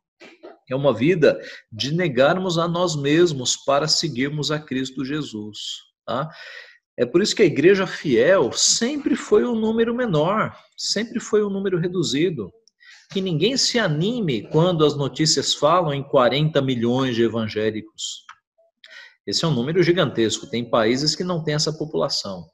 É 0.69 0.75
uma 0.75 0.93
vida 0.93 1.39
de 1.71 1.93
negarmos 1.93 2.57
a 2.57 2.67
nós 2.67 2.95
mesmos 2.95 3.55
para 3.55 3.87
seguirmos 3.87 4.49
a 4.51 4.59
Cristo 4.59 5.05
Jesus. 5.05 5.57
Tá? 6.05 6.29
É 6.97 7.05
por 7.05 7.21
isso 7.21 7.35
que 7.35 7.41
a 7.41 7.45
igreja 7.45 7.85
fiel 7.85 8.51
sempre 8.51 9.15
foi 9.15 9.45
um 9.45 9.55
número 9.55 9.93
menor, 9.93 10.57
sempre 10.77 11.19
foi 11.19 11.43
um 11.43 11.49
número 11.49 11.77
reduzido. 11.77 12.51
Que 13.11 13.21
ninguém 13.21 13.55
se 13.57 13.77
anime 13.77 14.49
quando 14.49 14.83
as 14.83 14.95
notícias 14.95 15.53
falam 15.53 15.93
em 15.93 16.03
40 16.03 16.59
milhões 16.61 17.15
de 17.15 17.23
evangélicos. 17.23 18.25
Esse 19.27 19.45
é 19.45 19.47
um 19.47 19.53
número 19.53 19.83
gigantesco. 19.83 20.49
Tem 20.49 20.67
países 20.67 21.15
que 21.15 21.23
não 21.23 21.43
têm 21.43 21.55
essa 21.55 21.73
população. 21.73 22.47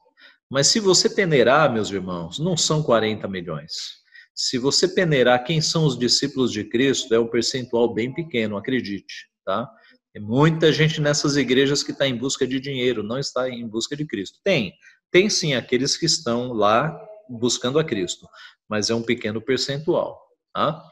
Mas 0.50 0.66
se 0.66 0.80
você 0.80 1.08
peneirar, 1.08 1.72
meus 1.72 1.90
irmãos, 1.90 2.38
não 2.38 2.56
são 2.56 2.82
40 2.82 3.26
milhões. 3.28 4.01
Se 4.34 4.58
você 4.58 4.88
peneirar 4.88 5.44
quem 5.44 5.60
são 5.60 5.84
os 5.84 5.98
discípulos 5.98 6.50
de 6.52 6.64
Cristo, 6.64 7.14
é 7.14 7.18
um 7.18 7.26
percentual 7.26 7.92
bem 7.92 8.12
pequeno, 8.12 8.56
acredite, 8.56 9.28
tá? 9.44 9.68
Tem 10.12 10.22
muita 10.22 10.72
gente 10.72 11.00
nessas 11.00 11.36
igrejas 11.36 11.82
que 11.82 11.92
está 11.92 12.06
em 12.06 12.16
busca 12.16 12.46
de 12.46 12.60
dinheiro, 12.60 13.02
não 13.02 13.18
está 13.18 13.48
em 13.48 13.66
busca 13.66 13.96
de 13.96 14.06
Cristo. 14.06 14.38
Tem, 14.44 14.74
tem 15.10 15.28
sim 15.28 15.54
aqueles 15.54 15.96
que 15.96 16.06
estão 16.06 16.52
lá 16.52 16.98
buscando 17.28 17.78
a 17.78 17.84
Cristo, 17.84 18.26
mas 18.68 18.90
é 18.90 18.94
um 18.94 19.02
pequeno 19.02 19.40
percentual, 19.40 20.20
tá? 20.52 20.82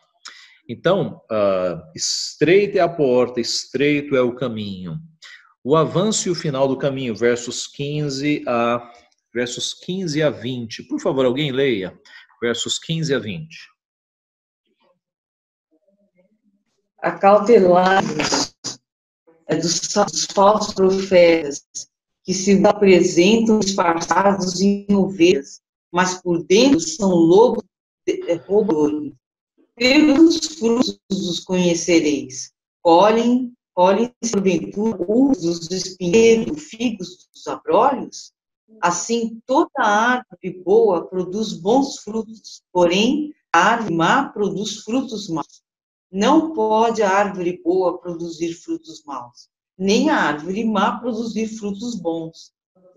Então, 0.69 1.21
uh, 1.31 1.83
estreita 1.95 2.79
é 2.79 2.81
a 2.81 2.89
porta, 2.89 3.41
estreito 3.41 4.15
é 4.15 4.23
o 4.23 4.35
caminho. 4.35 4.99
O 5.65 5.77
avanço 5.77 6.29
e 6.29 6.31
o 6.31 6.35
final 6.35 6.69
do 6.69 6.79
caminho, 6.79 7.15
versos 7.15 7.67
15 7.67 8.45
a 8.47 8.91
versos 9.33 9.75
15 9.75 10.23
a 10.23 10.31
20. 10.31 10.85
Por 10.85 11.01
favor, 11.01 11.25
alguém 11.25 11.53
leia 11.53 11.97
versos 12.41 12.79
15 12.79 13.15
a 13.15 13.19
20. 13.19 13.49
Acautelados 16.99 18.55
é 19.47 19.57
dos, 19.57 20.27
falsos 20.33 20.75
profetas 20.75 21.67
que 22.25 22.35
se 22.35 22.65
apresentam 22.67 23.59
disfarçados 23.59 24.61
em 24.61 24.87
ovelhas, 24.91 25.61
mas 25.91 26.21
por 26.23 26.43
dentro 26.45 26.81
são 26.81 27.11
lobos 27.11 27.65
é, 28.07 28.35
roubadores. 28.35 29.13
Pelos 29.75 30.47
frutos 30.59 31.01
os 31.11 31.41
conhecereis. 31.41 32.53
Colhem, 32.83 33.53
colhem 33.75 34.15
porventura 34.31 34.99
os 35.09 35.41
dos 35.41 35.71
espinheiros, 35.71 36.63
figos 36.65 37.29
dos 37.33 37.47
abrolhos? 37.47 38.33
Assim, 38.81 39.41
toda 39.47 39.71
árvore 39.79 40.63
boa 40.65 41.07
produz 41.07 41.53
bons 41.53 41.99
frutos, 41.99 42.63
porém, 42.73 43.35
a 43.53 43.59
árvore 43.59 43.95
má 43.95 44.29
produz 44.29 44.79
frutos 44.83 45.29
maus. 45.29 45.63
Não 46.11 46.53
pode 46.53 47.03
a 47.03 47.11
árvore 47.11 47.61
boa 47.63 47.99
produzir 47.99 48.55
frutos 48.55 49.03
maus, 49.05 49.49
nem 49.79 50.11
a 50.11 50.17
árvore 50.17 50.65
má 50.65 50.99
produzir 50.99 51.47
frutos 51.47 51.95
bons. 51.95 52.53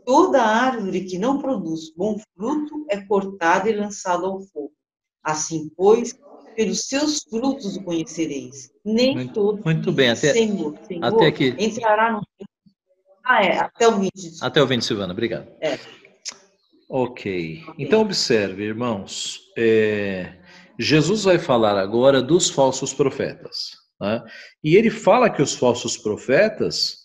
Toda 0.06 0.42
árvore 0.42 1.06
que 1.06 1.18
não 1.18 1.40
produz 1.40 1.94
bom 1.96 2.18
fruto 2.36 2.86
é 2.90 3.00
cortada 3.06 3.70
e 3.70 3.76
lançada 3.76 4.26
ao 4.26 4.42
fogo. 4.42 4.74
Assim, 5.24 5.70
pois, 5.78 6.14
pelos 6.56 6.82
seus 6.82 7.24
frutos 7.24 7.78
o 7.78 7.84
conhecereis. 7.84 8.72
Nem 8.84 9.16
muito, 9.16 9.34
todo 9.34 9.64
muito 9.64 9.92
bem, 9.92 10.10
até, 10.10 10.34
Senhor, 10.34 10.78
Senhor 10.86 11.06
até 11.06 11.28
aqui. 11.28 11.56
entrará 11.58 12.12
no 12.12 12.22
ah, 13.24 13.44
é, 13.44 13.58
até 13.58 13.88
o 13.88 14.00
20. 14.00 14.12
Até 14.42 14.62
o 14.62 14.68
20, 14.68 14.84
Silvana, 14.84 15.14
obrigado. 15.14 15.48
É. 15.62 15.80
Ok. 16.90 17.64
Então, 17.78 18.02
observe, 18.02 18.64
irmãos. 18.64 19.40
É, 19.58 20.34
Jesus 20.78 21.24
vai 21.24 21.40
falar 21.40 21.78
agora 21.78 22.22
dos 22.22 22.50
falsos 22.50 22.94
profetas. 22.94 23.72
Né? 24.00 24.22
E 24.64 24.76
ele 24.76 24.90
fala 24.90 25.30
que 25.30 25.42
os 25.42 25.54
falsos 25.54 25.98
profetas, 25.98 26.98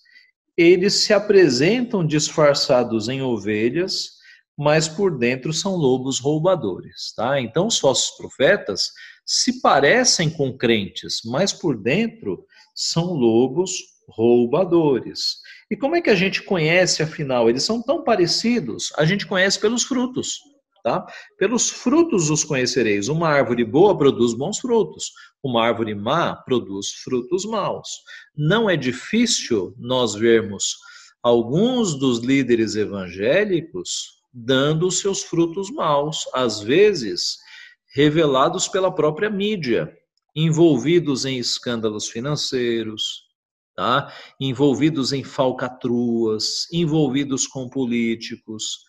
eles 0.56 0.94
se 0.94 1.12
apresentam 1.12 2.04
disfarçados 2.04 3.08
em 3.08 3.22
ovelhas, 3.22 4.18
mas 4.56 4.88
por 4.88 5.16
dentro 5.16 5.52
são 5.52 5.76
lobos 5.76 6.18
roubadores. 6.18 7.12
Tá? 7.14 7.40
Então, 7.40 7.68
os 7.68 7.78
falsos 7.78 8.16
profetas 8.16 8.90
se 9.24 9.60
parecem 9.60 10.28
com 10.28 10.56
crentes, 10.56 11.20
mas 11.24 11.52
por 11.52 11.80
dentro 11.80 12.44
são 12.74 13.12
lobos 13.12 13.72
roubadores. 14.08 15.36
E 15.70 15.76
como 15.76 15.96
é 15.96 16.00
que 16.00 16.10
a 16.10 16.14
gente 16.14 16.42
conhece, 16.42 17.02
afinal? 17.02 17.48
Eles 17.48 17.62
são 17.62 17.82
tão 17.82 18.02
parecidos, 18.02 18.92
a 18.96 19.04
gente 19.04 19.26
conhece 19.26 19.60
pelos 19.60 19.82
frutos. 19.82 20.38
Tá? 20.82 21.04
Pelos 21.36 21.68
frutos 21.68 22.30
os 22.30 22.44
conhecereis. 22.44 23.08
Uma 23.08 23.28
árvore 23.28 23.64
boa 23.64 23.98
produz 23.98 24.32
bons 24.32 24.58
frutos, 24.58 25.12
uma 25.42 25.66
árvore 25.66 25.94
má 25.94 26.36
produz 26.36 26.92
frutos 27.02 27.44
maus. 27.44 27.88
Não 28.36 28.70
é 28.70 28.76
difícil 28.76 29.74
nós 29.76 30.14
vermos 30.14 30.76
alguns 31.22 31.98
dos 31.98 32.20
líderes 32.20 32.76
evangélicos 32.76 34.18
dando 34.32 34.90
seus 34.90 35.22
frutos 35.22 35.70
maus, 35.70 36.28
às 36.32 36.60
vezes 36.60 37.38
revelados 37.94 38.68
pela 38.68 38.94
própria 38.94 39.28
mídia, 39.28 39.92
envolvidos 40.34 41.24
em 41.24 41.38
escândalos 41.38 42.08
financeiros, 42.08 43.27
tá? 43.78 44.12
envolvidos 44.40 45.12
em 45.12 45.22
falcatruas, 45.22 46.66
envolvidos 46.72 47.46
com 47.46 47.68
políticos. 47.68 48.80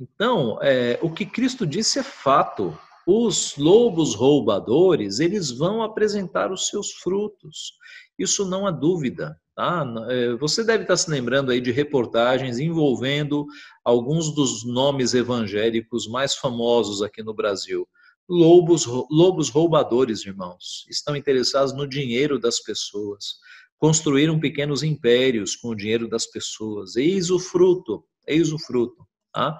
Então, 0.00 0.58
é, 0.62 0.98
o 1.02 1.10
que 1.10 1.26
Cristo 1.26 1.66
disse 1.66 1.98
é 1.98 2.02
fato. 2.02 2.74
Os 3.06 3.58
lobos 3.58 4.14
roubadores, 4.14 5.20
eles 5.20 5.50
vão 5.50 5.82
apresentar 5.82 6.50
os 6.50 6.68
seus 6.68 6.92
frutos. 6.92 7.74
Isso 8.18 8.46
não 8.46 8.66
há 8.66 8.70
dúvida. 8.70 9.38
Tá? 9.54 9.84
É, 10.08 10.32
você 10.36 10.64
deve 10.64 10.84
estar 10.84 10.96
se 10.96 11.10
lembrando 11.10 11.50
aí 11.50 11.60
de 11.60 11.70
reportagens 11.70 12.58
envolvendo 12.58 13.44
alguns 13.84 14.34
dos 14.34 14.64
nomes 14.64 15.12
evangélicos 15.12 16.08
mais 16.08 16.34
famosos 16.34 17.02
aqui 17.02 17.22
no 17.22 17.34
Brasil. 17.34 17.86
Lobos, 18.26 18.86
lobos 19.10 19.50
roubadores, 19.50 20.24
irmãos, 20.24 20.86
estão 20.88 21.14
interessados 21.14 21.74
no 21.74 21.86
dinheiro 21.86 22.38
das 22.38 22.60
pessoas 22.60 23.42
construíram 23.82 24.38
pequenos 24.38 24.84
impérios 24.84 25.56
com 25.56 25.70
o 25.70 25.74
dinheiro 25.74 26.08
das 26.08 26.24
pessoas. 26.24 26.94
Eis 26.94 27.30
o 27.30 27.40
fruto, 27.40 28.04
eis 28.28 28.52
o 28.52 28.58
fruto. 28.60 29.04
Tá? 29.34 29.58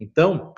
Então, 0.00 0.52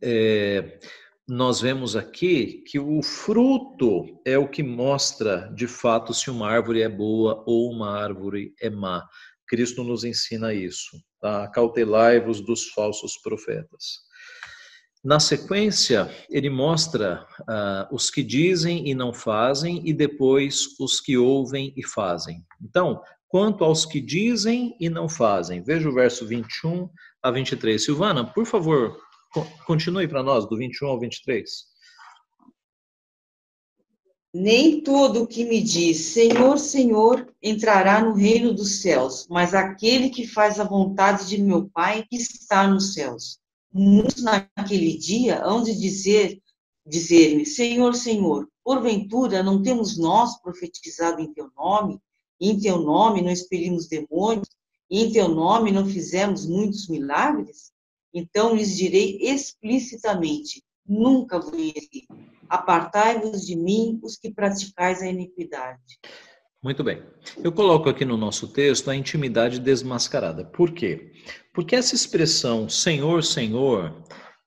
é, 0.00 0.78
nós 1.26 1.60
vemos 1.60 1.96
aqui 1.96 2.62
que 2.64 2.78
o 2.78 3.02
fruto 3.02 4.20
é 4.24 4.38
o 4.38 4.48
que 4.48 4.62
mostra 4.62 5.52
de 5.52 5.66
fato 5.66 6.14
se 6.14 6.30
uma 6.30 6.48
árvore 6.48 6.80
é 6.80 6.88
boa 6.88 7.42
ou 7.44 7.72
uma 7.72 8.00
árvore 8.00 8.54
é 8.60 8.70
má. 8.70 9.04
Cristo 9.48 9.82
nos 9.82 10.04
ensina 10.04 10.54
isso. 10.54 10.96
Tá? 11.20 11.48
Cautelai-vos 11.48 12.40
dos 12.40 12.68
falsos 12.68 13.16
profetas. 13.20 14.05
Na 15.06 15.20
sequência, 15.20 16.10
ele 16.28 16.50
mostra 16.50 17.24
uh, 17.42 17.94
os 17.94 18.10
que 18.10 18.24
dizem 18.24 18.88
e 18.88 18.92
não 18.92 19.12
fazem, 19.12 19.80
e 19.84 19.92
depois 19.92 20.76
os 20.80 21.00
que 21.00 21.16
ouvem 21.16 21.72
e 21.76 21.86
fazem. 21.86 22.44
Então, 22.60 23.00
quanto 23.28 23.62
aos 23.62 23.86
que 23.86 24.00
dizem 24.00 24.76
e 24.80 24.90
não 24.90 25.08
fazem, 25.08 25.62
veja 25.62 25.88
o 25.88 25.94
verso 25.94 26.26
21 26.26 26.90
a 27.22 27.30
23. 27.30 27.84
Silvana, 27.84 28.24
por 28.24 28.44
favor, 28.46 28.98
continue 29.64 30.08
para 30.08 30.24
nós, 30.24 30.44
do 30.48 30.56
21 30.56 30.88
ao 30.88 30.98
23. 30.98 31.48
Nem 34.34 34.80
todo 34.80 35.22
o 35.22 35.26
que 35.28 35.44
me 35.44 35.62
diz 35.62 35.98
Senhor, 35.98 36.58
Senhor 36.58 37.32
entrará 37.40 38.00
no 38.00 38.12
reino 38.12 38.52
dos 38.52 38.80
céus, 38.82 39.24
mas 39.30 39.54
aquele 39.54 40.10
que 40.10 40.26
faz 40.26 40.58
a 40.58 40.64
vontade 40.64 41.28
de 41.28 41.40
meu 41.40 41.70
Pai 41.72 42.04
que 42.10 42.16
está 42.16 42.66
nos 42.66 42.92
céus 42.92 43.38
muitos 43.76 44.22
naquele 44.22 44.96
dia 44.96 45.42
hão 45.44 45.62
de 45.62 45.78
dizer, 45.78 46.40
dizer-me, 46.86 47.44
Senhor, 47.44 47.94
Senhor, 47.94 48.48
porventura 48.64 49.42
não 49.42 49.62
temos 49.62 49.98
nós 49.98 50.40
profetizado 50.40 51.20
em 51.20 51.32
teu 51.32 51.50
nome, 51.56 52.00
em 52.40 52.58
teu 52.58 52.78
nome 52.78 53.22
não 53.22 53.30
expelimos 53.30 53.86
demônios, 53.86 54.48
em 54.90 55.12
teu 55.12 55.28
nome 55.28 55.72
não 55.72 55.86
fizemos 55.86 56.46
muitos 56.46 56.88
milagres? 56.88 57.72
Então 58.12 58.54
lhes 58.54 58.76
direi 58.76 59.18
explicitamente, 59.20 60.62
nunca 60.86 61.38
vos 61.38 61.50
conheci. 61.50 62.06
Apartai-vos 62.48 63.44
de 63.44 63.56
mim 63.56 63.98
os 64.02 64.16
que 64.16 64.30
praticais 64.30 65.02
a 65.02 65.06
iniquidade. 65.06 65.98
Muito 66.62 66.82
bem. 66.82 67.02
Eu 67.44 67.52
coloco 67.52 67.88
aqui 67.88 68.04
no 68.04 68.16
nosso 68.16 68.48
texto 68.48 68.90
a 68.90 68.96
intimidade 68.96 69.60
desmascarada. 69.60 70.44
Por 70.44 70.72
quê? 70.72 71.12
Porque 71.56 71.74
essa 71.74 71.94
expressão 71.94 72.68
Senhor, 72.68 73.24
Senhor 73.24 74.04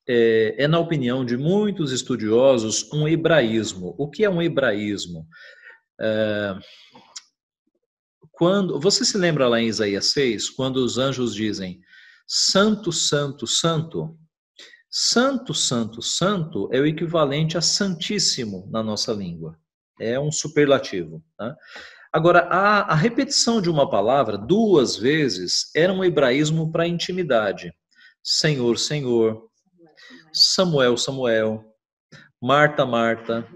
é, 0.07 0.64
é, 0.64 0.68
na 0.68 0.77
opinião 0.77 1.26
de 1.26 1.36
muitos 1.36 1.91
estudiosos, 1.91 2.88
um 2.94 3.07
hebraísmo. 3.07 3.95
O 3.98 4.07
que 4.07 4.23
é 4.23 4.30
um 4.30 4.40
hebraísmo? 4.40 5.27
É, 5.99 6.56
quando 8.31 8.80
Você 8.80 9.03
se 9.03 9.18
lembra 9.18 9.48
lá 9.48 9.60
em 9.60 9.68
Isaías 9.68 10.11
6, 10.11 10.52
quando 10.52 10.77
os 10.77 10.99
anjos 10.99 11.34
dizem 11.34 11.81
Santo, 12.27 12.91
Santo, 12.91 13.48
Santo? 13.48 14.15
Santo, 14.88 15.53
Santo, 15.53 16.03
Santo 16.03 16.69
é 16.72 16.80
o 16.80 16.86
equivalente 16.86 17.57
a 17.57 17.61
Santíssimo 17.61 18.69
na 18.72 18.84
nossa 18.84 19.11
língua. 19.14 19.57
É 19.99 20.19
um 20.19 20.31
superlativo. 20.31 21.23
Tá? 21.36 21.57
Agora, 22.11 22.48
a, 22.49 22.94
a 22.94 22.95
repetição 22.95 23.61
de 23.61 23.69
uma 23.69 23.88
palavra 23.90 24.38
duas 24.38 24.95
vezes 24.95 25.69
era 25.76 25.94
um 25.94 26.03
hebraísmo 26.03 26.72
para 26.72 26.88
intimidade. 26.88 27.72
Senhor, 28.23 28.77
Senhor, 28.80 29.48
Samuel, 30.34 30.98
Samuel, 30.98 31.64
Marta, 32.41 32.86
Marta, 32.86 33.48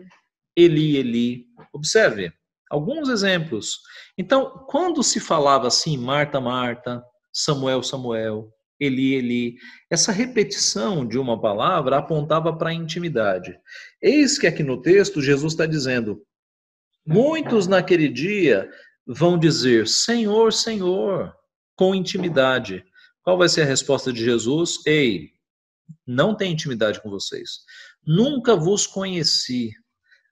Eli, 0.55 0.97
Eli. 0.97 1.45
Observe 1.73 2.31
alguns 2.69 3.09
exemplos. 3.09 3.80
Então, 4.17 4.65
quando 4.69 5.01
se 5.01 5.19
falava 5.19 5.67
assim, 5.67 5.97
Marta, 5.97 6.39
Marta, 6.39 7.03
Samuel, 7.31 7.81
Samuel, 7.81 8.49
Eli, 8.80 9.13
Eli, 9.13 9.55
essa 9.89 10.11
repetição 10.11 11.07
de 11.07 11.17
uma 11.17 11.39
palavra 11.39 11.97
apontava 11.97 12.55
para 12.55 12.69
a 12.69 12.73
intimidade. 12.73 13.57
Eis 14.01 14.38
que 14.38 14.45
aqui 14.45 14.61
no 14.61 14.81
texto 14.81 15.21
Jesus 15.21 15.53
está 15.53 15.65
dizendo: 15.65 16.21
Muitos 17.05 17.67
naquele 17.67 18.07
dia 18.07 18.69
vão 19.05 19.38
dizer: 19.38 19.88
Senhor, 19.88 20.53
Senhor, 20.53 21.35
com 21.75 21.93
intimidade. 21.93 22.84
Qual 23.21 23.38
vai 23.38 23.49
ser 23.49 23.61
a 23.61 23.65
resposta 23.65 24.11
de 24.11 24.23
Jesus? 24.23 24.80
Ei, 24.85 25.31
não 26.05 26.35
tem 26.35 26.51
intimidade 26.51 27.01
com 27.01 27.09
vocês. 27.09 27.59
Nunca 28.05 28.55
vos 28.55 28.88
conheci. 28.88 29.71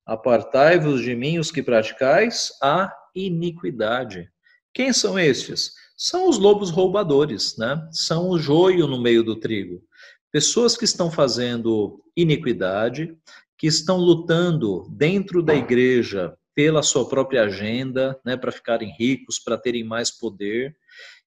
Apartai-vos 0.05 1.01
de 1.01 1.15
mim 1.15 1.39
os 1.39 1.51
que 1.51 1.63
praticais 1.63 2.51
a 2.61 2.93
iniquidade. 3.15 4.29
Quem 4.73 4.91
são 4.93 5.19
estes? 5.19 5.73
São 5.95 6.27
os 6.27 6.37
lobos 6.37 6.69
roubadores, 6.69 7.57
né? 7.57 7.87
São 7.91 8.29
o 8.29 8.39
joio 8.39 8.87
no 8.87 8.99
meio 9.01 9.23
do 9.23 9.35
trigo. 9.35 9.83
Pessoas 10.31 10.75
que 10.75 10.85
estão 10.85 11.11
fazendo 11.11 12.01
iniquidade, 12.15 13.15
que 13.57 13.67
estão 13.67 13.97
lutando 13.97 14.87
dentro 14.89 15.43
da 15.43 15.53
igreja 15.53 16.35
pela 16.55 16.83
sua 16.83 17.07
própria 17.07 17.43
agenda, 17.43 18.19
né, 18.25 18.35
para 18.35 18.51
ficarem 18.51 18.93
ricos, 18.97 19.39
para 19.39 19.57
terem 19.57 19.83
mais 19.83 20.11
poder. 20.11 20.75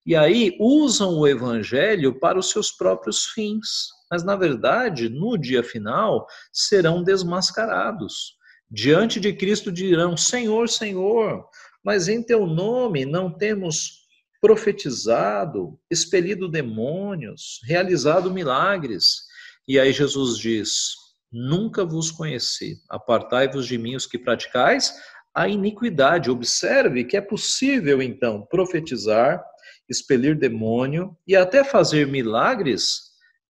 E 0.07 0.15
aí 0.15 0.55
usam 0.61 1.19
o 1.19 1.27
evangelho 1.27 2.19
para 2.19 2.39
os 2.39 2.51
seus 2.51 2.71
próprios 2.71 3.27
fins. 3.27 3.89
Mas, 4.11 4.23
na 4.23 4.37
verdade, 4.37 5.09
no 5.09 5.39
dia 5.39 5.63
final, 5.63 6.27
serão 6.53 7.03
desmascarados. 7.03 8.37
Diante 8.71 9.19
de 9.19 9.33
Cristo 9.33 9.73
dirão: 9.73 10.17
Senhor, 10.17 10.69
Senhor, 10.69 11.47
mas 11.83 12.09
em 12.09 12.23
teu 12.23 12.47
nome 12.47 13.05
não 13.07 13.31
temos 13.31 14.05
profetizado, 14.41 15.79
expelido 15.91 16.49
demônios, 16.49 17.61
realizado 17.65 18.31
milagres. 18.31 19.23
E 19.67 19.79
aí 19.79 19.91
Jesus 19.91 20.37
diz: 20.37 20.93
Nunca 21.37 21.85
vos 21.85 22.13
conheci. 22.13 22.81
Apartai-vos 22.89 23.67
de 23.67 23.77
mim 23.77 23.97
os 23.97 24.07
que 24.07 24.17
praticais 24.17 24.95
a 25.35 25.49
iniquidade. 25.49 26.31
Observe 26.31 27.03
que 27.03 27.17
é 27.17 27.21
possível, 27.21 28.01
então, 28.01 28.47
profetizar, 28.47 29.45
expelir 29.89 30.39
demônio 30.39 31.19
e 31.27 31.35
até 31.35 31.65
fazer 31.65 32.07
milagres 32.07 33.01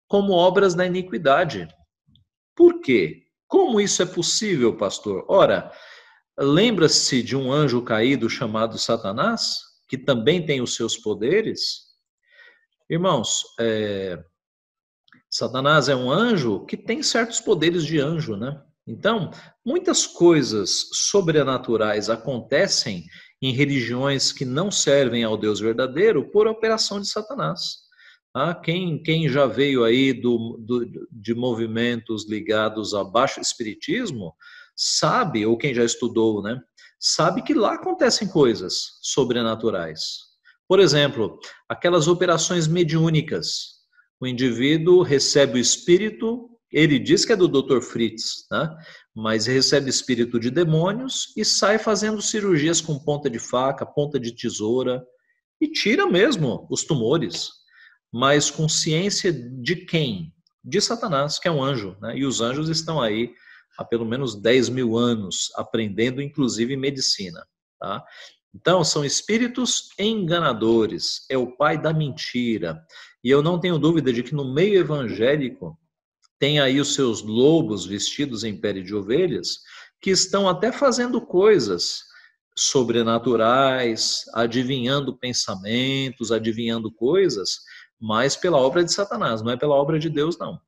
como 0.08 0.32
obras 0.32 0.74
da 0.74 0.86
iniquidade. 0.86 1.68
Por 2.56 2.80
quê? 2.80 3.24
Como 3.46 3.78
isso 3.78 4.02
é 4.02 4.06
possível, 4.06 4.74
pastor? 4.74 5.26
Ora, 5.28 5.70
lembra-se 6.38 7.22
de 7.22 7.36
um 7.36 7.52
anjo 7.52 7.82
caído 7.82 8.30
chamado 8.30 8.78
Satanás, 8.78 9.58
que 9.90 9.98
também 9.98 10.46
tem 10.46 10.62
os 10.62 10.74
seus 10.74 10.96
poderes? 10.96 11.82
Irmãos, 12.88 13.44
é... 13.60 14.24
Satanás 15.36 15.88
é 15.88 15.96
um 15.96 16.12
anjo 16.12 16.64
que 16.64 16.76
tem 16.76 17.02
certos 17.02 17.40
poderes 17.40 17.84
de 17.84 17.98
anjo, 17.98 18.36
né? 18.36 18.62
Então, 18.86 19.32
muitas 19.66 20.06
coisas 20.06 20.88
sobrenaturais 20.92 22.08
acontecem 22.08 23.04
em 23.42 23.52
religiões 23.52 24.30
que 24.30 24.44
não 24.44 24.70
servem 24.70 25.24
ao 25.24 25.36
Deus 25.36 25.58
verdadeiro 25.58 26.30
por 26.30 26.46
operação 26.46 27.00
de 27.00 27.08
Satanás. 27.08 27.78
Ah, 28.32 28.54
quem, 28.54 29.02
quem 29.02 29.28
já 29.28 29.44
veio 29.44 29.82
aí 29.82 30.12
do, 30.12 30.56
do, 30.60 31.08
de 31.10 31.34
movimentos 31.34 32.30
ligados 32.30 32.94
a 32.94 33.02
baixo 33.02 33.40
espiritismo 33.40 34.36
sabe, 34.76 35.44
ou 35.44 35.58
quem 35.58 35.74
já 35.74 35.84
estudou, 35.84 36.42
né, 36.42 36.60
sabe 37.00 37.42
que 37.42 37.54
lá 37.54 37.74
acontecem 37.74 38.28
coisas 38.28 39.00
sobrenaturais. 39.02 40.18
Por 40.68 40.78
exemplo, 40.78 41.40
aquelas 41.68 42.06
operações 42.06 42.68
mediúnicas. 42.68 43.73
O 44.20 44.26
indivíduo 44.26 45.02
recebe 45.02 45.58
o 45.58 45.60
espírito 45.60 46.50
ele 46.74 46.98
diz 46.98 47.24
que 47.24 47.32
é 47.32 47.36
do 47.36 47.46
Dr. 47.46 47.80
Fritz, 47.80 48.46
né? 48.50 48.68
mas 49.14 49.46
recebe 49.46 49.88
espírito 49.88 50.40
de 50.40 50.50
demônios 50.50 51.32
e 51.36 51.44
sai 51.44 51.78
fazendo 51.78 52.20
cirurgias 52.20 52.80
com 52.80 52.98
ponta 52.98 53.30
de 53.30 53.38
faca, 53.38 53.86
ponta 53.86 54.18
de 54.18 54.34
tesoura 54.34 55.00
e 55.60 55.68
tira 55.68 56.04
mesmo 56.04 56.66
os 56.68 56.82
tumores, 56.82 57.48
mas 58.12 58.50
com 58.50 58.68
ciência 58.68 59.32
de 59.32 59.76
quem? 59.86 60.34
De 60.64 60.80
Satanás, 60.80 61.38
que 61.38 61.46
é 61.46 61.50
um 61.50 61.62
anjo, 61.62 61.96
né? 62.02 62.16
e 62.16 62.24
os 62.24 62.40
anjos 62.40 62.68
estão 62.68 63.00
aí 63.00 63.32
há 63.78 63.84
pelo 63.84 64.04
menos 64.04 64.34
10 64.34 64.68
mil 64.70 64.96
anos 64.96 65.52
aprendendo, 65.54 66.20
inclusive, 66.20 66.76
medicina. 66.76 67.46
Tá? 67.78 68.02
Então, 68.52 68.82
são 68.82 69.04
espíritos 69.04 69.90
enganadores, 69.96 71.24
é 71.30 71.38
o 71.38 71.56
pai 71.56 71.80
da 71.80 71.92
mentira. 71.92 72.84
E 73.24 73.30
eu 73.30 73.42
não 73.42 73.58
tenho 73.58 73.78
dúvida 73.78 74.12
de 74.12 74.22
que 74.22 74.34
no 74.34 74.52
meio 74.52 74.78
evangélico 74.78 75.78
tem 76.38 76.60
aí 76.60 76.78
os 76.78 76.94
seus 76.94 77.22
lobos 77.22 77.86
vestidos 77.86 78.44
em 78.44 78.60
pele 78.60 78.82
de 78.82 78.94
ovelhas, 78.94 79.60
que 79.98 80.10
estão 80.10 80.46
até 80.46 80.70
fazendo 80.70 81.18
coisas 81.22 82.02
sobrenaturais, 82.54 84.24
adivinhando 84.34 85.16
pensamentos, 85.16 86.30
adivinhando 86.30 86.92
coisas, 86.92 87.60
mas 87.98 88.36
pela 88.36 88.58
obra 88.58 88.84
de 88.84 88.92
Satanás, 88.92 89.40
não 89.40 89.52
é 89.52 89.56
pela 89.56 89.74
obra 89.74 89.98
de 89.98 90.10
Deus, 90.10 90.38
não. 90.38 90.60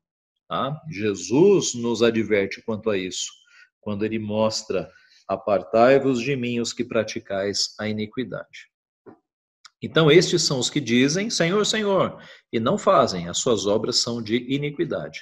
Tá? 0.48 0.80
Jesus 0.88 1.74
nos 1.74 2.02
adverte 2.02 2.62
quanto 2.64 2.88
a 2.88 2.96
isso, 2.96 3.30
quando 3.80 4.04
ele 4.04 4.18
mostra: 4.18 4.90
apartai-vos 5.28 6.20
de 6.20 6.34
mim 6.34 6.60
os 6.60 6.72
que 6.72 6.84
praticais 6.84 7.74
a 7.78 7.86
iniquidade. 7.86 8.70
Então, 9.82 10.10
estes 10.10 10.42
são 10.42 10.58
os 10.58 10.70
que 10.70 10.80
dizem 10.80 11.28
Senhor, 11.28 11.64
Senhor, 11.66 12.18
e 12.52 12.58
não 12.58 12.78
fazem, 12.78 13.28
as 13.28 13.38
suas 13.38 13.66
obras 13.66 13.98
são 13.98 14.22
de 14.22 14.36
iniquidade. 14.52 15.20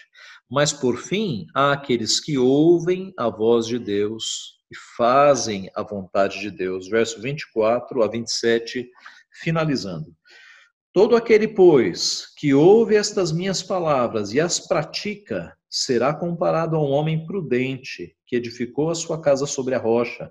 Mas, 0.51 0.73
por 0.73 0.97
fim, 0.97 1.47
há 1.55 1.73
aqueles 1.73 2.21
que 2.21 2.39
ouvem 2.39 3.13
a 3.19 3.29
voz 3.29 3.67
de 3.67 3.79
Deus 3.79 4.55
e 4.71 4.77
fazem 4.97 5.71
a 5.75 5.83
vontade 5.83 6.41
de 6.41 6.51
Deus. 6.51 6.89
Verso 6.89 7.21
24 7.21 8.03
a 8.03 8.09
27, 8.09 8.89
finalizando. 9.43 10.15
Todo 10.93 11.17
aquele, 11.17 11.49
pois, 11.49 12.33
que 12.37 12.55
ouve 12.55 12.95
estas 12.95 13.33
minhas 13.33 13.63
palavras 13.63 14.33
e 14.33 14.41
as 14.41 14.61
pratica, 14.61 15.53
será 15.69 16.15
comparado 16.15 16.77
a 16.77 16.81
um 16.81 16.93
homem 16.93 17.27
prudente 17.27 18.15
que 18.25 18.37
edificou 18.37 18.91
a 18.91 18.95
sua 18.95 19.21
casa 19.21 19.45
sobre 19.45 19.75
a 19.75 19.79
rocha. 19.79 20.31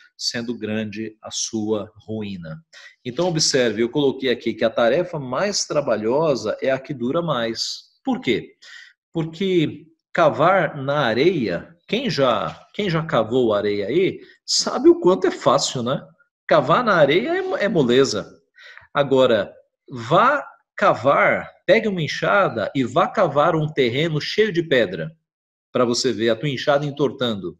sendo 0.17 0.57
grande 0.57 1.17
a 1.21 1.31
sua 1.31 1.91
ruína. 1.95 2.63
Então, 3.03 3.27
observe, 3.27 3.81
eu 3.81 3.89
coloquei 3.89 4.29
aqui 4.29 4.53
que 4.53 4.63
a 4.63 4.69
tarefa 4.69 5.19
mais 5.19 5.65
trabalhosa 5.65 6.57
é 6.61 6.71
a 6.71 6.79
que 6.79 6.93
dura 6.93 7.21
mais. 7.21 7.91
Por 8.03 8.21
quê? 8.21 8.55
Porque 9.11 9.85
cavar 10.13 10.77
na 10.77 10.99
areia, 10.99 11.75
quem 11.87 12.09
já, 12.09 12.67
quem 12.73 12.89
já 12.89 13.03
cavou 13.03 13.53
areia 13.53 13.87
aí, 13.87 14.19
sabe 14.45 14.89
o 14.89 14.99
quanto 14.99 15.27
é 15.27 15.31
fácil, 15.31 15.83
né? 15.83 16.01
Cavar 16.47 16.83
na 16.83 16.95
areia 16.95 17.29
é, 17.29 17.65
é 17.65 17.67
moleza. 17.67 18.29
Agora, 18.93 19.53
vá 19.89 20.45
cavar, 20.75 21.49
pegue 21.65 21.87
uma 21.87 22.01
enxada 22.01 22.71
e 22.75 22.83
vá 22.83 23.07
cavar 23.07 23.55
um 23.55 23.67
terreno 23.67 24.19
cheio 24.19 24.51
de 24.51 24.63
pedra, 24.63 25.11
para 25.71 25.85
você 25.85 26.11
ver 26.11 26.29
a 26.29 26.35
tua 26.35 26.49
enxada 26.49 26.85
entortando. 26.85 27.57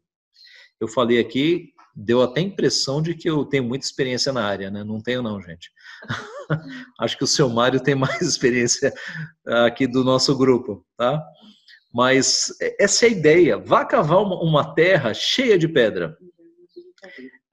Eu 0.80 0.88
falei 0.88 1.20
aqui, 1.20 1.74
deu 1.96 2.22
até 2.22 2.40
a 2.40 2.44
impressão 2.44 3.02
de 3.02 3.14
que 3.14 3.30
eu 3.30 3.46
tenho 3.46 3.64
muita 3.64 3.86
experiência 3.86 4.32
na 4.32 4.46
área, 4.46 4.72
né? 4.72 4.84
Não 4.84 5.02
tenho 5.02 5.22
não, 5.22 5.42
gente. 5.42 5.72
Acho 7.00 7.18
que 7.18 7.24
o 7.24 7.28
seu 7.28 7.50
Mário 7.50 7.80
tem 7.80 7.96
mais 7.96 8.22
experiência 8.22 8.94
aqui 9.66 9.88
do 9.88 10.04
nosso 10.04 10.36
grupo, 10.38 10.86
tá? 10.98 11.24
Mas 11.94 12.54
essa 12.80 13.06
é 13.06 13.10
a 13.10 13.12
ideia. 13.12 13.58
Vá 13.58 13.86
cavar 13.86 14.22
uma, 14.22 14.42
uma 14.42 14.74
terra 14.74 15.14
cheia 15.14 15.58
de 15.58 15.68
pedra. 15.68 16.18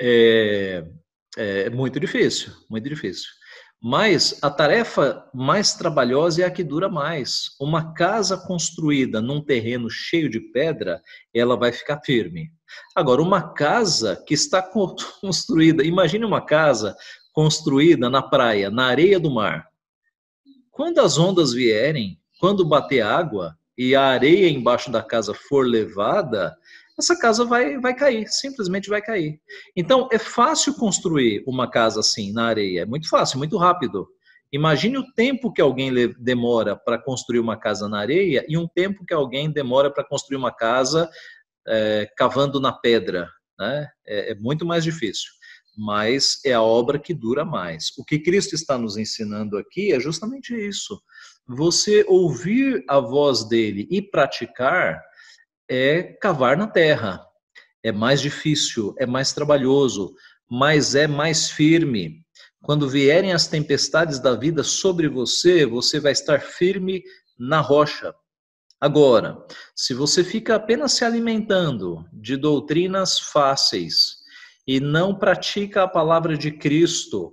É, 0.01 0.85
é 1.37 1.71
muito 1.71 1.99
difícil, 1.99 2.53
muito 2.71 2.89
difícil. 2.89 3.29
Mas 3.81 4.39
a 4.43 4.51
tarefa 4.51 5.25
mais 5.33 5.75
trabalhosa 5.75 6.43
é 6.43 6.45
a 6.45 6.51
que 6.51 6.65
dura 6.65 6.89
mais. 6.89 7.51
Uma 7.61 7.95
casa 7.95 8.37
construída 8.37 9.21
num 9.21 9.41
terreno 9.41 9.89
cheio 9.89 10.29
de 10.29 10.41
pedra, 10.41 11.01
ela 11.33 11.57
vai 11.57 11.73
ficar 11.73 12.01
firme. 12.05 12.53
Agora, 12.95 13.23
uma 13.23 13.53
casa 13.55 14.23
que 14.27 14.35
está 14.35 14.63
construída, 15.21 15.85
imagine 15.85 16.25
uma 16.25 16.41
casa 16.41 16.97
construída 17.33 18.11
na 18.11 18.23
praia, 18.23 18.71
na 18.71 18.87
areia 18.87 19.21
do 19.21 19.31
mar. 19.31 19.69
Quando 20.71 21.01
as 21.01 21.19
ondas 21.19 21.53
vierem, 21.53 22.19
quando 22.41 22.65
bater 22.65 23.01
água 23.01 23.57
e 23.77 23.95
a 23.95 24.03
areia 24.03 24.49
embaixo 24.49 24.91
da 24.91 25.03
casa 25.03 25.35
for 25.35 25.67
levada, 25.67 26.57
essa 26.99 27.17
casa 27.17 27.45
vai, 27.45 27.79
vai 27.79 27.95
cair, 27.95 28.27
simplesmente 28.29 28.89
vai 28.89 29.01
cair. 29.01 29.41
Então, 29.77 30.09
é 30.11 30.19
fácil 30.19 30.75
construir 30.75 31.45
uma 31.47 31.71
casa 31.71 32.01
assim, 32.01 32.33
na 32.33 32.47
areia, 32.47 32.83
é 32.83 32.87
muito 32.87 33.09
fácil, 33.09 33.39
muito 33.39 33.57
rápido. 33.57 34.09
Imagine 34.53 34.99
o 34.99 35.13
tempo 35.13 35.53
que 35.53 35.61
alguém 35.61 35.93
demora 36.19 36.75
para 36.75 36.99
construir 36.99 37.39
uma 37.39 37.57
casa 37.57 37.89
na 37.89 38.01
areia 38.01 38.45
e 38.49 38.57
um 38.57 38.67
tempo 38.67 39.05
que 39.07 39.15
alguém 39.15 39.51
demora 39.51 39.93
para 39.93 40.05
construir 40.05 40.39
uma 40.39 40.51
casa 40.51 41.09
é, 41.69 42.11
cavando 42.17 42.61
na 42.61 42.73
pedra. 42.73 43.31
Né? 43.59 43.89
É, 44.07 44.33
é 44.33 44.35
muito 44.35 44.65
mais 44.65 44.85
difícil, 44.85 45.31
mas 45.77 46.41
é 46.45 46.53
a 46.53 46.63
obra 46.63 46.99
que 46.99 47.15
dura 47.15 47.45
mais. 47.45 47.93
O 47.99 48.05
que 48.05 48.19
Cristo 48.19 48.55
está 48.55 48.79
nos 48.79 48.97
ensinando 48.97 49.57
aqui 49.57 49.93
é 49.93 50.01
justamente 50.01 50.55
isso. 50.55 51.01
Você 51.47 52.05
ouvir 52.09 52.85
a 52.89 53.01
voz 53.01 53.49
dele 53.49 53.87
e 53.91 54.03
praticar 54.03 55.01
é 55.71 56.03
cavar 56.03 56.57
na 56.57 56.67
terra. 56.67 57.25
É 57.83 57.93
mais 57.93 58.21
difícil, 58.21 58.95
é 58.99 59.07
mais 59.07 59.33
trabalhoso, 59.33 60.15
mas 60.51 60.95
é 60.95 61.07
mais 61.07 61.51
firme. 61.51 62.25
Quando 62.63 62.89
vierem 62.89 63.33
as 63.33 63.47
tempestades 63.47 64.19
da 64.19 64.35
vida 64.35 64.65
sobre 64.65 65.09
você, 65.09 65.65
você 65.65 66.01
vai 66.01 66.13
estar 66.13 66.41
firme 66.41 67.03
na 67.39 67.61
rocha. 67.61 68.13
Agora, 68.81 69.45
se 69.75 69.93
você 69.93 70.23
fica 70.23 70.55
apenas 70.55 70.93
se 70.93 71.05
alimentando 71.05 72.05
de 72.13 72.37
doutrinas 72.37 73.19
fáceis 73.19 74.19
e 74.67 74.79
não 74.81 75.15
pratica 75.15 75.83
a 75.83 75.89
palavra 75.89 76.37
de 76.37 76.53
Cristo, 76.53 77.33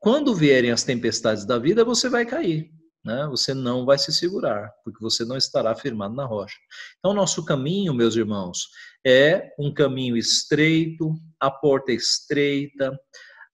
quando 0.00 0.34
vierem 0.34 0.70
as 0.70 0.84
tempestades 0.84 1.44
da 1.44 1.58
vida, 1.58 1.84
você 1.84 2.08
vai 2.08 2.24
cair 2.24 2.70
né, 3.08 3.26
você 3.30 3.54
não 3.54 3.86
vai 3.86 3.96
se 3.96 4.12
segurar, 4.12 4.70
porque 4.84 5.00
você 5.00 5.24
não 5.24 5.36
estará 5.36 5.74
firmado 5.74 6.14
na 6.14 6.26
rocha. 6.26 6.56
Então, 6.98 7.14
nosso 7.14 7.44
caminho, 7.44 7.94
meus 7.94 8.16
irmãos, 8.16 8.68
é 9.06 9.50
um 9.58 9.72
caminho 9.72 10.16
estreito, 10.16 11.14
a 11.40 11.50
porta 11.50 11.90
é 11.90 11.94
estreita, 11.94 12.98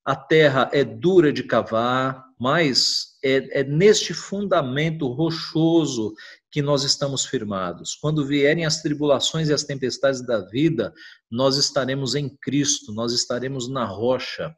a 0.05 0.17
terra 0.17 0.69
é 0.73 0.83
dura 0.83 1.33
de 1.33 1.45
cavar, 1.45 2.25
mas 2.39 3.17
é, 3.25 3.61
é 3.61 3.65
neste 3.65 4.13
fundamento 4.13 5.07
rochoso 5.07 6.13
que 6.55 6.63
nós 6.63 6.85
estamos 6.85 7.27
firmados. 7.27 7.97
Quando 7.97 8.25
vierem 8.25 8.65
as 8.65 8.81
tribulações 8.81 9.49
e 9.49 9.53
as 9.53 9.65
tempestades 9.65 10.25
da 10.25 10.39
vida, 10.39 10.95
nós 11.29 11.57
estaremos 11.57 12.15
em 12.15 12.29
Cristo, 12.29 12.93
nós 12.93 13.13
estaremos 13.13 13.69
na 13.69 13.85
rocha 13.85 14.57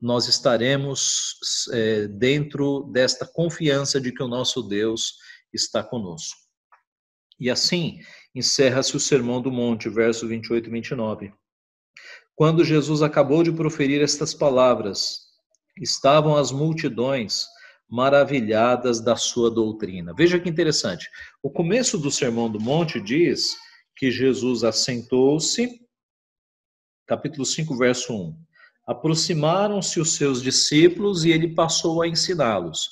nós 0.00 0.28
estaremos 0.28 1.34
é, 1.72 2.06
dentro 2.06 2.84
desta 2.92 3.26
confiança 3.26 4.00
de 4.00 4.12
que 4.12 4.22
o 4.22 4.28
nosso 4.28 4.62
Deus 4.62 5.14
está 5.52 5.82
conosco. 5.82 6.38
E 7.40 7.50
assim 7.50 7.98
encerra-se 8.34 8.96
o 8.96 9.00
Sermão 9.00 9.42
do 9.42 9.50
Monte, 9.50 9.88
verso 9.88 10.26
28 10.28 10.68
e 10.68 10.70
29. 10.70 11.32
Quando 12.36 12.64
Jesus 12.64 13.02
acabou 13.02 13.42
de 13.42 13.50
proferir 13.50 14.00
estas 14.00 14.32
palavras, 14.32 15.18
estavam 15.80 16.36
as 16.36 16.52
multidões 16.52 17.46
maravilhadas 17.88 19.00
da 19.00 19.16
sua 19.16 19.50
doutrina. 19.50 20.12
Veja 20.14 20.38
que 20.38 20.48
interessante. 20.48 21.08
O 21.42 21.50
começo 21.50 21.96
do 21.96 22.10
Sermão 22.10 22.50
do 22.50 22.60
Monte 22.60 23.00
diz 23.00 23.56
que 23.96 24.10
Jesus 24.10 24.62
assentou-se, 24.62 25.80
capítulo 27.06 27.46
5, 27.46 27.76
verso 27.76 28.12
1 28.12 28.36
Aproximaram-se 28.86 30.00
os 30.00 30.14
seus 30.14 30.42
discípulos 30.42 31.24
e 31.24 31.30
ele 31.30 31.54
passou 31.54 32.00
a 32.02 32.08
ensiná-los. 32.08 32.90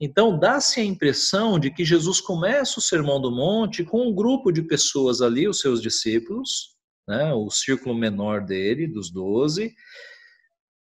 Então, 0.00 0.38
dá-se 0.38 0.80
a 0.80 0.84
impressão 0.84 1.58
de 1.58 1.70
que 1.70 1.84
Jesus 1.84 2.20
começa 2.20 2.78
o 2.78 2.82
Sermão 2.82 3.20
do 3.20 3.30
Monte 3.30 3.84
com 3.84 4.08
um 4.08 4.14
grupo 4.14 4.50
de 4.50 4.62
pessoas 4.62 5.20
ali, 5.20 5.46
os 5.46 5.60
seus 5.60 5.82
discípulos, 5.82 6.74
né, 7.06 7.32
o 7.34 7.50
círculo 7.50 7.94
menor 7.94 8.44
dele, 8.44 8.86
dos 8.86 9.10
doze. 9.10 9.74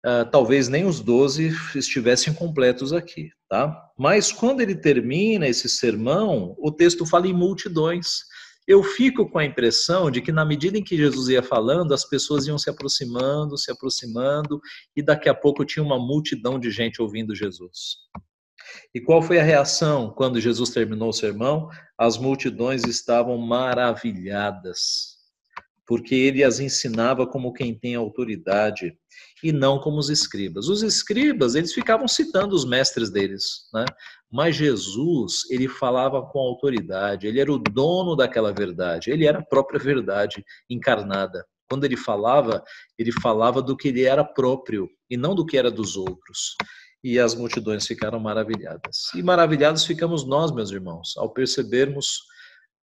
Uh, 0.05 0.29
talvez 0.31 0.69
nem 0.69 0.85
os 0.85 1.01
doze 1.01 1.51
estivessem 1.75 2.33
completos 2.33 2.93
aqui, 2.93 3.29
tá? 3.49 3.75
Mas 3.97 4.31
quando 4.31 4.61
ele 4.61 4.75
termina 4.75 5.45
esse 5.45 5.67
sermão, 5.67 6.55
o 6.57 6.71
texto 6.71 7.05
fala 7.05 7.27
em 7.27 7.33
multidões 7.33 8.23
eu 8.69 8.83
fico 8.83 9.27
com 9.27 9.39
a 9.39 9.45
impressão 9.45 10.11
de 10.11 10.21
que, 10.21 10.31
na 10.31 10.45
medida 10.45 10.77
em 10.77 10.83
que 10.83 10.95
Jesus 10.95 11.27
ia 11.27 11.41
falando, 11.41 11.91
as 11.91 12.05
pessoas 12.05 12.45
iam 12.45 12.55
se 12.55 12.69
aproximando, 12.69 13.57
se 13.57 13.71
aproximando, 13.71 14.61
e 14.95 15.01
daqui 15.01 15.27
a 15.27 15.33
pouco 15.33 15.65
tinha 15.65 15.83
uma 15.83 15.97
multidão 15.97 16.59
de 16.59 16.69
gente 16.69 17.01
ouvindo 17.01 17.33
Jesus. 17.33 17.95
E 18.93 19.01
qual 19.01 19.23
foi 19.23 19.39
a 19.39 19.43
reação 19.43 20.13
quando 20.15 20.39
Jesus 20.39 20.69
terminou 20.69 21.09
o 21.09 21.13
sermão? 21.13 21.67
As 21.97 22.19
multidões 22.19 22.83
estavam 22.83 23.39
maravilhadas, 23.39 25.17
porque 25.89 26.13
ele 26.13 26.43
as 26.43 26.59
ensinava 26.59 27.25
como 27.25 27.51
quem 27.51 27.73
tem 27.73 27.95
autoridade 27.95 28.95
e 29.43 29.51
não 29.51 29.79
como 29.79 29.97
os 29.97 30.11
escribas. 30.11 30.67
Os 30.67 30.83
escribas, 30.83 31.55
eles 31.55 31.73
ficavam 31.73 32.07
citando 32.07 32.55
os 32.55 32.63
mestres 32.63 33.09
deles, 33.09 33.67
né? 33.73 33.85
Mas 34.31 34.55
Jesus, 34.55 35.49
ele 35.49 35.67
falava 35.67 36.21
com 36.21 36.37
autoridade, 36.37 37.25
ele 37.25 37.39
era 37.39 37.51
o 37.51 37.57
dono 37.57 38.15
daquela 38.15 38.53
verdade, 38.53 39.09
ele 39.09 39.25
era 39.25 39.39
a 39.39 39.43
própria 39.43 39.79
verdade 39.79 40.45
encarnada. 40.69 41.43
Quando 41.67 41.85
ele 41.85 41.97
falava, 41.97 42.63
ele 42.95 43.11
falava 43.11 43.59
do 43.59 43.75
que 43.75 43.87
ele 43.87 44.03
era 44.03 44.23
próprio 44.23 44.87
e 45.09 45.17
não 45.17 45.33
do 45.33 45.43
que 45.43 45.57
era 45.57 45.71
dos 45.71 45.97
outros. 45.97 46.55
E 47.03 47.17
as 47.17 47.33
multidões 47.33 47.87
ficaram 47.87 48.19
maravilhadas. 48.19 49.09
E 49.15 49.23
maravilhados 49.23 49.85
ficamos 49.85 50.23
nós, 50.23 50.51
meus 50.51 50.69
irmãos, 50.69 51.17
ao 51.17 51.33
percebermos 51.33 52.19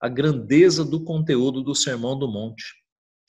a 0.00 0.08
grandeza 0.08 0.84
do 0.84 1.04
conteúdo 1.04 1.62
do 1.62 1.72
Sermão 1.72 2.18
do 2.18 2.26
Monte. 2.26 2.64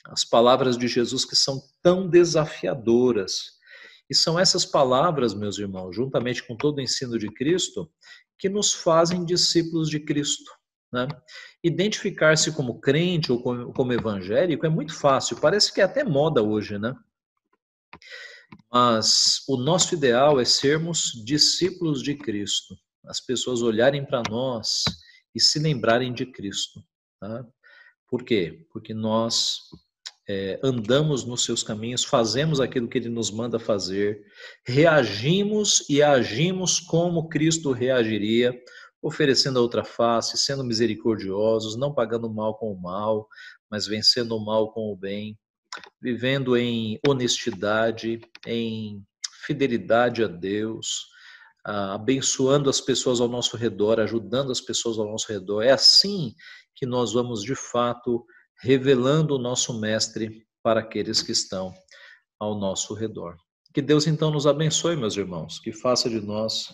As 0.10 0.24
palavras 0.24 0.78
de 0.78 0.88
Jesus 0.88 1.26
que 1.26 1.36
são 1.36 1.62
tão 1.82 2.08
desafiadoras, 2.08 3.58
e 4.10 4.16
são 4.16 4.40
essas 4.40 4.66
palavras, 4.66 5.34
meus 5.34 5.58
irmãos, 5.58 5.96
juntamente 5.96 6.42
com 6.44 6.56
todo 6.56 6.78
o 6.78 6.82
ensino 6.82 7.20
de 7.20 7.28
Cristo, 7.30 7.92
que 8.38 8.48
nos 8.48 8.74
fazem 8.74 9.26
discípulos 9.26 9.90
de 9.90 10.00
Cristo. 10.00 10.50
Né? 10.92 11.08
Identificar-se 11.62 12.54
como 12.54 12.80
crente 12.80 13.32
ou 13.32 13.42
como 13.74 13.94
evangélico 13.94 14.66
é 14.66 14.70
muito 14.70 14.94
fácil, 14.94 15.40
parece 15.42 15.74
que 15.74 15.82
é 15.82 15.84
até 15.84 16.04
moda 16.04 16.42
hoje, 16.42 16.80
né? 16.80 16.96
Mas 18.72 19.44
o 19.48 19.58
nosso 19.58 19.94
ideal 19.94 20.40
é 20.40 20.46
sermos 20.46 21.12
discípulos 21.26 22.02
de 22.02 22.16
Cristo, 22.16 22.78
as 23.06 23.20
pessoas 23.20 23.62
olharem 23.62 24.06
para 24.06 24.24
nós 24.30 24.84
e 25.36 25.42
se 25.42 25.60
lembrarem 25.60 26.14
de 26.14 26.26
Cristo. 26.26 26.82
Tá? 27.20 27.46
Por 28.08 28.24
quê? 28.24 28.66
Porque 28.72 28.94
nós 28.94 29.64
é, 30.30 30.60
andamos 30.62 31.24
nos 31.24 31.46
seus 31.46 31.64
caminhos, 31.64 32.04
fazemos 32.04 32.60
aquilo 32.60 32.88
que 32.88 32.98
ele 32.98 33.10
nos 33.10 33.32
manda 33.32 33.58
fazer, 33.58 34.22
reagimos 34.66 35.86
e 35.90 36.04
agimos 36.04 36.80
como 36.80 37.30
Cristo 37.30 37.72
reagiria, 37.72 38.54
oferecendo 39.02 39.58
a 39.58 39.62
outra 39.62 39.86
face, 39.86 40.38
sendo 40.38 40.66
misericordiosos, 40.66 41.78
não 41.78 41.94
pagando 41.94 42.30
mal 42.30 42.56
com 42.56 42.74
o 42.74 42.82
mal, 42.82 43.28
mas 43.70 43.88
vencendo 43.88 44.36
o 44.36 44.44
mal 44.44 44.74
com 44.74 44.92
o 44.92 44.98
bem, 44.98 45.38
vivendo 46.02 46.58
em 46.58 47.00
honestidade, 47.08 48.20
em 48.46 49.02
fidelidade 49.46 50.24
a 50.24 50.28
Deus, 50.28 51.08
abençoando 51.64 52.70
as 52.70 52.82
pessoas 52.82 53.22
ao 53.22 53.28
nosso 53.30 53.56
redor, 53.56 54.00
ajudando 54.00 54.52
as 54.52 54.60
pessoas 54.60 54.98
ao 54.98 55.10
nosso 55.10 55.32
redor. 55.32 55.62
É 55.62 55.72
assim 55.72 56.34
que 56.76 56.86
nós 56.86 57.14
vamos 57.14 57.42
de 57.44 57.56
fato 57.56 58.26
revelando 58.62 59.36
o 59.36 59.40
nosso 59.40 59.80
Mestre 59.80 60.46
para 60.64 60.80
aqueles 60.80 61.22
que 61.22 61.32
estão 61.32 61.74
ao 62.40 62.58
nosso 62.58 62.94
redor. 62.94 63.38
Que 63.74 63.82
Deus 63.82 64.08
então 64.08 64.32
nos 64.32 64.48
abençoe, 64.48 64.96
meus 64.96 65.16
irmãos, 65.16 65.60
que 65.60 65.72
faça 65.72 66.10
de 66.10 66.20
nós 66.20 66.70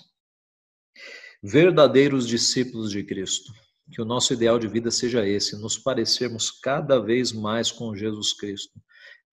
verdadeiros 1.44 2.28
discípulos 2.28 2.92
de 2.92 3.04
Cristo. 3.04 3.52
Que 3.92 4.02
o 4.02 4.06
nosso 4.06 4.34
ideal 4.34 4.58
de 4.58 4.68
vida 4.68 4.90
seja 4.90 5.28
esse, 5.28 5.60
nos 5.60 5.78
parecermos 5.78 6.50
cada 6.50 7.00
vez 7.00 7.34
mais 7.34 7.72
com 7.72 7.96
Jesus 7.96 8.34
Cristo. 8.34 8.80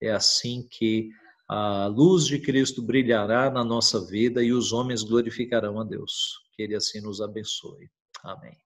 É 0.02 0.10
assim 0.10 0.66
que 0.68 1.08
a 1.48 1.86
luz 1.86 2.26
de 2.26 2.40
Cristo 2.40 2.82
brilhará 2.82 3.50
na 3.50 3.64
nossa 3.64 4.04
vida 4.06 4.42
e 4.42 4.52
os 4.52 4.72
homens 4.72 5.02
glorificarão 5.02 5.80
a 5.80 5.84
Deus. 5.84 6.40
Que 6.54 6.62
Ele 6.62 6.74
assim 6.74 7.00
nos 7.00 7.20
abençoe. 7.20 7.88
Amém. 8.24 8.56